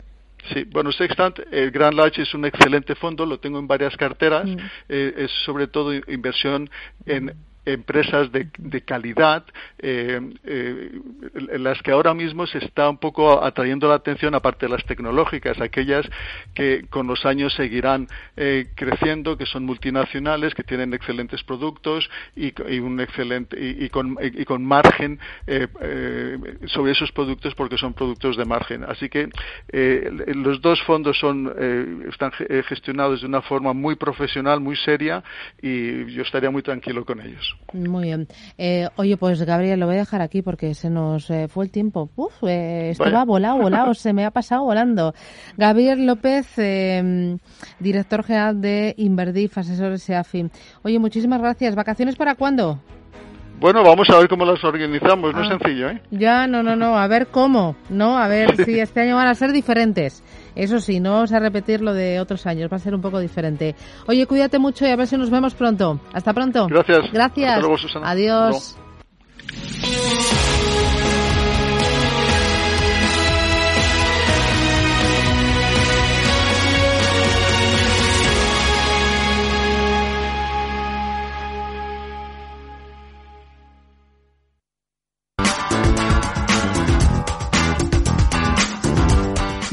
Sí, 0.53 0.65
bueno, 0.65 0.91
Sextant, 0.91 1.39
el 1.53 1.71
Grand 1.71 1.95
Large 1.95 2.23
es 2.23 2.35
un 2.35 2.45
excelente 2.45 2.97
fondo, 2.97 3.25
lo 3.25 3.39
tengo 3.39 3.59
en 3.61 3.69
varias 3.69 3.97
carteras, 3.97 4.47
mm. 4.47 4.57
eh, 4.89 5.15
es 5.19 5.31
sobre 5.45 5.69
todo 5.69 5.93
inversión 5.95 6.69
en 7.07 7.33
empresas 7.65 8.33
de, 8.33 8.49
de 8.59 8.81
calidad, 8.83 9.45
eh, 9.79 10.21
eh, 10.45 10.91
las 11.59 11.81
que 11.83 11.93
ahora 11.93 12.13
mismo 12.13 12.47
se 12.47 12.59
está 12.59 12.89
un 12.89 12.99
poco 12.99 13.43
atrayendo 13.45 13.89
la 13.89 13.95
atención, 13.95 14.35
aparte 14.35 14.67
de 14.67 14.73
las 14.73 14.85
tecnológicas, 14.85 15.61
aquellas 15.61 16.09
que 16.55 16.85
con 16.91 17.07
los 17.07 17.25
años 17.25 17.55
seguirán 17.55 18.09
eh, 18.37 18.69
creciendo, 18.75 19.37
que 19.37 19.47
son 19.47 19.65
multinacionales, 19.65 20.55
que 20.55 20.65
tienen 20.65 20.93
excelentes 20.93 21.43
productos 21.45 22.11
y, 22.35 22.53
un 22.81 23.01
excelente 23.01 23.57
y, 23.59 23.89
con, 23.91 24.17
y 24.21 24.45
con 24.45 24.65
margen 24.65 25.21
sobre 26.67 26.93
esos 26.93 27.13
productos 27.13 27.55
porque 27.55 27.79
son 27.79 27.95
productos 27.95 28.37
de 28.37 28.45
margen. 28.45 28.85
Así 28.85 29.09
que 29.09 29.29
los 30.35 30.61
dos 30.61 30.83
fondos 30.83 31.19
son 31.19 31.53
están 32.09 32.33
gestionados 32.67 33.21
de 33.21 33.27
una 33.27 33.43
forma 33.43 33.73
muy 33.73 33.95
profesional, 33.95 34.61
muy 34.61 34.77
seria 34.77 35.23
y 35.61 36.13
yo 36.13 36.23
estaría 36.23 36.51
muy 36.51 36.63
tranquilo 36.63 37.05
con 37.05 37.21
ellos. 37.21 37.52
Muy 37.73 38.05
bien. 38.05 38.29
Eh, 38.59 38.89
oye, 38.97 39.17
pues 39.17 39.43
Gabriel, 39.43 39.81
lo 39.81 39.87
voy 39.87 39.97
a 39.97 40.01
dejar 40.01 40.21
aquí 40.21 40.43
porque 40.43 40.75
se 40.75 40.91
nos 40.91 41.31
eh, 41.31 41.49
fue 41.49 41.65
el 41.65 41.71
tiempo. 41.71 42.11
Uf, 42.17 42.33
eh, 42.43 42.91
estaba 42.91 43.25
volado, 43.25 43.59
volado, 43.59 43.95
se 43.95 44.13
me 44.13 44.25
ha 44.25 44.31
pasado 44.31 44.65
volando. 44.65 45.15
Gabriel 45.57 46.07
López, 46.07 46.47
em, 46.59 47.39
director 47.79 48.25
general 48.25 48.61
de 48.61 48.95
Inverdif, 48.99 49.57
asesores 49.57 50.03
SEAFI. 50.03 50.51
Oye, 50.83 50.99
muchísimas 50.99 51.41
gracias. 51.41 51.75
¿Vacaciones 51.75 52.17
para 52.17 52.35
cuándo? 52.35 52.79
Bueno, 53.63 53.85
vamos 53.85 54.11
a 54.11 54.19
ver 54.19 54.29
cómo 54.29 54.45
las 54.45 54.63
organizamos, 54.65 55.33
no 55.33 55.41
es 55.41 55.49
ah. 55.49 55.57
sencillo, 55.57 55.91
¿eh? 55.91 56.03
Ya, 56.11 56.49
no, 56.49 56.65
no, 56.65 56.75
no, 56.75 56.99
a 56.99 57.07
ver 57.07 57.29
cómo, 57.29 57.77
¿no? 57.91 58.19
A 58.19 58.27
ver 58.27 58.57
si 58.65 58.81
este 58.81 59.03
año 59.03 59.15
van 59.15 59.29
a 59.29 59.37
ser 59.37 59.53
diferentes. 59.53 60.25
Eso 60.55 60.81
sí, 60.81 61.01
no 61.01 61.13
vamos 61.13 61.33
a 61.33 61.39
repetir 61.39 61.81
lo 61.81 61.95
de 61.95 62.21
otros 62.21 62.47
años, 62.47 62.71
va 62.73 62.77
a 62.77 62.81
ser 62.81 62.95
un 62.95 63.01
poco 63.01 63.19
diferente. 63.21 63.75
Oye, 64.07 64.27
cuídate 64.27 64.59
mucho 64.59 64.87
y 64.87 64.91
a 64.91 64.97
ver 64.97 65.07
si 65.07 65.17
nos 65.17 65.31
vemos 65.31 65.55
pronto. 65.55 66.01
Hasta 66.13 66.33
pronto. 66.33 66.67
Gracias. 66.69 67.13
Gracias. 67.13 67.65
Adiós. 68.03 68.77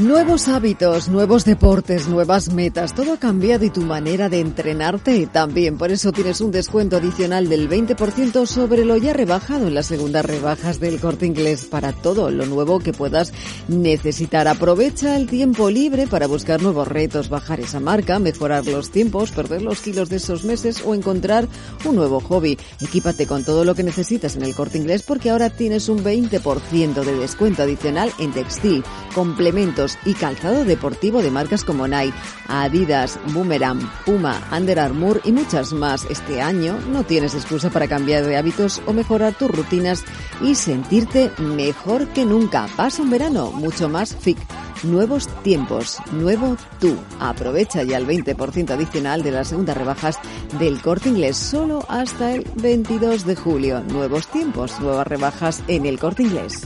Nuevos 0.10 0.48
hábitos, 0.48 1.08
nuevos 1.08 1.46
deportes, 1.46 2.08
nuevas 2.08 2.52
metas, 2.52 2.96
todo 2.96 3.14
ha 3.14 3.20
cambiado 3.20 3.64
y 3.64 3.70
tu 3.70 3.82
manera 3.82 4.28
de 4.28 4.40
entrenarte 4.40 5.28
también. 5.28 5.78
Por 5.78 5.92
eso 5.92 6.12
tienes 6.12 6.42
un 6.42 6.50
descuento 6.50 6.98
adicional 6.98 7.48
del 7.48 7.70
20% 7.70 8.48
sobre 8.48 8.86
lo 8.86 8.98
ya 8.98 9.14
rebajado 9.14 9.68
en 9.68 9.76
las 9.76 9.86
segundas 9.86 10.26
rebajas 10.26 10.80
del 10.80 11.00
corte 11.00 11.28
inglés 11.28 11.66
para 11.66 11.94
todo 11.94 12.32
lo 12.32 12.48
nuevo 12.48 12.80
que 12.80 12.92
puedas 12.92 13.34
necesitar. 13.68 14.48
Aprovecha 14.48 15.16
el 15.16 15.28
tiempo 15.28 15.70
libre 15.70 16.08
para 16.08 16.26
buscar 16.26 16.60
nuevos 16.60 16.88
retos, 16.88 17.30
bajar 17.30 17.60
esa 17.60 17.80
marca, 17.80 18.18
mejorar 18.18 18.66
los 18.66 18.90
tiempos, 18.90 19.30
perder 19.30 19.62
los 19.62 19.80
kilos 19.80 20.10
de 20.10 20.16
esos 20.16 20.44
meses 20.44 20.82
o 20.84 20.96
encontrar 20.96 21.48
un 21.86 21.96
nuevo 21.96 22.20
hobby. 22.20 22.58
Equípate 22.82 23.28
con 23.28 23.44
todo 23.44 23.64
lo 23.64 23.76
que 23.76 23.84
necesitas 23.84 24.36
en 24.36 24.42
el 24.42 24.56
corte 24.56 24.80
inglés 24.80 25.04
porque 25.04 25.30
ahora 25.30 25.52
tienes 25.52 25.88
un 25.88 26.04
20% 26.04 27.04
de 27.04 27.16
descuento 27.16 27.62
adicional 27.62 28.12
en 28.18 28.32
textil, 28.32 28.84
complementos, 29.14 29.99
y 30.06 30.14
calzado 30.14 30.66
deportivo 30.66 31.22
de 31.22 31.32
marcas 31.32 31.64
como 31.64 31.88
Nike, 31.88 32.18
Adidas, 32.48 33.20
Boomerang, 33.34 33.80
Puma, 34.06 34.42
Under 34.52 34.80
Armour 34.80 35.22
y 35.26 35.32
muchas 35.32 35.74
más. 35.74 36.06
Este 36.10 36.42
año 36.42 36.80
no 36.92 37.04
tienes 37.04 37.36
excusa 37.36 37.70
para 37.70 37.88
cambiar 37.88 38.26
de 38.26 38.38
hábitos 38.38 38.82
o 38.86 38.94
mejorar 38.94 39.34
tus 39.34 39.52
rutinas 39.52 40.04
y 40.42 40.56
sentirte 40.56 41.32
mejor 41.38 42.08
que 42.10 42.26
nunca. 42.26 42.68
Pasa 42.76 43.02
un 43.02 43.10
verano 43.10 43.52
mucho 43.52 43.90
más 43.90 44.16
fit. 44.16 44.38
Nuevos 44.84 45.28
tiempos, 45.44 45.98
nuevo 46.12 46.56
tú. 46.80 46.96
Aprovecha 47.20 47.84
ya 47.84 47.98
el 47.98 48.08
20% 48.08 48.72
adicional 48.72 49.24
de 49.24 49.32
las 49.32 49.50
segundas 49.50 49.76
rebajas 49.76 50.18
del 50.58 50.82
corte 50.82 51.10
inglés 51.10 51.36
solo 51.36 51.86
hasta 51.90 52.34
el 52.34 52.46
22 52.56 53.26
de 53.26 53.36
julio. 53.36 53.82
Nuevos 53.82 54.28
tiempos, 54.28 54.80
nuevas 54.80 55.08
rebajas 55.08 55.64
en 55.68 55.86
el 55.86 56.00
corte 56.00 56.24
inglés. 56.24 56.66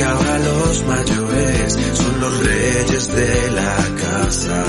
que 0.00 0.06
ahora 0.06 0.38
los 0.38 0.84
mayores 0.84 1.78
son 1.92 2.20
los 2.20 2.46
reyes 2.46 3.08
de 3.14 3.50
la 3.50 3.76
casa 4.00 4.64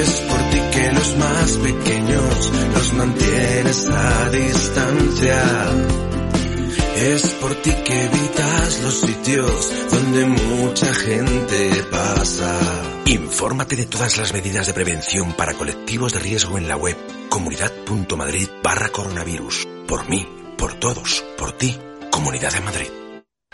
Es 0.00 0.10
por 0.28 0.40
ti 0.50 0.60
que 0.72 0.92
los 0.92 1.16
más 1.16 1.50
pequeños 1.58 2.52
los 2.74 2.92
mantienes 2.94 3.88
a 3.90 4.30
distancia. 4.30 5.42
Es 6.96 7.22
por 7.40 7.54
ti 7.56 7.72
que 7.84 8.04
evitas 8.04 8.80
los 8.82 9.00
sitios 9.00 9.72
donde 9.90 10.26
mucha 10.26 10.94
gente 10.94 11.84
pasa. 11.90 12.58
Infórmate 13.06 13.76
de 13.76 13.86
todas 13.86 14.16
las 14.16 14.32
medidas 14.32 14.68
de 14.68 14.74
prevención 14.74 15.34
para 15.34 15.54
colectivos 15.54 16.12
de 16.14 16.20
riesgo 16.20 16.56
en 16.56 16.66
la 16.68 16.76
web 16.76 16.96
comunidad.madrid 17.28 18.48
barra 18.62 18.88
coronavirus. 18.88 19.68
Por 19.86 20.08
mí, 20.08 20.26
por 20.56 20.74
todos, 20.74 21.24
por 21.36 21.52
ti, 21.52 21.76
Comunidad 22.10 22.52
de 22.52 22.60
Madrid. 22.60 22.99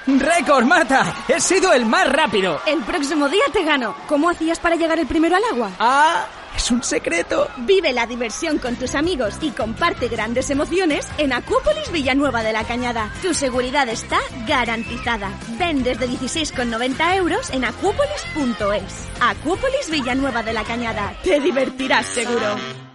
¡Récord, 0.07 0.65
Mata! 0.65 1.25
¡He 1.27 1.41
sido 1.41 1.73
el 1.73 1.85
más 1.85 2.09
rápido! 2.09 2.61
El 2.67 2.81
próximo 2.85 3.29
día 3.29 3.43
te 3.53 3.65
gano. 3.65 3.95
¿Cómo 4.07 4.31
hacías 4.31 4.61
para 4.61 4.77
llegar 4.77 4.99
el 5.01 5.07
primero 5.07 5.35
al 5.35 5.43
agua? 5.45 5.73
¡Ah! 5.81 6.27
¡Es 6.57 6.71
un 6.71 6.83
secreto! 6.83 7.49
Vive 7.59 7.93
la 7.93 8.07
diversión 8.07 8.59
con 8.59 8.77
tus 8.77 8.95
amigos 8.95 9.35
y 9.41 9.51
comparte 9.51 10.07
grandes 10.09 10.49
emociones 10.51 11.09
en 11.19 11.33
Acuópolis 11.33 11.91
Villanueva 11.91 12.45
de 12.45 12.53
la 12.53 12.65
Cañada. 12.65 13.11
Tu 13.21 13.35
seguridad 13.35 13.89
está 13.89 14.19
garantizada. 14.47 15.31
Ven 15.59 15.83
desde 15.83 16.09
16,90 16.09 17.17
euros 17.17 17.51
en 17.51 17.65
acuópolis.es. 17.65 19.09
Acuópolis 19.21 19.91
Villanueva 19.91 20.45
de 20.45 20.53
la 20.53 20.63
Cañada. 20.63 21.15
Te 21.25 21.41
divertirás 21.41 22.07
seguro. 22.07 22.86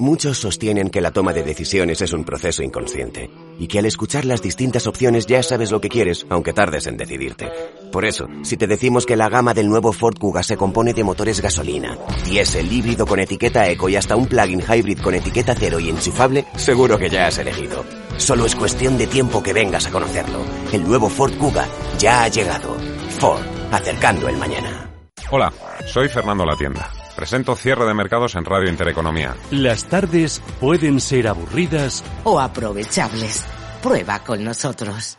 Muchos 0.00 0.38
sostienen 0.38 0.90
que 0.90 1.00
la 1.00 1.10
toma 1.10 1.32
de 1.32 1.42
decisiones 1.42 2.00
es 2.02 2.12
un 2.12 2.22
proceso 2.22 2.62
inconsciente 2.62 3.30
y 3.58 3.66
que 3.66 3.80
al 3.80 3.86
escuchar 3.86 4.24
las 4.24 4.40
distintas 4.40 4.86
opciones 4.86 5.26
ya 5.26 5.42
sabes 5.42 5.72
lo 5.72 5.80
que 5.80 5.88
quieres, 5.88 6.24
aunque 6.30 6.52
tardes 6.52 6.86
en 6.86 6.96
decidirte. 6.96 7.50
Por 7.90 8.04
eso, 8.04 8.28
si 8.42 8.56
te 8.56 8.68
decimos 8.68 9.06
que 9.06 9.16
la 9.16 9.28
gama 9.28 9.54
del 9.54 9.68
nuevo 9.68 9.92
Ford 9.92 10.16
Kuga 10.16 10.44
se 10.44 10.56
compone 10.56 10.94
de 10.94 11.02
motores 11.02 11.40
gasolina, 11.40 11.98
diésel 12.24 12.72
híbrido 12.72 13.06
con 13.06 13.18
etiqueta 13.18 13.68
eco 13.68 13.88
y 13.88 13.96
hasta 13.96 14.14
un 14.14 14.26
plug-in 14.26 14.62
hybrid 14.62 15.00
con 15.00 15.16
etiqueta 15.16 15.56
cero 15.58 15.80
y 15.80 15.88
enchufable, 15.88 16.46
seguro 16.54 16.96
que 16.96 17.10
ya 17.10 17.26
has 17.26 17.38
elegido. 17.38 17.84
Solo 18.18 18.46
es 18.46 18.54
cuestión 18.54 18.98
de 18.98 19.08
tiempo 19.08 19.42
que 19.42 19.52
vengas 19.52 19.88
a 19.88 19.90
conocerlo. 19.90 20.44
El 20.72 20.84
nuevo 20.84 21.08
Ford 21.08 21.36
Kuga 21.36 21.66
ya 21.98 22.22
ha 22.22 22.28
llegado. 22.28 22.76
Ford, 23.18 23.42
acercando 23.72 24.28
el 24.28 24.36
mañana. 24.36 24.92
Hola, 25.32 25.52
soy 25.86 26.08
Fernando 26.08 26.46
La 26.46 26.54
Tienda. 26.54 26.97
Presento 27.18 27.56
cierre 27.56 27.84
de 27.84 27.94
mercados 27.94 28.36
en 28.36 28.44
Radio 28.44 28.70
Intereconomía. 28.70 29.34
Las 29.50 29.86
tardes 29.86 30.40
pueden 30.60 31.00
ser 31.00 31.26
aburridas 31.26 32.04
o 32.22 32.38
aprovechables. 32.38 33.44
Prueba 33.82 34.20
con 34.20 34.44
nosotros. 34.44 35.18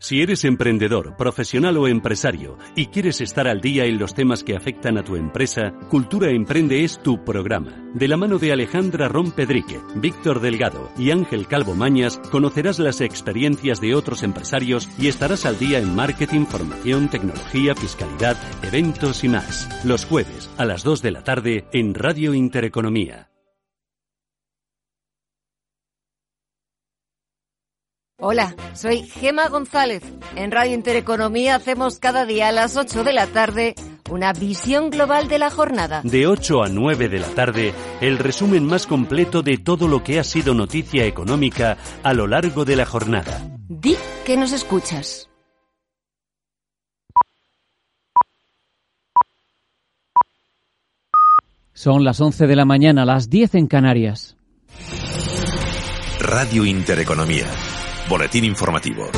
Si 0.00 0.22
eres 0.22 0.44
emprendedor, 0.44 1.16
profesional 1.16 1.76
o 1.76 1.88
empresario 1.88 2.56
y 2.76 2.86
quieres 2.86 3.20
estar 3.20 3.48
al 3.48 3.60
día 3.60 3.84
en 3.84 3.98
los 3.98 4.14
temas 4.14 4.44
que 4.44 4.54
afectan 4.54 4.96
a 4.96 5.02
tu 5.02 5.16
empresa, 5.16 5.72
Cultura 5.90 6.30
Emprende 6.30 6.84
es 6.84 7.02
tu 7.02 7.24
programa. 7.24 7.74
De 7.94 8.06
la 8.06 8.16
mano 8.16 8.38
de 8.38 8.52
Alejandra 8.52 9.08
Rompedrique, 9.08 9.80
Víctor 9.96 10.40
Delgado 10.40 10.88
y 10.96 11.10
Ángel 11.10 11.48
Calvo 11.48 11.74
Mañas, 11.74 12.20
conocerás 12.30 12.78
las 12.78 13.00
experiencias 13.00 13.80
de 13.80 13.96
otros 13.96 14.22
empresarios 14.22 14.88
y 14.98 15.08
estarás 15.08 15.44
al 15.46 15.58
día 15.58 15.80
en 15.80 15.94
marketing, 15.94 16.46
formación, 16.46 17.08
tecnología, 17.08 17.74
fiscalidad, 17.74 18.36
eventos 18.62 19.24
y 19.24 19.28
más. 19.28 19.68
Los 19.84 20.04
jueves 20.04 20.48
a 20.58 20.64
las 20.64 20.84
2 20.84 21.02
de 21.02 21.10
la 21.10 21.24
tarde 21.24 21.66
en 21.72 21.94
Radio 21.94 22.34
Intereconomía. 22.34 23.30
Hola, 28.20 28.56
soy 28.74 29.04
Gema 29.04 29.48
González. 29.48 30.02
En 30.34 30.50
Radio 30.50 30.74
Intereconomía 30.74 31.54
hacemos 31.54 32.00
cada 32.00 32.26
día 32.26 32.48
a 32.48 32.52
las 32.52 32.76
8 32.76 33.04
de 33.04 33.12
la 33.12 33.28
tarde 33.28 33.76
una 34.10 34.32
visión 34.32 34.90
global 34.90 35.28
de 35.28 35.38
la 35.38 35.50
jornada. 35.50 36.00
De 36.02 36.26
8 36.26 36.64
a 36.64 36.68
9 36.68 37.08
de 37.08 37.20
la 37.20 37.28
tarde, 37.28 37.72
el 38.00 38.18
resumen 38.18 38.66
más 38.66 38.88
completo 38.88 39.42
de 39.42 39.56
todo 39.58 39.86
lo 39.86 40.02
que 40.02 40.18
ha 40.18 40.24
sido 40.24 40.52
noticia 40.52 41.04
económica 41.04 41.76
a 42.02 42.12
lo 42.12 42.26
largo 42.26 42.64
de 42.64 42.74
la 42.74 42.86
jornada. 42.86 43.40
Di 43.68 43.94
que 44.26 44.36
nos 44.36 44.50
escuchas. 44.50 45.30
Son 51.72 52.02
las 52.02 52.20
11 52.20 52.48
de 52.48 52.56
la 52.56 52.64
mañana, 52.64 53.04
las 53.04 53.30
10 53.30 53.54
en 53.54 53.68
Canarias. 53.68 54.36
Radio 56.18 56.64
Intereconomía. 56.64 57.46
Boletín 58.08 58.44
informativo. 58.44 59.10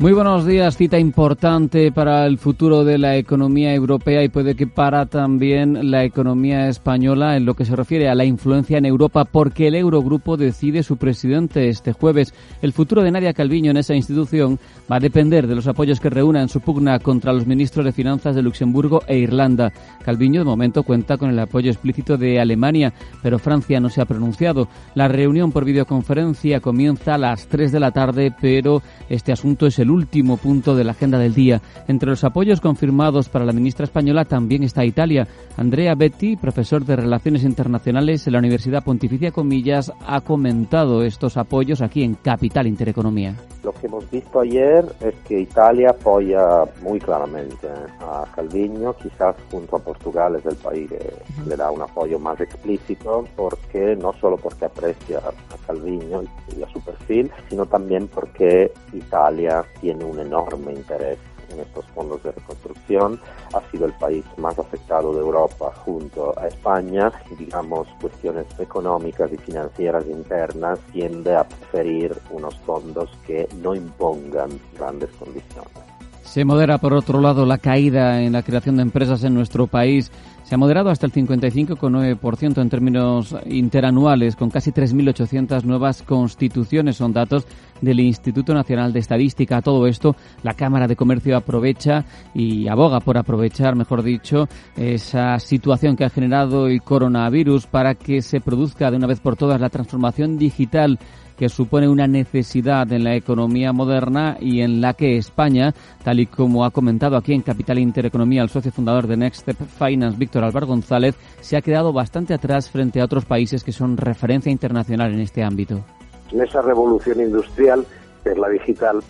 Muy 0.00 0.14
buenos 0.14 0.46
días, 0.46 0.78
cita 0.78 0.98
importante 0.98 1.92
para 1.92 2.24
el 2.24 2.38
futuro 2.38 2.84
de 2.84 2.96
la 2.96 3.18
economía 3.18 3.74
europea 3.74 4.24
y 4.24 4.30
puede 4.30 4.54
que 4.54 4.66
para 4.66 5.04
también 5.04 5.90
la 5.90 6.04
economía 6.04 6.68
española 6.68 7.36
en 7.36 7.44
lo 7.44 7.52
que 7.52 7.66
se 7.66 7.76
refiere 7.76 8.08
a 8.08 8.14
la 8.14 8.24
influencia 8.24 8.78
en 8.78 8.86
Europa 8.86 9.26
porque 9.26 9.68
el 9.68 9.74
Eurogrupo 9.74 10.38
decide 10.38 10.82
su 10.84 10.96
presidente 10.96 11.68
este 11.68 11.92
jueves. 11.92 12.32
El 12.62 12.72
futuro 12.72 13.02
de 13.02 13.10
Nadia 13.10 13.34
Calviño 13.34 13.72
en 13.72 13.76
esa 13.76 13.94
institución 13.94 14.58
va 14.90 14.96
a 14.96 15.00
depender 15.00 15.46
de 15.46 15.54
los 15.54 15.66
apoyos 15.66 16.00
que 16.00 16.08
reúna 16.08 16.40
en 16.40 16.48
su 16.48 16.62
pugna 16.62 16.98
contra 17.00 17.34
los 17.34 17.46
ministros 17.46 17.84
de 17.84 17.92
Finanzas 17.92 18.34
de 18.34 18.40
Luxemburgo 18.40 19.02
e 19.06 19.18
Irlanda. 19.18 19.70
Calviño 20.02 20.40
de 20.40 20.46
momento 20.46 20.82
cuenta 20.82 21.18
con 21.18 21.28
el 21.28 21.38
apoyo 21.38 21.70
explícito 21.70 22.16
de 22.16 22.40
Alemania, 22.40 22.94
pero 23.22 23.38
Francia 23.38 23.80
no 23.80 23.90
se 23.90 24.00
ha 24.00 24.06
pronunciado. 24.06 24.66
La 24.94 25.08
reunión 25.08 25.52
por 25.52 25.66
videoconferencia 25.66 26.60
comienza 26.60 27.16
a 27.16 27.18
las 27.18 27.48
3 27.48 27.70
de 27.70 27.80
la 27.80 27.90
tarde, 27.90 28.34
pero 28.40 28.80
este 29.10 29.32
asunto 29.32 29.66
es 29.66 29.78
el 29.78 29.89
último 29.90 30.36
punto 30.36 30.74
de 30.74 30.84
la 30.84 30.92
agenda 30.92 31.18
del 31.18 31.34
día. 31.34 31.60
Entre 31.88 32.08
los 32.08 32.24
apoyos 32.24 32.60
confirmados 32.60 33.28
para 33.28 33.44
la 33.44 33.52
ministra 33.52 33.84
española 33.84 34.24
también 34.24 34.62
está 34.62 34.84
Italia. 34.84 35.26
Andrea 35.56 35.94
Betti, 35.94 36.36
profesor 36.36 36.84
de 36.84 36.96
Relaciones 36.96 37.44
Internacionales 37.44 38.26
en 38.26 38.32
la 38.32 38.38
Universidad 38.38 38.84
Pontificia 38.84 39.30
Comillas, 39.30 39.92
ha 40.06 40.20
comentado 40.20 41.02
estos 41.02 41.36
apoyos 41.36 41.82
aquí 41.82 42.02
en 42.02 42.14
Capital 42.14 42.66
Intereconomía. 42.66 43.34
Lo 43.62 43.72
que 43.72 43.86
hemos 43.86 44.10
visto 44.10 44.40
ayer 44.40 44.86
es 45.00 45.14
que 45.28 45.40
Italia 45.40 45.90
apoya 45.90 46.64
muy 46.82 46.98
claramente 46.98 47.68
a 48.00 48.24
Calviño, 48.34 48.94
quizás 48.94 49.36
junto 49.50 49.76
a 49.76 49.78
Portugal 49.78 50.36
es 50.36 50.46
el 50.46 50.56
país 50.56 50.88
que 50.88 51.12
le 51.46 51.56
da 51.56 51.70
un 51.70 51.82
apoyo 51.82 52.18
más 52.18 52.40
explícito, 52.40 53.24
porque 53.36 53.96
no 53.96 54.14
solo 54.14 54.38
porque 54.38 54.64
aprecia 54.64 55.18
a 55.18 55.66
Calviño 55.66 56.22
y 56.56 56.62
a 56.62 56.68
su 56.72 56.80
perfil, 56.80 57.30
sino 57.50 57.66
también 57.66 58.08
porque 58.08 58.72
Italia 58.94 59.62
tiene 59.80 60.04
un 60.04 60.18
enorme 60.18 60.72
interés 60.72 61.18
en 61.50 61.60
estos 61.60 61.84
fondos 61.94 62.22
de 62.22 62.32
reconstrucción. 62.32 63.20
Ha 63.52 63.70
sido 63.70 63.86
el 63.86 63.92
país 63.94 64.24
más 64.36 64.58
afectado 64.58 65.12
de 65.12 65.20
Europa 65.20 65.72
junto 65.84 66.38
a 66.38 66.46
España. 66.46 67.12
Digamos, 67.38 67.88
cuestiones 68.00 68.46
económicas 68.58 69.32
y 69.32 69.36
financieras 69.36 70.06
internas 70.06 70.78
tiende 70.92 71.34
a 71.34 71.44
preferir 71.44 72.16
unos 72.30 72.56
fondos 72.60 73.10
que 73.26 73.48
no 73.56 73.74
impongan 73.74 74.50
grandes 74.76 75.10
condiciones. 75.18 75.89
Se 76.30 76.44
modera, 76.44 76.78
por 76.78 76.92
otro 76.92 77.20
lado, 77.20 77.44
la 77.44 77.58
caída 77.58 78.22
en 78.22 78.34
la 78.34 78.44
creación 78.44 78.76
de 78.76 78.82
empresas 78.82 79.24
en 79.24 79.34
nuestro 79.34 79.66
país. 79.66 80.12
Se 80.44 80.54
ha 80.54 80.58
moderado 80.58 80.88
hasta 80.88 81.04
el 81.04 81.12
55,9% 81.12 82.62
en 82.62 82.70
términos 82.70 83.34
interanuales, 83.46 84.36
con 84.36 84.48
casi 84.48 84.70
3.800 84.70 85.64
nuevas 85.64 86.02
constituciones. 86.02 86.98
Son 86.98 87.12
datos 87.12 87.48
del 87.80 87.98
Instituto 87.98 88.54
Nacional 88.54 88.92
de 88.92 89.00
Estadística. 89.00 89.60
Todo 89.60 89.88
esto, 89.88 90.14
la 90.44 90.54
Cámara 90.54 90.86
de 90.86 90.94
Comercio 90.94 91.36
aprovecha 91.36 92.04
y 92.32 92.68
aboga 92.68 93.00
por 93.00 93.18
aprovechar, 93.18 93.74
mejor 93.74 94.04
dicho, 94.04 94.48
esa 94.76 95.36
situación 95.40 95.96
que 95.96 96.04
ha 96.04 96.10
generado 96.10 96.68
el 96.68 96.80
coronavirus 96.80 97.66
para 97.66 97.96
que 97.96 98.22
se 98.22 98.40
produzca 98.40 98.92
de 98.92 98.98
una 98.98 99.08
vez 99.08 99.18
por 99.18 99.34
todas 99.34 99.60
la 99.60 99.68
transformación 99.68 100.38
digital 100.38 100.96
que 101.40 101.48
supone 101.48 101.88
una 101.88 102.06
necesidad 102.06 102.92
en 102.92 103.02
la 103.02 103.14
economía 103.14 103.72
moderna 103.72 104.36
y 104.38 104.60
en 104.60 104.82
la 104.82 104.92
que 104.92 105.16
España, 105.16 105.72
tal 106.04 106.20
y 106.20 106.26
como 106.26 106.66
ha 106.66 106.70
comentado 106.70 107.16
aquí 107.16 107.32
en 107.32 107.40
Capital 107.40 107.78
Intereconomía 107.78 108.42
el 108.42 108.50
socio 108.50 108.70
fundador 108.70 109.06
de 109.06 109.16
Next 109.16 109.40
Step 109.40 109.56
Finance, 109.56 110.18
Víctor 110.18 110.44
Álvaro 110.44 110.66
González, 110.66 111.16
se 111.40 111.56
ha 111.56 111.62
quedado 111.62 111.94
bastante 111.94 112.34
atrás 112.34 112.70
frente 112.70 113.00
a 113.00 113.06
otros 113.06 113.24
países 113.24 113.64
que 113.64 113.72
son 113.72 113.96
referencia 113.96 114.52
internacional 114.52 115.14
en 115.14 115.20
este 115.20 115.42
ámbito. 115.42 115.80
En 116.30 116.42
esa 116.42 116.60
revolución 116.60 117.22
industrial, 117.22 117.86
es 118.26 118.36
la 118.36 118.50
digital, 118.50 119.00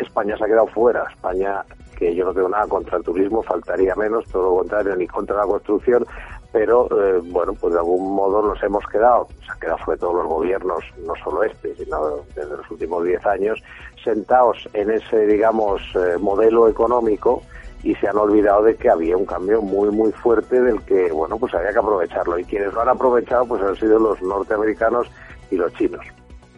España 0.00 0.36
se 0.36 0.42
ha 0.42 0.48
quedado 0.48 0.66
fuera. 0.66 1.04
España 1.08 1.64
que 1.96 2.16
yo 2.16 2.24
no 2.24 2.34
tengo 2.34 2.48
nada 2.48 2.66
contra 2.66 2.98
el 2.98 3.04
turismo, 3.04 3.44
faltaría 3.44 3.94
menos, 3.94 4.24
todo 4.24 4.42
lo 4.42 4.56
contrario, 4.56 4.96
ni 4.96 5.06
contra 5.06 5.36
la 5.36 5.44
construcción, 5.44 6.04
pero 6.52 6.88
eh, 6.90 7.20
bueno, 7.24 7.54
pues 7.54 7.72
de 7.72 7.78
algún 7.78 8.14
modo 8.14 8.42
nos 8.42 8.62
hemos 8.62 8.84
quedado, 8.86 9.28
se 9.44 9.52
han 9.52 9.60
quedado 9.60 9.78
sobre 9.84 9.98
todo 9.98 10.14
los 10.14 10.26
gobiernos, 10.26 10.82
no 11.06 11.12
solo 11.22 11.44
este, 11.44 11.74
sino 11.76 12.24
desde 12.34 12.56
los 12.56 12.70
últimos 12.70 13.04
10 13.04 13.26
años, 13.26 13.62
sentados 14.02 14.68
en 14.72 14.90
ese, 14.90 15.26
digamos, 15.26 15.82
eh, 15.94 16.18
modelo 16.18 16.68
económico 16.68 17.42
y 17.82 17.94
se 17.94 18.08
han 18.08 18.16
olvidado 18.16 18.64
de 18.64 18.76
que 18.76 18.90
había 18.90 19.16
un 19.16 19.24
cambio 19.24 19.62
muy, 19.62 19.90
muy 19.90 20.12
fuerte 20.12 20.60
del 20.60 20.82
que, 20.82 21.10
bueno, 21.12 21.38
pues 21.38 21.54
había 21.54 21.72
que 21.72 21.78
aprovecharlo. 21.78 22.38
Y 22.38 22.44
quienes 22.44 22.72
lo 22.74 22.82
han 22.82 22.90
aprovechado, 22.90 23.46
pues 23.46 23.62
han 23.62 23.76
sido 23.76 23.98
los 23.98 24.20
norteamericanos 24.20 25.06
y 25.50 25.56
los 25.56 25.72
chinos. 25.74 26.04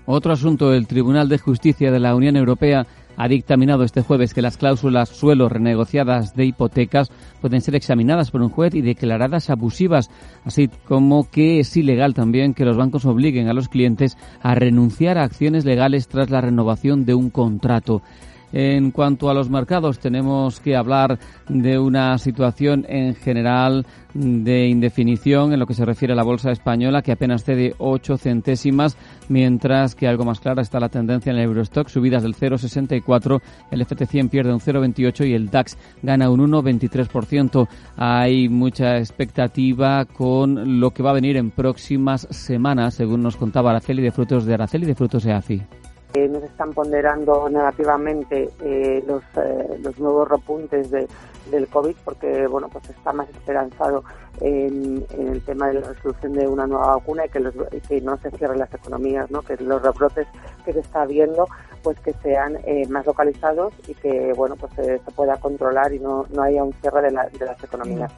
Otro 0.04 0.32
asunto, 0.32 0.72
el 0.72 0.88
Tribunal 0.88 1.28
de 1.28 1.38
Justicia 1.38 1.92
de 1.92 2.00
la 2.00 2.16
Unión 2.16 2.36
Europea 2.36 2.86
ha 3.16 3.28
dictaminado 3.28 3.84
este 3.84 4.02
jueves 4.02 4.34
que 4.34 4.42
las 4.42 4.56
cláusulas 4.56 5.08
suelo 5.08 5.48
renegociadas 5.48 6.34
de 6.34 6.46
hipotecas 6.46 7.10
pueden 7.40 7.60
ser 7.60 7.74
examinadas 7.74 8.30
por 8.30 8.42
un 8.42 8.48
juez 8.48 8.74
y 8.74 8.80
declaradas 8.80 9.50
abusivas, 9.50 10.10
así 10.44 10.68
como 10.86 11.28
que 11.30 11.60
es 11.60 11.76
ilegal 11.76 12.14
también 12.14 12.54
que 12.54 12.64
los 12.64 12.76
bancos 12.76 13.04
obliguen 13.04 13.48
a 13.48 13.54
los 13.54 13.68
clientes 13.68 14.16
a 14.42 14.54
renunciar 14.54 15.18
a 15.18 15.24
acciones 15.24 15.64
legales 15.64 16.08
tras 16.08 16.30
la 16.30 16.40
renovación 16.40 17.04
de 17.04 17.14
un 17.14 17.30
contrato. 17.30 18.02
En 18.52 18.90
cuanto 18.90 19.30
a 19.30 19.34
los 19.34 19.48
mercados, 19.48 19.98
tenemos 19.98 20.60
que 20.60 20.76
hablar 20.76 21.18
de 21.48 21.78
una 21.78 22.18
situación 22.18 22.84
en 22.88 23.14
general 23.14 23.86
de 24.14 24.68
indefinición 24.68 25.52
en 25.52 25.58
lo 25.58 25.66
que 25.66 25.72
se 25.72 25.86
refiere 25.86 26.12
a 26.12 26.16
la 26.16 26.22
bolsa 26.22 26.50
española, 26.50 27.00
que 27.00 27.12
apenas 27.12 27.44
cede 27.44 27.74
8 27.78 28.18
centésimas, 28.18 28.96
mientras 29.28 29.94
que 29.94 30.06
algo 30.06 30.24
más 30.24 30.40
clara 30.40 30.60
está 30.60 30.78
la 30.80 30.90
tendencia 30.90 31.30
en 31.30 31.38
el 31.38 31.44
Eurostock, 31.44 31.88
subidas 31.88 32.22
del 32.22 32.34
0,64, 32.34 33.40
el 33.70 33.86
FT100 33.86 34.28
pierde 34.28 34.52
un 34.52 34.60
0,28 34.60 35.28
y 35.28 35.32
el 35.32 35.48
DAX 35.48 35.78
gana 36.02 36.30
un 36.30 36.40
1,23%. 36.40 37.68
Hay 37.96 38.48
mucha 38.50 38.98
expectativa 38.98 40.04
con 40.04 40.78
lo 40.78 40.90
que 40.90 41.02
va 41.02 41.10
a 41.10 41.14
venir 41.14 41.38
en 41.38 41.50
próximas 41.50 42.28
semanas, 42.30 42.94
según 42.94 43.22
nos 43.22 43.36
contaba 43.36 43.70
Araceli 43.70 44.02
de 44.02 44.10
Frutos 44.10 44.44
de 44.44 44.54
Araceli 44.54 44.84
de 44.84 44.94
Frutos 44.94 45.24
de 45.24 45.32
AFI. 45.32 45.62
Eh, 46.14 46.28
nos 46.28 46.42
están 46.42 46.74
ponderando 46.74 47.48
negativamente 47.48 48.50
eh, 48.62 49.02
los, 49.06 49.22
eh, 49.36 49.78
los 49.80 49.98
nuevos 49.98 50.28
repuntes 50.28 50.90
de, 50.90 51.08
del 51.50 51.66
COVID 51.68 51.96
porque 52.04 52.46
bueno 52.48 52.68
pues 52.68 52.90
está 52.90 53.14
más 53.14 53.30
esperanzado 53.30 54.04
en, 54.42 55.06
el 55.16 55.42
tema 55.42 55.68
de 55.68 55.80
la 55.80 55.88
resolución 55.88 56.34
de 56.34 56.46
una 56.46 56.66
nueva 56.66 56.96
vacuna 56.96 57.24
y 57.24 57.30
que, 57.30 57.40
los, 57.40 57.54
que 57.88 58.02
no 58.02 58.18
se 58.18 58.30
cierren 58.32 58.58
las 58.58 58.74
economías, 58.74 59.30
¿no? 59.30 59.40
que 59.40 59.56
los 59.56 59.80
rebrotes 59.80 60.26
que 60.66 60.74
se 60.74 60.80
está 60.80 61.06
viendo 61.06 61.46
pues 61.82 61.98
que 62.00 62.12
sean 62.22 62.58
más 62.90 63.06
localizados 63.06 63.72
y 63.88 63.94
que 63.94 64.34
bueno 64.36 64.56
pues 64.56 64.72
se 64.74 64.98
pueda 65.16 65.38
controlar 65.38 65.94
y 65.94 65.98
no, 65.98 66.26
no 66.30 66.42
haya 66.42 66.62
un 66.62 66.74
cierre 66.74 67.00
de, 67.00 67.38
de 67.38 67.46
las 67.46 67.64
economías. 67.64 68.12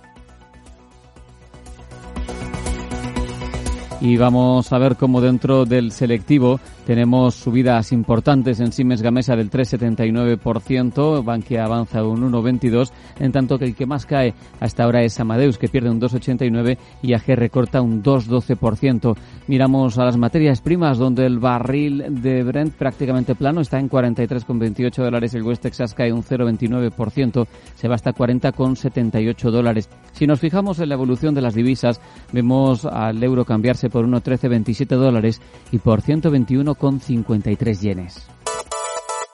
Y 4.04 4.18
vamos 4.18 4.70
a 4.70 4.76
ver 4.76 4.96
cómo 4.96 5.22
dentro 5.22 5.64
del 5.64 5.90
selectivo 5.90 6.60
tenemos 6.86 7.36
subidas 7.36 7.90
importantes 7.90 8.60
en 8.60 8.70
Siemens 8.70 9.00
Gamesa 9.00 9.34
del 9.34 9.50
3,79%, 9.50 11.24
Bankia 11.24 11.64
avanza 11.64 12.04
un 12.04 12.30
1,22%, 12.30 12.90
en 13.20 13.32
tanto 13.32 13.58
que 13.58 13.64
el 13.64 13.74
que 13.74 13.86
más 13.86 14.04
cae 14.04 14.34
hasta 14.60 14.84
ahora 14.84 15.02
es 15.02 15.18
Amadeus, 15.18 15.56
que 15.56 15.68
pierde 15.68 15.88
un 15.88 16.02
2,89% 16.02 16.76
y 17.00 17.14
AG 17.14 17.24
recorta 17.28 17.80
un 17.80 18.02
2,12%. 18.02 19.16
Miramos 19.46 19.96
a 19.96 20.04
las 20.04 20.18
materias 20.18 20.60
primas, 20.60 20.98
donde 20.98 21.24
el 21.24 21.38
barril 21.38 22.04
de 22.20 22.42
Brent 22.42 22.74
prácticamente 22.74 23.34
plano 23.34 23.62
está 23.62 23.78
en 23.78 23.88
43,28 23.88 25.02
dólares, 25.02 25.32
el 25.32 25.44
West 25.44 25.62
Texas 25.62 25.94
cae 25.94 26.12
un 26.12 26.22
0,29%, 26.22 27.46
se 27.74 27.88
va 27.88 27.94
hasta 27.94 28.12
40,78 28.12 29.50
dólares. 29.50 29.88
Si 30.12 30.26
nos 30.26 30.40
fijamos 30.40 30.78
en 30.80 30.90
la 30.90 30.94
evolución 30.94 31.34
de 31.34 31.40
las 31.40 31.54
divisas, 31.54 32.02
vemos 32.32 32.84
al 32.84 33.22
euro 33.22 33.46
cambiarse 33.46 33.88
por 33.94 34.08
1,1327 34.08 34.96
dólares 34.96 35.40
y 35.70 35.78
por 35.78 36.02
121,53 36.02 37.80
yenes. 37.80 38.26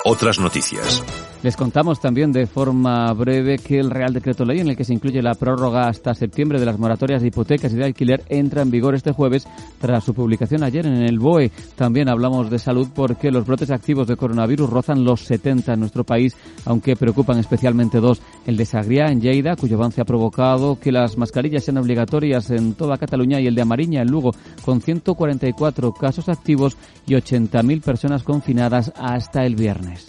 Otras 0.05 0.39
noticias. 0.39 1.03
Les 1.43 1.57
contamos 1.57 2.01
también 2.01 2.33
de 2.33 2.47
forma 2.47 3.11
breve 3.15 3.57
que 3.57 3.79
el 3.79 3.91
Real 3.91 4.13
Decreto 4.13 4.45
Ley 4.45 4.61
en 4.61 4.69
el 4.69 4.77
que 4.77 4.85
se 4.85 4.93
incluye 4.93 5.23
la 5.23 5.33
prórroga 5.33 5.89
hasta 5.89 6.13
septiembre 6.13 6.61
de 6.61 6.67
las 6.67 6.79
moratorias 6.79 7.23
de 7.23 7.29
hipotecas 7.29 7.73
y 7.73 7.77
de 7.77 7.87
alquiler 7.87 8.23
entra 8.29 8.61
en 8.61 8.71
vigor 8.71 8.95
este 8.95 9.13
jueves 9.13 9.49
tras 9.81 10.05
su 10.05 10.13
publicación 10.13 10.63
ayer 10.63 10.85
en 10.85 11.03
el 11.03 11.19
BOE. 11.19 11.51
También 11.77 12.11
hablamos 12.11 12.51
de 12.51 12.59
salud 12.59 12.89
porque 12.95 13.31
los 13.31 13.47
brotes 13.47 13.71
activos 13.71 14.07
de 14.07 14.17
coronavirus 14.17 14.69
rozan 14.69 15.03
los 15.03 15.23
70 15.23 15.73
en 15.73 15.81
nuestro 15.81 16.05
país, 16.05 16.37
aunque 16.67 16.95
preocupan 16.95 17.39
especialmente 17.39 18.01
dos. 18.01 18.21
El 18.47 18.59
de 18.59 18.67
Sagriá 18.67 19.07
en 19.07 19.23
Lleida, 19.23 19.57
cuyo 19.57 19.77
avance 19.77 20.03
ha 20.03 20.05
provocado 20.05 20.79
que 20.79 20.93
las 20.93 21.17
mascarillas 21.17 21.65
sean 21.65 21.79
obligatorias 21.79 22.51
en 22.51 22.75
toda 22.75 22.99
Cataluña 22.99 23.41
y 23.41 23.47
el 23.47 23.55
de 23.55 23.63
Amariña 23.63 24.03
en 24.03 24.11
Lugo, 24.11 24.33
con 24.63 24.83
144 24.83 25.95
casos 25.95 26.29
activos 26.29 26.77
y 27.07 27.15
80.000 27.15 27.81
personas 27.81 28.25
confinadas 28.25 28.93
hasta 28.95 29.47
el 29.47 29.57
viernes. 29.57 30.07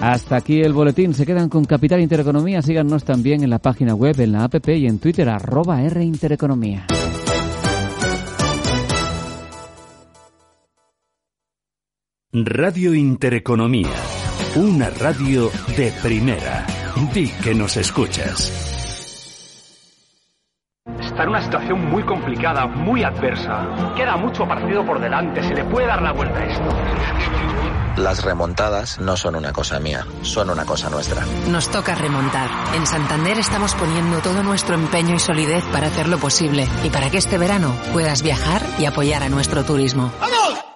Hasta 0.00 0.36
aquí 0.36 0.60
el 0.60 0.72
boletín. 0.72 1.14
Se 1.14 1.26
quedan 1.26 1.48
con 1.48 1.64
Capital 1.64 2.00
Intereconomía. 2.00 2.62
Síganos 2.62 3.04
también 3.04 3.42
en 3.42 3.50
la 3.50 3.58
página 3.58 3.94
web, 3.94 4.20
en 4.20 4.32
la 4.32 4.44
app 4.44 4.68
y 4.68 4.86
en 4.86 4.98
Twitter, 4.98 5.28
arroba 5.28 5.82
R 5.82 6.04
Intereconomía. 6.04 6.86
Radio 12.32 12.92
Intereconomía. 12.94 13.88
Una 14.56 14.90
radio 14.90 15.50
de 15.76 15.90
primera. 16.02 16.66
Di 17.14 17.28
que 17.42 17.54
nos 17.54 17.76
escuchas. 17.78 18.52
Está 21.00 21.22
en 21.22 21.28
una 21.30 21.42
situación 21.42 21.90
muy 21.90 22.02
complicada, 22.02 22.66
muy 22.66 23.02
adversa. 23.02 23.94
Queda 23.96 24.16
mucho 24.18 24.46
partido 24.46 24.84
por 24.84 25.00
delante. 25.00 25.42
Se 25.42 25.54
le 25.54 25.64
puede 25.64 25.86
dar 25.86 26.02
la 26.02 26.12
vuelta 26.12 26.38
a 26.38 26.44
esto. 26.44 27.75
Las 27.96 28.22
remontadas 28.22 29.00
no 29.00 29.16
son 29.16 29.36
una 29.36 29.52
cosa 29.52 29.80
mía, 29.80 30.06
son 30.20 30.50
una 30.50 30.66
cosa 30.66 30.90
nuestra. 30.90 31.24
Nos 31.48 31.70
toca 31.70 31.94
remontar. 31.94 32.50
En 32.74 32.86
Santander 32.86 33.38
estamos 33.38 33.74
poniendo 33.74 34.18
todo 34.18 34.42
nuestro 34.42 34.74
empeño 34.74 35.14
y 35.14 35.18
solidez 35.18 35.64
para 35.72 35.86
hacerlo 35.86 36.18
posible 36.18 36.68
y 36.84 36.90
para 36.90 37.10
que 37.10 37.16
este 37.16 37.38
verano 37.38 37.74
puedas 37.94 38.22
viajar 38.22 38.62
y 38.78 38.84
apoyar 38.84 39.22
a 39.22 39.30
nuestro 39.30 39.64
turismo. 39.64 40.12
¡Vamos! 40.20 40.75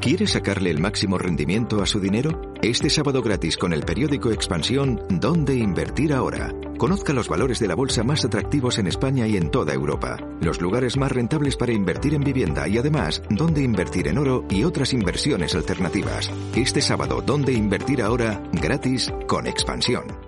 ¿Quiere 0.00 0.28
sacarle 0.28 0.70
el 0.70 0.78
máximo 0.78 1.18
rendimiento 1.18 1.82
a 1.82 1.86
su 1.86 1.98
dinero? 1.98 2.54
Este 2.62 2.88
sábado 2.88 3.20
gratis 3.20 3.56
con 3.56 3.72
el 3.72 3.82
periódico 3.82 4.30
Expansión, 4.30 5.02
¿Dónde 5.10 5.56
invertir 5.56 6.12
ahora? 6.12 6.54
Conozca 6.78 7.12
los 7.12 7.28
valores 7.28 7.58
de 7.58 7.66
la 7.66 7.74
bolsa 7.74 8.04
más 8.04 8.24
atractivos 8.24 8.78
en 8.78 8.86
España 8.86 9.26
y 9.26 9.36
en 9.36 9.50
toda 9.50 9.74
Europa, 9.74 10.16
los 10.40 10.60
lugares 10.60 10.96
más 10.96 11.10
rentables 11.10 11.56
para 11.56 11.72
invertir 11.72 12.14
en 12.14 12.22
vivienda 12.22 12.68
y 12.68 12.78
además, 12.78 13.22
dónde 13.28 13.62
invertir 13.62 14.06
en 14.06 14.18
oro 14.18 14.44
y 14.48 14.62
otras 14.62 14.92
inversiones 14.92 15.56
alternativas. 15.56 16.30
Este 16.54 16.80
sábado, 16.80 17.20
¿Dónde 17.20 17.52
invertir 17.52 18.00
ahora? 18.00 18.40
Gratis 18.52 19.12
con 19.26 19.48
Expansión. 19.48 20.27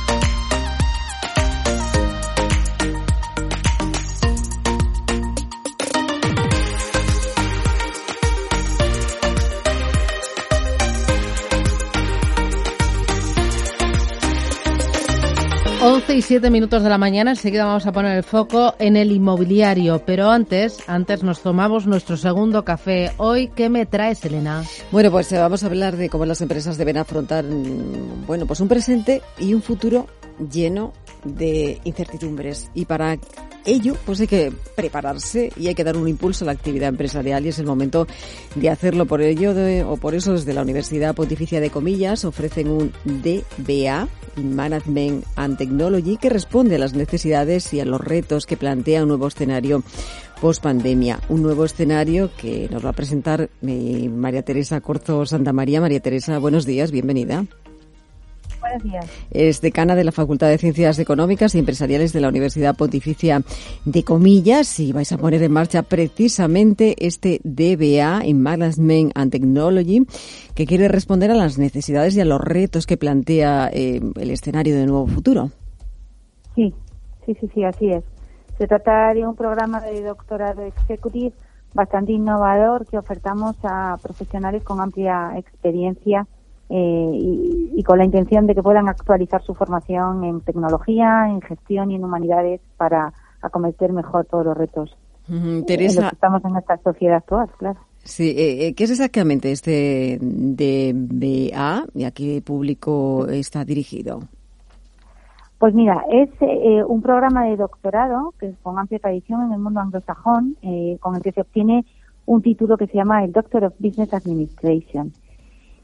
11 16.11 16.17
y 16.17 16.21
7 16.23 16.49
minutos 16.49 16.83
de 16.83 16.89
la 16.89 16.97
mañana, 16.97 17.31
enseguida 17.31 17.63
vamos 17.63 17.85
a 17.87 17.93
poner 17.93 18.17
el 18.17 18.23
foco 18.23 18.75
en 18.79 18.97
el 18.97 19.13
inmobiliario, 19.13 20.03
pero 20.05 20.29
antes, 20.29 20.79
antes 20.87 21.23
nos 21.23 21.41
tomamos 21.41 21.87
nuestro 21.87 22.17
segundo 22.17 22.65
café. 22.65 23.13
Hoy, 23.15 23.47
¿qué 23.47 23.69
me 23.69 23.85
traes, 23.85 24.25
Elena? 24.25 24.61
Bueno, 24.91 25.09
pues 25.09 25.31
eh, 25.31 25.37
vamos 25.37 25.63
a 25.63 25.67
hablar 25.67 25.95
de 25.95 26.09
cómo 26.09 26.25
las 26.25 26.41
empresas 26.41 26.77
deben 26.77 26.97
afrontar, 26.97 27.45
mm, 27.45 28.25
bueno, 28.27 28.45
pues 28.45 28.59
un 28.59 28.67
presente 28.67 29.21
y 29.39 29.53
un 29.53 29.61
futuro 29.61 30.07
lleno 30.51 30.91
de 31.23 31.79
incertidumbres. 31.85 32.69
Y 32.73 32.83
para 32.83 33.17
ello, 33.65 33.95
pues 34.05 34.19
hay 34.21 34.27
que 34.27 34.53
prepararse 34.75 35.51
y 35.55 35.67
hay 35.67 35.75
que 35.75 35.83
dar 35.83 35.97
un 35.97 36.07
impulso 36.07 36.45
a 36.45 36.47
la 36.47 36.51
actividad 36.51 36.89
empresarial 36.89 37.45
y 37.45 37.49
es 37.49 37.59
el 37.59 37.65
momento 37.65 38.07
de 38.55 38.69
hacerlo. 38.69 39.05
Por 39.05 39.21
ello, 39.21 39.53
o 39.89 39.97
por 39.97 40.15
eso, 40.15 40.33
desde 40.33 40.53
la 40.53 40.61
Universidad 40.61 41.15
Pontificia 41.15 41.59
de 41.59 41.69
Comillas 41.69 42.25
ofrecen 42.25 42.69
un 42.69 42.93
DBA, 43.03 44.07
Management 44.35 45.25
and 45.35 45.57
Technology, 45.57 46.17
que 46.17 46.29
responde 46.29 46.75
a 46.75 46.79
las 46.79 46.93
necesidades 46.93 47.73
y 47.73 47.79
a 47.79 47.85
los 47.85 48.01
retos 48.01 48.45
que 48.45 48.57
plantea 48.57 49.03
un 49.03 49.09
nuevo 49.09 49.27
escenario 49.27 49.83
post 50.41 50.63
pandemia. 50.63 51.19
Un 51.29 51.43
nuevo 51.43 51.65
escenario 51.65 52.31
que 52.35 52.67
nos 52.71 52.83
va 52.83 52.89
a 52.89 52.93
presentar 52.93 53.49
eh, 53.61 54.09
María 54.09 54.41
Teresa 54.41 54.81
Corzo 54.81 55.25
Santa 55.25 55.53
María. 55.53 55.81
María 55.81 55.99
Teresa, 55.99 56.39
buenos 56.39 56.65
días, 56.65 56.91
bienvenida. 56.91 57.45
Es 59.31 59.61
decana 59.61 59.95
de 59.95 60.03
la 60.03 60.11
Facultad 60.11 60.49
de 60.49 60.57
Ciencias 60.57 60.99
Económicas 60.99 61.55
y 61.55 61.59
Empresariales 61.59 62.13
de 62.13 62.21
la 62.21 62.29
Universidad 62.29 62.75
Pontificia 62.75 63.41
de 63.85 64.03
Comillas 64.03 64.79
y 64.79 64.91
vais 64.91 65.11
a 65.11 65.17
poner 65.17 65.41
en 65.43 65.51
marcha 65.51 65.83
precisamente 65.83 66.95
este 66.99 67.39
DBA 67.43 68.25
en 68.25 68.41
Management 68.41 69.11
and 69.15 69.31
Technology 69.31 70.05
que 70.55 70.65
quiere 70.65 70.87
responder 70.87 71.31
a 71.31 71.35
las 71.35 71.57
necesidades 71.57 72.15
y 72.15 72.21
a 72.21 72.25
los 72.25 72.41
retos 72.41 72.85
que 72.85 72.97
plantea 72.97 73.69
eh, 73.71 74.01
el 74.15 74.31
escenario 74.31 74.75
de 74.75 74.85
nuevo 74.85 75.07
futuro. 75.07 75.49
Sí, 76.55 76.73
sí, 77.25 77.35
sí, 77.39 77.49
sí, 77.53 77.63
así 77.63 77.89
es. 77.89 78.03
Se 78.57 78.67
trata 78.67 79.13
de 79.13 79.25
un 79.25 79.35
programa 79.35 79.81
de 79.81 80.01
doctorado 80.01 80.63
executive 80.63 81.33
bastante 81.73 82.11
innovador 82.11 82.85
que 82.85 82.97
ofertamos 82.97 83.55
a 83.63 83.97
profesionales 84.01 84.63
con 84.63 84.79
amplia 84.81 85.33
experiencia 85.37 86.27
eh, 86.73 87.11
y, 87.73 87.83
con 87.83 87.97
la 87.97 88.05
intención 88.05 88.47
de 88.47 88.55
que 88.55 88.63
puedan 88.63 88.87
actualizar 88.87 89.43
su 89.43 89.53
formación 89.53 90.23
en 90.23 90.39
tecnología, 90.39 91.27
en 91.27 91.41
gestión 91.41 91.91
y 91.91 91.95
en 91.95 92.05
humanidades 92.05 92.61
para 92.77 93.11
acometer 93.41 93.91
mejor 93.91 94.25
todos 94.25 94.45
los 94.45 94.55
retos. 94.55 94.95
Teresa, 95.67 96.09
estamos 96.09 96.45
en 96.45 96.55
esta 96.55 96.77
sociedad 96.77 97.17
actual, 97.17 97.49
claro. 97.57 97.79
Sí, 98.03 98.29
eh, 98.29 98.67
eh, 98.67 98.73
¿qué 98.73 98.85
es 98.85 98.91
exactamente 98.91 99.51
este 99.51 100.17
DBA 100.21 101.87
y 101.93 102.03
a 102.05 102.11
qué 102.11 102.41
público 102.41 103.27
está 103.27 103.65
dirigido? 103.65 104.21
Pues 105.59 105.73
mira, 105.73 106.05
es 106.09 106.29
un 106.87 107.01
programa 107.01 107.45
de 107.45 107.57
doctorado 107.57 108.33
que 108.39 108.47
es 108.47 108.55
con 108.63 108.79
amplia 108.79 108.99
tradición 108.99 109.41
en 109.43 109.53
el 109.53 109.59
mundo 109.59 109.81
anglosajón, 109.81 110.55
con 111.01 111.15
el 111.15 111.21
que 111.21 111.33
se 111.33 111.41
obtiene 111.41 111.85
un 112.25 112.41
título 112.41 112.77
que 112.77 112.87
se 112.87 112.95
llama 112.95 113.23
el 113.25 113.31
Doctor 113.31 113.65
of 113.65 113.73
Business 113.77 114.13
Administration. 114.13 115.11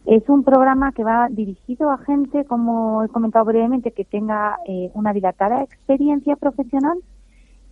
Es 0.08 0.24
un 0.30 0.46
programa 0.46 0.94
que 0.94 1.04
va 1.04 1.28
dirigido 1.30 1.92
a 1.92 1.98
gente, 1.98 2.46
como 2.46 3.04
he 3.04 3.10
comentado 3.10 3.44
brevemente, 3.44 3.92
que 3.92 4.06
tenga 4.06 4.58
eh, 4.66 4.90
una 4.94 5.12
dilatada 5.12 5.62
experiencia 5.62 6.38
profesional 6.38 6.98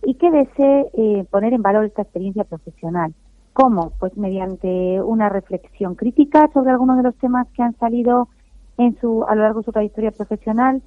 y 0.04 0.16
que 0.16 0.30
desee 0.30 0.90
eh, 0.92 1.26
poner 1.30 1.54
en 1.54 1.62
valor 1.62 1.86
esta 1.86 2.02
experiencia 2.02 2.44
profesional. 2.44 3.14
¿Cómo? 3.54 3.92
Pues 3.98 4.18
mediante 4.18 5.00
una 5.00 5.30
reflexión 5.30 5.94
crítica 5.94 6.50
sobre 6.52 6.72
algunos 6.72 6.98
de 6.98 7.04
los 7.04 7.16
temas 7.16 7.48
que 7.56 7.62
han 7.62 7.74
salido 7.78 8.28
en 8.76 9.00
su, 9.00 9.24
a 9.24 9.34
lo 9.34 9.40
largo 9.40 9.60
de 9.60 9.64
su 9.64 9.72
trayectoria 9.72 10.10
profesional, 10.10 10.82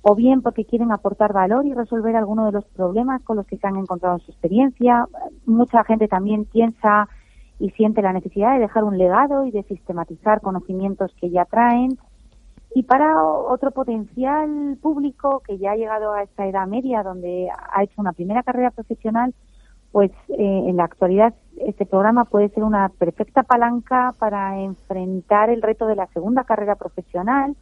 o 0.00 0.14
bien 0.14 0.40
porque 0.40 0.64
quieren 0.64 0.90
aportar 0.90 1.34
valor 1.34 1.66
y 1.66 1.74
resolver 1.74 2.16
algunos 2.16 2.46
de 2.46 2.52
los 2.52 2.64
problemas 2.64 3.20
con 3.24 3.36
los 3.36 3.46
que 3.46 3.58
se 3.58 3.66
han 3.66 3.76
encontrado 3.76 4.16
en 4.16 4.22
su 4.22 4.30
experiencia. 4.30 5.06
Mucha 5.44 5.84
gente 5.84 6.08
también 6.08 6.46
piensa 6.46 7.10
y 7.58 7.70
siente 7.70 8.02
la 8.02 8.12
necesidad 8.12 8.54
de 8.54 8.60
dejar 8.60 8.84
un 8.84 8.98
legado 8.98 9.44
y 9.46 9.50
de 9.50 9.62
sistematizar 9.64 10.40
conocimientos 10.40 11.14
que 11.20 11.30
ya 11.30 11.44
traen. 11.44 11.98
Y 12.74 12.82
para 12.82 13.22
otro 13.22 13.70
potencial 13.70 14.76
público 14.82 15.42
que 15.46 15.58
ya 15.58 15.72
ha 15.72 15.76
llegado 15.76 16.12
a 16.12 16.22
esta 16.22 16.46
edad 16.46 16.66
media, 16.66 17.04
donde 17.04 17.48
ha 17.72 17.84
hecho 17.84 18.00
una 18.00 18.12
primera 18.12 18.42
carrera 18.42 18.72
profesional, 18.72 19.32
pues 19.92 20.10
eh, 20.28 20.36
en 20.38 20.76
la 20.76 20.84
actualidad 20.84 21.34
este 21.58 21.86
programa 21.86 22.24
puede 22.24 22.48
ser 22.48 22.64
una 22.64 22.88
perfecta 22.88 23.44
palanca 23.44 24.12
para 24.18 24.60
enfrentar 24.60 25.50
el 25.50 25.62
reto 25.62 25.86
de 25.86 25.94
la 25.94 26.08
segunda 26.08 26.42
carrera 26.42 26.74
profesional 26.74 27.54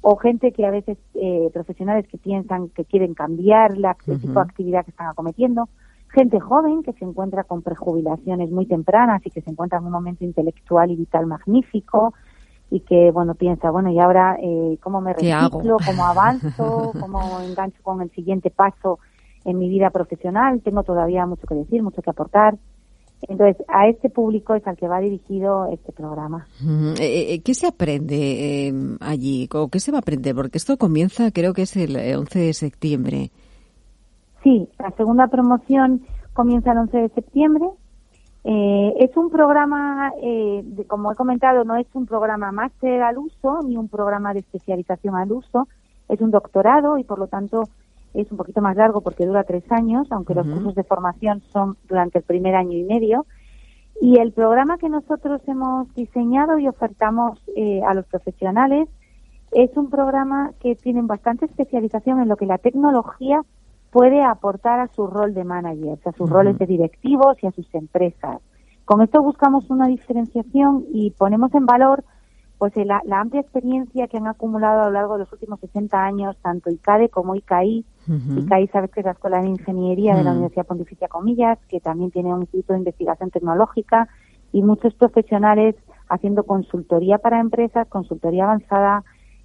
o 0.00 0.16
gente 0.16 0.52
que 0.52 0.64
a 0.66 0.70
veces, 0.70 0.98
eh, 1.14 1.50
profesionales 1.52 2.06
que 2.06 2.18
piensan 2.18 2.68
que 2.68 2.84
quieren 2.84 3.14
cambiar 3.14 3.76
la, 3.76 3.96
el 4.06 4.20
tipo 4.20 4.34
de 4.34 4.40
actividad 4.40 4.84
que 4.84 4.92
están 4.92 5.08
acometiendo 5.08 5.68
gente 6.14 6.40
joven 6.40 6.82
que 6.82 6.92
se 6.92 7.04
encuentra 7.04 7.44
con 7.44 7.62
prejubilaciones 7.62 8.50
muy 8.50 8.66
tempranas 8.66 9.20
y 9.26 9.30
que 9.30 9.42
se 9.42 9.50
encuentra 9.50 9.78
en 9.78 9.86
un 9.86 9.92
momento 9.92 10.24
intelectual 10.24 10.90
y 10.90 10.96
vital 10.96 11.26
magnífico 11.26 12.14
y 12.70 12.80
que, 12.80 13.10
bueno, 13.10 13.34
piensa, 13.34 13.70
bueno, 13.70 13.90
y 13.90 13.98
ahora, 13.98 14.36
eh, 14.40 14.78
¿cómo 14.80 15.00
me 15.00 15.12
reciclo? 15.12 15.76
¿Cómo 15.84 16.04
avanzo? 16.04 16.92
¿Cómo 17.00 17.40
engancho 17.40 17.82
con 17.82 18.00
el 18.00 18.10
siguiente 18.12 18.50
paso 18.50 18.98
en 19.44 19.58
mi 19.58 19.68
vida 19.68 19.90
profesional? 19.90 20.60
Tengo 20.62 20.82
todavía 20.82 21.26
mucho 21.26 21.46
que 21.46 21.54
decir, 21.54 21.82
mucho 21.82 22.00
que 22.00 22.10
aportar. 22.10 22.56
Entonces, 23.22 23.64
a 23.68 23.88
este 23.88 24.10
público 24.10 24.54
es 24.54 24.66
al 24.66 24.76
que 24.76 24.88
va 24.88 25.00
dirigido 25.00 25.68
este 25.72 25.92
programa. 25.92 26.46
Eh, 26.98 27.34
eh, 27.34 27.42
¿Qué 27.42 27.54
se 27.54 27.66
aprende 27.66 28.96
allí? 29.00 29.48
¿O 29.52 29.68
qué 29.68 29.80
se 29.80 29.92
va 29.92 29.98
a 29.98 30.00
aprender? 30.00 30.34
Porque 30.34 30.58
esto 30.58 30.76
comienza, 30.76 31.30
creo 31.30 31.54
que 31.54 31.62
es 31.62 31.76
el 31.76 31.96
11 31.96 32.38
de 32.38 32.52
septiembre. 32.54 33.30
Sí, 34.44 34.68
la 34.78 34.90
segunda 34.90 35.26
promoción 35.28 36.02
comienza 36.34 36.72
el 36.72 36.78
11 36.78 36.98
de 36.98 37.08
septiembre. 37.08 37.64
Eh, 38.44 38.94
es 39.00 39.16
un 39.16 39.30
programa, 39.30 40.12
eh, 40.22 40.62
como 40.86 41.10
he 41.10 41.14
comentado, 41.16 41.64
no 41.64 41.76
es 41.76 41.86
un 41.94 42.04
programa 42.04 42.52
máster 42.52 43.02
al 43.02 43.16
uso 43.16 43.60
ni 43.66 43.78
un 43.78 43.88
programa 43.88 44.34
de 44.34 44.40
especialización 44.40 45.16
al 45.16 45.32
uso. 45.32 45.66
Es 46.10 46.20
un 46.20 46.30
doctorado 46.30 46.98
y, 46.98 47.04
por 47.04 47.18
lo 47.18 47.26
tanto, 47.26 47.70
es 48.12 48.30
un 48.30 48.36
poquito 48.36 48.60
más 48.60 48.76
largo 48.76 49.00
porque 49.00 49.24
dura 49.24 49.44
tres 49.44 49.64
años, 49.72 50.06
aunque 50.12 50.34
los 50.34 50.46
cursos 50.46 50.74
de 50.74 50.84
formación 50.84 51.40
son 51.50 51.78
durante 51.88 52.18
el 52.18 52.24
primer 52.24 52.54
año 52.54 52.76
y 52.76 52.84
medio. 52.84 53.24
Y 53.98 54.18
el 54.18 54.32
programa 54.32 54.76
que 54.76 54.90
nosotros 54.90 55.40
hemos 55.46 55.92
diseñado 55.94 56.58
y 56.58 56.68
ofertamos 56.68 57.40
eh, 57.56 57.80
a 57.82 57.94
los 57.94 58.04
profesionales 58.06 58.90
es 59.52 59.74
un 59.76 59.88
programa 59.88 60.50
que 60.60 60.76
tiene 60.76 61.00
bastante 61.00 61.46
especialización 61.46 62.20
en 62.20 62.28
lo 62.28 62.36
que 62.36 62.44
la 62.44 62.58
tecnología 62.58 63.40
puede 63.94 64.24
aportar 64.24 64.80
a 64.80 64.88
su 64.88 65.06
rol 65.06 65.34
de 65.34 65.44
manager, 65.44 66.00
a 66.04 66.10
sus 66.10 66.28
roles 66.28 66.58
de 66.58 66.66
directivos 66.66 67.36
y 67.40 67.46
a 67.46 67.52
sus 67.52 67.72
empresas. 67.76 68.40
Con 68.84 69.02
esto 69.02 69.22
buscamos 69.22 69.70
una 69.70 69.86
diferenciación 69.86 70.84
y 70.92 71.12
ponemos 71.12 71.54
en 71.54 71.64
valor 71.64 72.02
pues 72.58 72.72
la, 72.74 73.00
amplia 73.12 73.42
experiencia 73.42 74.08
que 74.08 74.16
han 74.16 74.26
acumulado 74.26 74.82
a 74.82 74.86
lo 74.86 74.90
largo 74.90 75.12
de 75.12 75.20
los 75.20 75.32
últimos 75.32 75.60
60 75.60 75.96
años 75.96 76.36
tanto 76.42 76.70
ICADE 76.70 77.08
como 77.08 77.36
ICAI. 77.36 77.84
ICAI 78.36 78.66
sabes 78.66 78.90
que 78.90 78.98
es 78.98 79.06
la 79.06 79.12
Escuela 79.12 79.40
de 79.40 79.50
Ingeniería 79.50 80.16
de 80.16 80.24
la 80.24 80.32
Universidad 80.32 80.66
Pontificia 80.66 81.06
Comillas, 81.06 81.60
que 81.68 81.78
también 81.78 82.10
tiene 82.10 82.34
un 82.34 82.40
instituto 82.40 82.72
de 82.72 82.80
investigación 82.80 83.30
tecnológica 83.30 84.08
y 84.50 84.62
muchos 84.62 84.92
profesionales 84.94 85.76
haciendo 86.08 86.42
consultoría 86.42 87.18
para 87.18 87.38
empresas, 87.38 87.86
consultoría 87.86 88.42
avanzada 88.42 89.04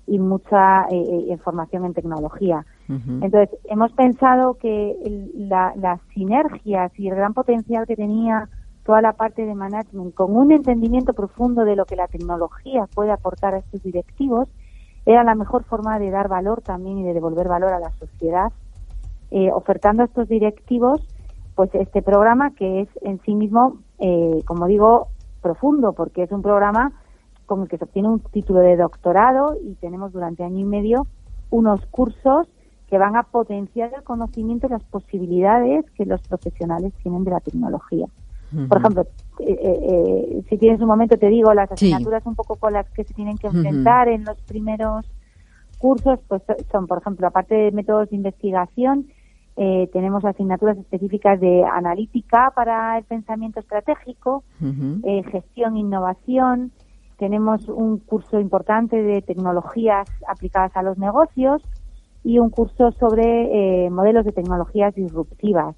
y 0.10 0.20
mucha 0.20 0.84
eh, 0.90 1.28
eh 1.30 1.38
formación 1.38 1.86
en 1.86 1.94
tecnología. 1.94 2.66
Entonces, 2.88 3.50
hemos 3.66 3.92
pensado 3.92 4.56
que 4.56 4.96
las 5.36 6.02
sinergias 6.16 6.92
y 6.98 7.08
el 7.08 7.16
gran 7.16 7.36
potencial 7.36 7.86
que 7.86 7.96
tenía 7.96 8.50
toda 8.84 9.02
la 9.04 9.14
parte 9.14 9.46
de 9.46 9.54
management 9.54 10.16
con 10.16 10.36
un 10.36 10.52
entendimiento 10.52 11.14
profundo 11.14 11.66
de 11.66 11.76
lo 11.76 11.86
que 11.86 11.96
la 11.96 12.08
tecnología 12.08 12.88
puede 12.96 13.12
aportar 13.12 13.54
a 13.54 13.60
estos 13.60 13.84
directivos 13.84 14.50
era 15.06 15.24
la 15.24 15.36
mejor 15.36 15.64
forma 15.66 16.00
de 16.00 16.10
dar 16.10 16.28
valor 16.28 16.62
también 16.62 16.98
y 16.98 17.04
de 17.04 17.14
devolver 17.14 17.48
valor 17.48 17.74
a 17.74 17.80
la 17.80 17.92
sociedad, 17.92 18.52
eh, 19.30 19.52
ofertando 19.52 20.02
a 20.02 20.06
estos 20.08 20.28
directivos 20.28 21.02
pues 21.56 21.70
este 21.76 22.02
programa 22.02 22.52
que 22.56 22.82
es 22.82 22.90
en 23.02 23.20
sí 23.22 23.36
mismo, 23.36 23.80
eh, 24.00 24.42
como 24.46 24.66
digo, 24.66 25.10
profundo, 25.42 25.94
porque 25.94 26.24
es 26.24 26.32
un 26.32 26.42
programa 26.42 26.94
con 27.50 27.64
el 27.64 27.68
que 27.68 27.78
se 27.78 27.84
obtiene 27.84 28.08
un 28.08 28.20
título 28.20 28.60
de 28.60 28.78
doctorado 28.78 29.58
y 29.62 29.74
tenemos 29.76 30.14
durante 30.14 30.44
año 30.44 30.60
y 30.60 30.64
medio 30.64 31.08
unos 31.50 31.86
cursos 31.88 32.48
que 32.88 32.98
van 32.98 33.16
a 33.16 33.24
potenciar 33.24 33.92
el 33.96 34.04
conocimiento 34.04 34.68
y 34.68 34.70
las 34.70 34.84
posibilidades 34.84 35.86
que 35.92 36.06
los 36.06 36.22
profesionales 36.22 36.94
tienen 37.04 37.24
de 37.24 37.32
la 37.32 37.40
tecnología. 37.40 38.08
Por 38.68 38.80
ejemplo, 38.80 39.04
eh, 39.40 39.46
eh, 39.52 39.80
eh, 39.84 40.44
si 40.50 40.58
tienes 40.58 40.82
un 40.82 40.88
momento 40.88 41.18
te 41.18 41.28
digo 41.28 41.54
las 41.54 41.72
asignaturas 41.72 42.26
un 42.26 42.36
poco 42.36 42.56
con 42.56 42.74
las 42.74 42.90
que 42.90 43.04
se 43.04 43.14
tienen 43.14 43.38
que 43.38 43.46
enfrentar 43.46 44.08
en 44.08 44.24
los 44.26 44.42
primeros 44.42 45.06
cursos 45.78 46.20
pues 46.28 46.42
son, 46.72 46.88
por 46.88 47.00
ejemplo, 47.00 47.28
aparte 47.28 47.54
de 47.54 47.72
métodos 47.72 48.10
de 48.10 48.16
investigación, 48.16 49.08
eh, 49.62 49.90
tenemos 49.92 50.24
asignaturas 50.24 50.78
específicas 50.78 51.38
de 51.42 51.66
analítica 51.66 52.54
para 52.56 52.98
el 52.98 53.04
pensamiento 53.04 53.60
estratégico, 53.60 54.46
eh, 55.04 55.22
gestión 55.30 55.76
e 55.76 55.80
innovación. 55.80 56.72
Tenemos 57.20 57.68
un 57.68 58.00
curso 58.00 58.40
importante 58.40 59.04
de 59.04 59.22
tecnologías 59.22 60.08
aplicadas 60.26 60.76
a 60.76 60.84
los 60.84 60.98
negocios 60.98 61.62
y 62.24 62.40
un 62.40 62.50
curso 62.50 62.92
sobre 62.94 63.86
eh, 63.86 63.90
modelos 63.90 64.26
de 64.26 64.32
tecnologías 64.32 64.96
disruptivas. 64.96 65.76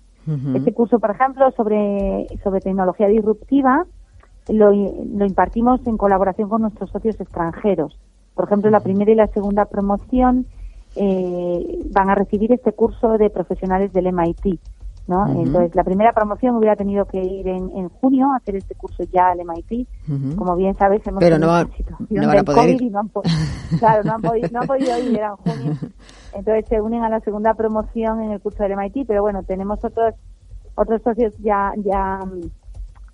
Este 0.54 0.72
curso, 0.72 1.00
por 1.00 1.10
ejemplo, 1.10 1.50
sobre, 1.58 2.28
sobre 2.44 2.62
tecnología 2.62 3.08
disruptiva, 3.08 3.88
lo, 4.50 4.72
lo 4.72 5.26
impartimos 5.26 5.86
en 5.88 5.98
colaboración 5.98 6.48
con 6.48 6.62
nuestros 6.62 6.92
socios 6.92 7.20
extranjeros. 7.20 8.00
Por 8.36 8.46
ejemplo, 8.46 8.70
la 8.70 8.82
primera 8.82 9.12
y 9.12 9.16
la 9.16 9.28
segunda 9.28 9.66
promoción 9.66 10.46
eh, 10.96 11.80
van 11.92 12.10
a 12.12 12.16
recibir 12.16 12.52
este 12.52 12.74
curso 12.74 13.18
de 13.18 13.30
profesionales 13.32 13.94
del 13.94 14.14
MIT. 14.14 14.60
¿No? 15.12 15.28
Entonces, 15.28 15.76
la 15.76 15.84
primera 15.84 16.14
promoción 16.14 16.55
hubiera 16.55 16.78
tenido 16.78 17.03
que 17.05 17.22
ir 17.22 17.47
en, 17.47 17.89
junio 17.89 18.32
a 18.32 18.38
hacer 18.38 18.55
este 18.55 18.76
curso 18.76 19.03
ya 19.12 19.32
al 19.32 19.39
MIT. 19.45 19.88
Como 20.38 20.55
bien 20.55 20.74
sabes, 20.76 21.05
hemos 21.05 21.20
Pero 21.20 21.38
no, 21.38 21.59
situación 21.66 22.32
del 22.32 22.45
COVID 22.45 22.82
y 22.82 22.89
no 22.89 22.99
han, 23.01 23.09
claro, 23.80 24.03
no 24.05 24.14
han, 24.14 24.22
podido, 24.22 24.49
no 24.53 24.62
han 24.62 24.68
podido 24.68 24.97
ir, 24.97 25.18
era 25.18 25.36
en 25.36 25.36
junio. 25.36 25.78
Entonces, 26.34 26.66
se 26.70 26.80
unen 26.80 27.03
a 27.03 27.09
la 27.09 27.20
segunda 27.20 27.53
promoción 27.53 28.22
en 28.22 28.32
el 28.32 28.39
curso 28.39 28.64
del 28.64 28.78
MIT, 28.78 29.05
pero 29.05 29.22
bueno, 29.22 29.43
tenemos 29.43 29.84
otros 29.84 30.16
otros 30.76 31.01
socios 31.01 31.38
ya 31.39 31.74
ya 31.76 32.20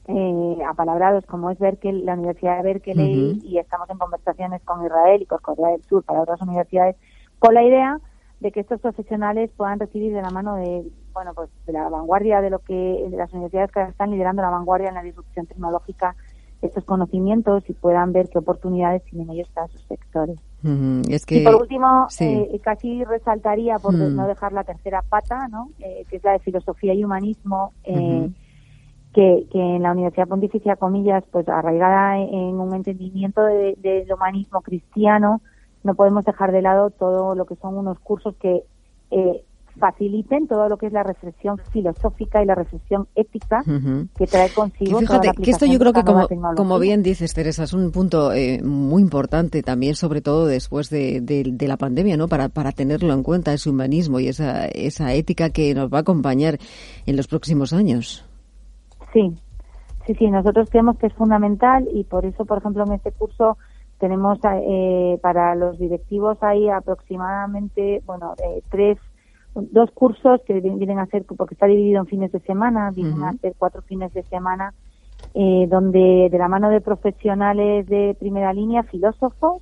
eh, 0.07 0.57
apalabrados 0.69 1.25
como 1.25 1.49
es 1.49 1.57
Berkeley, 1.57 2.03
la 2.03 2.13
Universidad 2.13 2.57
de 2.57 2.63
Berkeley 2.63 3.41
y 3.43 3.57
estamos 3.57 3.89
en 3.89 3.97
conversaciones 3.97 4.61
con 4.63 4.85
Israel 4.85 5.23
y 5.23 5.25
con 5.25 5.39
Corea 5.39 5.71
del 5.71 5.83
Sur 5.83 6.03
para 6.03 6.21
otras 6.21 6.39
universidades 6.43 6.95
con 7.39 7.55
la 7.55 7.63
idea 7.63 7.99
de 8.39 8.51
que 8.51 8.59
estos 8.59 8.79
profesionales 8.79 9.51
puedan 9.57 9.79
recibir 9.79 10.13
de 10.13 10.21
la 10.21 10.29
mano 10.29 10.55
de 10.55 10.85
bueno 11.17 11.33
pues 11.33 11.49
de 11.65 11.73
la 11.73 11.89
vanguardia 11.89 12.41
de 12.41 12.51
lo 12.51 12.59
que 12.59 13.07
de 13.09 13.17
las 13.17 13.33
universidades 13.33 13.71
que 13.71 13.81
están 13.81 14.11
liderando 14.11 14.43
la 14.43 14.51
vanguardia 14.51 14.89
en 14.89 14.95
la 14.95 15.01
disrupción 15.01 15.47
tecnológica 15.47 16.15
estos 16.61 16.83
conocimientos 16.85 17.63
y 17.67 17.73
puedan 17.73 18.13
ver 18.13 18.29
qué 18.29 18.37
oportunidades 18.37 19.03
tienen 19.05 19.29
ellos 19.31 19.49
para 19.49 19.67
sus 19.67 19.81
sectores. 19.83 20.39
es 21.09 21.25
que, 21.25 21.37
y 21.37 21.43
por 21.43 21.55
último, 21.55 22.07
eh, 22.19 22.59
casi 22.63 23.03
resaltaría, 23.03 23.77
por 23.77 23.93
no 23.93 24.27
dejar 24.27 24.53
la 24.53 24.63
tercera 24.63 25.03
pata, 25.03 25.47
¿no? 25.49 25.69
Eh, 25.79 26.05
que 26.09 26.15
es 26.17 26.23
la 26.23 26.31
de 26.31 26.39
filosofía 26.39 26.95
y 26.95 27.03
humanismo, 27.03 27.73
eh, 27.83 28.29
que, 29.13 29.45
que, 29.51 29.59
en 29.59 29.83
la 29.83 29.91
Universidad 29.91 30.27
Pontificia, 30.27 30.77
comillas, 30.77 31.23
pues 31.31 31.47
arraigada 31.47 32.17
en 32.17 32.59
un 32.59 32.73
entendimiento 32.73 33.43
del 33.43 34.11
humanismo 34.11 34.61
cristiano, 34.61 35.41
no 35.83 35.93
podemos 35.93 36.25
dejar 36.25 36.51
de 36.51 36.63
lado 36.63 36.89
todo 36.89 37.35
lo 37.35 37.45
que 37.45 37.55
son 37.57 37.77
unos 37.77 37.99
cursos 37.99 38.35
que 38.37 38.63
eh, 39.11 39.43
faciliten 39.77 40.47
todo 40.47 40.67
lo 40.69 40.77
que 40.77 40.87
es 40.87 40.93
la 40.93 41.03
reflexión 41.03 41.57
filosófica 41.71 42.41
y 42.41 42.45
la 42.45 42.55
reflexión 42.55 43.07
ética 43.15 43.63
que 44.17 44.27
trae 44.27 44.49
consigo. 44.49 44.99
fíjate, 44.99 45.31
que 45.41 45.51
esto 45.51 45.65
yo 45.65 45.79
creo 45.79 45.93
que 45.93 46.03
como, 46.03 46.27
como 46.55 46.79
bien 46.79 47.03
dices, 47.03 47.33
Teresa, 47.33 47.63
es 47.63 47.73
un 47.73 47.91
punto 47.91 48.33
eh, 48.33 48.61
muy 48.63 49.01
importante 49.01 49.63
también, 49.63 49.95
sobre 49.95 50.21
todo 50.21 50.45
después 50.45 50.89
de, 50.89 51.21
de, 51.21 51.67
la 51.67 51.77
pandemia, 51.77 52.17
¿no? 52.17 52.27
Para, 52.27 52.49
para 52.49 52.71
tenerlo 52.71 53.13
en 53.13 53.23
cuenta, 53.23 53.53
ese 53.53 53.69
humanismo 53.69 54.19
y 54.19 54.27
esa, 54.27 54.65
esa 54.67 55.13
ética 55.13 55.49
que 55.49 55.73
nos 55.73 55.91
va 55.91 55.99
a 55.99 56.01
acompañar 56.01 56.57
en 57.05 57.15
los 57.17 57.27
próximos 57.27 57.73
años. 57.73 58.25
Sí, 59.13 59.35
sí, 60.05 60.15
sí, 60.15 60.27
nosotros 60.29 60.69
creemos 60.69 60.97
que 60.97 61.07
es 61.07 61.13
fundamental 61.13 61.87
y 61.93 62.03
por 62.03 62.25
eso, 62.25 62.45
por 62.45 62.59
ejemplo, 62.59 62.83
en 62.85 62.93
este 62.93 63.11
curso 63.11 63.57
tenemos 63.99 64.39
eh, 64.43 65.19
para 65.21 65.55
los 65.55 65.77
directivos 65.79 66.37
hay 66.41 66.69
aproximadamente, 66.69 68.01
bueno, 68.05 68.33
eh, 68.43 68.61
tres, 68.69 68.97
dos 69.71 69.91
cursos 69.91 70.41
que 70.45 70.59
vienen 70.59 70.99
a 70.99 71.05
ser, 71.07 71.25
porque 71.25 71.55
está 71.55 71.65
dividido 71.65 71.99
en 71.99 72.07
fines 72.07 72.31
de 72.31 72.39
semana, 72.41 72.91
vienen 72.91 73.23
a 73.23 73.33
ser 73.33 73.53
cuatro 73.57 73.81
fines 73.81 74.13
de 74.13 74.23
semana, 74.23 74.73
eh, 75.33 75.67
donde 75.69 76.29
de 76.31 76.37
la 76.37 76.47
mano 76.47 76.69
de 76.69 76.81
profesionales 76.81 77.87
de 77.87 78.15
primera 78.19 78.53
línea, 78.53 78.83
filósofos 78.83 79.61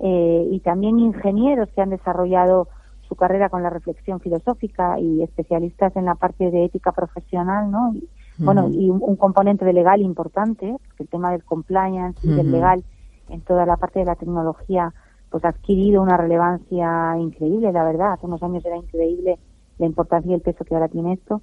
eh, 0.00 0.48
y 0.50 0.60
también 0.60 0.98
ingenieros 0.98 1.68
que 1.70 1.80
han 1.80 1.90
desarrollado 1.90 2.68
su 3.08 3.16
carrera 3.16 3.48
con 3.48 3.62
la 3.62 3.70
reflexión 3.70 4.20
filosófica 4.20 4.98
y 4.98 5.22
especialistas 5.22 5.94
en 5.96 6.06
la 6.06 6.14
parte 6.14 6.50
de 6.50 6.64
ética 6.64 6.92
profesional, 6.92 7.70
¿no? 7.70 7.92
Y, 7.94 8.08
Bueno, 8.38 8.68
y 8.68 8.90
un, 8.90 9.16
componente 9.16 9.64
de 9.64 9.72
legal 9.72 10.00
importante, 10.00 10.76
porque 10.86 11.04
el 11.04 11.08
tema 11.08 11.30
del 11.30 11.44
compliance 11.44 12.18
y 12.26 12.34
del 12.34 12.50
legal 12.50 12.82
en 13.28 13.40
toda 13.42 13.64
la 13.64 13.76
parte 13.76 14.00
de 14.00 14.06
la 14.06 14.16
tecnología 14.16 14.92
pues 15.34 15.44
ha 15.44 15.48
adquirido 15.48 16.00
una 16.00 16.16
relevancia 16.16 17.18
increíble, 17.18 17.72
la 17.72 17.82
verdad. 17.82 18.12
Hace 18.12 18.26
unos 18.26 18.40
años 18.44 18.64
era 18.64 18.76
increíble 18.76 19.36
la 19.78 19.86
importancia 19.86 20.30
y 20.30 20.34
el 20.34 20.42
peso 20.42 20.64
que 20.64 20.76
ahora 20.76 20.86
tiene 20.86 21.14
esto. 21.14 21.42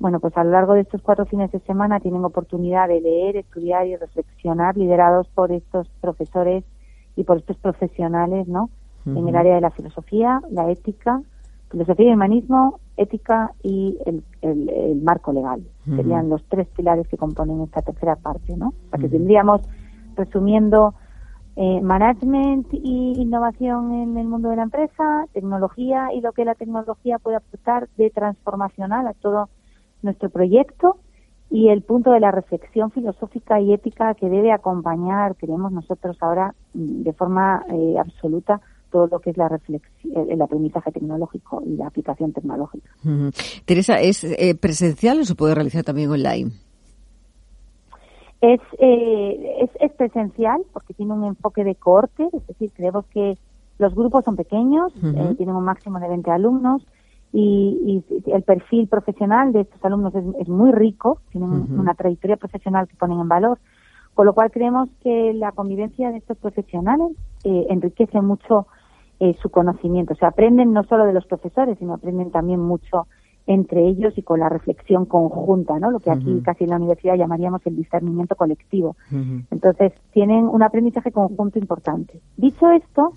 Bueno, 0.00 0.18
pues 0.18 0.36
a 0.36 0.42
lo 0.42 0.50
largo 0.50 0.74
de 0.74 0.80
estos 0.80 1.00
cuatro 1.00 1.26
fines 1.26 1.52
de 1.52 1.60
semana 1.60 2.00
tienen 2.00 2.24
oportunidad 2.24 2.88
de 2.88 3.00
leer, 3.00 3.36
estudiar 3.36 3.86
y 3.86 3.94
reflexionar, 3.94 4.76
liderados 4.76 5.28
por 5.28 5.52
estos 5.52 5.88
profesores 6.00 6.64
y 7.14 7.22
por 7.22 7.36
estos 7.36 7.56
profesionales, 7.58 8.48
¿no? 8.48 8.68
En 9.06 9.28
el 9.28 9.36
área 9.36 9.54
de 9.54 9.60
la 9.60 9.70
filosofía, 9.70 10.40
la 10.50 10.68
ética, 10.68 11.22
filosofía 11.70 12.10
y 12.10 12.14
humanismo, 12.14 12.80
ética 12.96 13.52
y 13.62 13.96
el, 14.06 14.24
el, 14.42 15.02
marco 15.02 15.32
legal. 15.32 15.62
Serían 15.84 16.28
los 16.30 16.42
tres 16.48 16.66
pilares 16.76 17.06
que 17.06 17.16
componen 17.16 17.60
esta 17.60 17.82
tercera 17.82 18.16
parte, 18.16 18.56
¿no? 18.56 18.74
Para 18.90 19.04
que 19.04 19.08
tendríamos, 19.08 19.60
resumiendo, 20.16 20.94
eh, 21.56 21.80
management 21.80 22.68
y 22.72 23.14
innovación 23.20 23.92
en 23.92 24.16
el 24.16 24.26
mundo 24.26 24.50
de 24.50 24.56
la 24.56 24.62
empresa, 24.62 25.26
tecnología 25.32 26.08
y 26.14 26.20
lo 26.20 26.32
que 26.32 26.44
la 26.44 26.54
tecnología 26.54 27.18
puede 27.18 27.36
aportar 27.36 27.88
de 27.96 28.10
transformacional 28.10 29.06
a 29.08 29.14
todo 29.14 29.48
nuestro 30.02 30.30
proyecto 30.30 30.98
y 31.50 31.68
el 31.68 31.82
punto 31.82 32.12
de 32.12 32.20
la 32.20 32.30
reflexión 32.30 32.92
filosófica 32.92 33.60
y 33.60 33.72
ética 33.72 34.14
que 34.14 34.28
debe 34.28 34.52
acompañar, 34.52 35.34
creemos 35.36 35.72
nosotros 35.72 36.16
ahora 36.20 36.54
mm, 36.74 37.02
de 37.02 37.12
forma 37.12 37.64
eh, 37.68 37.96
absoluta, 37.98 38.60
todo 38.92 39.08
lo 39.08 39.18
que 39.20 39.30
es 39.30 39.36
la 39.36 39.48
reflexión, 39.48 40.30
el 40.30 40.40
aprendizaje 40.42 40.90
tecnológico 40.92 41.62
y 41.64 41.76
la 41.76 41.86
aplicación 41.86 42.32
tecnológica. 42.32 42.90
Teresa, 43.64 44.00
¿es 44.00 44.24
eh, 44.24 44.56
presencial 44.60 45.20
o 45.20 45.24
se 45.24 45.34
puede 45.34 45.54
realizar 45.54 45.84
también 45.84 46.10
online? 46.10 46.50
Es, 48.40 48.60
eh, 48.78 49.58
es, 49.60 49.70
es, 49.80 49.92
presencial 49.92 50.62
porque 50.72 50.94
tiene 50.94 51.12
un 51.12 51.24
enfoque 51.24 51.62
de 51.62 51.74
cohorte, 51.74 52.28
es 52.32 52.46
decir, 52.46 52.72
creemos 52.74 53.04
que 53.06 53.36
los 53.78 53.94
grupos 53.94 54.24
son 54.24 54.36
pequeños, 54.36 54.92
eh, 55.02 55.34
tienen 55.36 55.56
un 55.56 55.64
máximo 55.64 56.00
de 56.00 56.08
20 56.08 56.30
alumnos 56.30 56.86
y, 57.32 58.02
y, 58.06 58.32
el 58.32 58.42
perfil 58.42 58.88
profesional 58.88 59.52
de 59.52 59.62
estos 59.62 59.84
alumnos 59.84 60.14
es, 60.14 60.48
muy 60.48 60.72
rico, 60.72 61.20
tienen 61.30 61.50
una 61.78 61.94
trayectoria 61.94 62.36
profesional 62.36 62.88
que 62.88 62.96
ponen 62.96 63.20
en 63.20 63.28
valor, 63.28 63.58
con 64.14 64.26
lo 64.26 64.34
cual 64.34 64.50
creemos 64.50 64.88
que 65.02 65.32
la 65.34 65.52
convivencia 65.52 66.10
de 66.10 66.18
estos 66.18 66.36
profesionales 66.36 67.12
eh, 67.44 67.66
enriquece 67.70 68.20
mucho 68.20 68.66
eh, 69.18 69.34
su 69.40 69.50
conocimiento. 69.50 70.14
O 70.14 70.16
sea, 70.16 70.28
aprenden 70.28 70.72
no 70.72 70.84
solo 70.84 71.04
de 71.04 71.12
los 71.12 71.26
profesores, 71.26 71.78
sino 71.78 71.94
aprenden 71.94 72.30
también 72.30 72.60
mucho 72.60 73.06
entre 73.46 73.86
ellos 73.88 74.16
y 74.16 74.22
con 74.22 74.40
la 74.40 74.48
reflexión 74.48 75.06
conjunta, 75.06 75.78
¿no? 75.78 75.90
Lo 75.90 76.00
que 76.00 76.10
aquí 76.10 76.40
casi 76.44 76.64
en 76.64 76.70
la 76.70 76.76
universidad 76.76 77.16
llamaríamos 77.16 77.60
el 77.66 77.76
discernimiento 77.76 78.36
colectivo. 78.36 78.96
Entonces, 79.50 79.92
tienen 80.12 80.46
un 80.46 80.62
aprendizaje 80.62 81.10
conjunto 81.10 81.58
importante. 81.58 82.20
Dicho 82.36 82.70
esto, 82.70 83.14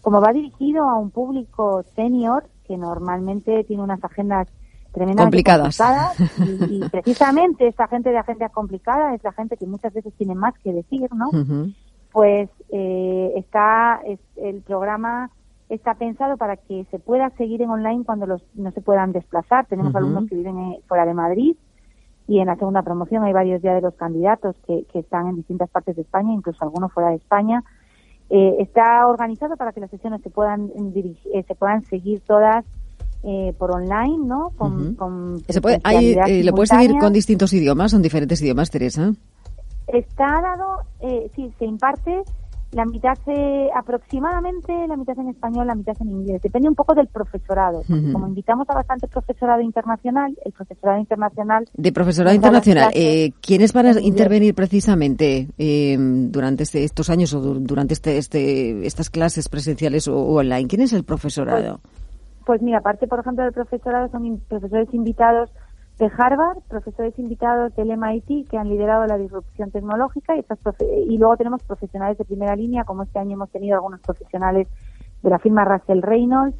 como 0.00 0.20
va 0.20 0.32
dirigido 0.32 0.88
a 0.88 0.98
un 0.98 1.10
público 1.10 1.82
senior 1.94 2.44
que 2.66 2.76
normalmente 2.78 3.64
tiene 3.64 3.82
unas 3.82 4.02
agendas 4.02 4.48
tremendamente 4.92 5.42
complicadas, 5.42 6.16
y, 6.70 6.80
precisamente 6.88 7.66
esta 7.66 7.88
gente 7.88 8.10
de 8.10 8.18
agencias 8.18 8.52
complicadas 8.52 9.14
es 9.14 9.24
la 9.24 9.32
gente 9.32 9.56
que 9.56 9.66
muchas 9.66 9.92
veces 9.92 10.14
tiene 10.16 10.34
más 10.34 10.54
que 10.62 10.72
decir, 10.72 11.10
¿no? 11.12 11.30
Pues 12.12 12.48
eh, 12.70 13.32
está 13.36 14.00
es, 14.06 14.20
el 14.36 14.62
programa 14.62 15.30
está 15.68 15.94
pensado 15.94 16.36
para 16.36 16.56
que 16.56 16.86
se 16.90 16.98
pueda 16.98 17.30
seguir 17.30 17.62
en 17.62 17.70
online 17.70 18.04
cuando 18.04 18.26
los, 18.26 18.42
no 18.54 18.70
se 18.70 18.80
puedan 18.80 19.12
desplazar. 19.12 19.66
Tenemos 19.66 19.94
alumnos 19.94 20.28
que 20.28 20.36
viven 20.36 20.58
eh, 20.58 20.80
fuera 20.86 21.06
de 21.06 21.14
Madrid 21.14 21.56
y 22.26 22.38
en 22.38 22.46
la 22.46 22.56
segunda 22.56 22.82
promoción 22.82 23.22
hay 23.24 23.32
varios 23.32 23.60
ya 23.62 23.74
de 23.74 23.82
los 23.82 23.94
candidatos 23.94 24.56
que, 24.66 24.84
que 24.92 25.00
están 25.00 25.28
en 25.28 25.36
distintas 25.36 25.68
partes 25.70 25.96
de 25.96 26.02
España, 26.02 26.32
incluso 26.32 26.64
algunos 26.64 26.92
fuera 26.92 27.10
de 27.10 27.16
España. 27.16 27.62
Eh, 28.30 28.56
está 28.60 29.06
organizado 29.06 29.56
para 29.56 29.72
que 29.72 29.80
las 29.80 29.90
sesiones 29.90 30.22
se 30.22 30.30
puedan 30.30 30.70
eh, 30.74 31.44
se 31.46 31.54
puedan 31.54 31.84
seguir 31.84 32.20
todas 32.20 32.64
eh, 33.22 33.54
por 33.58 33.70
online, 33.72 34.26
¿no? 34.26 34.50
Con, 34.56 34.94
con 34.94 35.40
¿Se 35.46 35.60
puede, 35.60 35.80
hay, 35.84 36.42
¿Lo 36.42 36.52
puedes 36.52 36.70
seguir 36.70 36.98
con 36.98 37.12
distintos 37.12 37.52
idiomas? 37.52 37.90
¿Son 37.90 38.00
diferentes 38.00 38.40
idiomas, 38.40 38.70
Teresa? 38.70 39.12
Está 39.86 40.40
dado, 40.40 40.78
sí, 41.36 41.52
se 41.58 41.66
imparte 41.66 42.22
la 42.74 42.84
mitad 42.84 43.16
eh, 43.26 43.68
aproximadamente 43.74 44.72
la 44.88 44.96
mitad 44.96 45.16
en 45.18 45.28
español, 45.28 45.66
la 45.66 45.74
mitad 45.74 45.94
en 46.00 46.10
inglés. 46.10 46.42
Depende 46.42 46.68
un 46.68 46.74
poco 46.74 46.94
del 46.94 47.06
profesorado. 47.06 47.82
Como 47.86 48.26
invitamos 48.26 48.68
a 48.68 48.74
bastante 48.74 49.06
profesorado 49.08 49.60
internacional, 49.60 50.36
el 50.44 50.52
profesorado 50.52 50.98
internacional. 50.98 51.68
De 51.72 51.92
profesorado 51.92 52.34
internacional, 52.34 52.90
eh, 52.94 53.32
¿quiénes 53.40 53.72
van 53.72 53.86
a 53.86 54.00
intervenir 54.00 54.54
precisamente 54.54 55.48
eh, 55.56 55.96
durante 55.98 56.64
este, 56.64 56.84
estos 56.84 57.10
años 57.10 57.32
o 57.34 57.40
durante 57.40 57.94
este, 57.94 58.18
este, 58.18 58.86
estas 58.86 59.08
clases 59.08 59.48
presenciales 59.48 60.08
o, 60.08 60.16
online? 60.16 60.66
¿Quién 60.66 60.82
es 60.82 60.92
el 60.92 61.04
profesorado? 61.04 61.80
Pues, 61.82 62.04
pues, 62.44 62.62
mira, 62.62 62.78
aparte, 62.78 63.06
por 63.06 63.20
ejemplo, 63.20 63.44
del 63.44 63.52
profesorado, 63.52 64.08
son 64.10 64.40
profesores 64.48 64.92
invitados 64.92 65.50
de 65.98 66.10
Harvard, 66.18 66.58
profesores 66.68 67.16
invitados 67.18 67.74
del 67.76 67.96
MIT 67.96 68.48
que 68.48 68.58
han 68.58 68.68
liderado 68.68 69.06
la 69.06 69.16
disrupción 69.16 69.70
tecnológica 69.70 70.36
y, 70.36 70.44
y 71.08 71.18
luego 71.18 71.36
tenemos 71.36 71.62
profesionales 71.62 72.18
de 72.18 72.24
primera 72.24 72.56
línea, 72.56 72.84
como 72.84 73.04
este 73.04 73.18
año 73.18 73.34
hemos 73.34 73.50
tenido 73.50 73.76
algunos 73.76 74.00
profesionales 74.00 74.66
de 75.24 75.30
la 75.30 75.38
firma 75.38 75.64
Russell 75.64 76.02
Reynolds 76.02 76.56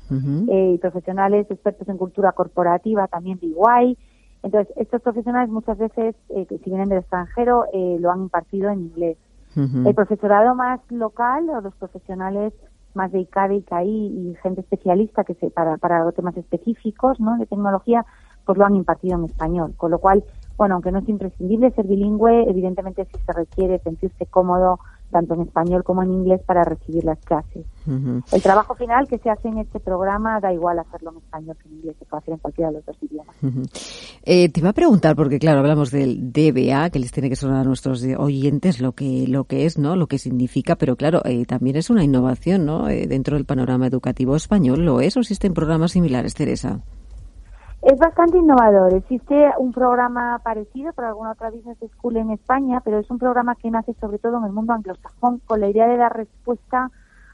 eh, 0.48 0.73
y 0.74 0.78
profesionales 0.78 1.47
expertos 1.51 1.86
en 1.86 1.98
cultura 1.98 2.32
corporativa, 2.32 3.06
también 3.09 3.39
de 3.39 3.48
EY. 3.48 3.98
Entonces, 4.43 4.74
estos 4.77 5.02
profesionales 5.02 5.51
muchas 5.51 5.77
veces, 5.77 6.16
eh, 6.31 6.47
si 6.48 6.70
vienen 6.70 6.89
del 6.89 6.98
extranjero, 6.98 7.66
eh, 7.74 7.98
lo 8.01 8.11
han 8.11 8.23
impartido 8.23 8.70
en 8.70 8.81
inglés. 8.81 9.19
El 9.56 9.94
profesorado 9.94 10.56
más 10.56 10.81
local 10.90 11.48
o 11.48 11.61
los 11.61 11.77
profesionales 11.77 12.52
más 12.94 13.12
de 13.12 13.20
ICADE, 13.20 13.56
ICAI 13.56 13.89
y 13.89 14.36
gente 14.43 14.62
especialista 14.62 15.23
que 15.23 15.35
se, 15.35 15.51
para, 15.51 15.77
para 15.77 16.11
temas 16.11 16.36
específicos 16.36 17.20
¿no? 17.20 17.36
de 17.39 17.47
tecnología, 17.47 18.05
pues 18.45 18.59
lo 18.59 18.65
han 18.65 18.77
impartido 18.77 19.19
en 19.19 19.25
español. 19.25 19.75
Con 19.77 19.91
lo 19.91 19.99
cual, 19.99 20.25
bueno, 20.57 20.75
aunque 20.75 20.93
no 20.93 20.99
es 20.99 21.09
imprescindible 21.09 21.71
ser 21.73 21.87
bilingüe, 21.87 22.49
evidentemente 22.49 23.07
sí 23.07 23.19
se 23.25 23.33
requiere 23.33 23.79
sentirse 23.81 24.27
cómodo 24.27 24.79
tanto 25.15 25.35
en 25.35 25.43
español 25.43 25.85
como 25.85 26.03
en 26.03 26.12
inglés 26.12 26.41
para 26.45 26.65
recibir 26.65 27.05
las 27.05 27.21
clases. 27.21 27.65
El 27.87 28.43
trabajo 28.43 28.75
final 28.75 29.07
que 29.07 29.19
se 29.19 29.31
hace 29.31 29.47
en 29.47 29.59
este 29.59 29.79
programa 29.79 30.41
da 30.41 30.53
igual 30.53 30.81
hacerlo 30.81 31.12
en 31.12 31.19
español 31.19 31.57
que 31.62 31.69
en 31.69 31.75
inglés, 31.77 31.97
se 32.01 32.05
puede 32.05 32.19
hacer 32.21 32.35
en 32.35 32.41
cualquiera 32.41 32.71
de 32.71 32.77
los 32.79 32.85
dos 32.85 32.97
idiomas. 33.01 33.37
eh, 34.25 34.49
te 34.49 34.59
iba 34.59 34.71
a 34.71 34.73
preguntar, 34.73 35.15
porque 35.15 35.39
claro, 35.39 35.61
hablamos 35.61 35.93
del 35.93 36.33
DBA, 36.33 36.91
que 36.91 36.99
les 36.99 37.12
tiene 37.12 37.29
que 37.29 37.37
sonar 37.37 37.61
a 37.61 37.65
nuestros 37.65 38.05
oyentes 38.19 38.81
lo 38.81 38.93
que, 38.93 39.27
lo 39.29 39.45
que 39.45 39.66
es, 39.66 39.79
¿no? 39.79 39.95
Lo 39.95 40.09
que 40.09 40.19
significa, 40.19 40.75
pero 40.75 40.97
claro, 40.97 41.23
eh, 41.25 41.45
también 41.47 41.77
es 41.77 41.91
una 41.91 42.03
innovación, 42.03 42.66
¿no? 42.66 42.89
Eh, 42.89 43.07
dentro 43.07 43.37
del 43.37 43.45
panorama 43.45 43.87
educativo 43.87 44.35
español, 44.35 44.85
¿lo 44.85 45.01
es 45.01 45.16
o 45.16 45.21
existen 45.21 45.55
programas 45.55 45.93
similares, 45.93 46.35
Teresa? 46.35 46.81
Es 47.85 47.98
bastante 47.98 48.39
innovador. 48.39 48.94
Existe 48.94 49.52
un 49.59 49.70
programa 49.70 50.40
parecido 50.43 50.94
por 50.94 51.05
alguna 51.05 51.32
otra 51.32 51.51
business 51.51 51.77
school 51.93 52.16
en 52.16 52.31
España, 52.31 52.81
pero 52.82 52.98
es 52.98 53.11
un 53.11 53.19
programa 53.19 53.56
que 53.56 53.70
nace 53.70 53.93
sobre 54.01 54.19
todo 54.19 54.39
en 54.39 54.44
el 54.44 54.52
mundo 54.52 54.73
anglosajón 54.73 55.43
con 55.44 55.61
la 55.61 55.69
idea 55.69 55.86
de 55.86 55.98
dar 55.98 56.16
respuesta 56.16 56.90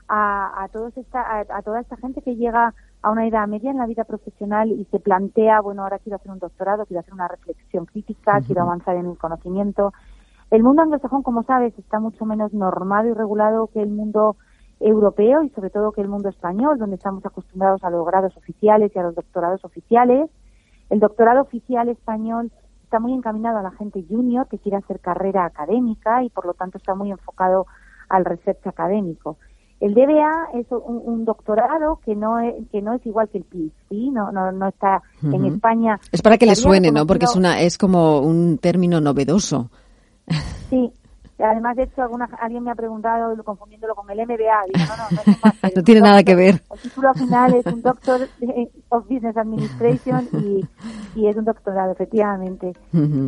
a, 0.09 0.65
a, 0.65 0.67
todos 0.71 0.97
esta, 0.97 1.39
a, 1.39 1.63
toda 1.63 1.81
esta 1.81 1.97
gente 1.99 2.21
que 2.21 2.35
llega 2.35 2.75
a 3.01 3.11
una 3.13 3.29
edad 3.29 3.47
media 3.47 3.71
en 3.71 3.79
la 3.79 3.87
vida 3.87 4.03
profesional 4.03 4.73
y 4.73 4.85
se 4.87 4.99
plantea, 4.99 5.61
bueno, 5.61 5.85
ahora 5.85 6.01
quiero 6.01 6.17
hacer 6.17 6.33
un 6.33 6.41
doctorado, 6.41 6.85
quiero 6.85 6.99
hacer 6.99 7.15
una 7.15 7.29
reflexión 7.29 7.87
crítica, 7.87 8.41
quiero 8.45 8.63
avanzar 8.63 8.97
en 8.97 9.07
el 9.07 9.17
conocimiento. 9.17 9.93
El 10.51 10.65
mundo 10.65 10.83
anglosajón, 10.83 11.23
como 11.23 11.45
sabes, 11.45 11.79
está 11.79 12.01
mucho 12.01 12.25
menos 12.25 12.53
normado 12.53 13.07
y 13.07 13.15
regulado 13.15 13.69
que 13.69 13.83
el 13.83 13.91
mundo 13.91 14.35
europeo 14.81 15.45
y 15.45 15.51
sobre 15.51 15.71
todo 15.71 15.93
que 15.93 16.01
el 16.01 16.09
mundo 16.09 16.29
español, 16.29 16.79
donde 16.79 16.97
estamos 16.97 17.25
acostumbrados 17.25 17.85
a 17.85 17.91
los 17.91 18.05
grados 18.05 18.37
oficiales 18.37 18.91
y 18.95 18.99
a 18.99 19.03
los 19.05 19.15
doctorados 19.15 19.65
oficiales. 19.65 20.29
El 20.91 21.01
doctorado 21.01 21.43
oficial 21.43 21.89
español 21.89 22.51
está 22.83 22.99
muy 22.99 23.13
encaminado 23.13 23.59
a 23.59 23.63
la 23.63 23.71
gente 23.71 24.05
junior 24.09 24.49
que 24.49 24.59
quiere 24.59 24.77
hacer 24.77 24.99
carrera 25.01 25.45
académica 25.45 26.25
y 26.25 26.31
por 26.31 26.45
lo 26.45 26.55
tanto 26.55 26.79
está 26.79 26.95
muy 26.95 27.13
enfocado 27.13 27.67
al 28.09 28.25
research 28.25 28.67
académico. 28.67 29.39
El 29.79 29.95
DBA 29.95 30.51
es 30.61 30.67
un, 30.71 31.25
doctorado 31.25 32.01
que 32.05 32.15
no 32.15 32.39
es, 32.39 32.55
que 32.71 32.83
no 32.83 32.93
es 32.93 33.07
igual 33.07 33.31
que 33.31 33.39
el 33.39 33.45
PhD, 33.45 34.13
no 34.13 34.31
no, 34.31 34.53
no 34.53 34.69
está 34.69 35.03
en 35.23 35.47
España. 35.47 35.99
Es 36.13 36.21
para 36.21 36.37
que 36.37 36.45
le 36.45 36.55
suene, 36.55 36.91
¿no? 36.91 37.07
Porque 37.07 37.25
es 37.25 37.35
una 37.35 37.61
es 37.61 37.79
como 37.79 38.21
un 38.21 38.59
término 38.59 39.01
novedoso. 39.01 39.71
Sí, 40.69 40.93
Además, 41.43 41.77
de 41.77 41.85
hecho, 41.85 42.03
alguna, 42.03 42.29
alguien 42.41 42.63
me 42.65 42.71
ha 42.71 42.75
preguntado, 42.75 43.43
confundiéndolo 43.45 43.95
con 43.95 44.11
el 44.11 44.19
MBA. 44.19 44.65
Digo, 44.73 44.87
no, 44.89 44.97
no, 44.97 45.33
no, 45.53 45.71
no 45.77 45.83
tiene 45.83 46.01
nada 46.01 46.23
que 46.23 46.35
ver. 46.35 46.63
El 46.71 46.81
título 46.81 47.15
final 47.15 47.55
es 47.55 47.67
un 47.67 47.83
Doctor 47.83 48.29
of 48.91 49.09
Business 49.09 49.37
Administration 49.37 50.29
y, 50.33 50.65
y 51.15 51.27
es 51.27 51.37
un 51.37 51.45
doctorado, 51.45 51.93
efectivamente. 51.93 52.73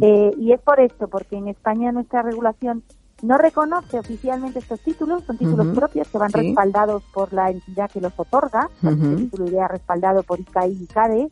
eh, 0.02 0.30
y 0.38 0.52
es 0.52 0.60
por 0.60 0.80
esto, 0.80 1.08
porque 1.08 1.36
en 1.36 1.48
España 1.48 1.92
nuestra 1.92 2.22
regulación 2.22 2.82
no 3.22 3.38
reconoce 3.38 3.98
oficialmente 4.00 4.58
estos 4.58 4.80
títulos, 4.80 5.22
son 5.24 5.38
títulos 5.38 5.68
propios 5.76 6.08
que 6.08 6.18
van 6.18 6.32
respaldados 6.32 7.04
por 7.14 7.32
la 7.32 7.50
entidad 7.50 7.88
que 7.88 8.00
los 8.00 8.12
otorga, 8.16 8.68
el 8.82 9.16
título 9.16 9.46
iría 9.46 9.68
respaldado 9.68 10.24
por 10.24 10.40
ICAI 10.40 10.72
y 10.72 10.86
CADE, 10.86 11.30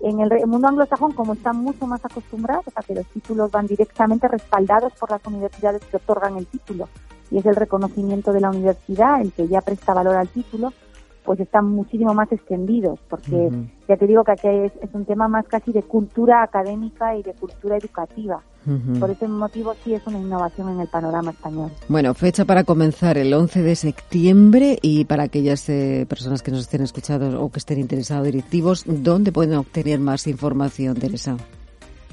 en 0.00 0.20
el, 0.20 0.46
mundo 0.46 0.68
anglosajón, 0.68 1.12
como 1.12 1.34
están 1.34 1.56
mucho 1.56 1.86
más 1.86 2.04
acostumbrados 2.04 2.66
a 2.74 2.82
que 2.82 2.94
los 2.94 3.06
títulos 3.06 3.50
van 3.50 3.66
directamente 3.66 4.28
respaldados 4.28 4.92
por 4.94 5.10
las 5.10 5.24
universidades 5.26 5.84
que 5.84 5.96
otorgan 5.96 6.36
el 6.36 6.46
título, 6.46 6.88
y 7.30 7.38
es 7.38 7.46
el 7.46 7.56
reconocimiento 7.56 8.32
de 8.32 8.40
la 8.40 8.50
universidad 8.50 9.20
el 9.20 9.32
que 9.32 9.48
ya 9.48 9.60
presta 9.60 9.94
valor 9.94 10.16
al 10.16 10.28
título, 10.28 10.72
pues 11.24 11.40
están 11.40 11.66
muchísimo 11.66 12.14
más 12.14 12.30
extendidos, 12.32 12.98
porque 13.08 13.50
ya 13.88 13.96
te 13.96 14.06
digo 14.06 14.24
que 14.24 14.32
aquí 14.32 14.48
es, 14.48 14.72
un 14.92 15.04
tema 15.04 15.28
más 15.28 15.46
casi 15.46 15.72
de 15.72 15.82
cultura 15.82 16.42
académica 16.42 17.16
y 17.16 17.22
de 17.22 17.34
cultura 17.34 17.76
educativa. 17.76 18.42
Por 19.00 19.10
ese 19.10 19.26
motivo 19.28 19.74
sí 19.82 19.94
es 19.94 20.06
una 20.06 20.18
innovación 20.18 20.68
en 20.68 20.80
el 20.80 20.88
panorama 20.88 21.30
español. 21.30 21.70
Bueno, 21.88 22.12
fecha 22.12 22.44
para 22.44 22.64
comenzar 22.64 23.16
el 23.16 23.32
11 23.32 23.62
de 23.62 23.74
septiembre 23.74 24.78
y 24.82 25.06
para 25.06 25.22
aquellas 25.22 25.66
eh, 25.70 26.04
personas 26.06 26.42
que 26.42 26.50
nos 26.50 26.60
estén 26.60 26.82
escuchando 26.82 27.42
o 27.42 27.50
que 27.50 27.60
estén 27.60 27.78
interesados 27.78 28.26
directivos, 28.26 28.84
¿dónde 28.86 29.32
pueden 29.32 29.56
obtener 29.56 30.00
más 30.00 30.26
información, 30.26 30.96
Teresa? 30.96 31.38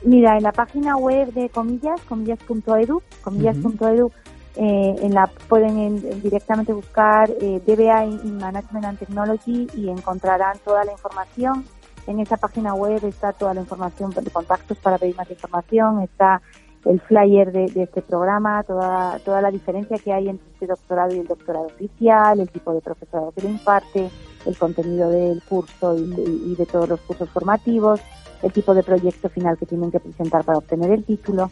Mira, 0.06 0.38
en 0.38 0.44
la 0.44 0.52
página 0.52 0.96
web 0.98 1.34
de 1.34 1.50
Comillas, 1.50 2.00
comillas.edu, 2.08 3.02
comillas.edu, 3.24 4.12
eh, 4.58 4.96
en 5.02 5.14
la 5.14 5.28
pueden 5.50 6.22
directamente 6.22 6.72
buscar 6.72 7.30
eh, 7.30 7.62
DBA 7.66 8.06
in 8.06 8.38
Management 8.38 8.86
and 8.86 9.00
Technology 9.00 9.68
y 9.76 9.90
encontrarán 9.90 10.58
toda 10.64 10.86
la 10.86 10.94
información. 10.94 11.66
En 12.08 12.20
esa 12.20 12.38
página 12.38 12.74
web 12.74 13.04
está 13.04 13.34
toda 13.34 13.54
la 13.54 13.62
información 13.62 14.12
de 14.12 14.32
contactos 14.32 14.78
para 14.78 14.98
pedir 14.98 15.16
más 15.18 15.30
información, 15.30 16.02
está 16.02 16.42
el 16.86 17.02
flyer 17.02 17.52
de, 17.52 17.66
este 17.76 18.02
programa, 18.02 18.64
toda, 18.64 19.20
toda 19.20 19.42
la 19.42 19.52
diferencia 19.52 19.98
que 19.98 20.14
hay 20.14 20.30
entre 20.30 20.48
este 20.54 20.68
doctorado 20.68 21.14
y 21.14 21.20
el 21.20 21.28
doctorado 21.28 21.66
oficial, 21.66 22.40
el 22.40 22.50
tipo 22.50 22.74
de 22.74 22.82
profesorado 22.82 23.32
que 23.32 23.42
lo 23.42 23.50
imparte, 23.50 24.10
el 24.46 24.58
contenido 24.58 25.10
del 25.10 25.42
curso 25.44 25.98
y 25.98 26.56
de 26.56 26.66
todos 26.68 26.88
los 26.88 27.02
cursos 27.02 27.28
formativos, 27.30 28.00
el 28.44 28.54
tipo 28.54 28.76
de 28.76 28.84
proyecto 28.84 29.30
final 29.30 29.58
que 29.58 29.66
tienen 29.66 29.92
que 29.92 30.00
presentar 30.00 30.46
para 30.46 30.60
obtener 30.60 30.92
el 30.92 31.04
título. 31.04 31.50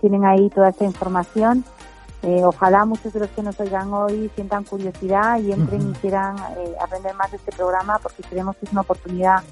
Tienen 0.00 0.26
ahí 0.26 0.50
toda 0.50 0.68
esta 0.68 0.84
información 0.84 1.64
eh, 2.22 2.42
ojalá 2.44 2.84
muchos 2.84 3.12
de 3.12 3.20
los 3.20 3.28
que 3.30 3.42
nos 3.42 3.58
oigan 3.60 3.92
hoy 3.92 4.30
sientan 4.34 4.64
curiosidad 4.64 5.38
y 5.40 5.52
entren 5.52 5.90
y 5.90 5.92
quieran 5.94 6.36
eh, 6.36 6.74
aprender 6.80 7.14
más 7.14 7.30
de 7.30 7.36
este 7.36 7.52
programa 7.52 7.98
porque 8.02 8.22
creemos 8.24 8.56
que 8.56 8.66
es 8.66 8.72
una 8.72 8.80
oportunidad 8.80 9.42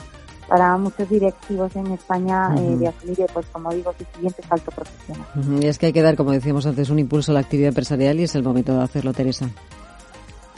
para 0.49 0.77
muchos 0.77 1.09
directivos 1.09 1.75
en 1.77 1.87
España 1.89 2.55
eh, 2.57 2.77
de 2.77 2.89
asumir, 2.89 3.27
pues 3.33 3.47
como 3.47 3.73
digo, 3.73 3.93
su 3.99 4.05
siguiente 4.15 4.43
salto 4.49 4.71
profesional. 4.71 5.27
Y 5.61 5.67
es 5.67 5.79
que 5.79 5.87
hay 5.87 5.93
que 5.93 6.03
dar, 6.03 6.17
como 6.17 6.33
decíamos 6.33 6.67
antes, 6.67 6.89
un 6.91 6.99
impulso 6.99 7.33
a 7.33 7.35
la 7.35 7.41
actividad 7.41 7.69
empresarial 7.69 8.19
y 8.21 8.25
es 8.25 8.35
el 8.35 8.43
momento 8.43 8.77
de 8.77 8.83
hacerlo, 8.83 9.13
Teresa. 9.13 9.49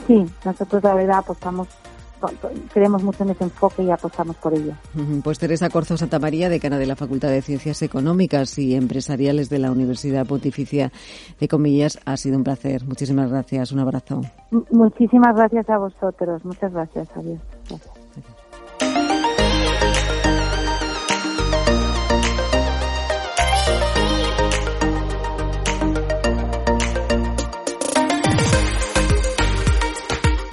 Sí, 0.07 0.27
nosotros 0.45 0.83
la 0.83 0.95
verdad 0.95 1.19
apostamos 1.19 1.69
creemos 2.73 3.03
mucho 3.03 3.25
en 3.25 3.31
ese 3.31 3.45
enfoque 3.45 3.83
y 3.83 3.91
apostamos 3.91 4.37
por 4.37 4.55
ello. 4.55 4.73
Pues 5.23 5.39
Teresa 5.39 5.69
Corzo 5.71 5.97
Santamaría, 5.97 6.49
decana 6.49 6.79
de 6.79 6.87
la 6.87 6.97
Facultad 6.97 7.31
de 7.31 7.43
Ciencias 7.43 7.83
Económicas 7.83 8.59
y 8.59 8.75
Empresariales 8.75 9.49
de 9.49 9.59
la 9.59 9.71
Universidad 9.71 10.27
Pontificia 10.27 10.93
de 11.39 11.49
Comillas, 11.49 11.99
ha 12.05 12.17
sido 12.17 12.37
un 12.37 12.45
placer. 12.45 12.85
Muchísimas 12.85 13.31
gracias. 13.31 13.73
Un 13.73 13.81
abrazo. 13.81 14.21
muchísimas 14.71 15.35
gracias 15.37 15.69
a 15.71 15.79
vosotros. 15.79 16.45
Muchas 16.45 16.73
gracias. 16.73 17.09
Adiós. 17.17 17.41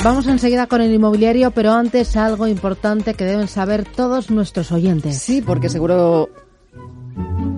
Vamos 0.06 0.28
enseguida 0.28 0.68
con 0.68 0.82
el 0.82 0.94
inmobiliario, 0.94 1.50
pero 1.50 1.72
antes 1.72 2.16
algo 2.16 2.46
importante 2.46 3.16
que 3.16 3.26
deben 3.26 3.48
saber 3.48 3.86
todos 3.86 4.30
nuestros 4.30 4.72
oyentes. 4.72 5.18
Sí, 5.18 5.42
porque 5.42 5.68
seguro 5.68 6.30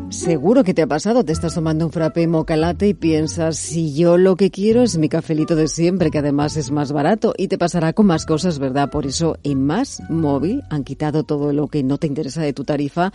Seguro 0.09 0.63
que 0.63 0.73
te 0.73 0.81
ha 0.81 0.87
pasado, 0.87 1.25
te 1.25 1.33
estás 1.33 1.53
tomando 1.53 1.85
un 1.85 1.91
frappé 1.91 2.27
moca 2.27 2.55
y 2.79 2.93
piensas, 2.93 3.57
si 3.57 3.93
yo 3.93 4.17
lo 4.17 4.37
que 4.37 4.51
quiero 4.51 4.81
es 4.81 4.97
mi 4.97 5.09
cafelito 5.09 5.57
de 5.57 5.67
siempre, 5.67 6.11
que 6.11 6.19
además 6.19 6.55
es 6.55 6.71
más 6.71 6.93
barato, 6.93 7.33
y 7.37 7.49
te 7.49 7.57
pasará 7.57 7.91
con 7.91 8.05
más 8.05 8.25
cosas, 8.25 8.57
¿verdad? 8.57 8.89
Por 8.89 9.05
eso 9.05 9.37
en 9.43 9.65
Más 9.65 10.01
Móvil 10.09 10.63
han 10.69 10.85
quitado 10.85 11.23
todo 11.23 11.51
lo 11.51 11.67
que 11.67 11.83
no 11.83 11.97
te 11.97 12.07
interesa 12.07 12.41
de 12.41 12.53
tu 12.53 12.63
tarifa 12.63 13.11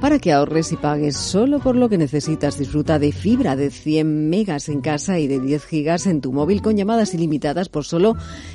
para 0.00 0.20
que 0.20 0.32
ahorres 0.32 0.70
y 0.70 0.76
pagues 0.76 1.16
solo 1.16 1.58
por 1.58 1.74
lo 1.74 1.88
que 1.88 1.98
necesitas. 1.98 2.60
Disfruta 2.60 3.00
de 3.00 3.10
fibra 3.10 3.56
de 3.56 3.70
100 3.70 4.30
megas 4.30 4.68
en 4.68 4.82
casa 4.82 5.18
y 5.18 5.26
de 5.26 5.40
10 5.40 5.66
gigas 5.66 6.06
en 6.06 6.20
tu 6.20 6.32
móvil 6.32 6.62
con 6.62 6.76
llamadas 6.76 7.12
ilimitadas 7.12 7.68
por 7.68 7.84
solo 7.84 8.14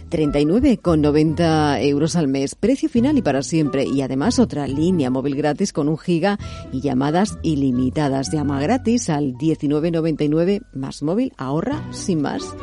39,90 0.09 1.83
euros 1.83 2.15
al 2.15 2.29
mes. 2.29 2.55
Precio 2.55 2.87
final 2.87 3.17
y 3.17 3.21
para 3.21 3.43
siempre. 3.43 3.85
Y 3.85 4.01
además 4.01 4.39
otra 4.39 4.65
línea 4.65 5.09
móvil 5.09 5.35
gratis 5.35 5.73
con 5.73 5.89
un 5.89 5.97
giga 5.97 6.39
y 6.71 6.79
llamadas 6.79 7.37
ilimitadas 7.43 7.80
limitadas. 7.81 8.31
Llama 8.31 8.61
gratis 8.61 9.09
al 9.09 9.33
1999 9.33 10.61
más 10.73 11.01
móvil, 11.01 11.33
ahorra 11.37 11.81
sin 11.91 12.21
más. 12.21 12.55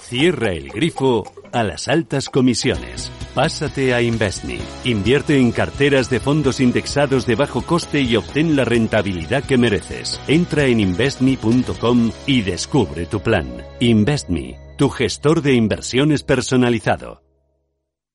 Cierra 0.00 0.52
el 0.52 0.68
grifo 0.68 1.24
a 1.52 1.62
las 1.62 1.88
altas 1.88 2.28
comisiones. 2.28 3.10
Pásate 3.34 3.94
a 3.94 4.02
Investme. 4.02 4.58
Invierte 4.84 5.38
en 5.38 5.52
carteras 5.52 6.10
de 6.10 6.20
fondos 6.20 6.60
indexados 6.60 7.26
de 7.26 7.34
bajo 7.34 7.62
coste 7.62 8.02
y 8.02 8.16
obtén 8.16 8.54
la 8.54 8.66
rentabilidad 8.66 9.42
que 9.44 9.56
mereces. 9.56 10.20
Entra 10.28 10.66
en 10.66 10.80
investme.com 10.80 12.10
y 12.26 12.42
descubre 12.42 13.06
tu 13.06 13.20
plan. 13.20 13.46
Investme, 13.80 14.58
tu 14.76 14.90
gestor 14.90 15.40
de 15.40 15.54
inversiones 15.54 16.22
personalizado. 16.22 17.31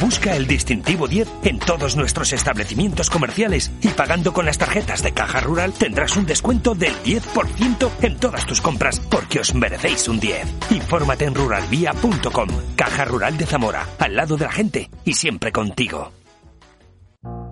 Busca 0.00 0.34
el 0.34 0.46
distintivo 0.46 1.06
10 1.06 1.28
en 1.44 1.58
todos 1.58 1.94
nuestros 1.94 2.32
establecimientos 2.32 3.10
comerciales 3.10 3.70
y 3.82 3.88
pagando 3.88 4.32
con 4.32 4.46
las 4.46 4.56
tarjetas 4.56 5.02
de 5.02 5.12
Caja 5.12 5.40
Rural 5.40 5.74
tendrás 5.74 6.16
un 6.16 6.24
descuento 6.24 6.74
del 6.74 6.94
10% 7.02 7.90
en 8.02 8.16
todas 8.16 8.46
tus 8.46 8.60
compras 8.62 8.98
porque 8.98 9.40
os 9.40 9.54
merecéis 9.54 10.08
un 10.08 10.18
10. 10.18 10.46
Infórmate 10.70 11.26
en 11.26 11.34
ruralvía.com. 11.34 12.48
Caja 12.76 13.04
Rural 13.04 13.36
de 13.36 13.46
Zamora, 13.46 13.86
al 13.98 14.16
lado 14.16 14.36
de 14.36 14.46
la 14.46 14.52
gente 14.52 14.90
y 15.04 15.12
siempre 15.12 15.52
contigo. 15.52 16.19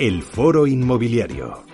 El 0.00 0.22
Foro 0.22 0.66
Inmobiliario. 0.66 1.69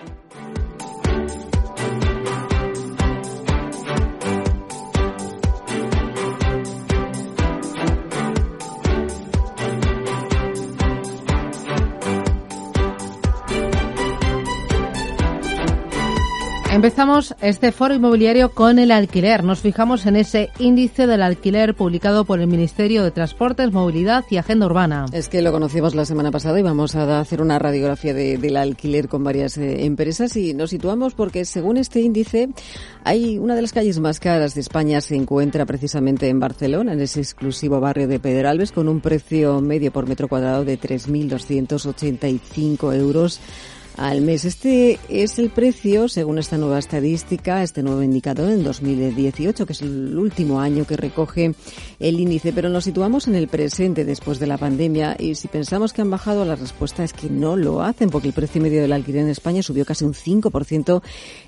Empezamos 16.77 17.33
este 17.41 17.71
foro 17.71 17.95
inmobiliario 17.95 18.51
con 18.51 18.77
el 18.77 18.91
alquiler. 18.91 19.43
Nos 19.43 19.61
fijamos 19.61 20.05
en 20.05 20.15
ese 20.15 20.51
índice 20.59 21.07
del 21.07 21.23
alquiler 21.23 21.73
publicado 21.73 22.23
por 22.23 22.39
el 22.39 22.45
Ministerio 22.45 23.03
de 23.03 23.09
Transportes, 23.09 23.71
Movilidad 23.71 24.25
y 24.29 24.37
Agenda 24.37 24.67
Urbana. 24.67 25.07
Es 25.11 25.27
que 25.27 25.41
lo 25.41 25.51
conocimos 25.51 25.95
la 25.95 26.05
semana 26.05 26.29
pasada 26.29 26.59
y 26.59 26.61
vamos 26.61 26.95
a 26.95 27.19
hacer 27.19 27.41
una 27.41 27.57
radiografía 27.57 28.13
del 28.13 28.57
alquiler 28.57 29.07
con 29.07 29.23
varias 29.23 29.57
eh, 29.57 29.85
empresas 29.85 30.37
y 30.37 30.53
nos 30.53 30.69
situamos 30.69 31.15
porque 31.15 31.45
según 31.45 31.77
este 31.77 32.01
índice 32.01 32.49
hay 33.03 33.39
una 33.39 33.55
de 33.55 33.63
las 33.63 33.73
calles 33.73 33.99
más 33.99 34.19
caras 34.19 34.53
de 34.53 34.61
España 34.61 35.01
se 35.01 35.15
encuentra 35.15 35.65
precisamente 35.65 36.29
en 36.29 36.39
Barcelona, 36.39 36.93
en 36.93 37.01
ese 37.01 37.21
exclusivo 37.21 37.79
barrio 37.79 38.07
de 38.07 38.19
Pedralbes 38.19 38.71
con 38.71 38.87
un 38.87 39.01
precio 39.01 39.61
medio 39.61 39.91
por 39.91 40.07
metro 40.07 40.27
cuadrado 40.27 40.63
de 40.63 40.79
3.285 40.79 42.95
euros 42.95 43.41
al 43.97 44.21
mes. 44.21 44.45
Este 44.45 44.99
es 45.09 45.39
el 45.39 45.49
precio, 45.49 46.07
según 46.07 46.37
esta 46.37 46.57
nueva 46.57 46.79
estadística, 46.79 47.63
este 47.63 47.83
nuevo 47.83 48.03
indicador 48.03 48.51
en 48.51 48.63
2018, 48.63 49.65
que 49.65 49.73
es 49.73 49.81
el 49.81 50.17
último 50.17 50.61
año 50.61 50.85
que 50.85 50.95
recoge 50.95 51.53
el 51.99 52.19
índice, 52.19 52.53
pero 52.53 52.69
nos 52.69 52.83
situamos 52.83 53.27
en 53.27 53.35
el 53.35 53.47
presente 53.47 54.05
después 54.05 54.39
de 54.39 54.47
la 54.47 54.57
pandemia 54.57 55.15
y 55.19 55.35
si 55.35 55.47
pensamos 55.47 55.93
que 55.93 56.01
han 56.01 56.11
bajado, 56.11 56.45
la 56.45 56.55
respuesta 56.55 57.03
es 57.03 57.11
que 57.11 57.29
no 57.29 57.55
lo 57.55 57.81
hacen, 57.81 58.09
porque 58.09 58.27
el 58.27 58.33
precio 58.33 58.61
medio 58.61 58.81
del 58.81 58.93
alquiler 58.93 59.23
en 59.23 59.29
España 59.29 59.63
subió 59.63 59.83
casi 59.83 60.05
un 60.05 60.13
5% 60.13 61.01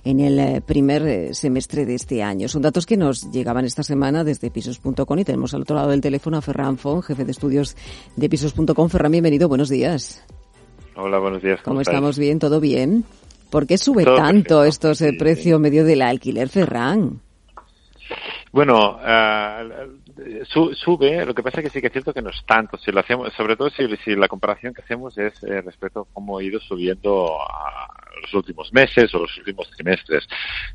en 0.04 0.20
el 0.20 0.40
eh, 0.40 0.62
primer 0.66 1.08
eh, 1.08 1.34
semestre 1.34 1.86
de 1.86 1.96
este 1.96 2.24
año. 2.24 2.48
Son 2.48 2.62
datos 2.62 2.86
que 2.86 2.98
nos 2.98 3.32
llegaban 3.32 3.66
esta 3.66 3.84
semana 3.84 4.24
desde 4.24 4.50
pisos.com 4.50 5.20
y 5.20 5.24
tenemos 5.24 5.54
al 5.54 5.62
otro 5.62 5.76
lado 5.76 5.90
del 5.90 6.02
teléfono 6.02 6.38
a 6.38 6.42
Ferran 6.42 6.78
Fon, 6.78 7.04
jefe 7.04 7.26
de 7.26 7.32
estudios 7.32 7.76
de 8.16 8.28
pisos.com. 8.28 8.90
Ferran, 8.90 9.12
bienvenido, 9.12 9.48
buenos 9.48 9.70
días. 9.70 10.24
Hola, 11.02 11.18
buenos 11.20 11.42
días. 11.42 11.62
¿Cómo, 11.64 11.80
estamos? 11.80 12.20
¿Bien? 12.20 12.40
¿Todo 12.40 12.60
bien? 12.60 13.06
¿Por 13.50 13.66
qué 13.66 13.78
sube 13.78 14.04
tanto 14.04 14.66
esto, 14.66 14.92
ese 14.92 15.14
precio 15.14 15.58
medio 15.58 15.86
del 15.86 16.02
alquiler, 16.02 16.50
Ferran? 16.50 17.22
Bueno, 18.52 18.98
uh, 18.98 20.74
sube, 20.76 21.26
lo 21.26 21.34
que 21.34 21.42
pasa 21.42 21.62
es 21.62 21.66
que 21.66 21.70
sí 21.70 21.82
que 21.82 21.88
es 21.88 21.94
cierto 21.94 22.14
que 22.14 22.22
no 22.22 22.32
es 22.32 22.44
tanto, 22.46 22.78
si 22.78 22.92
lo 22.92 23.00
hacemos, 23.00 23.32
sobre 23.34 23.56
todo 23.56 23.70
si, 23.70 23.88
si 24.04 24.16
la 24.16 24.28
comparación 24.28 24.74
que 24.74 24.82
hacemos 24.82 25.18
es 25.18 25.42
eh, 25.44 25.62
respecto 25.62 26.02
a 26.02 26.14
cómo 26.14 26.38
ha 26.38 26.44
ido 26.44 26.60
subiendo 26.60 27.38
a 27.42 27.88
los 28.22 28.34
últimos 28.34 28.74
meses 28.74 29.14
o 29.16 29.20
los 29.20 29.38
últimos 29.38 29.70
trimestres. 29.72 30.28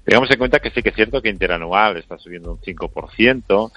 Tengamos 0.05 0.31
en 0.31 0.39
cuenta 0.39 0.59
que 0.59 0.71
sí 0.71 0.83
que 0.83 0.89
es 0.89 0.95
cierto 0.95 1.21
que 1.21 1.29
interanual 1.29 1.99
está 1.99 2.17
subiendo 2.17 2.53
un 2.53 2.61
5%, 2.61 3.73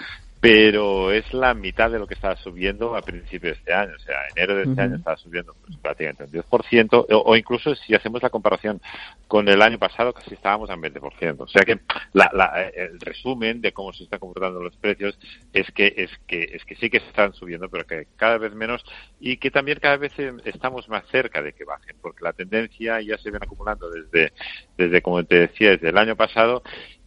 pero 0.50 1.12
es 1.12 1.34
la 1.34 1.54
mitad 1.54 1.92
de 1.92 2.00
lo 2.00 2.08
que 2.08 2.14
estaba 2.14 2.38
subiendo 2.38 2.96
a 2.96 3.02
principios 3.02 3.58
de 3.58 3.60
este 3.60 3.74
año. 3.74 3.92
O 3.98 4.00
sea, 4.00 4.16
enero 4.34 4.56
de 4.56 4.64
este 4.64 4.82
año 4.82 4.96
estaba 4.96 5.18
subiendo 5.18 5.54
pues, 5.66 5.78
prácticamente 5.78 6.24
un 6.24 6.32
10%, 6.32 7.06
o, 7.10 7.36
incluso 7.36 7.76
si 7.76 7.94
hacemos 7.94 8.24
la 8.24 8.30
comparación 8.30 8.80
con 9.28 9.50
el 9.50 9.62
año 9.62 9.78
pasado, 9.78 10.14
casi 10.14 10.36
estábamos 10.36 10.70
en 10.70 10.82
20%. 10.82 11.36
O 11.40 11.48
sea 11.50 11.64
que 11.64 11.74
el 11.74 13.00
resumen 13.02 13.60
de 13.60 13.74
cómo 13.74 13.92
se 13.92 14.06
están 14.06 14.20
comportando 14.20 14.64
los 14.64 14.74
precios 14.78 15.20
es 15.52 15.70
que, 15.72 15.94
es, 15.98 16.12
que, 16.28 16.44
es 16.44 16.64
que 16.64 16.76
sí 16.76 16.90
que 16.90 16.98
están 17.00 17.34
subiendo, 17.34 17.68
pero 17.68 17.86
que 17.86 18.08
cada 18.16 18.38
vez 18.38 18.56
menos 18.56 18.86
y 19.20 19.36
que 19.36 19.52
también 19.52 19.80
cada 19.82 19.98
vez 19.98 20.14
estamos 20.46 20.88
más 20.88 21.06
cerca 21.08 21.42
de 21.42 21.52
que 21.52 21.66
bajen, 21.66 21.98
porque 22.02 22.24
la 22.24 22.32
tendencia 22.32 23.02
ya 23.02 23.18
se 23.18 23.32
viene 23.32 23.44
acumulando 23.44 23.90
desde, 23.90 24.32
desde 24.78 25.02
como 25.02 25.22
te 25.26 25.40
decía, 25.40 25.72
desde 25.72 25.90
el 25.90 25.98
año 25.98 26.16
pasado 26.16 26.64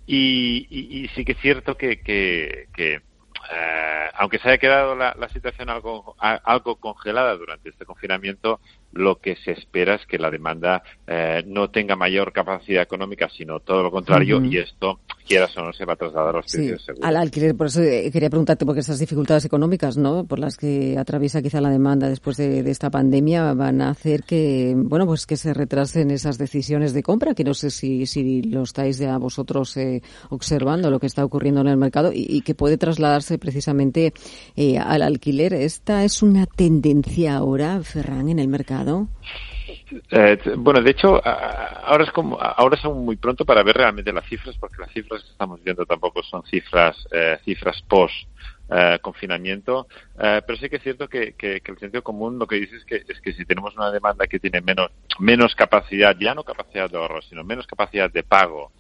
y, 0.07 0.67
y, 0.69 1.09
sí 1.15 1.25
que 1.25 1.33
es 1.33 1.39
cierto 1.39 1.77
que, 1.77 2.01
que, 2.01 2.67
que 2.75 3.01
eh, 3.53 4.09
aunque 4.15 4.39
se 4.39 4.49
haya 4.49 4.59
quedado 4.59 4.95
la, 4.95 5.29
situación 5.33 5.71
algo, 5.71 6.15
algo 6.19 6.77
congelada 6.77 7.37
durante 7.37 7.71
este 7.71 7.85
confinamiento, 7.85 8.61
lo 8.93 9.17
que 9.17 9.37
se 9.37 9.53
espera 9.53 9.95
es 9.95 10.07
que 10.07 10.19
la 10.19 10.31
demanda 10.31 10.83
eh, 11.07 11.43
no 11.47 11.71
tenga 11.71 11.97
mayor 11.97 12.33
capacidad 12.33 12.83
económica, 12.83 13.29
sino 13.29 13.61
todo 13.61 13.83
lo 13.83 13.91
contrario, 13.91 14.43
y 14.45 14.59
esto 14.59 15.01
quieras 15.31 15.57
o 15.57 15.63
no 15.63 15.73
se 15.73 15.85
va 15.85 15.93
a 15.93 15.97
trasladar 15.97 16.35
a 16.35 16.39
los 16.39 16.47
precios 16.53 16.83
seguros. 16.83 17.09
Al 17.09 17.17
alquiler, 17.17 17.55
por 17.55 17.69
eso 17.69 17.81
eh, 17.83 18.11
quería 18.13 18.29
preguntarte, 18.29 18.67
porque 18.67 18.81
esas 18.81 18.99
dificultades 18.99 19.45
económicas, 19.45 19.97
¿no? 19.97 20.25
Por 20.25 20.41
las 20.41 20.57
que 20.57 20.99
atraviesa 20.99 21.41
quizá 21.41 21.61
la 21.61 21.71
demanda 21.71 22.09
después 22.09 22.37
de, 22.37 22.69
esta 22.69 22.91
pandemia 22.91 23.55
van 23.55 23.81
a 23.81 23.91
hacer 23.91 24.25
que, 24.25 24.75
bueno, 24.77 25.07
pues 25.07 25.27
que 25.27 25.37
se 25.37 25.55
retrasen 25.55 26.11
esas 26.11 26.37
decisiones 26.37 26.93
de 26.95 27.05
compra, 27.05 27.35
que 27.35 27.45
no 27.45 27.55
sé 27.55 27.71
si, 27.71 28.07
si 28.07 28.43
lo 28.43 28.63
estáis 28.63 28.99
ya 28.99 29.17
vosotros 29.19 29.77
eh, 29.77 30.03
observando, 30.31 30.91
lo 30.91 30.99
que 30.99 31.07
está 31.07 31.25
ocurriendo 31.25 31.61
en 31.61 31.69
el 31.69 31.77
mercado 31.77 32.11
y, 32.13 32.41
que 32.41 32.57
puede 32.57 32.77
trasladarse 32.77 33.39
precisamente 33.39 34.13
eh, 34.57 34.79
al 34.79 35.03
alquiler. 35.03 35.55
¿Esta 35.55 36.05
es 36.05 36.23
una 36.23 36.47
tendencia 36.47 37.37
ahora, 37.37 37.81
Ferran, 37.83 38.29
en 38.29 38.41
el 38.41 38.49
mercado? 38.49 39.09
Eh, 40.11 40.39
bueno, 40.57 40.81
de 40.83 40.91
hecho, 40.91 41.21
ahora 41.25 42.05
es 42.05 42.11
como, 42.13 42.39
ahora 42.41 42.77
es 42.77 42.85
aún 42.85 43.05
muy 43.05 43.17
pronto 43.17 43.45
para 43.45 43.63
ver 43.63 43.77
realmente 43.77 44.13
las 44.13 44.27
cifras, 44.27 44.57
porque 44.59 44.77
las 44.79 44.93
cifras 44.93 45.23
que 45.23 45.31
estamos 45.31 45.63
viendo 45.63 45.85
tampoco 45.87 46.23
son 46.23 46.43
cifras, 46.45 46.97
eh, 47.11 47.39
cifras 47.45 47.83
post 47.83 48.15
eh, 48.71 48.99
confinamiento, 49.03 49.89
pero 50.17 50.57
sí 50.57 50.69
que 50.69 50.77
es 50.77 50.83
cierto 50.83 51.09
que, 51.09 51.33
que, 51.33 51.61
el 51.65 51.79
sentido 51.79 52.03
común 52.03 52.39
lo 52.39 52.47
que 52.47 52.57
dice 52.57 52.77
es 52.77 52.85
que, 52.85 53.03
es 53.09 53.21
que 53.21 53.33
si 53.33 53.45
tenemos 53.45 53.75
una 53.77 53.91
demanda 53.91 54.27
que 54.27 54.39
tiene 54.39 54.61
menos, 54.61 54.91
menos 55.19 55.55
capacidad, 55.55 56.17
ya 56.19 56.35
no 56.35 56.45
capacidad 56.45 56.89
de 56.89 56.97
ahorro, 56.97 57.21
sino 57.23 57.43
menos 57.43 57.67
capacidad 57.67 58.11
de 58.11 58.23
pago, 58.23 58.71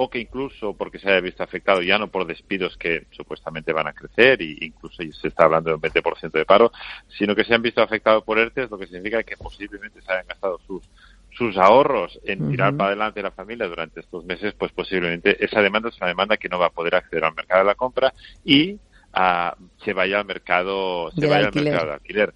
o 0.00 0.08
que 0.08 0.20
incluso 0.20 0.74
porque 0.74 1.00
se 1.00 1.10
haya 1.10 1.20
visto 1.20 1.42
afectado 1.42 1.82
ya 1.82 1.98
no 1.98 2.06
por 2.06 2.24
despidos 2.24 2.76
que 2.76 3.06
supuestamente 3.10 3.72
van 3.72 3.88
a 3.88 3.92
crecer 3.92 4.40
y 4.40 4.56
incluso 4.60 5.02
se 5.20 5.28
está 5.28 5.44
hablando 5.44 5.70
de 5.70 5.74
un 5.74 5.82
20% 5.82 6.30
de 6.30 6.44
paro, 6.44 6.70
sino 7.18 7.34
que 7.34 7.42
se 7.42 7.52
han 7.52 7.62
visto 7.62 7.82
afectados 7.82 8.22
por 8.22 8.38
ERTES, 8.38 8.70
lo 8.70 8.78
que 8.78 8.86
significa 8.86 9.24
que 9.24 9.36
posiblemente 9.36 10.00
se 10.00 10.12
hayan 10.12 10.26
gastado 10.28 10.60
sus 10.66 10.88
sus 11.30 11.56
ahorros 11.56 12.18
en 12.24 12.50
tirar 12.50 12.76
para 12.76 12.88
adelante 12.88 13.22
la 13.22 13.30
familia 13.30 13.66
durante 13.66 14.00
estos 14.00 14.24
meses, 14.24 14.54
pues 14.58 14.72
posiblemente 14.72 15.44
esa 15.44 15.60
demanda 15.60 15.88
es 15.88 15.96
una 15.98 16.08
demanda 16.08 16.36
que 16.36 16.48
no 16.48 16.58
va 16.58 16.66
a 16.66 16.70
poder 16.70 16.94
acceder 16.94 17.24
al 17.24 17.34
mercado 17.34 17.60
de 17.60 17.66
la 17.66 17.74
compra 17.74 18.12
y 18.44 18.78
se 19.84 19.92
vaya 19.94 20.20
al 20.20 20.26
mercado 20.26 21.10
se 21.12 21.26
vaya 21.26 21.48
al 21.48 21.54
mercado 21.54 21.86
de 21.86 21.92
alquiler. 21.94 22.34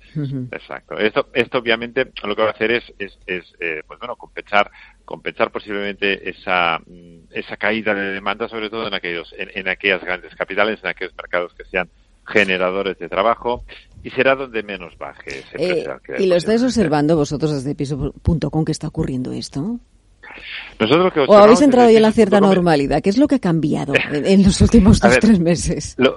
Exacto. 0.51 0.99
Esto 0.99 1.29
esto 1.33 1.59
obviamente 1.59 2.11
lo 2.25 2.35
que 2.35 2.43
va 2.43 2.49
a 2.49 2.53
hacer 2.53 2.73
es 2.73 2.85
es, 2.99 3.19
es 3.27 3.45
eh, 3.61 3.83
pues 3.87 3.99
bueno 3.99 4.17
compensar 4.17 4.71
compensar 5.05 5.51
posiblemente 5.51 6.29
esa 6.31 6.79
mm, 6.79 7.33
esa 7.33 7.57
caída 7.57 7.95
de 7.95 8.13
demanda 8.13 8.49
sobre 8.49 8.71
todo 8.71 8.87
en 8.87 8.95
aquellos 8.95 9.35
en, 9.37 9.69
aquellas 9.69 10.03
grandes 10.03 10.35
capitales 10.35 10.81
en 10.83 10.91
aquellos 10.91 11.15
mercados 11.17 11.53
que 11.55 11.65
sean 11.65 11.89
generadores 12.27 12.99
de 12.99 13.09
trabajo 13.09 13.65
y 14.03 14.11
será 14.11 14.35
donde 14.35 14.63
menos 14.63 14.97
baje 14.97 15.41
ese 15.41 15.57
eh, 15.59 15.87
y 16.19 16.27
lo 16.27 16.37
estáis 16.37 16.63
observando 16.63 17.17
vosotros 17.17 17.53
desde 17.53 17.75
piso.com 17.75 18.65
que 18.65 18.73
está 18.73 18.89
ocurriendo 18.89 19.33
esto 19.33 19.81
nosotros 20.79 21.29
¿O 21.29 21.37
habéis 21.37 21.61
entrado 21.63 21.91
ya 21.91 21.97
en 21.97 22.03
la 22.03 22.13
cierta 22.13 22.41
normalidad? 22.41 23.03
¿Qué 23.03 23.11
es 23.11 23.19
lo 23.19 23.29
que 23.29 23.37
ha 23.37 23.39
cambiado 23.39 23.93
en, 24.13 24.43
los 24.43 24.61
últimos 24.61 25.01
dos, 25.01 25.19
tres 25.19 25.39
meses? 25.39 25.97
Lo, 25.99 26.17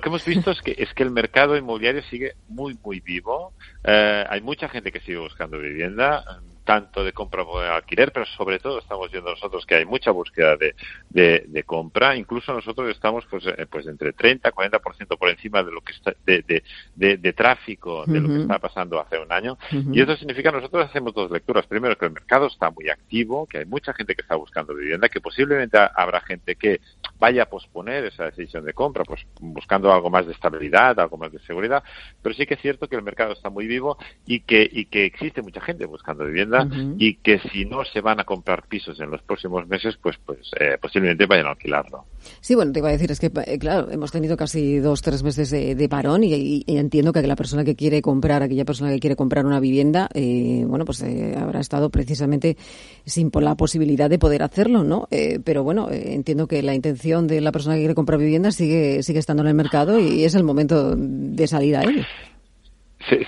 que 0.00 0.08
hemos 0.08 0.24
visto 0.24 0.50
es 0.50 0.60
que, 0.60 0.74
es 0.78 0.92
que 0.94 1.02
el 1.02 1.10
mercado 1.10 1.56
inmobiliario 1.56 2.02
sigue 2.04 2.32
muy, 2.48 2.76
muy 2.84 3.00
vivo. 3.00 3.52
Eh, 3.84 4.24
hay 4.28 4.40
mucha 4.40 4.68
gente 4.68 4.92
que 4.92 5.00
sigue 5.00 5.18
buscando 5.18 5.58
vivienda 5.58 6.24
tanto 6.64 7.04
de 7.04 7.12
compra 7.12 7.44
como 7.44 7.60
de 7.60 7.68
alquiler, 7.68 8.12
pero 8.12 8.26
sobre 8.26 8.58
todo 8.58 8.78
estamos 8.78 9.10
viendo 9.10 9.30
nosotros 9.30 9.66
que 9.66 9.76
hay 9.76 9.84
mucha 9.84 10.10
búsqueda 10.10 10.56
de, 10.56 10.74
de, 11.10 11.62
compra. 11.64 12.16
Incluso 12.16 12.52
nosotros 12.52 12.90
estamos 12.90 13.24
pues, 13.26 13.44
eh, 13.46 13.66
pues 13.70 13.86
entre 13.86 14.12
30 14.12 14.52
40% 14.52 15.18
por 15.18 15.28
encima 15.28 15.62
de 15.62 15.72
lo 15.72 15.80
que 15.80 15.92
está, 15.92 16.14
de, 16.24 16.62
de, 16.94 17.32
tráfico 17.32 18.04
de 18.06 18.20
lo 18.20 18.28
que 18.28 18.40
está 18.42 18.58
pasando 18.58 19.00
hace 19.00 19.18
un 19.18 19.32
año. 19.32 19.58
Y 19.70 20.00
eso 20.00 20.16
significa 20.16 20.50
que 20.50 20.56
nosotros 20.56 20.88
hacemos 20.88 21.14
dos 21.14 21.30
lecturas. 21.30 21.66
Primero, 21.66 21.96
que 21.96 22.06
el 22.06 22.12
mercado 22.12 22.46
está 22.46 22.70
muy 22.70 22.88
activo, 22.88 23.46
que 23.46 23.58
hay 23.58 23.64
mucha 23.64 23.92
gente 23.94 24.14
que 24.14 24.22
está 24.22 24.36
buscando 24.36 24.74
vivienda, 24.74 25.08
que 25.08 25.20
posiblemente 25.20 25.78
habrá 25.94 26.20
gente 26.20 26.56
que 26.56 26.80
vaya 27.22 27.44
a 27.44 27.46
posponer 27.46 28.04
esa 28.06 28.24
decisión 28.24 28.64
de 28.64 28.72
compra, 28.72 29.04
pues 29.04 29.24
buscando 29.40 29.92
algo 29.92 30.10
más 30.10 30.26
de 30.26 30.32
estabilidad, 30.32 30.98
algo 30.98 31.16
más 31.16 31.30
de 31.30 31.38
seguridad. 31.38 31.80
Pero 32.20 32.34
sí 32.34 32.46
que 32.46 32.54
es 32.54 32.60
cierto 32.60 32.88
que 32.88 32.96
el 32.96 33.02
mercado 33.02 33.32
está 33.32 33.48
muy 33.48 33.68
vivo 33.68 33.96
y 34.26 34.40
que, 34.40 34.68
y 34.68 34.86
que 34.86 35.04
existe 35.04 35.40
mucha 35.40 35.60
gente 35.60 35.86
buscando 35.86 36.24
vivienda 36.24 36.66
y 36.98 37.14
que 37.18 37.38
si 37.52 37.64
no 37.64 37.84
se 37.84 38.00
van 38.00 38.18
a 38.18 38.24
comprar 38.24 38.66
pisos 38.66 38.98
en 38.98 39.08
los 39.08 39.22
próximos 39.22 39.68
meses, 39.68 39.96
pues, 40.02 40.16
pues 40.26 40.40
eh, 40.58 40.78
posiblemente 40.80 41.26
vayan 41.26 41.46
a 41.46 41.50
alquilarlo. 41.50 42.06
Sí, 42.40 42.56
bueno, 42.56 42.72
te 42.72 42.80
iba 42.80 42.88
a 42.88 42.92
decir, 42.92 43.12
es 43.12 43.20
que, 43.20 43.30
eh, 43.46 43.58
claro, 43.60 43.88
hemos 43.92 44.10
tenido 44.10 44.36
casi 44.36 44.78
dos, 44.78 45.00
tres 45.00 45.22
meses 45.22 45.50
de, 45.50 45.88
parón 45.88 46.24
y, 46.24 46.64
entiendo 46.66 47.12
que 47.12 47.22
la 47.22 47.36
persona 47.36 47.62
que 47.62 47.76
quiere 47.76 48.02
comprar, 48.02 48.42
aquella 48.42 48.64
persona 48.64 48.90
que 48.90 48.98
quiere 48.98 49.14
comprar 49.14 49.46
una 49.46 49.60
vivienda, 49.60 50.08
eh, 50.12 50.64
bueno, 50.66 50.84
pues 50.84 51.04
habrá 51.36 51.60
estado 51.60 51.88
precisamente 51.90 52.56
sin 53.04 53.30
la 53.32 53.54
posibilidad 53.54 54.10
de 54.10 54.18
poder 54.18 54.42
hacerlo, 54.42 54.82
¿no? 54.82 55.08
pero 55.44 55.62
bueno, 55.62 55.88
entiendo 55.90 56.46
que 56.46 56.62
la 56.62 56.74
intención 56.74 57.11
de 57.20 57.40
la 57.40 57.52
persona 57.52 57.74
que 57.74 57.82
quiere 57.82 57.94
comprar 57.94 58.18
vivienda 58.18 58.50
sigue, 58.50 59.02
sigue 59.02 59.18
estando 59.18 59.42
en 59.42 59.48
el 59.48 59.54
mercado 59.54 59.98
y 59.98 60.24
es 60.24 60.34
el 60.34 60.44
momento 60.44 60.94
de 60.96 61.46
salir 61.46 61.76
a 61.76 61.82
él 61.82 62.06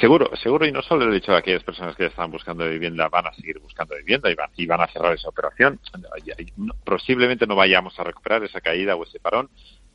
seguro, 0.01 0.31
seguro, 0.36 0.66
y 0.66 0.73
no 0.73 0.82
solo 0.82 1.05
el 1.05 1.15
hecho 1.15 1.32
de 1.32 1.39
aquellas 1.39 1.65
personas 1.65 1.97
que 1.97 2.06
están 2.06 2.31
buscando 2.31 2.69
vivienda 2.69 3.09
van 3.09 3.27
a 3.27 3.32
seguir 3.32 3.59
buscando 3.59 3.94
vivienda 3.97 4.31
y 4.31 4.35
van, 4.35 4.51
y 4.56 4.66
van 4.66 4.81
a 4.81 4.86
cerrar 4.86 5.15
esa 5.15 5.28
operación. 5.28 5.81
Posiblemente 6.85 7.47
no 7.47 7.56
vayamos 7.56 7.98
a 7.98 8.05
recuperar 8.05 8.44
esa 8.44 8.61
caída 8.61 8.97
o 8.97 9.05
ese 9.05 9.19
parón, 9.20 9.48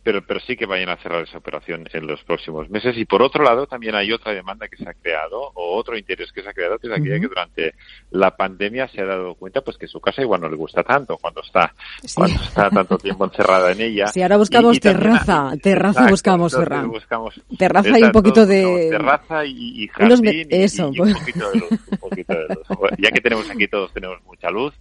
pero, 0.03 0.25
pero 0.25 0.39
sí 0.39 0.55
que 0.55 0.65
vayan 0.65 0.89
a 0.89 0.97
cerrar 0.97 1.23
esa 1.23 1.37
operación 1.37 1.87
en 1.91 2.07
los 2.07 2.23
próximos 2.23 2.69
meses. 2.69 2.97
Y 2.97 3.05
por 3.05 3.21
otro 3.21 3.43
lado, 3.43 3.67
también 3.67 3.95
hay 3.95 4.11
otra 4.11 4.33
demanda 4.33 4.67
que 4.67 4.77
se 4.77 4.87
ha 4.87 4.93
creado, 4.93 5.51
o 5.53 5.75
otro 5.75 5.97
interés 5.97 6.31
que 6.31 6.41
se 6.41 6.49
ha 6.49 6.53
creado, 6.53 6.77
que 6.79 6.87
es 6.87 6.93
aquella 6.93 7.19
que 7.19 7.27
durante 7.27 7.73
la 8.11 8.35
pandemia 8.35 8.87
se 8.87 9.01
ha 9.01 9.05
dado 9.05 9.35
cuenta 9.35 9.61
pues 9.61 9.77
que 9.77 9.87
su 9.87 9.99
casa 9.99 10.21
igual 10.21 10.41
no 10.41 10.49
le 10.49 10.55
gusta 10.55 10.83
tanto 10.83 11.17
cuando 11.17 11.41
está, 11.41 11.73
cuando 12.15 12.41
está 12.41 12.69
tanto 12.69 12.97
tiempo 12.97 13.25
encerrada 13.25 13.71
en 13.71 13.81
ella. 13.81 14.07
Sí, 14.07 14.21
ahora 14.21 14.37
buscamos 14.37 14.79
terraza, 14.79 15.53
terraza 15.61 16.09
buscamos, 16.09 16.53
buscamos, 16.87 17.41
Terraza 17.57 17.99
y 17.99 18.03
un 18.03 18.11
poquito 18.11 18.45
de... 18.45 18.87
terraza 18.89 19.45
y, 19.45 19.87
jardín 19.87 20.47
eso, 20.49 20.91
y, 20.93 20.99
un 21.01 21.13
poquito 21.13 21.51
de 21.51 21.59
luz. 21.59 21.71
Un 21.91 21.97
poquito 21.97 22.33
de 22.33 22.47
luz. 22.47 22.67
ya 22.97 23.11
que 23.11 23.21
tenemos 23.21 23.49
aquí 23.49 23.67
todos 23.67 23.93
tenemos 23.93 24.23
mucha 24.25 24.49
luz, 24.49 24.73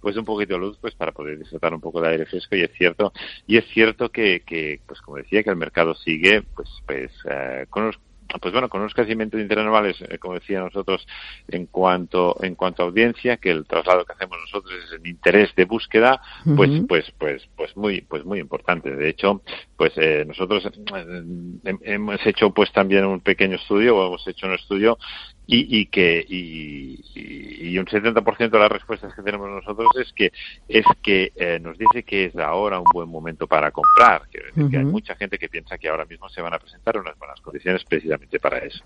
pues 0.00 0.16
un 0.16 0.24
poquito 0.24 0.54
de 0.54 0.60
luz 0.60 0.78
pues 0.80 0.94
para 0.94 1.12
poder 1.12 1.38
disfrutar 1.38 1.74
un 1.74 1.80
poco 1.80 2.00
de 2.00 2.08
aire 2.08 2.26
fresco 2.26 2.56
y 2.56 2.62
es 2.62 2.70
cierto 2.76 3.12
y 3.46 3.56
es 3.56 3.64
cierto 3.72 4.10
que, 4.10 4.40
que 4.40 4.80
pues 4.86 5.00
como 5.00 5.16
decía 5.16 5.42
que 5.42 5.50
el 5.50 5.56
mercado 5.56 5.94
sigue 5.94 6.42
pues 6.54 6.68
pues 6.86 7.10
eh, 7.28 7.66
con 7.70 7.86
los 7.86 7.98
pues 8.40 8.52
bueno, 8.52 8.68
con 8.68 8.80
unos 8.80 8.94
crecimientos 8.94 9.40
interanuales, 9.40 9.96
eh, 10.02 10.18
como 10.18 10.34
decía 10.34 10.60
nosotros, 10.60 11.06
en 11.48 11.66
cuanto 11.66 12.36
en 12.42 12.54
cuanto 12.54 12.82
a 12.82 12.86
audiencia, 12.86 13.36
que 13.36 13.50
el 13.50 13.66
traslado 13.66 14.04
que 14.04 14.12
hacemos 14.12 14.38
nosotros 14.40 14.74
es 14.84 14.92
el 14.92 15.06
interés 15.06 15.54
de 15.54 15.64
búsqueda, 15.64 16.20
pues 16.56 16.70
pues 16.88 17.10
pues 17.18 17.48
pues 17.56 17.76
muy 17.76 18.00
pues 18.02 18.24
muy 18.24 18.40
importante. 18.40 18.94
De 18.94 19.08
hecho, 19.08 19.42
pues 19.76 19.92
eh, 19.96 20.24
nosotros 20.26 20.64
eh, 20.66 21.74
hemos 21.82 22.26
hecho 22.26 22.50
pues 22.50 22.72
también 22.72 23.04
un 23.04 23.20
pequeño 23.20 23.56
estudio, 23.56 23.96
o 23.96 24.06
hemos 24.06 24.26
hecho 24.26 24.46
un 24.46 24.54
estudio 24.54 24.98
y, 25.46 25.80
y 25.80 25.86
que 25.86 26.24
y, 26.28 27.00
y, 27.14 27.78
un 27.78 27.86
70% 27.86 28.50
de 28.50 28.58
las 28.58 28.70
respuestas 28.70 29.14
que 29.14 29.22
tenemos 29.22 29.48
nosotros 29.48 29.88
es 30.00 30.12
que 30.12 30.32
es 30.68 30.84
que 31.02 31.32
eh, 31.36 31.58
nos 31.60 31.78
dice 31.78 32.02
que 32.02 32.26
es 32.26 32.36
ahora 32.36 32.78
un 32.78 32.86
buen 32.92 33.08
momento 33.08 33.46
para 33.46 33.70
comprar. 33.70 34.22
Quiero 34.30 34.46
decir 34.46 34.70
que 34.70 34.78
hay 34.78 34.84
mucha 34.84 35.14
gente 35.14 35.38
que 35.38 35.48
piensa 35.48 35.78
que 35.78 35.88
ahora 35.88 36.04
mismo 36.04 36.28
se 36.28 36.40
van 36.40 36.54
a 36.54 36.58
presentar 36.58 36.98
unas 36.98 37.16
buenas 37.18 37.40
condiciones 37.40 37.84
precisamente 37.84 38.40
para 38.40 38.58
eso. 38.58 38.84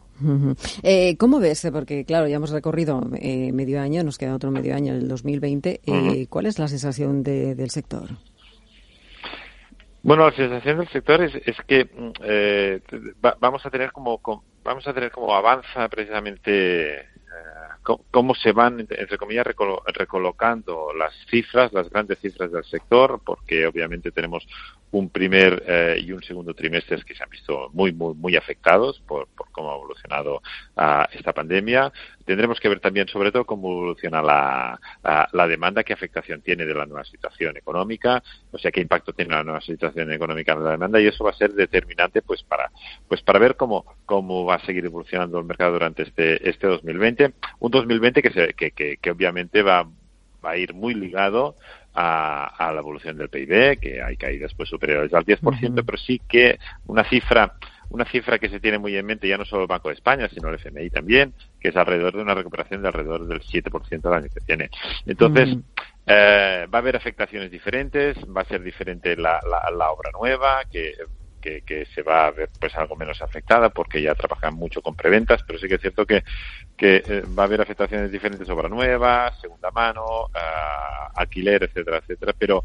Eh, 0.82 1.16
¿cómo 1.16 1.40
ves? 1.40 1.66
porque 1.72 2.04
claro 2.04 2.26
ya 2.26 2.36
hemos 2.36 2.50
recorrido 2.50 3.00
eh, 3.20 3.52
medio 3.52 3.80
año 3.80 4.02
nos 4.02 4.18
queda 4.18 4.34
otro 4.34 4.50
medio 4.50 4.74
año 4.74 4.94
el 4.94 5.08
2020 5.08 5.80
eh, 5.84 6.26
¿cuál 6.28 6.46
es 6.46 6.58
la 6.58 6.68
sensación 6.68 7.22
de, 7.22 7.54
del 7.54 7.70
sector? 7.70 8.08
Bueno, 10.02 10.24
la 10.24 10.34
sensación 10.34 10.78
del 10.78 10.88
sector 10.88 11.22
es, 11.22 11.34
es 11.46 11.56
que 11.66 11.84
mm, 11.84 12.10
eh, 12.22 12.80
vamos 13.40 13.64
a 13.66 13.70
tener 13.70 13.92
como, 13.92 14.20
vamos 14.64 14.86
a 14.86 14.94
tener 14.94 15.10
como 15.10 15.34
avanza 15.34 15.88
precisamente 15.88 17.00
eh, 17.00 17.06
cómo 18.10 18.34
se 18.34 18.52
van, 18.52 18.80
entre 18.80 19.18
comillas, 19.18 19.46
recolocando 19.46 20.92
las 20.94 21.14
cifras, 21.30 21.72
las 21.72 21.90
grandes 21.90 22.18
cifras 22.18 22.50
del 22.50 22.64
sector, 22.64 23.20
porque 23.24 23.66
obviamente 23.66 24.10
tenemos 24.10 24.46
un 24.92 25.08
primer 25.10 25.62
eh, 25.66 25.98
y 26.00 26.12
un 26.12 26.22
segundo 26.22 26.54
trimestre 26.54 27.02
que 27.04 27.14
se 27.14 27.22
han 27.22 27.30
visto 27.30 27.70
muy, 27.72 27.92
muy, 27.92 28.14
muy 28.14 28.36
afectados 28.36 29.00
por, 29.06 29.28
por 29.28 29.50
cómo 29.52 29.70
ha 29.70 29.76
evolucionado 29.76 30.42
uh, 30.76 31.04
esta 31.12 31.32
pandemia. 31.32 31.92
Tendremos 32.30 32.60
que 32.60 32.68
ver 32.68 32.78
también, 32.78 33.08
sobre 33.08 33.32
todo, 33.32 33.44
cómo 33.44 33.72
evoluciona 33.72 34.22
la, 34.22 34.78
la, 35.32 35.48
demanda, 35.48 35.82
qué 35.82 35.92
afectación 35.92 36.42
tiene 36.42 36.64
de 36.64 36.74
la 36.74 36.86
nueva 36.86 37.02
situación 37.02 37.56
económica, 37.56 38.22
o 38.52 38.56
sea, 38.56 38.70
qué 38.70 38.80
impacto 38.80 39.12
tiene 39.12 39.34
la 39.34 39.42
nueva 39.42 39.60
situación 39.60 40.12
económica 40.12 40.52
en 40.52 40.62
la 40.62 40.70
demanda, 40.70 41.00
y 41.00 41.08
eso 41.08 41.24
va 41.24 41.30
a 41.30 41.34
ser 41.34 41.54
determinante, 41.54 42.22
pues, 42.22 42.44
para, 42.44 42.70
pues, 43.08 43.20
para 43.22 43.40
ver 43.40 43.56
cómo, 43.56 43.84
cómo 44.06 44.44
va 44.44 44.54
a 44.54 44.64
seguir 44.64 44.84
evolucionando 44.84 45.40
el 45.40 45.44
mercado 45.44 45.72
durante 45.72 46.04
este, 46.04 46.48
este 46.48 46.68
2020. 46.68 47.34
Un 47.58 47.70
2020 47.72 48.22
que, 48.22 48.30
se, 48.30 48.54
que, 48.54 48.70
que, 48.70 48.98
que 48.98 49.10
obviamente 49.10 49.62
va, 49.62 49.82
va 50.44 50.50
a 50.50 50.56
ir 50.56 50.72
muy 50.72 50.94
ligado 50.94 51.56
a, 51.92 52.70
la 52.72 52.78
evolución 52.78 53.16
del 53.16 53.28
PIB, 53.28 53.80
que 53.80 54.00
hay 54.00 54.16
caídas 54.16 54.54
pues 54.54 54.68
superiores 54.68 55.12
al 55.12 55.24
10%, 55.24 55.82
pero 55.84 55.98
sí 55.98 56.20
que 56.28 56.60
una 56.86 57.02
cifra 57.02 57.54
una 57.90 58.04
cifra 58.04 58.38
que 58.38 58.48
se 58.48 58.60
tiene 58.60 58.78
muy 58.78 58.96
en 58.96 59.06
mente 59.06 59.28
ya 59.28 59.36
no 59.36 59.44
solo 59.44 59.62
el 59.62 59.68
Banco 59.68 59.88
de 59.88 59.94
España, 59.94 60.28
sino 60.28 60.48
el 60.48 60.56
FMI 60.56 60.90
también, 60.90 61.34
que 61.60 61.68
es 61.68 61.76
alrededor 61.76 62.16
de 62.16 62.22
una 62.22 62.34
recuperación 62.34 62.82
de 62.82 62.88
alrededor 62.88 63.26
del 63.26 63.40
7% 63.40 64.00
del 64.00 64.12
año 64.12 64.28
que 64.32 64.40
tiene. 64.40 64.70
Entonces, 65.06 65.58
Eh, 66.12 66.66
va 66.74 66.78
a 66.78 66.82
haber 66.82 66.96
afectaciones 66.96 67.52
diferentes, 67.52 68.16
va 68.36 68.40
a 68.40 68.46
ser 68.46 68.62
diferente 68.62 69.14
la, 69.16 69.40
la, 69.44 69.90
obra 69.92 70.10
nueva, 70.12 70.64
que, 70.64 70.94
que, 71.40 71.86
se 71.94 72.02
va 72.02 72.26
a 72.26 72.30
ver 72.32 72.50
pues 72.58 72.74
algo 72.74 72.96
menos 72.96 73.22
afectada 73.22 73.70
porque 73.70 74.02
ya 74.02 74.16
trabajan 74.16 74.54
mucho 74.54 74.82
con 74.82 74.96
preventas, 74.96 75.42
pero 75.46 75.60
sí 75.60 75.68
que 75.68 75.76
es 75.76 75.80
cierto 75.80 76.04
que, 76.04 76.24
que 76.76 76.96
eh, 77.06 77.22
va 77.38 77.44
a 77.44 77.46
haber 77.46 77.60
afectaciones 77.60 78.10
diferentes, 78.10 78.48
obra 78.50 78.68
nueva, 78.68 79.32
segunda 79.40 79.70
mano, 79.70 80.02
uh, 80.24 81.12
alquiler, 81.14 81.62
etcétera, 81.62 81.98
etcétera, 81.98 82.34
pero 82.36 82.64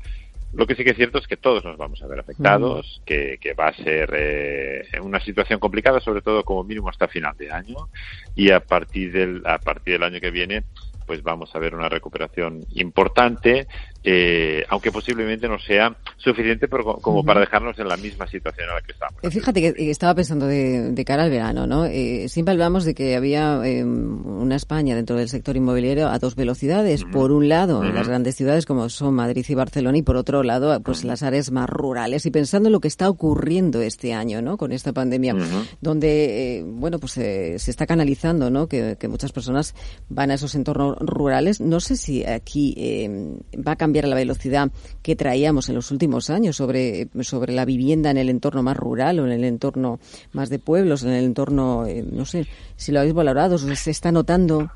lo 0.56 0.66
que 0.66 0.76
sí 0.76 0.84
que 0.84 0.92
es 0.92 0.98
cierto 0.98 1.18
es 1.18 1.28
que 1.28 1.38
todos 1.38 1.64
nos 1.66 1.78
vamos 1.78 2.02
a 2.02 2.08
ver 2.08 2.20
afectados, 2.20 3.02
que, 3.06 3.38
que, 3.42 3.54
va 3.54 3.68
a 3.68 3.74
ser 3.74 4.10
eh, 4.14 4.84
una 5.02 5.20
situación 5.20 5.60
complicada, 5.60 6.00
sobre 6.00 6.22
todo 6.22 6.44
como 6.44 6.64
mínimo 6.64 6.90
hasta 6.90 7.08
final 7.08 7.36
de 7.38 7.52
año, 7.52 7.90
y 8.36 8.52
a 8.52 8.62
partir 8.62 9.12
del, 9.12 9.42
a 9.46 9.60
partir 9.60 9.94
del 9.94 10.04
año 10.04 10.20
que 10.20 10.32
viene 10.32 10.64
pues 11.06 11.22
vamos 11.24 11.56
a 11.56 11.60
ver 11.60 11.76
una 11.76 11.90
recuperación 11.90 12.66
importante, 12.74 13.68
eh, 14.06 14.64
aunque 14.70 14.92
posiblemente 14.92 15.48
no 15.48 15.58
sea 15.60 15.96
suficiente 16.18 16.68
como 16.68 17.24
para 17.24 17.40
dejarnos 17.40 17.78
en 17.80 17.88
la 17.88 17.98
misma 17.98 18.28
situación 18.28 18.70
en 18.70 18.76
la 18.76 18.82
que 18.82 18.92
estamos. 18.92 19.16
Eh, 19.24 19.32
fíjate 19.32 19.74
que 19.74 19.90
estaba 19.90 20.14
pensando 20.14 20.46
de, 20.46 21.04
cara 21.06 21.24
al 21.24 21.30
verano, 21.30 21.68
¿no? 21.68 21.86
Eh, 21.86 22.28
siempre 22.30 22.52
hablamos 22.52 22.86
de 22.86 22.94
que 22.94 23.16
había 23.16 23.60
una 23.60 24.56
España 24.56 24.96
dentro 24.96 25.16
del 25.16 25.30
sector 25.30 25.56
inmobiliario 25.56 26.08
a 26.10 26.20
dos 26.20 26.36
velocidades. 26.36 27.04
Por 27.06 27.32
un 27.32 27.50
lado, 27.50 27.84
en 27.84 27.96
las 27.96 28.08
grandes 28.08 28.36
ciudades 28.36 28.66
como 28.66 28.90
son 28.90 29.14
Madrid 29.14 29.46
y 29.48 29.56
Barcelona, 29.56 29.98
y 29.98 30.02
por 30.02 30.18
otro 30.18 30.44
lado, 30.44 30.80
pues 30.82 31.04
las 31.04 31.24
áreas 31.24 31.52
más 31.52 31.70
rurales. 31.70 32.26
Y 32.26 32.32
pensando 32.32 32.70
en 32.70 32.74
lo 32.74 32.80
que 32.80 32.88
está 32.88 33.10
ocurriendo 33.10 33.82
este 33.82 34.14
año, 34.14 34.42
¿no? 34.42 34.58
Con 34.58 34.72
esta 34.72 34.94
pandemia, 34.94 35.36
donde, 35.82 36.64
bueno, 36.66 37.00
pues 37.00 37.14
se 37.14 37.56
está 37.56 37.86
canalizando, 37.86 38.50
¿no? 38.50 38.68
Que, 38.68 38.98
que 39.00 39.08
muchas 39.08 39.32
personas 39.32 39.76
van 40.10 40.32
a 40.32 40.36
esos 40.36 40.56
entornos 40.56 40.98
rurales. 41.00 41.62
No 41.62 41.80
sé 41.80 41.96
si 41.96 42.26
aquí 42.26 42.74
eh, 42.78 43.10
va 43.56 43.74
a 43.74 43.76
cambiar 43.76 43.95
la 44.04 44.16
velocidad 44.16 44.70
que 45.02 45.16
traíamos 45.16 45.70
en 45.70 45.76
los 45.76 45.92
últimos 45.92 46.30
años 46.30 46.58
sobre, 46.58 47.08
sobre 47.22 47.54
la 47.54 47.64
vivienda 47.64 48.12
en 48.12 48.18
el 48.18 48.30
entorno 48.30 48.62
más 48.64 48.76
rural 48.76 49.20
o 49.20 49.26
en 49.26 49.32
el 49.32 49.46
entorno 49.46 50.00
más 50.34 50.50
de 50.50 50.60
pueblos, 50.60 51.04
en 51.04 51.12
el 51.12 51.24
entorno, 51.24 51.86
eh, 51.86 52.04
no 52.04 52.26
sé, 52.26 52.48
si 52.76 52.92
lo 52.92 53.00
habéis 53.00 53.14
valorado, 53.14 53.58
se 53.58 53.92
está 53.92 54.12
notando. 54.12 54.70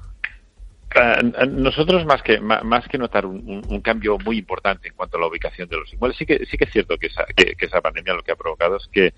Eh, 0.96 1.48
nosotros 1.48 2.04
más 2.06 2.24
que 2.24 2.40
más 2.40 2.88
que 2.88 2.98
notar 2.98 3.26
un, 3.26 3.82
cambio 3.82 4.18
muy 4.18 4.40
importante 4.40 4.88
en 4.88 4.96
cuanto 4.96 5.18
a 5.18 5.20
la 5.20 5.28
ubicación 5.28 5.70
de 5.70 5.78
los 5.78 5.94
inmuebles, 5.94 6.18
sí 6.18 6.26
que 6.26 6.46
sí 6.46 6.58
que 6.58 6.64
es 6.64 6.72
cierto 6.72 6.98
que 6.98 7.08
esa, 7.08 7.26
que 7.36 7.56
esa 7.60 7.82
pandemia 7.82 8.14
lo 8.14 8.24
que 8.24 8.32
ha 8.32 8.36
provocado 8.36 8.78
es 8.78 8.88
que 8.92 9.14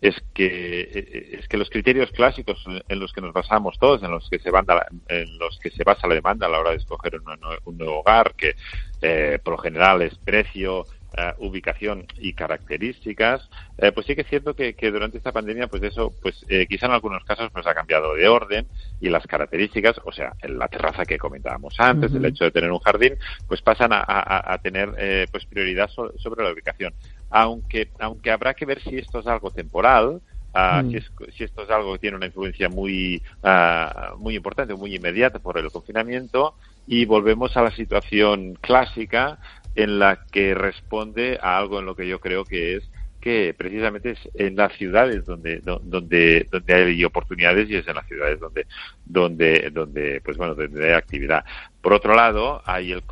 es 0.00 0.14
que 0.34 1.36
es 1.38 1.48
que 1.48 1.56
los 1.56 1.70
criterios 1.70 2.10
clásicos 2.12 2.62
en 2.88 2.98
los 2.98 3.12
que 3.12 3.20
nos 3.20 3.32
basamos 3.32 3.78
todos, 3.78 4.02
en 4.02 4.10
los 4.10 4.28
que 4.28 4.38
se 4.38 4.50
en 4.50 5.38
los 5.38 5.58
que 5.58 5.70
se 5.70 5.84
basa 5.84 6.06
la 6.06 6.14
demanda 6.14 6.46
a 6.46 6.50
la 6.50 6.60
hora 6.60 6.70
de 6.70 6.76
escoger 6.76 7.20
un, 7.64 7.78
nuevo 7.78 8.00
hogar, 8.00 8.34
que 8.34 8.54
eh, 9.02 9.38
por 9.42 9.52
lo 9.52 9.58
general 9.58 10.02
es 10.02 10.16
precio, 10.18 10.84
eh, 11.18 11.32
ubicación 11.38 12.04
y 12.18 12.34
características, 12.34 13.48
eh, 13.78 13.90
pues 13.90 14.04
sí 14.04 14.14
que 14.14 14.20
es 14.20 14.26
cierto 14.26 14.54
que, 14.54 14.74
durante 14.90 15.16
esta 15.16 15.32
pandemia, 15.32 15.66
pues 15.66 15.82
eso, 15.82 16.12
pues 16.20 16.44
eh, 16.48 16.66
quizá 16.68 16.86
en 16.86 16.92
algunos 16.92 17.24
casos 17.24 17.50
pues 17.52 17.66
ha 17.66 17.74
cambiado 17.74 18.14
de 18.14 18.28
orden 18.28 18.66
y 19.00 19.08
las 19.08 19.26
características, 19.26 19.98
o 20.04 20.12
sea, 20.12 20.34
la 20.42 20.68
terraza 20.68 21.06
que 21.06 21.16
comentábamos 21.16 21.74
antes, 21.78 22.12
el 22.12 22.26
hecho 22.26 22.44
de 22.44 22.50
tener 22.50 22.70
un 22.70 22.80
jardín, 22.80 23.14
pues 23.48 23.62
pasan 23.62 23.92
a, 23.92 24.60
tener 24.62 25.28
pues 25.30 25.46
prioridad 25.46 25.88
sobre 25.88 26.44
la 26.44 26.52
ubicación. 26.52 26.92
Aunque, 27.30 27.88
aunque 27.98 28.30
habrá 28.30 28.54
que 28.54 28.66
ver 28.66 28.80
si 28.82 28.98
esto 28.98 29.20
es 29.20 29.26
algo 29.26 29.50
temporal, 29.50 30.20
ah, 30.54 30.82
mm. 30.84 30.90
si, 31.36 31.44
esto 31.44 31.62
es 31.62 31.70
algo 31.70 31.94
que 31.94 31.98
tiene 31.98 32.16
una 32.16 32.26
influencia 32.26 32.68
muy, 32.68 33.22
ah, 33.42 34.14
muy 34.18 34.36
importante, 34.36 34.74
muy 34.74 34.94
inmediata 34.94 35.38
por 35.38 35.58
el 35.58 35.70
confinamiento, 35.70 36.54
y 36.86 37.04
volvemos 37.04 37.56
a 37.56 37.62
la 37.62 37.70
situación 37.72 38.54
clásica 38.60 39.38
en 39.74 39.98
la 39.98 40.24
que 40.30 40.54
responde 40.54 41.38
a 41.40 41.58
algo 41.58 41.80
en 41.80 41.86
lo 41.86 41.94
que 41.94 42.08
yo 42.08 42.20
creo 42.20 42.44
que 42.44 42.76
es 42.76 42.90
que 43.26 43.54
precisamente 43.58 44.12
es 44.12 44.18
en 44.34 44.54
las 44.54 44.72
ciudades 44.74 45.24
donde 45.24 45.58
donde 45.58 46.46
donde 46.48 46.74
hay 46.74 47.04
oportunidades 47.04 47.68
y 47.68 47.74
es 47.74 47.88
en 47.88 47.96
las 47.96 48.06
ciudades 48.06 48.38
donde 48.38 48.66
donde 49.04 49.70
donde 49.72 50.20
pues 50.24 50.36
bueno 50.36 50.54
donde 50.54 50.86
hay 50.86 50.92
actividad 50.92 51.44
por 51.86 51.92
otro 51.92 52.16
lado, 52.16 52.62
hay 52.64 52.90
el, 52.90 53.04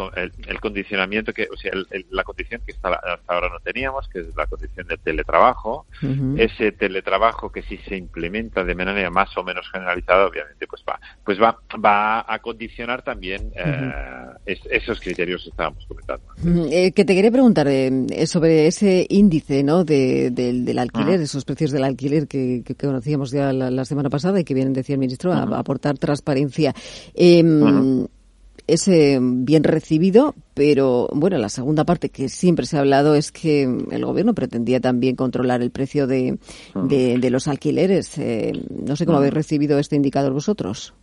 el, 0.49 0.61
condicionamiento 0.61 1.33
que, 1.33 1.47
o 1.49 1.57
sea, 1.57 1.71
la 2.11 2.25
condición 2.25 2.61
que 2.67 2.73
hasta, 2.73 3.21
ahora 3.29 3.49
no 3.49 3.61
teníamos, 3.61 4.09
que 4.09 4.19
es 4.19 4.35
la 4.37 4.49
condición 4.49 4.89
del 4.89 4.99
teletrabajo. 4.99 5.87
Ese 6.37 6.73
teletrabajo 6.73 7.53
que 7.53 7.63
si 7.63 7.77
se 7.77 7.97
implementa 7.97 8.65
de 8.65 8.75
manera 8.75 9.09
más 9.11 9.29
o 9.37 9.45
menos 9.45 9.65
generalizada, 9.71 10.27
obviamente, 10.27 10.67
pues 10.67 10.83
va, 10.89 10.99
pues 11.25 11.41
va, 11.41 11.57
va 11.79 12.25
a 12.27 12.41
condicionar 12.41 13.03
también 13.03 13.53
eh, 13.55 13.93
esos 14.45 14.99
criterios 14.99 15.45
que 15.45 15.51
estábamos 15.51 15.87
comentando. 15.87 16.25
Eh, 16.69 16.91
que 16.91 17.05
te 17.05 17.15
quería 17.15 17.31
preguntar 17.31 17.69
eh, 17.69 18.27
sobre 18.27 18.67
ese 18.67 19.07
índice, 19.09 19.63
¿no? 19.63 19.85
De, 19.85 20.33
del 20.33 20.79
alquiler, 20.81 21.21
esos 21.21 21.45
precios 21.45 21.71
del 21.71 21.85
alquiler 21.85 22.27
que, 22.27 22.65
que, 22.67 22.75
conocíamos 22.75 23.31
ya 23.31 23.53
la, 23.53 23.85
semana 23.85 24.11
pasada 24.11 24.41
y 24.41 24.45
que 24.45 24.53
vienen, 24.53 24.73
decía 24.73 24.95
el 24.95 24.99
ministro, 25.01 25.33
a, 25.33 25.43
aportar 25.61 25.97
transparencia. 25.97 26.75
Eh, 27.15 27.41
es 28.67 28.89
bien 28.89 29.65
recibido, 29.65 30.35
pero 30.55 31.09
bueno, 31.13 31.37
la 31.39 31.49
segunda 31.49 31.85
parte 31.85 32.09
que 32.09 32.29
siempre 32.29 32.67
se 32.67 32.77
ha 32.77 32.81
hablado 32.81 33.15
es 33.15 33.31
que 33.31 33.63
el 33.63 34.05
gobierno 34.05 34.35
pretendía 34.35 34.81
también 34.81 35.17
controlar 35.17 35.61
el 35.63 35.71
precio 35.71 36.07
de, 36.07 36.39
de, 36.75 37.31
los 37.31 37.47
alquileres. 37.47 38.17
Eh, 38.19 38.53
no 38.71 38.97
sé 38.97 39.05
cómo 39.05 39.19
habéis 39.19 39.35
recibido 39.35 39.79
este 39.79 39.97
indicador 39.97 40.33
vosotros. 40.33 40.95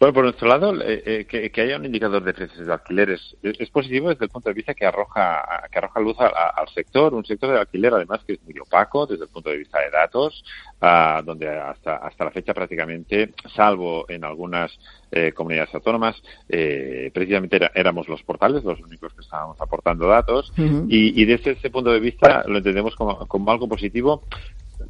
Bueno, 0.00 0.14
por 0.14 0.22
nuestro 0.22 0.46
lado, 0.46 0.80
eh, 0.80 1.26
eh, 1.28 1.50
que, 1.50 1.60
haya 1.60 1.76
un 1.76 1.84
indicador 1.84 2.22
de 2.22 2.32
precios 2.32 2.64
de 2.64 2.72
alquileres 2.72 3.36
es, 3.42 3.68
positivo 3.70 4.10
desde 4.10 4.26
el 4.26 4.30
punto 4.30 4.48
de 4.48 4.54
vista 4.54 4.72
que 4.72 4.86
arroja, 4.86 5.64
que 5.72 5.78
arroja 5.78 5.98
luz 5.98 6.16
al 6.20 6.68
sector, 6.68 7.14
un 7.14 7.24
sector 7.24 7.50
de 7.50 7.58
alquiler 7.58 7.92
además 7.94 8.20
que 8.24 8.34
es 8.34 8.42
muy 8.44 8.56
opaco 8.60 9.06
desde 9.06 9.24
el 9.24 9.30
punto 9.30 9.50
de 9.50 9.56
vista 9.56 9.80
de 9.80 9.90
datos, 9.90 10.44
ah, 10.80 11.20
donde 11.24 11.48
hasta, 11.48 11.96
hasta 11.96 12.26
la 12.26 12.30
fecha 12.30 12.54
prácticamente, 12.54 13.34
salvo 13.56 14.08
en 14.08 14.22
algunas 14.24 14.70
eh, 15.10 15.32
comunidades 15.32 15.74
autónomas, 15.74 16.14
precisamente 16.46 17.58
éramos 17.74 18.08
los 18.08 18.22
portales 18.22 18.62
los 18.62 18.80
únicos 18.80 19.12
que 19.14 19.22
estábamos 19.22 19.60
aportando 19.60 20.06
datos 20.06 20.52
y, 20.56 21.24
desde 21.24 21.52
ese 21.52 21.70
punto 21.70 21.90
de 21.90 21.98
vista 21.98 22.44
lo 22.46 22.58
entendemos 22.58 22.94
como, 22.94 23.26
como 23.26 23.50
algo 23.50 23.68
positivo 23.68 24.22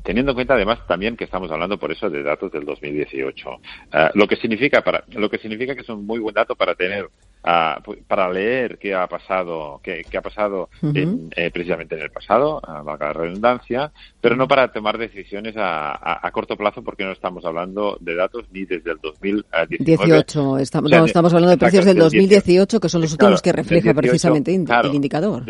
teniendo 0.08 0.32
en 0.32 0.36
cuenta 0.36 0.54
además 0.54 0.86
también 0.86 1.18
que 1.18 1.24
estamos 1.24 1.50
hablando 1.50 1.78
por 1.78 1.92
eso 1.92 2.08
de 2.08 2.22
datos 2.22 2.50
del 2.50 2.64
2018, 2.64 3.50
eh, 3.92 4.08
lo 4.14 4.26
que 4.26 4.36
significa 4.36 4.82
para 4.82 5.04
lo 5.08 5.28
que 5.28 5.36
significa 5.36 5.74
que 5.74 5.82
es 5.82 5.88
un 5.90 6.06
muy 6.06 6.18
buen 6.18 6.34
dato 6.34 6.56
para 6.56 6.74
tener 6.74 7.10
uh, 7.44 7.94
para 8.06 8.30
leer 8.30 8.78
qué 8.78 8.94
ha 8.94 9.06
pasado 9.06 9.80
qué, 9.82 10.04
qué 10.08 10.18
ha 10.18 10.22
pasado 10.22 10.68
eh, 10.82 11.50
precisamente 11.52 11.94
en 11.94 12.02
el 12.02 12.10
pasado, 12.10 12.60
a 12.66 12.82
valga 12.82 13.06
la 13.08 13.12
redundancia, 13.12 13.92
pero 14.20 14.36
no 14.36 14.48
para 14.48 14.72
tomar 14.72 14.98
decisiones 14.98 15.56
a, 15.56 16.26
a, 16.26 16.30
corto 16.30 16.56
plazo 16.56 16.82
porque 16.82 17.04
no 17.04 17.12
estamos 17.12 17.44
hablando 17.44 17.96
de 18.00 18.14
datos 18.14 18.44
ni 18.52 18.64
desde 18.64 18.92
el 18.92 18.98
2019. 18.98 19.76
18, 19.78 20.58
estamos, 20.58 20.90
no, 20.90 21.04
estamos 21.04 21.32
hablando 21.32 21.50
de 21.50 21.58
precios 21.58 21.84
del 21.84 21.98
2018 21.98 22.80
que 22.80 22.88
son 22.88 23.02
los 23.02 23.12
últimos 23.12 23.42
que 23.42 23.52
refleja 23.52 23.94
precisamente 23.94 24.54
el 24.54 24.94
indicador. 24.94 25.44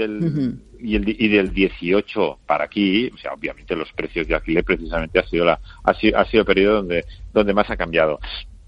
y, 0.80 0.94
el, 0.94 1.08
y 1.08 1.28
del 1.28 1.52
18 1.52 2.38
para 2.46 2.64
aquí, 2.64 3.10
o 3.12 3.16
sea, 3.18 3.32
obviamente 3.32 3.74
los 3.74 3.92
precios 3.92 4.26
de 4.28 4.34
alquiler 4.34 4.64
precisamente 4.64 5.18
ha 5.18 5.26
sido 5.26 5.44
la 5.44 5.60
ha 5.84 5.94
sido, 5.94 6.18
ha 6.18 6.24
sido 6.26 6.42
el 6.42 6.46
periodo 6.46 6.76
donde 6.76 7.04
donde 7.32 7.52
más 7.52 7.70
ha 7.70 7.76
cambiado 7.76 8.18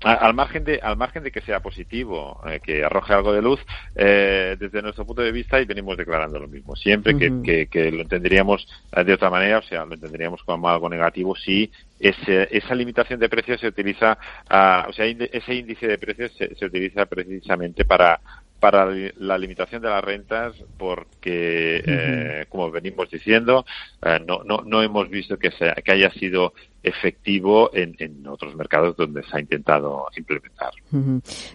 al 0.02 0.34
margen 0.34 0.64
de 0.64 0.80
al 0.82 0.96
margen 0.96 1.22
de 1.22 1.30
que 1.30 1.42
sea 1.42 1.60
positivo 1.60 2.40
eh, 2.46 2.60
que 2.62 2.84
arroje 2.84 3.12
algo 3.12 3.32
de 3.32 3.42
luz 3.42 3.60
eh, 3.94 4.56
desde 4.58 4.82
nuestro 4.82 5.04
punto 5.04 5.22
de 5.22 5.32
vista 5.32 5.60
y 5.60 5.66
venimos 5.66 5.96
declarando 5.96 6.38
lo 6.38 6.48
mismo. 6.48 6.74
Siempre 6.74 7.16
que, 7.16 7.66
que, 7.66 7.90
lo 7.90 8.02
entenderíamos 8.02 8.66
eh, 8.92 9.04
de 9.04 9.14
otra 9.14 9.30
manera 9.30 9.58
o 9.58 9.62
sea 9.62 9.84
lo 9.84 9.94
entenderíamos 9.94 10.42
como 10.44 10.68
algo 10.68 10.88
negativo 10.88 11.36
si 11.36 11.70
ese, 11.98 12.48
esa 12.50 12.74
limitación 12.74 13.20
de 13.20 13.28
precios 13.28 13.60
se 13.60 13.68
utiliza 13.68 14.16
uh, 14.50 14.88
o 14.88 14.92
sea 14.92 15.04
ese 15.04 15.54
índice 15.54 15.86
de 15.86 15.98
precios 15.98 16.32
se, 16.32 16.54
se 16.54 16.64
utiliza 16.64 17.04
precisamente 17.04 17.84
para 17.84 18.20
para 18.60 18.86
la 19.16 19.38
limitación 19.38 19.80
de 19.80 19.88
las 19.88 20.04
rentas 20.04 20.54
porque, 20.76 21.82
eh, 21.84 22.44
como 22.50 22.70
venimos 22.70 23.10
diciendo, 23.10 23.64
eh, 24.02 24.20
no, 24.24 24.44
no, 24.44 24.58
no 24.64 24.82
hemos 24.82 25.08
visto 25.08 25.38
que, 25.38 25.50
sea, 25.50 25.74
que 25.74 25.92
haya 25.92 26.10
sido 26.10 26.52
efectivo 26.82 27.70
en, 27.74 27.94
en, 27.98 28.26
otros 28.26 28.54
mercados 28.54 28.96
donde 28.96 29.22
se 29.22 29.36
ha 29.36 29.40
intentado 29.40 30.06
implementar. 30.16 30.70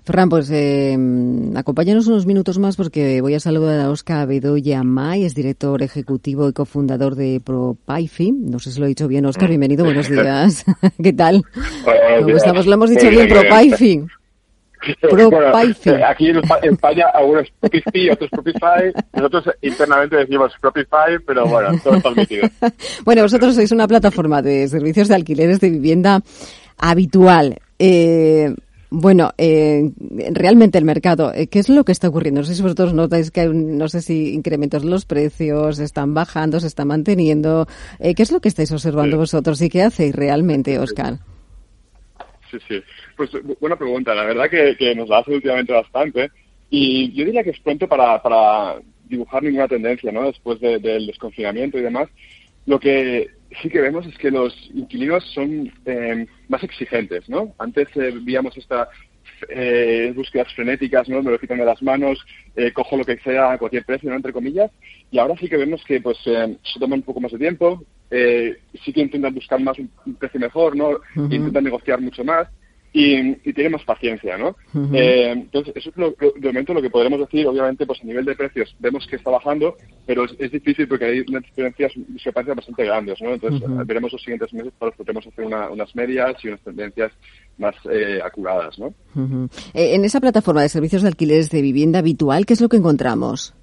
Ferran, 0.04 0.30
pues 0.30 0.50
eh, 0.52 0.98
acompáñanos 1.56 2.08
unos 2.08 2.26
minutos 2.26 2.60
más 2.60 2.76
porque 2.76 3.22
voy 3.22 3.36
a 3.36 3.40
saludar 3.40 3.80
a 3.80 3.90
Oscar 3.90 4.28
Bedoya 4.28 4.84
May, 4.84 5.26
es 5.26 5.36
director 5.36 5.82
ejecutivo 5.82 6.50
y 6.50 6.54
cofundador 6.54 7.16
de 7.16 7.42
ProPaifi. 7.44 8.32
No 8.32 8.60
sé 8.60 8.72
si 8.72 8.80
lo 8.80 8.86
he 8.86 8.90
dicho 8.90 9.08
bien, 9.08 9.26
Oscar. 9.26 9.48
Mm. 9.48 9.52
Bienvenido, 9.52 9.86
buenos 9.86 10.10
días. 10.12 10.66
¿Qué 11.04 11.14
tal? 11.14 11.44
¿Cómo 12.22 12.38
estamos? 12.38 12.66
Lo 12.66 12.74
hemos 12.74 12.90
dicho 12.90 13.10
bien, 13.10 13.28
ProPaifi. 15.02 15.90
Eh, 15.90 16.04
aquí 16.04 16.30
en, 16.30 16.42
España 16.64 17.06
algunos 17.14 17.48
Propify, 17.60 18.10
otros 18.10 18.30
Propify. 18.30 18.94
Nosotros 19.14 19.50
internamente 19.62 20.18
decimos 20.18 20.54
Propify, 20.62 21.20
pero 21.26 21.46
bueno, 21.48 21.70
todo 21.84 21.96
está 21.96 22.10
permitido. 22.10 22.48
bueno, 23.06 23.22
vosotros 23.24 23.56
sois 23.56 23.72
una 23.72 23.88
plataforma 23.88 24.42
de 24.42 24.68
servicios 24.68 25.08
de 25.08 25.16
alquileres 25.16 25.60
de 25.60 25.70
vivienda 25.70 26.22
habitual. 26.78 27.58
Eh, 27.80 28.54
Bueno, 28.98 29.32
eh, 29.38 29.92
realmente 30.32 30.78
el 30.78 30.86
mercado, 30.86 31.34
eh, 31.34 31.48
¿qué 31.48 31.60
es 31.60 31.68
lo 31.68 31.84
que 31.84 31.92
está 31.92 32.08
ocurriendo? 32.08 32.42
No 32.42 32.48
sé 32.48 32.56
si 32.56 32.62
vosotros 32.62 32.94
notáis 32.94 33.30
que 33.30 33.42
hay, 33.42 33.50
no 33.50 33.90
sé 33.90 34.02
si 34.02 34.34
incrementos 34.34 34.84
en 34.84 34.90
los 34.90 35.06
precios, 35.06 35.80
están 35.80 36.14
bajando, 36.14 36.62
se 36.62 36.68
están 36.68 36.88
manteniendo. 36.88 37.68
Eh, 38.00 38.16
¿Qué 38.16 38.24
es 38.24 38.32
lo 38.32 38.40
que 38.40 38.48
estáis 38.48 38.72
observando 38.72 39.18
vosotros 39.18 39.62
y 39.62 39.70
qué 39.70 39.84
hacéis 39.84 40.16
realmente, 40.16 40.80
Oscar? 40.80 41.16
Sí, 41.16 41.35
sí. 42.52 42.84
Pues 43.16 43.32
buena 43.60 43.76
pregunta. 43.76 44.14
La 44.16 44.24
verdad 44.26 44.50
que, 44.50 44.96
nos 44.96 45.10
la 45.10 45.20
hace 45.20 45.34
últimamente 45.34 45.74
bastante. 45.74 46.32
Y 46.70 47.14
yo 47.14 47.26
diría 47.26 47.44
que 47.44 47.52
es 47.52 47.60
pronto 47.60 47.88
para, 47.88 48.22
para 48.22 48.80
dibujar 49.08 49.44
ninguna 49.44 49.68
tendencia, 49.68 50.12
¿no? 50.12 50.24
Después 50.24 50.60
del 50.60 51.08
desconfinamiento 51.08 51.78
y 51.78 51.82
demás. 51.82 52.10
Lo 52.66 52.80
que 52.80 53.30
sí 53.62 53.70
que 53.70 53.82
vemos 53.82 54.06
es 54.06 54.18
que 54.18 54.32
los 54.32 54.54
inquilinos 54.74 55.24
son 55.34 55.72
eh, 55.86 56.26
más 56.48 56.64
exigentes, 56.64 57.30
¿no? 57.30 57.54
Antes 57.60 57.88
eh, 57.96 58.12
veíamos 58.22 58.58
estas 58.58 58.88
eh, 59.50 60.12
búsquedas 60.16 60.52
frenéticas, 60.54 61.08
¿no? 61.08 61.22
Me 61.22 61.32
lo 61.32 61.40
quitan 61.40 61.60
de 61.60 61.66
las 61.66 61.82
manos, 61.82 62.24
cojo 62.74 62.98
lo 62.98 63.06
que 63.06 63.18
sea 63.20 63.54
a 63.54 63.58
cualquier 63.58 63.86
precio, 63.86 64.10
¿no? 64.10 64.16
Entre 64.16 64.34
comillas. 64.34 64.72
Y 65.12 65.20
ahora 65.20 65.36
sí 65.40 65.48
que 65.48 65.58
vemos 65.58 65.84
que, 65.86 66.02
pues, 66.02 66.18
se 66.24 66.80
toman 66.80 67.00
un 67.00 67.06
poco 67.06 67.22
más 67.22 67.32
de 67.32 67.38
tiempo, 67.38 67.84
sí 68.10 68.94
que 68.94 69.02
intentan 69.02 69.34
buscar 69.34 69.60
más 69.60 69.78
un, 69.80 69.90
precio 70.16 70.40
mejor, 70.40 70.76
¿no? 70.76 71.00
Intentan 71.16 71.64
negociar 71.64 72.02
mucho 72.02 72.24
más 72.24 72.48
y, 72.96 73.50
y 73.50 73.54
tiene 73.54 73.72
más 73.72 73.84
paciencia, 73.84 74.38
¿no? 74.38 74.56
eh, 74.94 75.30
entonces, 75.30 75.76
eso 75.76 75.90
es 75.90 75.98
lo, 75.98 76.12
de 76.12 76.48
momento 76.48 76.74
lo 76.74 76.82
que 76.82 76.90
podremos 76.90 77.20
decir. 77.20 77.46
Obviamente, 77.46 77.86
pues 77.86 78.00
a 78.02 78.06
nivel 78.06 78.24
de 78.24 78.36
precios 78.36 78.74
vemos 78.80 79.06
que 79.06 79.18
está 79.18 79.32
bajando, 79.32 79.76
pero 80.06 80.24
es, 80.24 80.50
difícil 80.50 80.88
porque 80.88 81.04
hay 81.04 81.20
unas 81.28 81.44
diferencias, 81.44 81.92
discrepancias 82.08 82.56
bastante 82.56 82.86
grandes, 82.86 83.22
¿no? 83.22 83.34
Entonces, 83.34 83.62
veremos 83.86 84.14
los 84.14 84.22
siguientes 84.22 84.54
meses 84.54 84.72
para 84.80 84.92
los 84.92 84.96
que 84.96 85.04
podemos 85.04 85.28
hacer 85.28 85.44
unas 85.44 85.94
medias 85.94 86.36
y 86.42 86.48
unas 86.48 86.62
tendencias 86.62 87.12
más 87.58 87.76
eh, 87.92 88.22
acuradas, 88.24 88.80
¿no? 88.80 88.94
Eh, 89.74 89.96
en 89.96 90.06
esa 90.06 90.22
plataforma 90.22 90.62
de 90.62 90.70
servicios 90.70 91.02
de 91.02 91.10
alquileres 91.10 91.50
de 91.50 91.62
vivienda 91.62 92.00
habitual, 92.00 92.46
¿qué 92.46 92.54
es 92.54 92.62
lo 92.62 92.70
que 92.70 92.78
encontramos? 92.78 93.54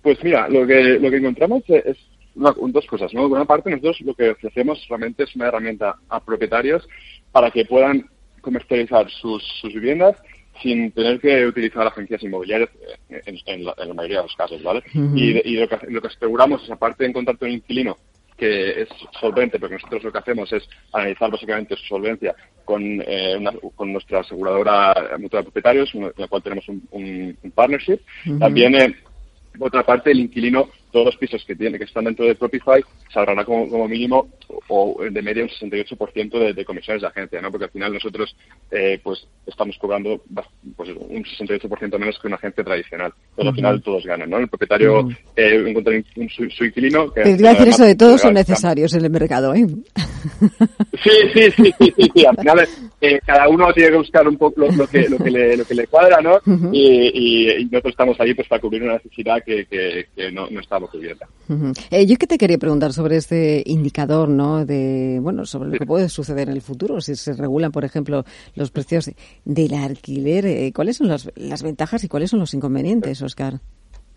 Pues 0.00 0.22
mira, 0.22 0.48
lo 0.48 0.64
que, 0.64 1.00
lo 1.00 1.10
que 1.10 1.16
encontramos 1.16 1.64
es 1.66 1.96
dos 2.40 2.86
cosas, 2.86 3.12
¿no? 3.14 3.28
Por 3.28 3.38
una 3.38 3.44
parte, 3.44 3.70
nosotros 3.70 4.00
lo 4.02 4.14
que 4.14 4.30
ofrecemos 4.30 4.84
realmente 4.88 5.24
es 5.24 5.36
una 5.36 5.48
herramienta 5.48 5.96
a 6.08 6.20
propietarios 6.20 6.88
para 7.32 7.50
que 7.50 7.64
puedan 7.64 8.08
comercializar 8.40 9.08
sus, 9.10 9.42
sus 9.60 9.72
viviendas 9.74 10.16
sin 10.62 10.90
tener 10.92 11.20
que 11.20 11.46
utilizar 11.46 11.86
agencias 11.86 12.22
inmobiliarias 12.22 12.70
eh, 13.08 13.40
en, 13.46 13.64
la, 13.64 13.74
mayoría 13.94 14.18
de 14.18 14.24
los 14.24 14.36
casos, 14.36 14.62
¿vale? 14.62 14.82
Y, 14.92 15.56
lo, 15.56 15.68
que, 15.68 15.78
lo 15.88 16.00
que 16.00 16.08
aseguramos 16.08 16.62
es, 16.64 16.70
aparte 16.70 17.04
de 17.04 17.10
encontrarte 17.10 17.46
un 17.46 17.52
inquilino 17.52 17.96
que 18.36 18.82
es 18.82 18.88
solvente, 19.20 19.58
porque 19.58 19.74
nosotros 19.74 20.02
lo 20.02 20.12
que 20.12 20.18
hacemos 20.18 20.50
es 20.52 20.66
analizar 20.92 21.30
básicamente 21.30 21.76
su 21.76 21.84
solvencia 21.84 22.34
con, 22.64 22.82
eh, 23.06 23.38
con 23.74 23.92
nuestra 23.92 24.20
aseguradora 24.20 24.94
mutua 25.18 25.40
de 25.40 25.44
propietarios, 25.44 25.94
en 25.94 26.10
la 26.16 26.26
cual 26.26 26.42
tenemos 26.42 26.66
un, 26.68 27.36
partnership. 27.54 27.98
También, 28.38 28.74
eh, 28.76 28.96
por 29.58 29.68
otra 29.68 29.84
parte, 29.84 30.10
el 30.10 30.20
inquilino 30.20 30.70
todos 30.90 31.06
los 31.06 31.16
pisos 31.16 31.44
que 31.44 31.56
tiene 31.56 31.78
que 31.78 31.84
están 31.84 32.04
dentro 32.04 32.26
de 32.26 32.34
Propify 32.34 32.82
saldrán 33.12 33.44
como, 33.44 33.68
como 33.68 33.88
mínimo 33.88 34.28
o, 34.68 34.96
de 35.10 35.22
media 35.22 35.42
un 35.42 35.48
68% 35.48 36.38
de, 36.38 36.52
de 36.52 36.64
comisiones 36.64 37.02
de 37.02 37.08
agencia, 37.08 37.40
¿no? 37.40 37.50
Porque 37.50 37.64
al 37.64 37.70
final 37.70 37.92
nosotros 37.92 38.34
eh, 38.70 39.00
pues 39.02 39.26
estamos 39.46 39.76
cobrando 39.78 40.22
pues, 40.76 40.90
un 40.90 41.24
68% 41.24 41.98
menos 41.98 42.18
que 42.18 42.26
una 42.26 42.36
agencia 42.36 42.64
tradicional. 42.64 43.12
Pero 43.36 43.48
al 43.50 43.54
final 43.54 43.82
todos 43.82 44.04
ganan, 44.04 44.30
¿no? 44.30 44.38
El 44.38 44.48
propietario 44.48 45.08
eh, 45.36 45.64
encuentra 45.66 45.94
un, 46.16 46.28
su, 46.28 46.64
inquilino 46.64 47.10
que... 47.12 47.22
Te 47.22 47.30
iba 47.30 47.50
a 47.50 47.54
decir 47.54 47.68
eso 47.68 47.84
de 47.84 47.94
todos 47.94 48.20
son 48.20 48.34
necesarios 48.34 48.94
en 48.94 49.04
el 49.04 49.10
mercado, 49.10 49.54
¿eh? 49.54 49.66
Sí, 51.02 51.10
sí, 51.32 51.50
sí, 51.56 51.74
sí, 51.78 52.10
sí, 52.14 52.26
Al 52.26 52.36
final 52.36 52.68
eh, 53.00 53.20
cada 53.24 53.48
uno 53.48 53.72
tiene 53.72 53.90
que 53.90 53.96
buscar 53.96 54.28
un 54.28 54.36
poco 54.36 54.60
lo, 54.60 54.86
que, 54.86 55.08
lo, 55.08 55.16
que, 55.16 55.30
le, 55.30 55.56
lo 55.56 55.64
que 55.64 55.74
le 55.74 55.86
cuadra, 55.86 56.20
¿no? 56.20 56.38
y, 56.72 57.62
y, 57.62 57.64
nosotros 57.64 57.92
estamos 57.92 58.20
ahí 58.20 58.34
pues 58.34 58.48
para 58.48 58.60
cubrir 58.60 58.82
una 58.82 58.94
necesidad 58.94 59.42
que, 59.44 59.64
que, 59.64 60.08
que 60.14 60.30
no, 60.30 60.48
no 60.50 60.60
está 60.60 60.78
eh, 61.90 62.06
yo 62.06 62.16
que 62.16 62.26
te 62.26 62.38
quería 62.38 62.58
preguntar 62.58 62.92
sobre 62.92 63.16
este 63.16 63.62
indicador, 63.66 64.28
¿no? 64.28 64.64
De, 64.64 65.18
bueno, 65.20 65.44
sobre 65.46 65.70
lo 65.70 65.78
que 65.78 65.86
puede 65.86 66.08
suceder 66.08 66.48
en 66.48 66.54
el 66.54 66.62
futuro, 66.62 67.00
si 67.00 67.16
se 67.16 67.32
regulan, 67.34 67.72
por 67.72 67.84
ejemplo, 67.84 68.24
los 68.54 68.70
precios 68.70 69.10
del 69.44 69.74
alquiler. 69.74 70.46
Eh, 70.46 70.72
¿Cuáles 70.74 70.96
son 70.96 71.08
las, 71.08 71.30
las 71.36 71.62
ventajas 71.62 72.04
y 72.04 72.08
cuáles 72.08 72.30
son 72.30 72.40
los 72.40 72.54
inconvenientes, 72.54 73.20
Oscar? 73.22 73.60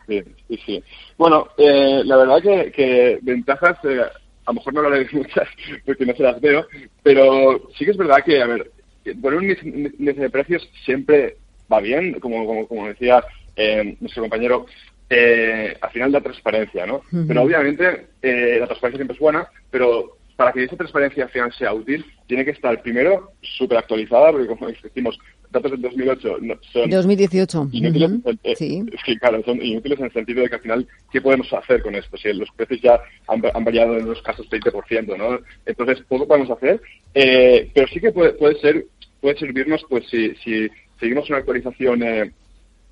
Sí, 0.08 0.22
sí, 0.48 0.60
sí. 0.66 0.84
Bueno, 1.18 1.48
eh, 1.58 2.02
la 2.06 2.18
verdad 2.18 2.42
que, 2.42 2.72
que 2.72 3.20
ventajas, 3.22 3.78
eh, 3.86 4.02
a 4.46 4.52
lo 4.52 4.54
mejor 4.54 4.74
no 4.74 4.80
hablaré 4.82 5.06
de 5.06 5.18
muchas 5.18 5.48
porque 5.86 6.06
no 6.06 6.16
se 6.16 6.24
las 6.24 6.40
veo, 6.42 6.66
pero 7.02 7.70
sí 7.78 7.86
que 7.86 7.92
es 7.92 7.98
verdad 7.98 8.24
que, 8.26 8.42
a 8.42 8.48
ver, 8.48 8.72
poner 9.22 9.40
un 9.40 9.50
índice 10.00 10.22
de 10.22 10.30
precios 10.30 10.70
siempre 10.86 11.38
va 11.72 11.80
bien, 11.80 12.20
como, 12.20 12.46
como, 12.46 12.68
como 12.68 12.88
decía 12.88 13.24
nuestro 14.00 14.24
compañero, 14.24 14.66
eh, 15.16 15.78
al 15.80 15.92
final 15.92 16.12
la 16.12 16.22
transparencia, 16.22 16.86
¿no? 16.86 17.02
Pero 17.28 17.44
obviamente 17.44 18.08
eh, 18.22 18.58
la 18.60 18.66
transparencia 18.66 18.98
siempre 18.98 19.16
es 19.16 19.20
buena, 19.20 19.48
pero 19.70 20.18
para 20.36 20.52
que 20.52 20.64
esa 20.64 20.76
transparencia 20.76 21.26
al 21.26 21.30
final 21.30 21.54
sea 21.54 21.74
útil, 21.74 22.04
tiene 22.26 22.44
que 22.44 22.52
estar 22.52 22.82
primero 22.82 23.34
súper 23.42 23.78
actualizada, 23.78 24.32
porque 24.32 24.48
como 24.48 24.68
decimos, 24.68 25.20
datos 25.52 25.72
del 25.72 25.82
2008 25.82 26.38
son 26.72 26.90
2018. 26.90 27.70
inútiles, 27.72 28.12
eh, 28.44 28.56
sí. 28.56 28.84
claro, 29.20 29.44
son 29.46 29.62
inútiles 29.62 30.00
en 30.00 30.06
el 30.06 30.14
sentido 30.14 30.42
de 30.42 30.50
que 30.50 30.56
al 30.56 30.62
final, 30.62 30.88
¿qué 31.12 31.22
podemos 31.22 31.54
hacer 31.54 31.84
con 31.84 31.94
esto? 31.94 32.18
Si 32.18 32.34
los 32.34 32.50
precios 32.56 32.82
ya 32.82 33.00
han, 33.28 33.64
variado 33.64 33.98
en 33.98 34.08
los 34.08 34.22
casos 34.24 34.50
20%, 34.50 35.16
¿no? 35.16 35.40
Entonces, 35.68 36.04
poco 36.08 36.28
podemos 36.28 36.50
hacer, 36.50 36.82
eh, 37.14 37.70
pero 37.74 37.88
sí 37.88 38.00
que 38.00 38.12
puede, 38.12 38.34
puede 38.34 38.60
ser 38.60 38.86
puede 39.22 39.38
servirnos, 39.38 39.86
pues, 39.88 40.06
si, 40.10 40.36
si 40.44 40.68
seguimos 41.00 41.30
una 41.30 41.38
actualización 41.38 42.04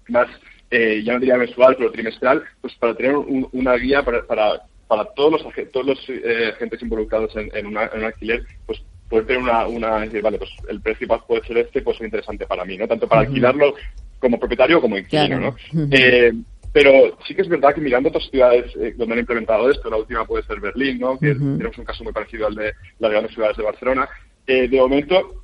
más 0.07 0.29
eh, 0.71 1.01
ya 1.03 1.13
no 1.13 1.19
diría 1.19 1.37
mensual, 1.37 1.75
pero 1.77 1.91
trimestral, 1.91 2.43
pues 2.61 2.73
para 2.75 2.95
tener 2.95 3.15
una 3.15 3.75
guía 3.75 4.03
para, 4.03 4.25
para, 4.25 4.61
para, 4.87 5.05
todos 5.13 5.43
los, 5.43 5.71
todos 5.71 5.85
los 5.85 6.09
eh, 6.09 6.51
agentes 6.55 6.81
involucrados 6.81 7.35
en, 7.35 7.49
en, 7.53 7.67
una, 7.67 7.85
en, 7.85 7.99
un 7.99 8.05
alquiler, 8.05 8.43
pues 8.65 8.81
poder 9.09 9.27
tener 9.27 9.41
una, 9.41 9.67
una, 9.67 9.99
decir, 9.99 10.21
vale, 10.21 10.37
pues 10.37 10.49
el 10.69 10.81
precio 10.81 11.07
puede 11.27 11.45
ser 11.45 11.57
este, 11.57 11.81
pues 11.81 11.97
es 11.97 12.05
interesante 12.05 12.45
para 12.47 12.65
mí, 12.65 12.77
¿no? 12.77 12.87
Tanto 12.87 13.07
para 13.07 13.21
alquilarlo 13.21 13.75
como 14.19 14.39
propietario 14.39 14.79
como 14.79 14.97
inquilino, 14.97 15.39
¿no? 15.39 15.55
eh, 15.91 16.31
pero 16.73 17.17
sí 17.27 17.35
que 17.35 17.41
es 17.41 17.49
verdad 17.49 17.73
que 17.75 17.81
mirando 17.81 18.09
otras 18.09 18.29
ciudades 18.29 18.73
eh, 18.77 18.93
donde 18.95 19.13
han 19.13 19.19
implementado 19.19 19.69
esto, 19.69 19.89
la 19.89 19.97
última 19.97 20.25
puede 20.25 20.43
ser 20.43 20.59
Berlín, 20.61 20.99
¿no? 20.99 21.19
Que 21.19 21.35
tenemos 21.35 21.77
un 21.77 21.83
caso 21.83 22.03
muy 22.03 22.13
parecido 22.13 22.47
al 22.47 22.55
de 22.55 22.73
las 22.99 23.11
grandes 23.11 23.33
ciudades 23.33 23.57
de 23.57 23.63
Barcelona. 23.63 24.07
Eh, 24.47 24.69
de 24.69 24.77
momento 24.77 25.43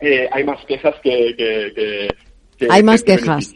eh, 0.00 0.28
hay 0.32 0.44
más 0.44 0.64
quejas 0.64 0.94
que, 1.02 1.34
que, 1.36 1.72
que 1.74 2.08
hay 2.70 2.82
más 2.82 3.02
quejas. 3.02 3.52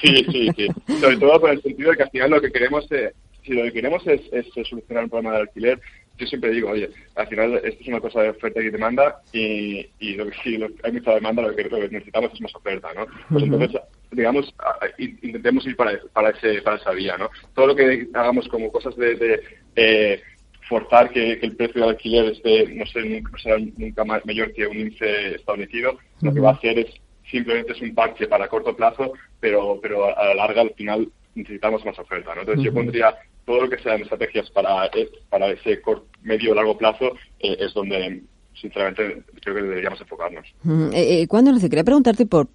Sí, 0.00 0.24
sí, 0.30 0.48
sí. 0.56 0.68
Sobre 1.00 1.16
todo 1.16 1.40
por 1.40 1.50
el 1.50 1.62
sentido 1.62 1.90
de 1.90 1.96
que 1.96 2.02
al 2.02 2.10
final 2.10 2.30
lo 2.30 2.40
que 2.40 2.52
queremos, 2.52 2.86
eh, 2.92 3.12
si 3.42 3.52
lo 3.52 3.62
que 3.64 3.72
queremos 3.72 4.02
es, 4.06 4.20
solucionar 4.64 5.04
un 5.04 5.10
problema 5.10 5.32
de 5.32 5.40
alquiler, 5.42 5.80
yo 6.18 6.26
siempre 6.26 6.50
digo, 6.50 6.70
oye, 6.70 6.88
al 7.14 7.26
final 7.28 7.54
esto 7.62 7.80
es 7.80 7.88
una 7.88 8.00
cosa 8.00 8.22
de 8.22 8.30
oferta 8.30 8.60
y 8.60 8.70
demanda 8.70 9.20
y, 9.32 9.86
y 9.98 10.14
lo 10.14 10.26
que 10.26 10.32
sí, 10.42 10.58
hay 10.82 10.92
mucha 10.92 11.14
demanda, 11.14 11.42
lo 11.42 11.54
que, 11.54 11.64
necesitamos 11.64 12.32
es 12.32 12.40
más 12.40 12.54
oferta, 12.54 12.88
¿no? 12.94 13.06
Pues 13.28 13.44
entonces, 13.44 13.80
digamos, 14.10 14.54
intentemos 14.98 15.66
ir 15.66 15.76
para, 15.76 15.98
para, 16.12 16.30
ese, 16.30 16.62
para 16.62 16.76
esa 16.76 16.92
vía, 16.92 17.16
¿no? 17.18 17.28
Todo 17.54 17.68
lo 17.68 17.76
que 17.76 18.08
hagamos 18.14 18.48
como 18.48 18.72
cosas 18.72 18.96
de, 18.96 19.42
eh, 19.76 20.22
forzar 20.68 21.10
que, 21.10 21.34
el 21.34 21.54
precio 21.54 21.82
de 21.82 21.88
alquiler 21.90 22.32
esté, 22.32 22.66
no, 22.74 22.86
sé, 22.86 23.00
nunca, 23.02 23.38
será 23.38 23.58
nunca 23.58 24.04
más 24.04 24.24
mayor 24.24 24.52
que 24.52 24.66
un 24.66 24.78
índice 24.78 25.34
establecido, 25.34 25.98
lo 26.22 26.32
que 26.32 26.40
va 26.40 26.50
a 26.50 26.54
hacer 26.54 26.78
es 26.78 26.88
simplemente 27.30 27.72
es 27.72 27.82
un 27.82 27.94
parche 27.94 28.26
para 28.26 28.48
corto 28.48 28.74
plazo, 28.76 29.12
pero, 29.40 29.78
pero 29.80 30.16
a 30.16 30.26
la 30.26 30.34
larga 30.34 30.62
al 30.62 30.74
final 30.74 31.08
necesitamos 31.34 31.84
más 31.84 31.98
oferta. 31.98 32.34
¿no? 32.34 32.40
Entonces 32.42 32.64
yo 32.64 32.72
pondría 32.72 33.14
todo 33.44 33.62
lo 33.62 33.70
que 33.70 33.78
sean 33.78 34.02
estrategias 34.02 34.50
para, 34.50 34.86
eh, 34.86 35.08
para 35.30 35.48
ese 35.48 35.80
corto, 35.80 36.06
medio 36.22 36.52
o 36.52 36.54
largo 36.54 36.76
plazo 36.76 37.12
eh, 37.38 37.56
es 37.60 37.72
donde 37.74 38.22
sinceramente 38.54 39.22
creo 39.40 39.54
que 39.54 39.62
deberíamos 39.62 40.00
enfocarnos. 40.00 40.46
Eh, 40.92 41.26
¿Cuándo 41.28 41.52
nací? 41.52 41.68
Quería 41.68 41.84
preguntarte 41.84 42.26
por 42.26 42.48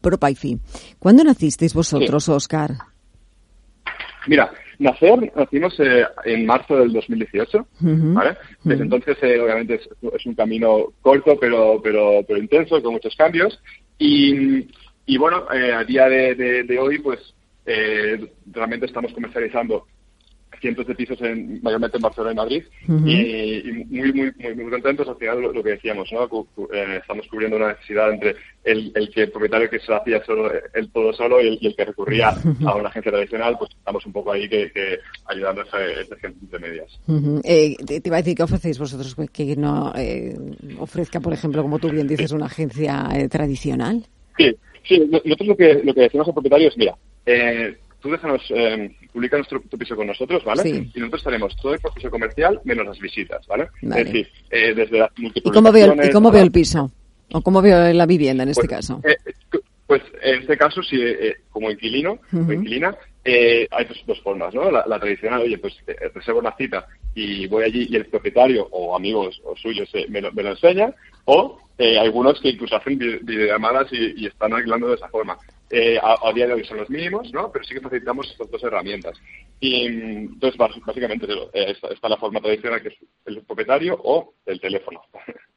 ProPaifi. 0.00 0.58
¿Cuándo 0.98 1.24
nacisteis 1.24 1.74
vosotros, 1.74 2.28
Oscar? 2.28 2.70
Mira, 4.26 4.50
nacer, 4.78 5.32
nacimos 5.34 5.76
en 6.24 6.46
marzo 6.46 6.76
del 6.76 6.92
2018, 6.92 7.66
¿vale? 7.80 8.36
Desde 8.62 8.84
entonces, 8.84 9.16
obviamente, 9.20 9.74
es, 9.74 9.88
es, 10.14 10.26
un 10.26 10.34
camino 10.34 10.92
corto, 11.00 11.36
pero, 11.40 11.80
pero, 11.82 12.22
pero 12.26 12.38
intenso, 12.38 12.80
con 12.82 12.92
muchos 12.92 13.16
cambios. 13.16 13.58
Y, 13.98 15.16
bueno, 15.18 15.50
eh, 15.52 15.72
a 15.72 15.84
día 15.84 16.08
de, 16.08 16.34
de, 16.64 16.78
hoy, 16.78 16.98
pues 16.98 17.34
eh, 17.66 18.32
realmente 18.46 18.86
estamos 18.86 19.12
comercializando 19.12 19.86
cientos 20.60 20.86
de 20.86 20.94
pisos 20.94 21.20
en, 21.22 21.60
mayormente 21.62 21.96
en 21.96 22.02
Barcelona 22.02 22.32
y 22.32 22.36
Madrid 22.36 22.64
y, 23.06 23.68
y 23.68 23.72
muy, 23.72 24.12
muy, 24.12 24.32
muy, 24.38 24.54
muy 24.54 24.70
contentos 24.70 25.08
al 25.08 25.16
final 25.16 25.40
lo, 25.40 25.52
lo 25.52 25.62
que 25.62 25.70
decíamos, 25.70 26.10
¿no? 26.12 26.28
Cu- 26.28 26.46
cu- 26.54 26.68
eh, 26.72 26.98
estamos 27.00 27.26
cubriendo 27.28 27.56
una 27.56 27.68
necesidad 27.68 28.12
entre 28.12 28.36
el, 28.64 28.92
el 28.94 29.10
que 29.10 29.22
el 29.22 29.30
propietario 29.30 29.70
que 29.70 29.78
se 29.80 29.94
hacía 29.94 30.22
solo, 30.24 30.50
él 30.74 30.90
todo 30.92 31.12
solo 31.12 31.40
y 31.40 31.48
el, 31.48 31.58
y 31.60 31.66
el 31.68 31.76
que 31.76 31.84
recurría 31.84 32.28
a 32.66 32.74
una 32.74 32.88
agencia 32.88 33.12
tradicional, 33.12 33.56
pues 33.58 33.70
estamos 33.76 34.04
un 34.06 34.12
poco 34.12 34.32
ahí 34.32 34.48
que, 34.48 34.70
que 34.72 34.98
ayudando 35.26 35.62
a 35.62 35.64
esa, 35.64 35.84
esa 36.00 36.16
gente 36.16 36.38
de 36.50 36.58
medias. 36.58 36.98
Ujú. 37.06 37.40
Eh, 37.44 37.76
te, 37.86 38.00
te 38.00 38.08
iba 38.08 38.16
a 38.16 38.20
decir, 38.20 38.36
¿qué 38.36 38.42
ofrecéis 38.42 38.78
vosotros 38.78 39.16
que 39.32 39.56
no 39.56 39.92
eh, 39.96 40.34
ofrezca, 40.78 41.20
por 41.20 41.32
ejemplo, 41.32 41.62
como 41.62 41.78
tú 41.78 41.88
bien 41.90 42.06
dices, 42.06 42.32
una 42.32 42.46
agencia 42.46 43.08
eh, 43.14 43.28
tradicional? 43.28 44.06
Sí, 44.36 44.54
sí, 44.86 44.98
no- 45.10 45.20
nosotros 45.24 45.48
lo 45.48 45.56
que, 45.56 45.74
lo 45.84 45.94
que 45.94 46.00
decimos 46.02 46.28
al 46.28 46.34
propietario 46.34 46.68
es, 46.68 46.76
mira, 46.76 46.96
eh, 47.26 47.76
tú 48.00 48.10
déjanos, 48.10 48.42
eh, 48.50 48.94
publica 49.12 49.36
nuestro 49.36 49.60
tu 49.60 49.76
piso 49.78 49.96
con 49.96 50.06
nosotros, 50.06 50.44
¿vale? 50.44 50.62
Sí. 50.62 50.90
Y 50.94 51.00
nosotros 51.00 51.26
haremos 51.26 51.56
todo 51.56 51.74
el 51.74 51.80
proceso 51.80 52.10
comercial 52.10 52.60
menos 52.64 52.86
las 52.86 52.98
visitas, 52.98 53.46
¿vale? 53.46 53.68
Vale. 53.82 54.00
Es 54.00 54.06
decir, 54.06 54.28
eh, 54.50 54.74
desde 54.74 54.98
las 54.98 55.10
¿Y 55.16 55.50
cómo 55.50 55.72
veo, 55.72 55.92
el- 55.92 56.04
y 56.06 56.10
cómo 56.10 56.30
veo 56.30 56.42
el 56.42 56.52
piso? 56.52 56.90
¿O 57.32 57.42
cómo 57.42 57.60
veo 57.60 57.92
la 57.92 58.06
vivienda 58.06 58.42
en 58.44 58.50
este 58.50 58.62
Pues, 58.66 58.70
caso? 58.78 59.00
eh, 59.04 59.16
pues 59.86 60.02
en 60.22 60.40
este 60.42 60.56
caso, 60.56 60.82
si 60.82 60.96
eh, 61.00 61.36
como 61.50 61.70
inquilino 61.70 62.18
o 62.32 62.52
inquilina, 62.52 62.94
eh, 63.24 63.66
hay 63.70 63.84
dos, 63.86 64.02
dos 64.06 64.20
formas, 64.22 64.54
¿no? 64.54 64.70
La, 64.70 64.84
la 64.86 64.98
tradicional, 64.98 65.42
oye, 65.42 65.58
pues 65.58 65.74
eh, 65.86 65.94
reservo 66.14 66.40
una 66.40 66.54
cita 66.56 66.86
y 67.14 67.46
voy 67.46 67.64
allí 67.64 67.86
y 67.90 67.96
el 67.96 68.06
propietario 68.06 68.66
o 68.70 68.94
amigos 68.96 69.40
o 69.44 69.56
suyos 69.56 69.88
eh, 69.94 70.06
me, 70.08 70.20
lo, 70.20 70.30
me 70.32 70.42
lo 70.42 70.50
enseña, 70.50 70.92
o 71.24 71.58
eh, 71.78 71.98
algunos 71.98 72.40
que 72.40 72.50
incluso 72.50 72.76
hacen 72.76 72.98
vi- 72.98 73.18
videollamadas 73.22 73.92
y, 73.92 74.22
y 74.22 74.26
están 74.26 74.52
arreglando 74.52 74.88
de 74.88 74.94
esa 74.96 75.08
forma. 75.08 75.36
Eh, 75.70 75.98
a, 76.00 76.16
a 76.28 76.32
día 76.32 76.46
de 76.46 76.54
hoy 76.54 76.64
son 76.64 76.78
los 76.78 76.88
mínimos, 76.88 77.32
¿no? 77.32 77.52
Pero 77.52 77.64
sí 77.64 77.74
que 77.74 77.80
facilitamos 77.80 78.30
estas 78.30 78.50
dos 78.50 78.62
herramientas. 78.62 79.18
Y 79.60 79.88
mm, 79.88 80.18
entonces, 80.34 80.56
básicamente, 80.56 81.26
eh, 81.52 81.72
está, 81.72 81.88
está 81.88 82.08
la 82.08 82.16
forma 82.16 82.40
tradicional 82.40 82.82
que 82.82 82.88
es 82.88 82.94
el 83.26 83.42
propietario 83.42 83.98
o 84.02 84.34
el 84.46 84.60
teléfono. 84.60 85.02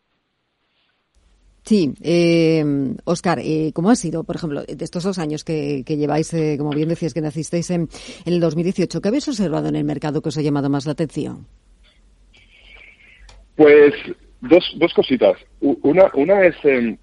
Sí, 1.64 1.94
eh, 2.02 2.64
Oscar, 3.06 3.40
eh, 3.40 3.72
¿cómo 3.74 3.92
ha 3.92 3.96
sido, 3.96 4.24
por 4.24 4.36
ejemplo, 4.36 4.64
de 4.64 4.84
estos 4.84 5.04
dos 5.04 5.20
años 5.20 5.44
que, 5.44 5.84
que 5.86 5.96
lleváis, 5.96 6.34
eh, 6.34 6.56
como 6.58 6.72
bien 6.72 6.90
decías, 6.90 7.14
que 7.14 7.22
nacisteis 7.22 7.70
en, 7.70 7.88
en 8.26 8.34
el 8.34 8.40
2018, 8.40 9.00
¿qué 9.00 9.08
habéis 9.08 9.28
observado 9.28 9.70
en 9.70 9.76
el 9.76 9.84
mercado 9.84 10.22
que 10.22 10.30
os 10.30 10.38
ha 10.38 10.42
llamado 10.42 10.70
más 10.70 10.88
la 10.88 10.94
atención? 10.94 11.46
Pues 13.56 13.94
dos, 14.42 14.74
dos 14.78 14.94
cositas. 14.94 15.38
Una, 15.60 16.10
una 16.16 16.46
es 16.46 16.56
em, 16.64 16.98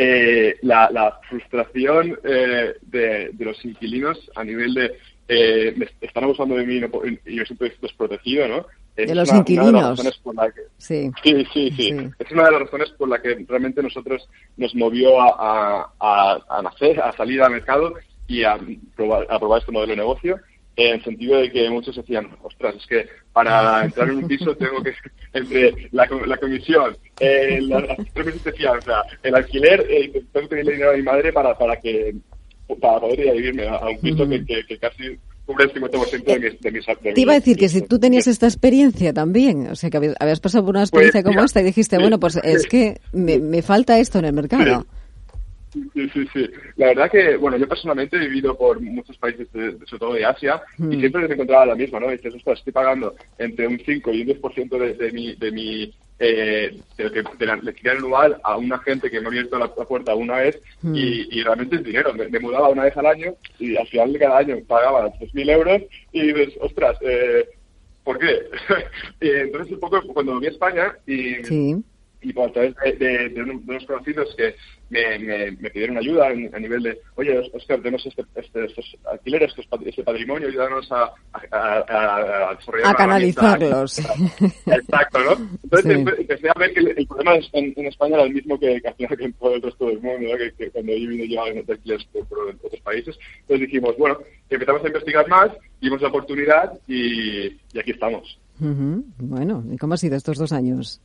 eh, 0.00 0.56
la, 0.62 0.88
la 0.92 1.18
frustración 1.28 2.16
eh, 2.24 2.74
de, 2.82 3.30
de 3.32 3.44
los 3.44 3.64
inquilinos 3.64 4.30
a 4.36 4.44
nivel 4.44 4.72
de 4.74 4.96
eh, 5.30 5.74
me 5.76 5.86
están 6.00 6.24
abusando 6.24 6.54
de 6.54 6.64
mí 6.64 6.76
y 6.76 6.80
no 6.80 6.88
y 7.26 7.36
yo 7.36 7.44
siempre 7.44 7.68
estoy 7.68 7.88
desprotegido, 7.88 8.46
¿no? 8.48 8.66
Es 8.96 9.08
De 9.08 9.14
los 9.14 9.28
una- 9.28 9.38
una 9.40 9.44
de 9.44 9.54
las 9.54 9.60
inquilinos. 9.60 9.90
razones 9.90 10.18
por 10.22 10.34
la 10.36 10.50
que- 10.50 10.60
Sí. 10.78 11.10
Sí, 11.22 11.46
sí, 11.52 11.70
sí, 11.76 11.88
Es 12.18 12.30
una 12.32 12.44
de 12.46 12.52
las 12.52 12.60
razones 12.62 12.90
por 12.90 13.08
la 13.08 13.20
que 13.20 13.44
realmente 13.48 13.82
nosotros 13.82 14.28
nos 14.56 14.74
movió 14.74 15.20
a, 15.20 15.28
a, 15.38 15.92
a- 16.00 16.58
a 16.58 16.62
nacer, 16.62 17.00
a 17.00 17.12
salir 17.12 17.42
al 17.42 17.50
mercado 17.52 17.94
y 18.26 18.42
a 18.44 18.58
probar, 18.96 19.26
a 19.28 19.38
probar 19.38 19.60
este 19.60 19.72
modelo 19.72 19.90
de 19.92 19.96
negocio, 19.98 20.38
en 20.78 20.94
el 20.94 21.04
sentido 21.04 21.38
de 21.40 21.50
que 21.50 21.68
muchos 21.70 21.96
decían, 21.96 22.28
ostras, 22.42 22.76
es 22.76 22.86
que 22.86 23.06
para 23.32 23.84
entrar 23.84 24.08
en 24.08 24.16
un 24.18 24.28
piso 24.28 24.54
tengo 24.56 24.80
que, 24.82 24.92
entre 25.32 25.88
la, 25.92 26.08
la 26.26 26.36
comisión, 26.36 26.96
eh, 27.18 27.58
la- 27.62 27.80
las 27.80 27.96
tres 28.14 28.26
meses 28.26 28.44
de 28.44 28.52
fianza, 28.52 29.02
el 29.22 29.34
alquiler, 29.34 29.84
eh, 29.90 30.10
tengo 30.32 30.48
que 30.48 30.54
pedirle 30.54 30.72
dinero 30.72 30.92
a 30.92 30.96
mi 30.96 31.02
madre 31.02 31.32
para, 31.32 31.56
para 31.58 31.76
que 31.80 32.14
para 32.80 33.00
poder 33.00 33.20
ir 33.20 33.28
a 33.30 33.32
vivirme 33.32 33.66
a, 33.66 33.78
un 33.88 33.98
piso 33.98 34.28
que, 34.28 34.44
que, 34.44 34.62
que 34.66 34.78
casi 34.78 35.18
cubre 35.46 35.64
el 35.64 35.72
50% 35.72 36.24
de 36.24 36.38
mis, 36.38 36.60
de 36.60 36.70
mis 36.70 36.86
de 36.86 37.12
Te 37.14 37.20
iba 37.22 37.32
a 37.32 37.36
decir 37.36 37.56
que 37.56 37.68
si 37.70 37.80
tú 37.80 37.98
tenías 37.98 38.26
esta 38.26 38.46
experiencia 38.46 39.14
también, 39.14 39.68
o 39.68 39.74
sea, 39.74 39.88
que 39.88 39.96
habías, 39.96 40.14
habías 40.20 40.38
pasado 40.40 40.64
por 40.66 40.74
una 40.74 40.82
experiencia 40.82 41.22
Pues, 41.22 41.24
como 41.24 41.36
mira, 41.40 41.46
esta 41.46 41.60
y 41.62 41.64
dijiste, 41.64 41.96
sí, 41.96 42.02
bueno, 42.02 42.20
pues 42.20 42.36
es 42.36 42.62
sí. 42.64 42.68
que 42.68 43.00
me, 43.12 43.38
me 43.38 43.62
falta 43.62 43.98
esto 43.98 44.18
en 44.18 44.26
el 44.26 44.32
mercado. 44.34 44.80
Sí, 44.82 44.86
sí, 45.72 46.28
sí. 46.32 46.50
La 46.76 46.86
verdad 46.88 47.10
que, 47.10 47.36
bueno, 47.36 47.56
yo 47.56 47.68
personalmente 47.68 48.16
he 48.16 48.20
vivido 48.20 48.56
por 48.56 48.80
muchos 48.80 49.16
países, 49.18 49.50
de, 49.52 49.72
de- 49.72 49.86
sobre 49.86 50.00
todo 50.00 50.14
de 50.14 50.24
Asia, 50.24 50.60
Mm. 50.78 50.92
y 50.92 50.98
siempre 51.00 51.26
me 51.28 51.34
encontraba 51.34 51.66
la 51.66 51.74
misma, 51.74 52.00
¿no? 52.00 52.08
Dices, 52.10 52.34
ostras, 52.34 52.58
estoy 52.58 52.72
pagando 52.72 53.14
entre 53.38 53.66
un 53.66 53.78
5 53.78 54.12
y 54.12 54.22
un 54.22 54.28
10% 54.28 54.78
de, 54.78 54.94
de 54.94 55.12
mi, 55.12 55.34
de 55.34 55.50
mi, 55.52 55.94
eh, 56.20 56.76
de, 56.96 57.04
lo 57.04 57.12
que- 57.12 57.22
de 57.38 57.46
la 57.46 57.56
de 57.56 57.68
alquiler 57.70 57.96
anual 57.98 58.40
a 58.42 58.56
una 58.56 58.78
gente 58.78 59.10
que 59.10 59.20
me 59.20 59.26
ha 59.26 59.28
abierto 59.28 59.58
la, 59.58 59.70
la 59.76 59.84
puerta 59.84 60.14
una 60.14 60.38
vez, 60.38 60.60
Mm. 60.82 60.94
y, 60.94 61.28
y 61.38 61.42
realmente 61.42 61.76
es 61.76 61.84
dinero. 61.84 62.12
Me, 62.14 62.28
me 62.28 62.40
mudaba 62.40 62.68
una 62.70 62.84
vez 62.84 62.96
al 62.96 63.06
año, 63.06 63.34
y 63.58 63.76
al 63.76 63.86
final 63.88 64.12
de 64.12 64.18
cada 64.18 64.38
año 64.38 64.56
pagaba 64.66 65.10
3.000 65.18 65.48
euros, 65.50 65.82
y 66.12 66.22
dices, 66.32 66.54
ostras, 66.60 66.96
eh, 67.02 67.46
¿por 68.04 68.18
qué? 68.18 68.40
y 69.20 69.28
entonces 69.30 69.72
un 69.74 69.80
poco 69.80 70.00
cuando 70.14 70.32
volví 70.32 70.46
a 70.46 70.50
España, 70.50 70.92
y 71.06 71.44
Sí. 71.44 71.76
y 72.20 72.32
por 72.32 72.48
a 72.48 72.52
través 72.52 72.74
de, 72.82 72.92
de- 72.94 73.28
de 73.28 73.28
de 73.28 73.42
unos 73.42 73.84
conocidos 73.86 74.34
que 74.36 74.54
me, 74.90 75.18
me- 75.18 75.50
me 75.52 75.70
pidieron 75.70 75.98
ayuda 75.98 76.28
a 76.28 76.58
nivel 76.58 76.82
de, 76.82 76.98
oye, 77.16 77.38
Oscar, 77.52 77.78
tenemos 77.80 78.04
este, 78.06 78.22
este- 78.36 78.64
estos 78.64 78.96
alquileres, 79.10 79.50
estos 79.56 79.66
este 79.86 80.02
patrimonio, 80.02 80.48
ayúdanos 80.48 80.90
a, 80.90 81.04
a, 81.04 81.12
a- 81.52 81.84
a- 81.88 82.50
a 82.50 82.54
desarrollar 82.54 82.86
A 82.86 82.90
una 82.90 83.04
herramienta". 83.04 83.40
canalizarlos. 83.42 83.98
Exacto, 84.66 85.18
¿no? 85.20 85.32
Entonces 85.62 85.92
Sí. 85.92 86.00
empe- 86.02 86.20
empecé 86.20 86.48
a 86.48 86.58
ver 86.58 86.72
que 86.72 86.80
el, 86.80 86.88
el 86.96 87.06
problema 87.06 87.34
en, 87.52 87.72
en 87.76 87.86
España 87.86 88.14
era 88.16 88.24
el 88.24 88.34
mismo 88.34 88.58
que, 88.58 88.80
que 88.80 88.88
al 88.88 88.94
final 88.94 89.16
que 89.18 89.24
en 89.24 89.32
todo 89.34 89.54
el 89.54 89.62
resto 89.62 89.86
del 89.86 90.00
mundo, 90.00 90.28
¿no? 90.30 90.36
que, 90.38 90.52
que 90.52 90.70
cuando 90.70 90.92
yo 90.96 91.08
vine 91.08 91.28
yo 91.28 91.44
de 91.44 91.72
alquileres 91.72 92.04
por, 92.06 92.26
por 92.26 92.38
otros 92.64 92.80
países. 92.82 93.18
Entonces 93.40 93.66
dijimos, 93.66 93.96
bueno, 93.98 94.18
empezamos 94.48 94.82
a 94.84 94.86
investigar 94.88 95.28
más, 95.28 95.50
vimos 95.80 96.00
la 96.00 96.08
oportunidad 96.08 96.72
y, 96.86 97.46
y 97.46 97.78
aquí 97.78 97.90
estamos. 97.90 98.38
Bueno, 98.60 99.64
¿y 99.70 99.76
cómo 99.76 99.94
han 99.94 99.98
sido 99.98 100.16
estos 100.16 100.36
dos 100.38 100.52
años? 100.52 101.00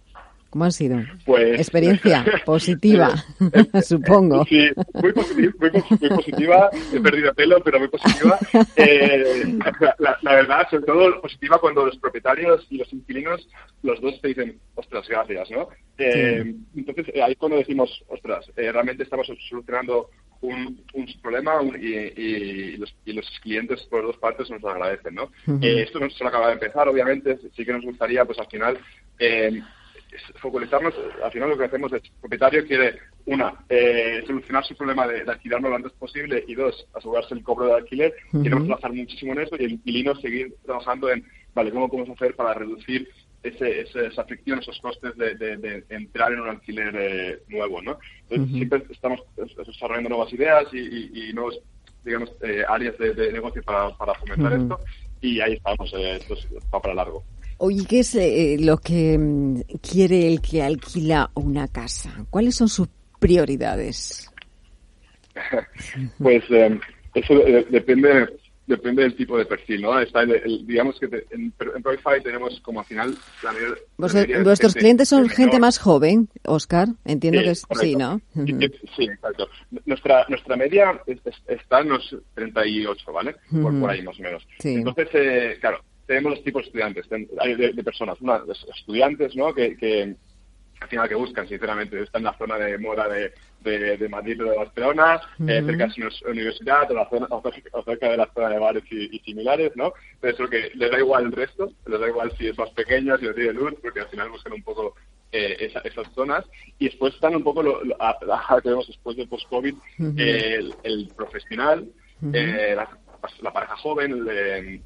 ¿Cómo 0.53 0.65
han 0.65 0.71
sido? 0.71 0.99
Pues- 1.25 1.59
Experiencia 1.59 2.23
positiva, 2.45 3.09
supongo. 3.83 4.45
Sí, 4.45 4.69
muy 4.93 5.11
positiva, 5.11 5.51
muy, 5.59 5.71
muy 5.99 6.09
positiva. 6.09 6.69
He 6.93 6.99
perdido 6.99 7.33
pelo, 7.33 7.57
pero 7.63 7.79
muy 7.79 7.87
positiva. 7.87 8.37
Eh, 8.75 9.57
la, 9.97 10.15
la 10.21 10.35
verdad, 10.35 10.67
sobre 10.69 10.85
todo 10.85 11.21
positiva 11.21 11.57
cuando 11.59 11.87
los 11.87 11.97
propietarios 11.97 12.67
y 12.69 12.77
los 12.77 12.93
inquilinos, 12.93 13.47
los 13.81 13.99
dos 13.99 14.21
te 14.21 14.27
dicen, 14.27 14.59
ostras, 14.75 15.07
gracias, 15.09 15.49
¿no? 15.49 15.69
Eh, 15.97 16.53
Entonces, 16.75 17.07
eh, 17.15 17.23
ahí 17.23 17.31
es 17.31 17.37
cuando 17.39 17.57
decimos, 17.57 17.89
ostras, 18.07 18.45
eh, 18.55 18.71
realmente 18.71 19.01
estamos 19.01 19.25
solucionando 19.25 20.11
un, 20.41 20.83
un 20.93 21.07
problema 21.23 21.59
un- 21.61 21.77
y, 21.81 21.95
y 22.21 22.77
los, 22.77 22.93
y 23.05 23.13
los 23.13 23.25
clientes 23.41 23.81
por 23.89 24.03
dos 24.03 24.17
partes 24.17 24.51
nos 24.51 24.61
lo 24.61 24.69
agradecen, 24.69 25.15
¿no? 25.15 25.31
Ujú. 25.47 25.57
Eh, 25.63 25.81
esto 25.81 25.99
no 25.99 26.07
solo 26.11 26.29
acaba 26.29 26.47
de 26.49 26.53
empezar, 26.53 26.87
obviamente, 26.87 27.39
sí 27.55 27.65
que 27.65 27.73
nos 27.73 27.83
gustaría, 27.83 28.23
pues 28.23 28.37
al 28.37 28.47
final, 28.47 28.77
eh, 29.17 29.59
focalizarnos, 30.41 30.93
al 31.23 31.31
final 31.31 31.49
lo 31.49 31.57
que 31.57 31.65
hacemos 31.65 31.91
es, 31.93 32.01
el 32.03 32.11
propietario 32.19 32.65
quiere, 32.65 32.99
una, 33.25 33.65
eh, 33.69 34.23
solucionar 34.27 34.65
su 34.65 34.75
problema 34.75 35.07
de, 35.07 35.23
de 35.23 35.31
alquilarlo 35.31 35.69
lo 35.69 35.75
antes 35.75 35.93
posible 35.93 36.43
y 36.47 36.55
dos, 36.55 36.87
asegurarse 36.93 37.33
el 37.33 37.43
cobro 37.43 37.67
de 37.67 37.73
alquiler. 37.75 38.13
Ujú. 38.33 38.43
Queremos 38.43 38.65
trabajar 38.65 38.93
muchísimo 38.93 39.33
en 39.33 39.39
eso 39.39 39.55
y 39.57 39.63
el 39.65 39.71
inquilino 39.73 40.15
seguir 40.15 40.55
trabajando 40.63 41.09
en, 41.09 41.25
vale, 41.53 41.71
¿cómo 41.71 41.89
podemos 41.89 42.09
hacer 42.15 42.35
para 42.35 42.53
reducir 42.53 43.07
ese, 43.41 43.81
ese- 43.81 44.07
esa 44.07 44.23
fricción, 44.25 44.59
esos 44.59 44.79
costes 44.79 45.15
de, 45.17 45.35
de- 45.35 45.57
de 45.57 45.85
entrar 45.89 46.31
en 46.31 46.39
un 46.41 46.49
alquiler 46.49 46.95
eh, 46.97 47.39
nuevo, 47.47 47.81
¿no? 47.81 47.99
Entonces, 48.29 48.47
Ujú. 48.49 48.57
siempre 48.57 48.83
estamos 48.89 49.21
des- 49.35 49.55
desarrollando 49.67 50.09
nuevas 50.09 50.31
ideas 50.33 50.65
y, 50.73 50.77
y, 50.79 51.29
y 51.29 51.33
nuevos, 51.33 51.59
digamos, 52.03 52.31
eh, 52.41 52.63
áreas 52.67 52.97
de, 52.97 53.13
negocio 53.33 53.61
para, 53.63 53.89
para 53.97 54.13
fomentar 54.15 54.53
Ujú. 54.53 54.61
esto 54.63 54.79
y 55.21 55.39
ahí 55.41 55.53
estamos, 55.53 55.93
eh, 55.93 56.17
esto 56.17 56.33
es- 56.35 56.47
va 56.73 56.81
para 56.81 56.93
largo. 56.93 57.23
Oye, 57.65 57.85
¿qué 57.87 57.99
es 57.99 58.13
eh, 58.15 58.57
lo 58.59 58.77
que 58.77 59.17
mm, 59.17 59.61
quiere 59.81 60.27
el 60.27 60.41
que 60.41 60.61
alquila 60.61 61.31
una 61.35 61.69
casa? 61.69 62.25
¿Cuáles 62.29 62.55
son 62.55 62.67
sus 62.67 62.89
prioridades? 63.19 64.29
Pues 66.19 66.43
eh, 66.51 66.77
eso 67.15 67.33
eh, 67.47 67.65
depende 67.69 68.27
depende 68.67 69.03
del 69.03 69.15
tipo 69.15 69.37
de 69.37 69.45
perfil, 69.45 69.81
¿no? 69.81 69.97
Está 69.99 70.21
el- 70.23 70.31
el- 70.35 70.65
digamos 70.67 70.97
que 70.99 71.07
te- 71.07 71.25
en, 71.31 71.53
en 71.75 71.83
Proify 71.83 72.21
tenemos 72.23 72.59
como 72.61 72.79
al 72.81 72.85
final 72.85 73.15
la 73.43 73.51
mayor- 73.53 73.69
la 73.71 73.85
Vos- 73.97 74.13
mayoría 74.13 74.37
de 74.39 74.43
¿Vuestros 74.43 74.73
clientes 74.73 75.09
son 75.09 75.27
gente 75.29 75.57
menor- 75.57 75.61
más 75.61 75.77
joven, 75.79 76.29
Oscar? 76.45 76.87
Entiendo 77.05 77.39
Sí, 77.39 77.45
que 77.45 77.51
es, 77.51 77.59
sí, 77.59 77.65
correcto. 77.67 77.97
¿no? 77.99 78.21
Sí, 78.45 78.53
sí, 78.59 78.87
sí, 78.97 79.03
exacto. 79.05 79.47
Nuestra, 79.85 80.25
nuestra 80.29 80.55
media 80.57 81.01
es- 81.07 81.19
es- 81.25 81.41
está 81.47 81.79
en 81.81 81.89
los 81.89 82.15
38, 82.35 83.11
¿vale? 83.13 83.35
Por, 83.49 83.71
Ujú. 83.71 83.79
por 83.81 83.89
ahí 83.89 84.01
más 84.01 84.19
o 84.19 84.21
menos. 84.23 84.45
Sí. 84.59 84.75
Entonces, 84.75 85.07
eh, 85.13 85.57
claro, 85.59 85.79
tenemos 86.05 86.31
los 86.33 86.43
tipos 86.43 86.63
de 86.63 86.67
estudiantes, 86.67 87.09
de, 87.09 87.73
de 87.73 87.83
personas, 87.83 88.19
una, 88.21 88.39
de 88.39 88.53
estudiantes, 88.53 89.35
¿no? 89.35 89.53
Que, 89.53 89.75
que 89.77 90.15
al 90.81 90.89
final 90.89 91.07
que 91.07 91.15
buscan, 91.15 91.47
sinceramente, 91.47 92.01
están 92.01 92.21
en 92.21 92.25
la 92.25 92.37
zona 92.37 92.57
de 92.57 92.77
moda 92.77 93.07
de, 93.07 93.31
de, 93.61 93.95
de 93.97 94.09
Madrid 94.09 94.41
o 94.43 94.49
de 94.49 94.57
Barcelona, 94.57 95.21
eh, 95.47 95.59
Ujú. 95.59 95.67
cerca 95.67 95.87
de 95.87 95.91
su 96.11 96.27
universidad 96.29 96.91
o, 96.91 96.93
la 96.95 97.09
zona, 97.09 97.27
o 97.29 97.41
cerca- 97.85 98.09
de 98.09 98.17
la 98.17 98.29
zona 98.33 98.49
de 98.49 98.59
bares 98.59 98.83
y, 98.91 99.15
y 99.15 99.19
similares, 99.19 99.71
¿no? 99.75 99.93
Entonces, 100.15 100.39
lo 100.39 100.49
que 100.49 100.71
les 100.75 100.91
da 100.91 100.99
igual 100.99 101.25
el 101.25 101.31
resto, 101.31 101.71
les 101.85 101.99
da 101.99 102.07
igual 102.09 102.33
si 102.37 102.47
es 102.47 102.57
más 102.57 102.69
pequeño, 102.71 103.17
si 103.17 103.25
no 103.25 103.33
tiene 103.33 103.53
luz, 103.53 103.75
porque 103.81 104.01
al 104.01 104.09
final 104.09 104.29
buscan 104.29 104.53
un 104.53 104.63
poco 104.63 104.95
eh, 105.31 105.55
esa- 105.61 105.79
esas 105.79 106.11
zonas. 106.13 106.43
Y 106.79 106.85
después 106.89 107.13
están 107.13 107.33
un 107.35 107.43
poco, 107.43 107.63
lo, 107.63 107.81
lo- 107.83 107.95
a- 108.01 108.17
a- 108.49 108.61
que 108.61 108.69
vemos 108.69 108.87
después 108.87 109.15
del 109.15 109.29
post-COVID, 109.29 109.73
Ujú. 109.99 110.13
eh, 110.17 110.55
el, 110.55 110.75
el 110.83 111.11
profesional, 111.15 111.87
Ujú. 112.21 112.31
eh, 112.35 112.73
la 112.75 112.89
la 113.41 113.53
pareja 113.53 113.75
joven, 113.77 114.25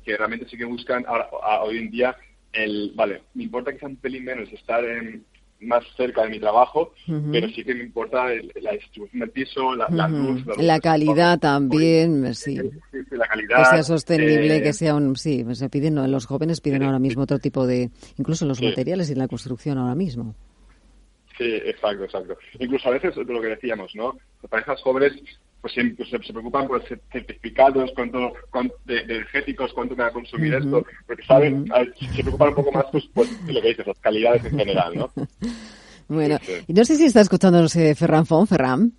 que 0.03 0.17
realmente 0.17 0.47
sí 0.49 0.57
que 0.57 0.65
buscan 0.65 1.05
ahora, 1.07 1.29
hoy 1.63 1.77
en 1.77 1.91
día 1.91 2.15
el, 2.53 2.91
vale, 2.95 3.23
me 3.33 3.43
importa 3.43 3.71
que 3.71 3.79
sea 3.79 3.89
un 3.89 3.97
pelín 3.97 4.25
menos 4.25 4.51
estar 4.51 4.83
en, 4.83 5.23
más 5.61 5.83
cerca 5.95 6.23
de 6.23 6.29
mi 6.29 6.39
trabajo, 6.39 6.93
pero 7.31 7.49
sí 7.49 7.63
que 7.63 7.73
me 7.73 7.83
importa 7.83 8.25
la 8.61 8.71
distribución 8.73 9.19
del 9.21 9.29
piso, 9.31 9.75
la, 9.75 10.07
luz. 10.07 10.43
La, 10.57 10.79
calidad 10.79 11.39
también, 11.39 12.33
sí. 12.35 12.59
La 13.11 13.27
calidad. 13.27 13.57
Que 13.57 13.65
sea 13.65 13.83
sostenible, 13.83 14.61
que 14.61 14.69
eh, 14.69 14.73
sea 14.73 14.95
un... 14.95 15.15
Sí, 15.15 15.45
se 15.53 15.69
piden, 15.69 16.11
los 16.11 16.25
jóvenes 16.25 16.61
piden 16.61 16.83
ahora 16.83 16.99
mismo 16.99 17.23
otro 17.23 17.39
tipo 17.39 17.65
de... 17.65 17.89
Incluso 18.17 18.45
los 18.45 18.61
materiales 18.61 19.09
y 19.09 19.15
la 19.15 19.27
construcción 19.27 19.77
ahora 19.77 19.95
mismo. 19.95 20.35
Sí, 21.37 21.55
exacto, 21.65 22.03
exacto. 22.03 22.37
Incluso 22.59 22.89
a 22.89 22.93
veces 22.93 23.15
lo 23.15 23.41
que 23.41 23.47
decíamos, 23.47 23.93
¿no? 23.95 24.17
Parejas 24.49 24.81
jóvenes 24.81 25.13
pues, 25.61 25.73
pues 25.97 26.09
se, 26.09 26.33
preocupan 26.33 26.67
por 26.67 26.83
certificados 27.11 27.91
cuánto, 27.95 28.31
de, 28.85 28.99
energéticos, 29.01 29.73
cuánto 29.73 29.95
me 29.95 30.03
va 30.03 30.09
a 30.09 30.13
consumir 30.13 30.53
esto, 30.53 30.85
porque 31.05 31.23
saben, 31.25 31.65
se 32.13 32.21
preocupan 32.21 32.49
un 32.49 32.55
poco 32.55 32.71
más 32.71 32.85
pues, 32.91 33.09
pues, 33.13 33.47
de 33.47 33.53
lo 33.53 33.61
que 33.61 33.69
dices, 33.69 33.87
las 33.87 33.99
calidades 33.99 34.45
en 34.45 34.57
general, 34.57 34.95
¿no? 34.95 35.11
bueno, 36.07 36.37
y 36.67 36.73
no 36.73 36.85
sé 36.85 36.95
si 36.95 37.05
está 37.05 37.21
escuchando, 37.21 37.61
no 37.61 37.69
sé, 37.69 37.95
Ferran 37.95 38.25
Fon, 38.25 38.47
Ferran. 38.47 38.93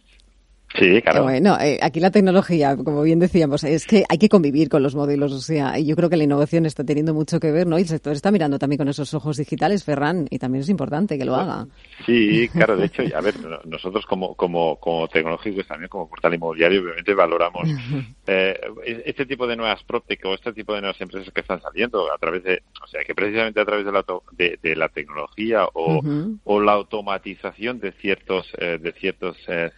Sí, 0.75 1.01
claro. 1.01 1.23
Bueno, 1.23 1.57
eh, 1.61 1.79
aquí 1.81 1.99
la 1.99 2.11
tecnología, 2.11 2.77
como 2.77 3.03
bien 3.03 3.19
decíamos, 3.19 3.65
es 3.65 3.87
que 3.87 4.05
hay 4.09 4.19
que 4.19 4.29
convivir 4.29 4.69
con 4.69 4.83
los 4.83 4.95
modelos. 4.95 5.33
O 5.33 5.41
sea, 5.41 5.79
yo 5.79 5.97
creo 5.97 6.11
que 6.11 6.17
la 6.17 6.25
innovación 6.25 6.67
está 6.67 6.85
teniendo 6.85 7.15
mucho 7.15 7.41
que 7.41 7.51
ver, 7.51 7.67
¿no? 7.67 7.79
Y 7.79 7.83
el 7.83 7.89
sector 7.89 8.13
está 8.13 8.31
mirando 8.31 8.59
también 8.59 8.79
con 8.79 8.89
esos 8.89 9.15
ojos 9.15 9.39
digitales, 9.39 9.85
Ferran, 9.85 10.27
y 10.31 10.39
también 10.39 10.63
es 10.63 10.69
importante 10.69 11.19
que 11.19 11.25
lo 11.25 11.37
haga. 11.37 11.67
Sí, 12.05 12.49
claro. 12.51 12.77
De 12.77 12.87
hecho, 12.87 13.03
a 13.15 13.21
ver, 13.21 13.35
nosotros 13.65 14.05
como, 14.05 14.35
como, 14.35 14.77
como 14.77 15.09
tecnológicos 15.09 15.67
también, 15.67 15.89
como 15.89 16.09
portal 16.09 16.35
inmobiliario, 16.35 16.83
obviamente 16.83 17.15
valoramos 17.15 17.69
eh, 18.27 18.61
este 19.07 19.25
tipo 19.25 19.47
de 19.47 19.57
nuevas 19.57 19.83
PropTech 19.85 20.25
o 20.27 20.35
este 20.35 20.53
tipo 20.53 20.75
de 20.75 20.83
nuevas 20.83 21.01
empresas 21.01 21.33
que 21.33 21.41
están 21.41 21.63
saliendo 21.63 22.13
a 22.13 22.19
través 22.19 22.45
de, 22.45 22.63
o 22.83 22.87
sea, 22.87 23.03
que 23.05 23.15
precisamente 23.15 23.61
a 23.61 23.65
través 23.65 23.87
de 23.87 23.93
la, 23.93 24.05
de, 24.33 24.77
la 24.77 24.89
tecnología 24.91 25.67
o, 25.73 26.03
o 26.45 26.61
la 26.61 26.73
automatización 26.73 27.81
de 27.81 27.93
ciertos, 27.93 28.53
eh, 28.59 28.79
de 28.79 28.93
ciertos 28.93 29.37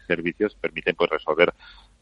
servicios 0.09 0.57
permiten 0.81 0.95
pues 0.95 1.11
resolver 1.11 1.53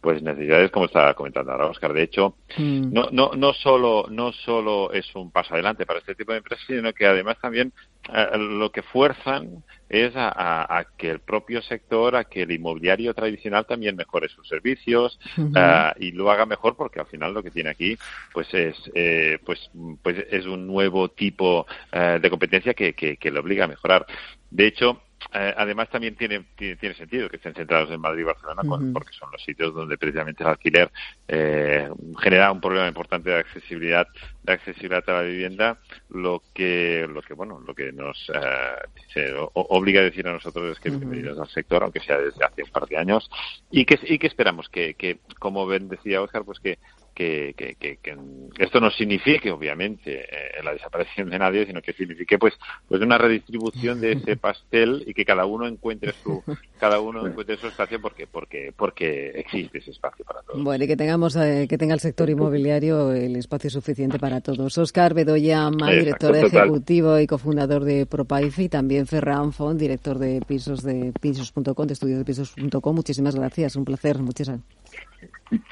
pues 0.00 0.22
necesidades 0.22 0.70
como 0.70 0.86
está 0.86 1.12
comentando 1.14 1.50
ahora 1.50 1.66
Oscar. 1.66 1.92
De 1.92 2.02
hecho, 2.02 2.36
mm. 2.56 2.92
no, 2.92 3.09
no, 3.10 3.32
no 3.36 3.52
solo, 3.52 4.06
no 4.09 4.32
solo 4.32 4.92
es 4.92 5.12
un 5.16 5.32
paso 5.32 5.55
adelante 5.55 5.86
para 5.86 5.98
este 5.98 6.14
tipo 6.14 6.32
de 6.32 6.38
empresas, 6.38 6.64
sino 6.66 6.92
que 6.92 7.05
además 7.05 7.36
también 7.40 7.72
eh, 8.14 8.38
lo 8.38 8.70
que 8.70 8.82
fuerzan 8.82 9.64
es 9.88 10.12
a, 10.14 10.86
que 10.96 11.10
el 11.10 11.18
propio 11.18 11.62
sector, 11.62 12.14
a 12.14 12.24
que 12.24 12.42
el 12.42 12.52
inmobiliario 12.52 13.12
tradicional 13.12 13.66
también 13.66 13.96
mejore 13.96 14.28
sus 14.28 14.46
servicios 14.46 15.18
eh, 15.36 15.92
y 15.98 16.12
lo 16.12 16.30
haga 16.30 16.46
mejor, 16.46 16.76
porque 16.76 17.00
al 17.00 17.06
final 17.06 17.34
lo 17.34 17.42
que 17.42 17.50
tiene 17.50 17.70
aquí, 17.70 17.96
pues 18.32 18.52
es, 18.55 18.76
eh, 18.94 19.38
pues, 19.44 19.70
pues 20.02 20.26
es 20.30 20.46
un 20.46 20.66
nuevo 20.66 21.09
tipo 21.09 21.66
de 21.90 22.30
competencia 22.30 22.74
que, 22.74 22.92
que, 22.92 23.16
que 23.16 23.30
le 23.30 23.40
obliga 23.40 23.64
a 23.64 23.68
mejorar. 23.68 24.06
De 24.50 24.66
hecho, 24.66 25.02
eh, 25.35 25.55
además 25.57 25.90
también 25.90 26.15
tiene, 26.15 26.45
tiene, 26.57 26.95
sentido 26.95 27.28
que 27.28 27.36
estén 27.36 27.55
centrados 27.55 27.90
en 27.90 28.01
Madrid 28.01 28.23
y 28.23 28.24
Barcelona 28.24 28.62
porque 28.93 29.12
son 29.12 29.31
los 29.32 29.43
sitios 29.43 29.74
donde 29.74 29.99
precisamente 29.99 30.45
el 30.45 30.49
alquiler 30.49 30.90
eh, 31.27 31.90
genera 32.20 32.53
un 32.53 32.61
problema 32.61 32.86
importante 32.86 33.31
de 33.31 33.36
accesibilidad 33.36 34.07
de 34.43 34.53
accesibilidad 34.53 35.03
a 35.09 35.12
la 35.15 35.23
vivienda 35.23 35.78
lo 36.11 36.43
que 36.55 37.07
lo 37.12 37.20
que 37.20 37.35
bueno 37.35 37.61
lo 37.66 37.74
que 37.74 37.93
nos 37.93 38.31
eh, 38.32 39.35
obliga 39.53 40.01
a 40.01 40.05
decir 40.05 40.27
a 40.28 40.32
nosotros 40.32 40.70
es 40.70 40.81
que 40.81 40.90
bienvenidos 40.90 41.39
al 41.39 41.49
sector 41.49 41.82
aunque 41.82 42.01
sea 42.01 42.19
desde 42.19 42.45
hace 42.45 42.62
un 42.62 42.70
par 42.70 42.86
de 42.86 42.97
años 42.97 43.28
y 43.70 43.85
que 43.85 43.99
y 44.05 44.19
que 44.19 44.28
esperamos 44.28 44.69
que, 44.69 44.95
que 44.95 45.19
como 45.40 45.66
Ben 45.66 45.89
decía 45.89 46.23
Oscar 46.23 46.45
pues 46.45 46.61
que 46.61 46.78
que, 47.19 47.53
que, 47.57 47.97
que, 47.97 48.16
esto 48.59 48.78
no 48.78 48.93
signifique 48.93 49.51
obviamente 49.51 50.20
eh, 50.20 50.62
la 50.62 50.73
desaparición 50.73 51.28
de 51.28 51.36
nadie 51.36 51.66
sino 51.66 51.82
que 51.82 51.93
signifique 51.93 52.39
pues 52.39 52.55
pues 52.86 53.03
una 53.03 53.19
redistribución 53.19 54.01
de 54.01 54.12
ese 54.12 54.36
pastel 54.47 55.03
y 55.05 55.15
que 55.15 55.24
cada 55.24 55.45
uno 55.45 55.66
encuentre 55.66 56.12
su 56.23 56.45
cada 56.78 57.01
uno 57.01 57.27
encuentre 57.27 57.57
su 57.57 57.66
espacio 57.66 58.01
porque 58.01 58.28
porque 58.28 58.73
porque 58.77 59.31
existe 59.31 59.78
ese 59.78 59.90
espacio 59.90 60.24
para 60.24 60.43
todos. 60.43 60.62
Bueno 60.62 60.85
y 60.85 60.86
que 60.86 60.97
tengamos 60.97 61.35
eh, 61.35 61.66
que 61.69 61.77
tenga 61.77 61.95
el 61.95 62.01
sector 62.01 62.31
inmobiliario 62.31 63.12
el 63.12 63.35
espacio 63.35 63.69
suficiente 63.69 64.20
para 64.20 64.40
todos. 64.40 64.78
Oscar 64.78 65.12
Bedoya 65.12 65.70
director 65.70 66.36
ejecutivo 66.36 67.19
y 67.19 67.27
cofundador 67.27 67.82
de 67.82 68.07
Propaife 68.07 68.62
y 68.62 68.69
también 68.69 69.09
Ferran 69.09 69.53
Font 69.53 69.81
director 69.81 70.20
de 70.20 70.40
pisos 70.47 70.85
de 70.85 71.12
pisos.com 71.20 71.86
de 71.86 71.95
estudio 71.95 72.19
de 72.19 72.24
pisos.com 72.24 72.95
muchísimas 72.95 73.35
gracias 73.35 73.74
un 73.74 73.85
placer. 73.85 74.19
Muchísimas 74.19 74.39
Gracias, 74.39 74.88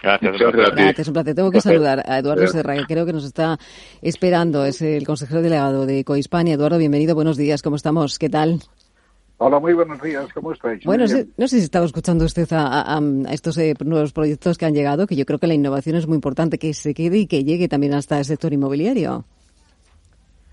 gracias. 0.02 1.08
un 1.08 1.14
placer. 1.14 1.34
Tengo 1.34 1.50
que 1.50 1.60
saludar 1.60 2.02
a 2.06 2.18
Eduardo 2.18 2.46
Serra, 2.46 2.74
que 2.76 2.84
creo 2.84 3.06
que 3.06 3.12
nos 3.12 3.24
está 3.24 3.58
esperando. 4.02 4.64
Es 4.64 4.82
el 4.82 5.06
consejero 5.06 5.42
delegado 5.42 5.86
de 5.86 6.04
Cohispania. 6.04 6.54
Eduardo, 6.54 6.78
bienvenido. 6.78 7.14
Buenos 7.14 7.36
días. 7.36 7.62
¿Cómo 7.62 7.76
estamos? 7.76 8.18
¿Qué 8.18 8.28
tal? 8.28 8.60
Hola, 9.38 9.60
muy 9.60 9.74
buenos 9.74 10.00
días. 10.00 10.32
¿Cómo 10.32 10.52
estáis? 10.52 10.82
Bueno, 10.84 11.04
no 11.36 11.48
sé 11.48 11.58
si 11.58 11.64
estaba 11.64 11.84
escuchando 11.84 12.24
usted 12.24 12.48
a, 12.52 13.00
estos 13.30 13.58
eh, 13.58 13.74
nuevos 13.84 14.12
proyectos 14.12 14.56
que 14.56 14.64
han 14.64 14.72
llegado, 14.74 15.06
que 15.06 15.14
yo 15.14 15.26
creo 15.26 15.38
que 15.38 15.46
la 15.46 15.54
innovación 15.54 15.96
es 15.96 16.06
muy 16.06 16.14
importante, 16.14 16.58
que 16.58 16.72
se 16.72 16.94
quede 16.94 17.18
y 17.18 17.26
que 17.26 17.44
llegue 17.44 17.68
también 17.68 17.92
hasta 17.92 18.18
el 18.18 18.24
sector 18.24 18.54
inmobiliario. 18.54 19.26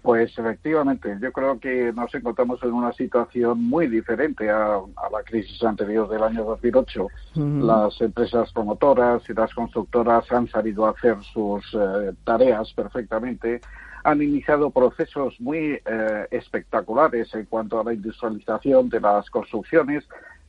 Pues 0.03 0.37
efectivamente, 0.37 1.17
yo 1.21 1.31
creo 1.31 1.57
que 1.61 1.93
nos 1.93 2.13
encontramos 2.13 2.61
en 2.61 2.73
una 2.73 2.91
situación 2.91 3.63
muy 3.63 3.87
diferente 3.87 4.49
a, 4.49 4.81
la 5.09 5.23
crisis 5.23 5.63
anterior 5.63 6.09
del 6.09 6.23
año 6.23 6.43
2008. 6.43 7.07
Las 7.35 8.01
empresas 8.01 8.51
promotoras 8.51 9.23
y 9.29 9.33
las 9.33 9.53
constructoras 9.53 10.29
han 10.29 10.49
salido 10.49 10.85
a 10.85 10.89
hacer 10.89 11.15
sus 11.33 11.73
eh, 11.73 12.11
tareas 12.25 12.73
perfectamente 12.73 13.61
han 14.03 14.21
iniciado 14.21 14.69
procesos 14.69 15.39
muy 15.39 15.79
eh, 15.85 16.27
espectaculares 16.29 17.33
en 17.33 17.45
cuanto 17.45 17.79
a 17.79 17.85
la 17.85 17.93
industrialización 17.93 18.89
de 18.89 18.99
las 18.99 19.29
construcciones, 19.29 20.03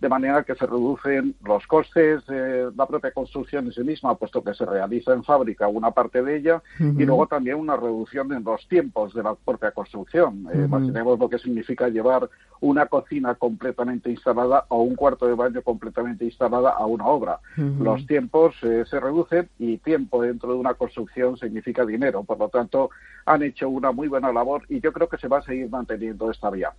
de 0.05 0.11
manera 0.11 0.43
que 0.43 0.55
se 0.55 0.67
reducen 0.67 1.35
los 1.47 1.67
costes 1.67 2.27
de 2.27 2.71
la 2.77 2.85
propia 2.85 3.11
construcción 3.11 3.65
en 3.65 3.73
sí 3.73 3.81
misma, 3.81 4.15
puesto 4.17 4.45
que 4.45 4.53
se 4.53 4.67
realiza 4.67 5.15
en 5.15 5.25
fábrica 5.25 5.67
una 5.67 5.93
parte 5.93 6.23
de 6.23 6.37
ella, 6.37 6.63
y 6.79 7.07
luego 7.07 7.27
también 7.27 7.57
una 7.57 7.75
reducción 7.75 8.31
en 8.35 8.45
los 8.45 8.69
tiempos 8.69 9.15
de 9.15 9.23
la 9.23 9.35
propia 9.35 9.71
construcción. 9.71 10.47
Eh, 10.53 10.65
imaginemos 10.67 11.19
lo 11.19 11.31
que 11.31 11.39
significa 11.39 11.89
llevar 11.89 12.29
una 12.61 12.87
cocina 12.87 13.35
completamente 13.35 14.11
instalada 14.11 14.67
o 14.69 14.83
un 14.83 14.95
cuarto 14.95 15.27
de 15.27 15.35
baño 15.35 15.63
completamente 15.63 16.25
instalada 16.25 16.71
a 16.71 16.87
una 16.87 17.07
obra. 17.07 17.39
Los 17.57 18.07
tiempos 18.07 18.55
eh, 18.63 18.85
se 18.89 19.01
reducen 19.01 19.49
y 19.59 19.79
tiempo 19.79 20.23
dentro 20.23 20.51
de 20.51 20.59
una 20.59 20.75
construcción 20.75 21.37
significa 21.37 21.85
dinero. 21.85 22.25
Por 22.25 22.39
lo 22.39 22.49
tanto, 22.49 22.91
han 23.27 23.43
hecho 23.43 23.69
una 23.69 23.93
muy 23.93 24.09
buena 24.09 24.33
labor 24.33 24.63
y 24.69 24.81
yo 24.81 24.93
creo 24.93 25.09
que 25.09 25.19
se 25.19 25.29
va 25.29 25.39
a 25.39 25.43
seguir 25.43 25.69
manteniendo 25.69 26.31
esta 26.31 26.51
vía. 26.51 26.73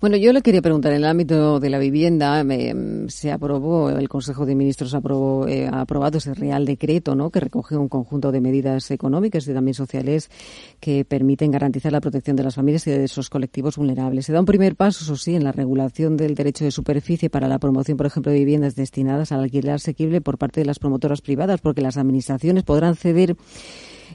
Bueno, 0.00 0.16
yo 0.16 0.32
le 0.32 0.40
quería 0.40 0.62
preguntar, 0.62 0.92
en 0.92 0.98
el 0.98 1.04
ámbito 1.04 1.58
de 1.58 1.68
la 1.68 1.78
vivienda, 1.80 2.31
se 3.08 3.32
aprobó, 3.32 3.90
el 3.90 4.08
Consejo 4.08 4.46
de 4.46 4.54
Ministros 4.54 4.94
aprobó, 4.94 5.46
eh, 5.48 5.66
ha 5.66 5.80
aprobado 5.82 6.18
ese 6.18 6.34
Real 6.34 6.64
Decreto, 6.64 7.14
¿no?, 7.14 7.30
que 7.30 7.40
recoge 7.40 7.76
un 7.76 7.88
conjunto 7.88 8.32
de 8.32 8.40
medidas 8.40 8.90
económicas 8.90 9.46
y 9.46 9.52
también 9.52 9.74
sociales 9.74 10.30
que 10.80 11.04
permiten 11.04 11.50
garantizar 11.50 11.92
la 11.92 12.00
protección 12.00 12.36
de 12.36 12.44
las 12.44 12.54
familias 12.54 12.86
y 12.86 12.90
de 12.90 13.04
esos 13.04 13.30
colectivos 13.30 13.76
vulnerables. 13.76 14.26
Se 14.26 14.32
da 14.32 14.40
un 14.40 14.46
primer 14.46 14.76
paso, 14.76 15.04
eso 15.04 15.16
sí, 15.16 15.34
en 15.34 15.44
la 15.44 15.52
regulación 15.52 16.16
del 16.16 16.34
derecho 16.34 16.64
de 16.64 16.70
superficie 16.70 17.30
para 17.30 17.48
la 17.48 17.58
promoción, 17.58 17.96
por 17.96 18.06
ejemplo, 18.06 18.32
de 18.32 18.38
viviendas 18.38 18.74
destinadas 18.74 19.32
al 19.32 19.40
alquiler 19.40 19.74
asequible 19.74 20.20
por 20.20 20.38
parte 20.38 20.60
de 20.60 20.66
las 20.66 20.78
promotoras 20.78 21.20
privadas, 21.20 21.60
porque 21.60 21.82
las 21.82 21.96
administraciones 21.96 22.64
podrán 22.64 22.96
ceder 22.96 23.36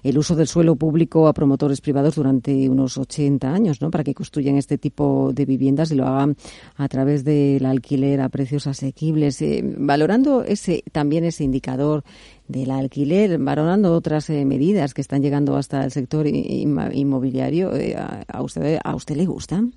el 0.03 0.17
uso 0.17 0.35
del 0.35 0.47
suelo 0.47 0.75
público 0.75 1.27
a 1.27 1.33
promotores 1.33 1.81
privados 1.81 2.15
durante 2.15 2.69
unos 2.69 2.97
80 2.97 3.51
años, 3.51 3.81
¿no? 3.81 3.91
Para 3.91 4.03
que 4.03 4.13
construyan 4.13 4.55
este 4.57 4.77
tipo 4.77 5.31
de 5.33 5.45
viviendas 5.45 5.91
y 5.91 5.95
lo 5.95 6.05
hagan 6.07 6.35
a 6.75 6.87
través 6.87 7.23
del 7.23 7.65
alquiler 7.65 8.21
a 8.21 8.29
precios 8.29 8.67
asequibles. 8.67 9.41
Eh, 9.41 9.61
valorando 9.63 10.43
ese 10.43 10.83
también 10.91 11.23
ese 11.23 11.43
indicador 11.43 12.03
del 12.47 12.71
alquiler, 12.71 13.37
valorando 13.39 13.93
otras 13.93 14.29
eh, 14.29 14.45
medidas 14.45 14.93
que 14.93 15.01
están 15.01 15.21
llegando 15.21 15.57
hasta 15.57 15.83
el 15.83 15.91
sector 15.91 16.27
inmobiliario, 16.27 17.75
eh, 17.75 17.95
¿a, 17.95 18.41
usted, 18.41 18.79
¿a 18.83 18.95
usted 18.95 19.15
le 19.15 19.25
gustan? 19.25 19.73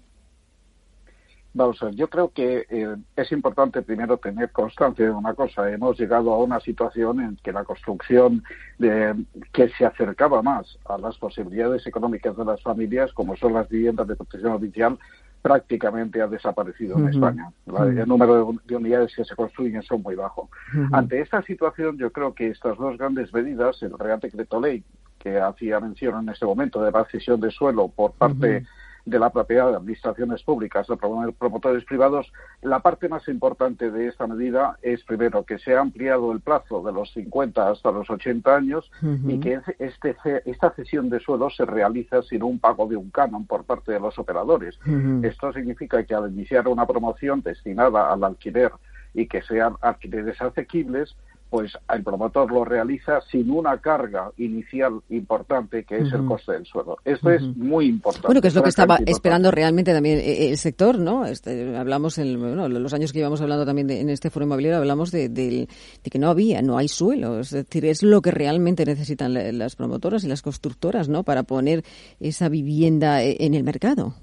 Vamos 1.53 1.83
a 1.83 1.87
ver, 1.87 1.97
yo 1.97 2.09
creo 2.09 2.31
que 2.33 2.65
eh, 2.69 2.97
es 3.17 3.33
importante 3.33 3.83
primero 3.83 4.19
tener 4.19 4.51
constancia 4.53 5.07
de 5.07 5.11
una 5.11 5.35
cosa. 5.35 5.69
Hemos 5.69 5.99
llegado 5.99 6.33
a 6.33 6.39
una 6.39 6.61
situación 6.61 7.21
en 7.21 7.37
que 7.43 7.53
la 7.53 7.65
construcción 7.65 8.45
de, 8.79 9.17
que 9.53 9.69
se 9.71 9.85
acercaba 9.85 10.43
más 10.43 10.79
a 10.89 10.97
las 10.97 11.19
posibilidades 11.19 11.85
económicas 11.87 12.37
de 12.37 12.45
las 12.45 12.63
familias, 12.63 13.13
como 13.13 13.37
son 13.37 13.55
las 13.55 13.69
viviendas 13.69 14.07
de 14.07 14.15
protección 14.15 14.53
oficial, 14.53 14.99
prácticamente 15.43 16.21
ha 16.21 16.29
desaparecido 16.29 16.99
en 16.99 17.09
España. 17.09 17.51
El 17.67 18.07
número 18.07 18.55
de, 18.65 18.77
unidades 18.77 19.15
que 19.17 19.25
se 19.25 19.35
construyen 19.35 19.83
son 19.83 20.03
muy 20.03 20.15
bajo. 20.15 20.51
Ante 20.93 21.21
esta 21.21 21.43
situación, 21.43 21.99
yo 21.99 22.13
creo 22.13 22.35
que 22.35 22.49
estas 22.49 22.77
dos 22.77 22.97
grandes 22.99 23.33
medidas, 23.33 23.83
el 23.83 23.99
Real 23.99 24.21
Decreto 24.21 24.61
Ley, 24.61 24.85
que 25.19 25.39
hacía 25.39 25.81
mención 25.81 26.23
en 26.23 26.29
este 26.29 26.47
momento 26.47 26.83
de 26.83 26.93
la 26.93 27.05
cesión 27.07 27.41
de 27.41 27.51
suelo 27.51 27.89
por 27.89 28.13
parte 28.13 28.67
de 29.05 29.19
la 29.19 29.31
propiedad 29.31 29.71
de 29.71 29.77
administraciones 29.77 30.43
públicas, 30.43 30.87
de 30.87 30.97
promotores 30.97 31.85
privados, 31.85 32.33
la 32.63 32.81
parte 32.81 33.09
más 33.09 33.27
importante 33.29 33.91
de 33.91 34.09
esta 34.09 34.27
medida 34.27 34.79
es, 34.83 35.03
primero, 35.05 35.45
que 35.45 35.59
se 35.59 35.75
ha 35.75 35.81
ampliado 35.81 36.33
el 36.33 36.41
plazo 36.41 36.83
de 36.83 36.93
los 36.93 37.13
50 37.13 37.71
hasta 37.71 37.91
los 37.91 38.09
80 38.09 38.55
años 38.55 38.91
y 39.27 39.41
que 39.41 39.61
este, 39.79 40.17
esta 40.45 40.71
cesión 40.71 41.11
de 41.11 41.21
suelo 41.21 41.51
se 41.51 41.65
realiza 41.65 42.23
sin 42.23 42.43
un 42.43 42.59
pago 42.59 42.87
de 42.87 42.97
un 42.97 43.11
canon 43.11 43.47
por 43.47 43.65
parte 43.65 43.93
de 43.93 44.01
los 44.01 44.19
operadores. 44.19 44.79
Esto 45.23 45.53
significa 45.53 46.03
que 46.05 46.15
al 46.15 46.31
iniciar 46.31 46.69
una 46.69 46.87
promoción 46.87 47.43
destinada 47.43 48.13
al 48.13 48.25
alquiler 48.25 48.73
y 49.15 49.27
que 49.27 49.43
sean 49.43 49.75
alquileres 49.81 50.41
asequibles, 50.41 51.17
pues 51.51 51.77
el 51.93 52.05
promotor 52.05 52.51
lo 52.53 52.65
realiza 52.65 53.21
sin 53.23 53.51
una 53.51 53.77
carga 53.79 54.31
inicial 54.37 55.01
importante 55.11 55.83
que 55.83 55.99
es 55.99 56.13
el 56.13 56.25
coste 56.25 56.53
del 56.53 56.65
suelo. 56.65 56.99
Esto 57.05 57.31
es 57.31 57.43
muy 57.57 57.87
importante. 57.87 58.29
Bueno, 58.29 58.41
que 58.41 58.49
es 58.49 58.55
lo 58.55 58.63
que 58.63 58.69
estaba 58.69 58.99
esperando 59.05 59.51
realmente 59.51 59.93
también 59.93 60.19
eh, 60.19 60.45
eh, 60.45 60.51
el 60.51 60.59
sector, 60.59 60.99
¿no? 60.99 61.27
Este, 61.27 61.77
hablamos 61.77 62.19
en 62.19 62.39
bueno, 62.39 62.69
los 62.69 62.95
años 62.95 63.13
que 63.13 63.19
íbamos 63.19 63.41
hablando 63.41 63.67
también 63.67 63.91
en 63.91 64.09
este 64.11 64.31
foro 64.31 64.47
inmobiliario, 64.47 64.79
hablamos 64.79 65.11
de, 65.11 65.29
de, 65.29 65.69
que 66.09 66.19
no 66.21 66.29
había, 66.29 66.63
no 66.63 66.79
hay 66.79 66.87
suelo. 66.87 67.41
Es 67.41 67.51
decir, 67.51 67.85
es 67.85 68.05
lo 68.05 68.23
que 68.23 68.31
realmente 68.31 68.85
necesitan 68.85 69.35
las 69.59 69.75
promotoras 69.75 70.23
y 70.23 70.29
las 70.29 70.43
constructoras, 70.43 71.09
¿no? 71.09 71.25
Para 71.25 71.43
poner 71.43 71.83
esa 72.21 72.49
vivienda 72.49 73.25
eh, 73.25 73.39
en 73.41 73.55
el 73.55 73.65
mercado. 73.65 74.15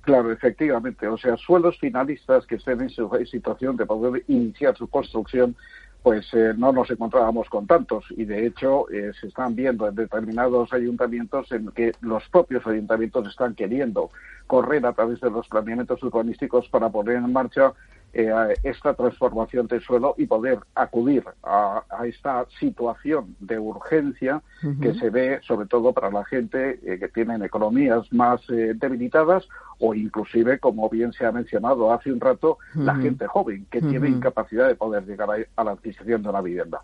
Claro, 0.00 0.32
efectivamente. 0.32 1.06
O 1.06 1.18
sea, 1.18 1.36
suelos 1.36 1.78
finalistas 1.78 2.46
que 2.46 2.54
estén 2.54 2.80
en 2.80 3.26
situación 3.26 3.76
de 3.76 3.84
poder 3.84 4.24
iniciar 4.28 4.74
su 4.74 4.88
construcción 4.88 5.54
pues 6.02 6.26
eh, 6.32 6.54
no 6.56 6.72
nos 6.72 6.90
encontrábamos 6.90 7.48
con 7.48 7.66
tantos. 7.66 8.04
Y 8.16 8.24
de 8.24 8.46
hecho 8.46 8.90
eh, 8.90 9.12
se 9.20 9.28
están 9.28 9.54
viendo 9.54 9.88
en 9.88 9.94
determinados 9.94 10.72
ayuntamientos 10.72 11.50
en 11.52 11.70
que 11.72 11.92
los 12.00 12.28
propios 12.28 12.66
ayuntamientos 12.66 13.28
están 13.28 13.54
queriendo 13.54 14.10
correr 14.46 14.86
a 14.86 14.92
través 14.92 15.20
de 15.20 15.30
los 15.30 15.46
planeamientos 15.48 16.02
urbanísticos 16.02 16.68
para 16.68 16.88
poner 16.88 17.16
en 17.16 17.32
marcha 17.32 17.72
eh, 18.12 18.54
esta 18.62 18.94
transformación 18.94 19.66
del 19.66 19.80
suelo 19.82 20.14
y 20.16 20.26
poder 20.26 20.58
acudir 20.74 21.24
a, 21.42 21.82
esta 22.04 22.46
situación 22.58 23.36
de 23.40 23.58
urgencia 23.58 24.42
que 24.80 24.94
se 24.94 25.10
ve 25.10 25.40
sobre 25.42 25.66
todo 25.66 25.92
para 25.92 26.10
la 26.10 26.24
gente 26.24 26.78
que 26.80 27.08
tienen 27.08 27.42
economías 27.42 28.10
más 28.12 28.40
debilitadas 28.46 29.46
o 29.80 29.94
inclusive, 29.94 30.58
como 30.58 30.88
bien 30.88 31.12
se 31.12 31.24
ha 31.24 31.32
mencionado 31.32 31.92
hace 31.92 32.12
un 32.12 32.20
rato, 32.20 32.58
la 32.74 32.96
gente 32.96 33.26
joven 33.26 33.66
que 33.70 33.80
tiene 33.80 34.08
incapacidad 34.08 34.66
de 34.68 34.74
poder 34.74 35.06
llegar 35.06 35.28
a, 35.56 35.64
la 35.64 35.72
adquisición 35.72 36.22
de 36.22 36.28
una 36.28 36.40
vivienda. 36.40 36.80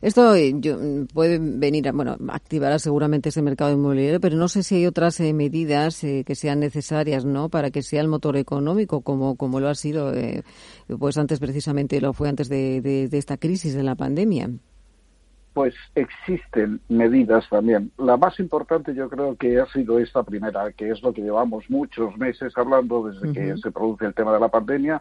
Esto 0.00 0.34
eh, 0.34 0.54
puede 1.12 1.38
venir, 1.38 1.88
a, 1.88 1.92
bueno, 1.92 2.16
activará 2.28 2.78
seguramente 2.78 3.28
ese 3.28 3.42
mercado 3.42 3.72
inmobiliario, 3.72 4.20
pero 4.20 4.36
no 4.36 4.48
sé 4.48 4.62
si 4.62 4.76
hay 4.76 4.86
otras 4.86 5.20
eh, 5.20 5.32
medidas 5.32 6.02
eh, 6.04 6.24
que 6.26 6.34
sean 6.34 6.60
necesarias, 6.60 7.24
¿no? 7.24 7.48
Para 7.48 7.70
que 7.70 7.82
sea 7.82 8.00
el 8.00 8.08
motor 8.08 8.36
económico, 8.36 9.02
como, 9.02 9.36
como 9.36 9.60
lo 9.60 9.68
ha 9.68 9.74
sido, 9.74 10.12
pues 10.98 11.18
antes 11.18 11.38
precisamente 11.38 12.00
lo 12.00 12.12
fue 12.12 12.28
antes 12.28 12.48
de, 12.48 12.80
de 12.80 13.18
esta 13.18 13.36
crisis 13.36 13.74
de 13.74 13.82
la 13.82 13.94
pandemia 13.94 14.50
pues 15.54 15.72
existen 15.94 16.80
medidas 16.88 17.48
también. 17.48 17.92
La 17.96 18.16
más 18.16 18.38
importante 18.40 18.92
yo 18.92 19.08
creo 19.08 19.36
que 19.36 19.60
ha 19.60 19.66
sido 19.66 20.00
esta 20.00 20.24
primera, 20.24 20.72
que 20.72 20.90
es 20.90 21.00
lo 21.00 21.14
que 21.14 21.22
llevamos 21.22 21.70
muchos 21.70 22.16
meses 22.18 22.52
hablando 22.56 23.08
desde 23.08 23.32
que 23.32 23.56
se 23.56 23.70
produce 23.70 24.04
el 24.04 24.14
tema 24.14 24.34
de 24.34 24.40
la 24.40 24.48
pandemia, 24.48 25.00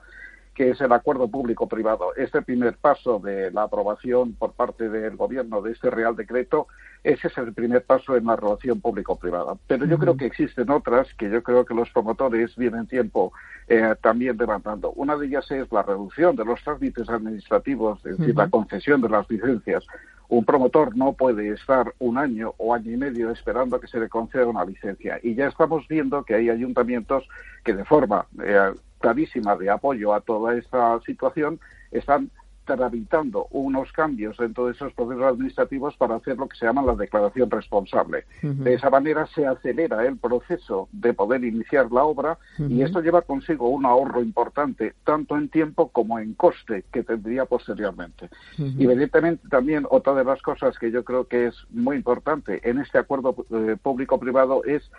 que 0.54 0.70
es 0.70 0.82
el 0.82 0.92
acuerdo 0.92 1.28
público-privado. 1.28 2.16
Este 2.16 2.42
primer 2.42 2.78
paso 2.78 3.20
de 3.20 3.52
la 3.52 3.64
aprobación 3.64 4.34
por 4.34 4.54
parte 4.54 4.90
del 4.90 5.16
Gobierno 5.16 5.62
de 5.62 5.72
este 5.72 5.90
Real 5.90 6.16
Decreto, 6.16 6.68
ese 7.04 7.28
es 7.28 7.38
el 7.38 7.54
primer 7.54 7.84
paso 7.84 8.16
en 8.16 8.26
la 8.26 8.36
relación 8.36 8.80
público-privada. 8.80 9.56
Pero 9.68 9.86
yo 9.86 9.98
creo 9.98 10.16
que 10.16 10.26
existen 10.26 10.70
otras 10.70 11.14
que 11.16 11.30
yo 11.30 11.42
creo 11.44 11.66
que 11.66 11.74
los 11.74 11.90
promotores 11.90 12.56
vienen 12.56 12.88
tiempo 12.88 13.34
eh, 13.68 13.96
también 14.02 14.38
demandando. 14.38 14.92
Una 14.92 15.18
de 15.18 15.28
ellas 15.28 15.50
es 15.52 15.72
la 15.72 15.84
reducción 15.84 16.36
de 16.36 16.46
los 16.46 16.64
trámites 16.64 17.10
administrativos, 17.10 18.06
es 18.06 18.18
decir, 18.18 18.36
la 18.36 18.50
concesión 18.50 19.02
de 19.02 19.10
las 19.10 19.30
licencias 19.30 19.86
un 20.34 20.46
promotor 20.46 20.98
no 20.98 21.14
puede 21.14 21.50
estar 21.50 21.94
un 22.00 22.18
año 22.18 22.56
o 22.58 22.74
año 22.74 22.92
y 22.92 22.98
medio 22.98 23.30
esperando 23.30 23.76
a 23.76 23.82
que 23.82 23.88
se 23.88 24.00
le 24.00 24.10
conceda 24.10 24.48
una 24.48 24.66
licencia. 24.66 25.20
Y 25.22 25.36
ya 25.36 25.48
estamos 25.48 25.88
viendo 25.88 26.24
que 26.24 26.34
hay 26.34 26.50
ayuntamientos 26.50 27.28
que 27.64 27.74
de 27.74 27.86
forma 27.86 28.26
eh, 28.44 28.72
clarísima 29.00 29.56
de 29.56 29.70
apoyo 29.70 30.12
a 30.12 30.22
toda 30.22 30.56
esta 30.56 31.00
situación 31.02 31.60
están 31.92 32.32
tramitando 32.66 33.48
unos 33.52 33.92
cambios 33.92 34.38
dentro 34.38 34.66
de 34.66 34.74
esos 34.74 34.94
procesos 34.94 35.24
administrativos 35.24 35.96
para 35.98 36.16
hacer 36.16 36.38
lo 36.38 36.48
que 36.48 36.58
se 36.58 36.66
llama 36.66 36.82
la 36.82 36.96
declaración 36.96 37.50
responsable. 37.50 38.26
De 38.42 38.74
esa 38.74 38.90
manera 38.90 39.28
se 39.28 39.46
acelera 39.46 40.06
el 40.06 40.18
proceso 40.18 40.88
de 40.92 41.14
poder 41.14 41.44
iniciar 41.44 41.92
la 41.92 42.04
obra 42.04 42.38
y 42.58 42.82
esto 42.82 43.02
lleva 43.02 43.22
consigo 43.22 43.70
un 43.70 43.86
ahorro 43.86 44.22
importante, 44.22 44.94
tanto 45.04 45.38
en 45.38 45.50
tiempo 45.50 45.90
como 45.90 46.20
en 46.20 46.34
coste, 46.34 46.86
que 46.92 47.04
tendría 47.04 47.46
posteriormente. 47.46 48.30
Y 48.58 48.86
evidentemente 48.86 49.48
también 49.50 49.86
otra 49.90 50.14
de 50.14 50.24
las 50.24 50.42
cosas 50.42 50.78
que 50.78 50.92
yo 50.92 51.04
creo 51.04 51.28
que 51.28 51.48
es 51.48 51.56
muy 51.70 51.96
importante 51.96 52.62
en 52.64 52.80
este 52.80 52.98
acuerdo 52.98 53.36
eh, 53.52 53.78
público-privado 53.82 54.64
es 54.64 54.90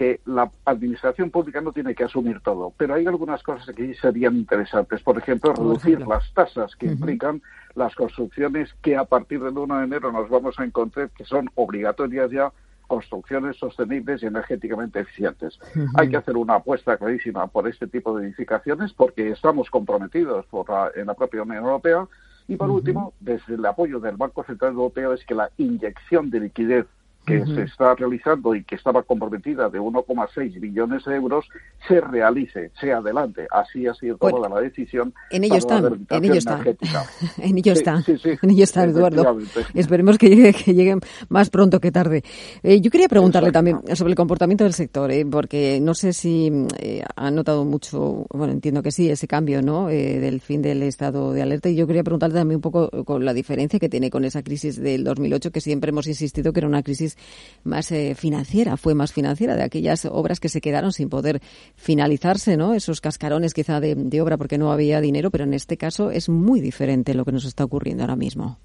que 0.00 0.18
la 0.24 0.50
administración 0.64 1.28
pública 1.28 1.60
no 1.60 1.72
tiene 1.72 1.94
que 1.94 2.04
asumir 2.04 2.40
todo, 2.40 2.72
pero 2.74 2.94
hay 2.94 3.04
algunas 3.04 3.42
cosas 3.42 3.76
que 3.76 3.92
serían 3.96 4.34
interesantes. 4.34 5.02
Por 5.02 5.18
ejemplo, 5.18 5.52
reducir 5.52 6.00
las 6.06 6.32
tasas 6.32 6.74
que 6.74 6.86
implican 6.86 7.42
las 7.74 7.94
construcciones 7.94 8.72
que 8.80 8.96
a 8.96 9.04
partir 9.04 9.42
del 9.42 9.58
1 9.58 9.76
de 9.76 9.84
enero 9.84 10.10
nos 10.10 10.30
vamos 10.30 10.58
a 10.58 10.64
encontrar 10.64 11.10
que 11.10 11.26
son 11.26 11.50
obligatorias 11.54 12.30
ya 12.30 12.50
construcciones 12.86 13.58
sostenibles 13.58 14.22
y 14.22 14.26
energéticamente 14.28 15.00
eficientes. 15.00 15.60
Hay 15.98 16.08
que 16.08 16.16
hacer 16.16 16.38
una 16.38 16.54
apuesta 16.54 16.96
clarísima 16.96 17.46
por 17.48 17.68
este 17.68 17.86
tipo 17.86 18.16
de 18.16 18.24
edificaciones 18.24 18.94
porque 18.94 19.28
estamos 19.28 19.68
comprometidos 19.68 20.46
por 20.46 20.66
en 20.94 21.08
la 21.08 21.12
propia 21.12 21.42
Unión 21.42 21.62
Europea. 21.62 22.08
Y 22.48 22.56
por 22.56 22.70
último, 22.70 23.12
desde 23.20 23.56
el 23.56 23.66
apoyo 23.66 24.00
del 24.00 24.16
Banco 24.16 24.44
Central 24.44 24.72
Europeo 24.72 25.12
es 25.12 25.26
que 25.26 25.34
la 25.34 25.50
inyección 25.58 26.30
de 26.30 26.40
liquidez 26.40 26.86
que 27.30 27.46
se 27.46 27.62
está 27.62 27.94
realizando 27.94 28.54
y 28.54 28.64
que 28.64 28.74
estaba 28.74 29.02
comprometida 29.02 29.68
de 29.68 29.80
1,6 29.80 30.60
billones 30.60 31.04
de 31.04 31.14
euros 31.14 31.46
se 31.86 32.00
realice, 32.00 32.70
se 32.80 32.92
adelante. 32.92 33.46
Así 33.50 33.86
ha 33.86 33.94
sido 33.94 34.16
tomada 34.16 34.48
la 34.48 34.60
decisión. 34.60 35.14
En 35.30 35.44
ello 35.44 35.56
están, 35.56 36.06
en 36.08 36.24
ello 36.24 36.34
están. 36.34 36.64
en 37.38 37.58
ello 37.58 37.72
está, 37.72 38.02
en 38.06 38.50
ello 38.50 38.64
está, 38.64 38.84
Eduardo. 38.84 39.38
Esperemos 39.74 40.18
que 40.18 40.28
llegue, 40.28 40.52
que 40.52 40.74
lleguen 40.74 41.00
más 41.28 41.50
pronto 41.50 41.80
que 41.80 41.92
tarde. 41.92 42.22
Eh, 42.62 42.80
yo 42.80 42.90
quería 42.90 43.08
preguntarle 43.08 43.52
también 43.52 43.80
sobre 43.94 44.10
el 44.10 44.16
comportamiento 44.16 44.64
del 44.64 44.74
sector, 44.74 45.10
eh, 45.10 45.24
porque 45.24 45.78
no 45.80 45.94
sé 45.94 46.12
si 46.12 46.50
eh, 46.78 47.02
ha 47.16 47.30
notado 47.30 47.64
mucho, 47.64 48.26
bueno, 48.30 48.52
entiendo 48.52 48.82
que 48.82 48.92
sí, 48.92 49.10
ese 49.10 49.26
cambio, 49.26 49.62
¿no? 49.62 49.88
del 49.88 50.40
fin 50.40 50.62
del 50.62 50.82
estado 50.82 51.32
de 51.32 51.42
alerta. 51.42 51.68
Y 51.68 51.76
yo 51.76 51.86
quería 51.86 52.02
preguntarle 52.02 52.38
también 52.38 52.56
un 52.56 52.62
poco 52.62 52.90
con 53.04 53.24
la 53.24 53.32
diferencia 53.32 53.78
que 53.78 53.88
tiene 53.88 54.10
con 54.10 54.24
esa 54.24 54.42
crisis 54.42 54.80
del 54.80 55.04
2008, 55.04 55.50
que 55.50 55.60
siempre 55.60 55.90
hemos 55.90 56.06
insistido 56.06 56.52
que 56.52 56.60
era 56.60 56.68
una 56.68 56.82
crisis 56.82 57.16
más 57.64 57.92
eh, 57.92 58.14
financiera, 58.14 58.76
fue 58.76 58.94
más 58.94 59.12
financiera, 59.12 59.56
de 59.56 59.62
aquellas 59.62 60.04
obras 60.06 60.40
que 60.40 60.48
se 60.48 60.60
quedaron 60.60 60.92
sin 60.92 61.08
poder 61.08 61.40
finalizarse, 61.76 62.56
¿no? 62.56 62.74
Esos 62.74 63.00
cascarones 63.00 63.54
quizá 63.54 63.80
de, 63.80 63.94
de 63.94 64.20
obra 64.20 64.36
porque 64.36 64.58
no 64.58 64.72
había 64.72 65.00
dinero, 65.00 65.30
pero 65.30 65.44
en 65.44 65.54
este 65.54 65.76
caso 65.76 66.10
es 66.10 66.28
muy 66.28 66.60
diferente 66.60 67.14
lo 67.14 67.24
que 67.24 67.32
nos 67.32 67.44
está 67.44 67.64
ocurriendo 67.64 68.02
ahora 68.02 68.16
mismo 68.16 68.58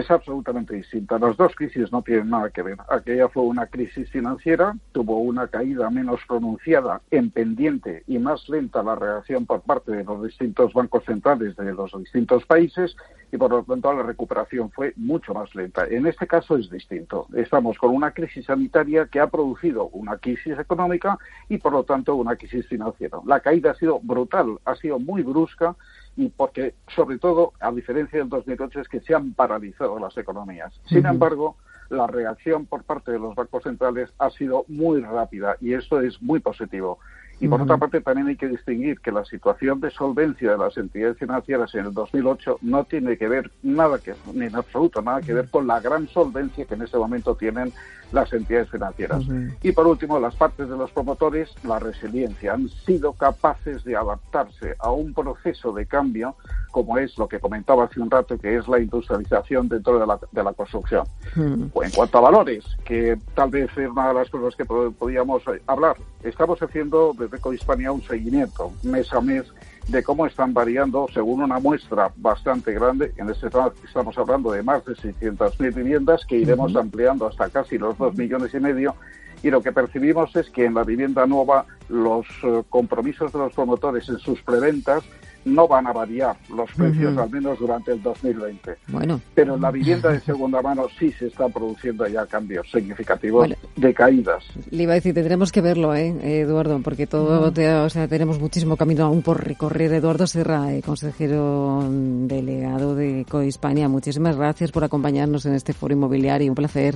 es 0.00 0.10
absolutamente 0.10 0.74
distinta. 0.74 1.18
Las 1.18 1.36
dos 1.36 1.54
crisis 1.54 1.90
no 1.92 2.02
tienen 2.02 2.30
nada 2.30 2.50
que 2.50 2.62
ver. 2.62 2.76
Aquella 2.88 3.28
fue 3.28 3.42
una 3.42 3.66
crisis 3.66 4.10
financiera, 4.10 4.76
tuvo 4.92 5.18
una 5.18 5.48
caída 5.48 5.90
menos 5.90 6.20
pronunciada 6.26 7.00
en 7.10 7.30
pendiente 7.30 8.04
y 8.06 8.18
más 8.18 8.48
lenta 8.48 8.82
la 8.82 8.94
reacción 8.94 9.46
por 9.46 9.62
parte 9.62 9.92
de 9.92 10.04
los 10.04 10.22
distintos 10.22 10.72
bancos 10.72 11.04
centrales 11.04 11.56
de 11.56 11.72
los 11.72 11.92
distintos 11.98 12.44
países 12.46 12.96
y 13.30 13.36
por 13.36 13.50
lo 13.50 13.62
tanto 13.62 13.92
la 13.92 14.02
recuperación 14.02 14.70
fue 14.70 14.92
mucho 14.96 15.34
más 15.34 15.54
lenta. 15.54 15.86
En 15.86 16.06
este 16.06 16.26
caso 16.26 16.56
es 16.56 16.70
distinto. 16.70 17.26
Estamos 17.34 17.76
con 17.78 17.94
una 17.94 18.12
crisis 18.12 18.46
sanitaria 18.46 19.06
que 19.06 19.20
ha 19.20 19.26
producido 19.26 19.86
una 19.88 20.16
crisis 20.16 20.58
económica 20.58 21.18
y 21.48 21.58
por 21.58 21.72
lo 21.72 21.84
tanto 21.84 22.14
una 22.14 22.36
crisis 22.36 22.66
financiera. 22.66 23.18
La 23.26 23.40
caída 23.40 23.72
ha 23.72 23.74
sido 23.74 24.00
brutal, 24.00 24.58
ha 24.64 24.74
sido 24.76 24.98
muy 24.98 25.22
brusca 25.22 25.76
y 26.18 26.30
porque, 26.30 26.74
sobre 26.96 27.16
todo, 27.16 27.52
a 27.60 27.70
diferencia 27.70 28.18
del 28.18 28.28
2008, 28.28 28.80
es 28.80 28.88
que 28.88 29.00
se 29.00 29.14
han 29.14 29.34
paralizado 29.34 30.00
las 30.00 30.18
economías. 30.18 30.74
Sin 30.86 31.06
embargo, 31.06 31.56
la 31.90 32.08
reacción 32.08 32.66
por 32.66 32.82
parte 32.82 33.12
de 33.12 33.20
los 33.20 33.36
bancos 33.36 33.62
centrales 33.62 34.10
ha 34.18 34.28
sido 34.30 34.64
muy 34.66 35.00
rápida 35.00 35.56
y 35.60 35.74
esto 35.74 36.00
es 36.00 36.20
muy 36.20 36.40
positivo. 36.40 36.98
Y 37.40 37.46
por 37.46 37.62
otra 37.62 37.76
parte, 37.76 38.00
también 38.00 38.26
hay 38.26 38.34
que 38.34 38.48
distinguir 38.48 38.98
que 38.98 39.12
la 39.12 39.24
situación 39.24 39.80
de 39.80 39.92
solvencia 39.92 40.50
de 40.50 40.58
las 40.58 40.76
entidades 40.76 41.18
financieras 41.18 41.72
en 41.76 41.86
el 41.86 41.94
2008 41.94 42.58
no 42.62 42.82
tiene 42.82 43.16
que 43.16 43.28
ver 43.28 43.52
nada 43.62 44.00
que, 44.00 44.14
ni 44.34 44.46
en 44.46 44.56
absoluto, 44.56 45.00
nada 45.02 45.20
que 45.20 45.34
ver 45.34 45.48
con 45.48 45.68
la 45.68 45.78
gran 45.78 46.08
solvencia 46.08 46.64
que 46.64 46.74
en 46.74 46.82
este 46.82 46.98
momento 46.98 47.36
tienen 47.36 47.72
las 48.12 48.32
entidades 48.32 48.70
financieras. 48.70 49.22
Y 49.62 49.72
por 49.72 49.86
último, 49.86 50.18
las 50.18 50.34
partes 50.34 50.68
de 50.68 50.76
los 50.76 50.90
promotores, 50.90 51.50
la 51.64 51.78
resiliencia. 51.78 52.54
Han 52.54 52.68
sido 52.68 53.12
capaces 53.12 53.84
de 53.84 53.96
adaptarse 53.96 54.74
a 54.78 54.90
un 54.90 55.12
proceso 55.12 55.72
de 55.72 55.86
cambio 55.86 56.34
como 56.70 56.98
es 56.98 57.16
lo 57.18 57.28
que 57.28 57.40
comentaba 57.40 57.84
hace 57.84 58.00
un 58.00 58.10
rato, 58.10 58.38
que 58.38 58.56
es 58.56 58.68
la 58.68 58.78
industrialización 58.78 59.68
dentro 59.68 59.98
de 59.98 60.06
la, 60.06 60.18
de 60.30 60.44
la 60.44 60.52
construcción. 60.52 61.04
En 61.34 61.70
cuanto 61.70 62.18
a 62.18 62.20
valores, 62.20 62.64
que 62.84 63.18
tal 63.34 63.50
vez 63.50 63.70
es 63.76 63.88
una 63.88 64.08
de 64.08 64.14
las 64.14 64.30
cosas 64.30 64.54
que 64.54 64.64
podíamos 64.64 65.42
hablar, 65.66 65.96
estamos 66.22 66.62
haciendo 66.62 67.14
desde 67.18 67.38
Cohispania 67.38 67.90
un 67.90 68.02
seguimiento 68.02 68.72
mes 68.82 69.12
a 69.12 69.20
mes 69.20 69.44
de 69.88 70.02
cómo 70.02 70.26
están 70.26 70.52
variando 70.52 71.06
según 71.12 71.42
una 71.42 71.58
muestra 71.58 72.12
bastante 72.16 72.72
grande. 72.72 73.12
En 73.16 73.30
este 73.30 73.48
caso 73.48 73.72
estamos 73.84 74.16
hablando 74.18 74.52
de 74.52 74.62
más 74.62 74.84
de 74.84 74.92
600.000 74.92 75.74
viviendas 75.74 76.24
que 76.26 76.36
iremos 76.36 76.76
ampliando 76.76 77.26
hasta 77.26 77.48
casi 77.48 77.78
los 77.78 77.96
2 77.96 78.16
millones 78.16 78.52
y 78.54 78.60
medio. 78.60 78.94
Y 79.42 79.50
lo 79.50 79.62
que 79.62 79.72
percibimos 79.72 80.34
es 80.36 80.50
que 80.50 80.66
en 80.66 80.74
la 80.74 80.84
vivienda 80.84 81.26
nueva 81.26 81.64
los 81.88 82.26
eh, 82.42 82.62
compromisos 82.68 83.32
de 83.32 83.38
los 83.38 83.52
promotores 83.54 84.08
en 84.08 84.18
sus 84.18 84.42
preventas 84.42 85.04
no 85.54 85.68
van 85.68 85.86
a 85.86 85.92
variar 85.92 86.36
los 86.54 86.70
precios, 86.72 87.16
al 87.16 87.30
menos 87.30 87.58
durante 87.58 87.92
el 87.92 88.02
2020. 88.02 88.76
Bueno. 88.88 89.20
Pero 89.34 89.54
en 89.54 89.60
la 89.60 89.70
vivienda 89.70 90.10
de 90.10 90.20
segunda 90.28 90.62
mano 90.62 90.86
sí 90.98 91.12
se 91.12 91.26
están 91.26 91.52
produciendo 91.52 92.06
ya 92.06 92.26
cambios 92.26 92.70
significativos 92.70 93.48
de 93.76 93.94
caídas. 93.94 94.44
Le 94.70 94.82
iba 94.82 94.92
a 94.92 94.96
decir, 94.96 95.14
tendremos 95.14 95.52
que 95.52 95.60
verlo, 95.60 95.94
¿eh, 95.94 96.40
Eduardo, 96.40 96.80
porque 96.82 97.06
todo, 97.06 97.52
o 97.84 97.90
sea, 97.90 98.08
tenemos 98.08 98.38
muchísimo 98.40 98.76
camino 98.76 99.04
aún 99.04 99.22
por 99.22 99.44
recorrer. 99.44 99.92
Eduardo 99.92 100.26
Serra, 100.26 100.72
eh, 100.72 100.82
consejero 100.82 101.84
delegado 101.90 102.94
de 102.94 103.24
Cohispania, 103.28 103.88
muchísimas 103.88 104.36
gracias 104.36 104.72
por 104.72 104.84
acompañarnos 104.84 105.46
en 105.46 105.54
este 105.54 105.72
foro 105.72 105.94
inmobiliario. 105.94 106.50
Un 106.50 106.54
placer. 106.54 106.94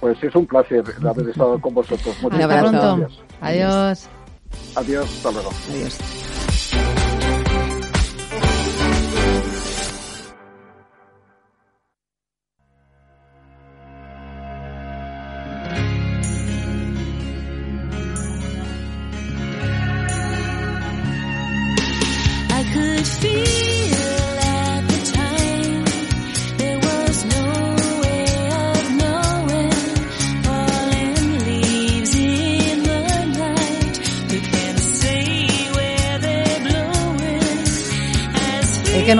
Pues 0.00 0.22
es 0.22 0.34
un 0.34 0.46
placer 0.46 0.82
haber 1.08 1.28
estado 1.28 1.60
con 1.60 1.74
vosotros. 1.74 2.16
Muchas 2.22 2.40
gracias. 2.40 3.20
Adiós. 3.40 4.08
Adiós, 4.74 5.04
hasta 5.04 5.30
luego. 5.30 5.50
Adiós. 5.70 6.31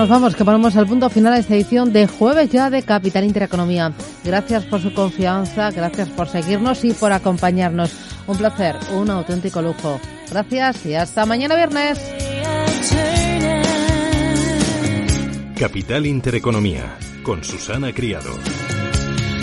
Nos 0.03 0.09
vamos, 0.09 0.35
que 0.35 0.43
ponemos 0.43 0.75
al 0.75 0.85
punto 0.85 1.09
final 1.09 1.31
a 1.31 1.37
esta 1.37 1.55
edición 1.55 1.93
de 1.93 2.07
jueves 2.07 2.49
ya 2.49 2.69
de 2.69 2.83
Capital 2.83 3.23
Intereconomía. 3.23 3.93
Gracias 4.25 4.65
por 4.65 4.81
su 4.81 4.93
confianza, 4.93 5.71
gracias 5.71 6.09
por 6.09 6.27
seguirnos 6.27 6.83
y 6.83 6.91
por 6.91 7.13
acompañarnos. 7.13 7.93
Un 8.27 8.37
placer, 8.37 8.75
un 8.93 9.09
auténtico 9.09 9.61
lujo. 9.61 10.01
Gracias 10.29 10.85
y 10.87 10.95
hasta 10.95 11.25
mañana 11.25 11.55
viernes. 11.55 12.01
Capital 15.57 16.05
Intereconomía 16.05 16.97
con 17.23 17.41
Susana 17.41 17.93
Criado. 17.93 18.33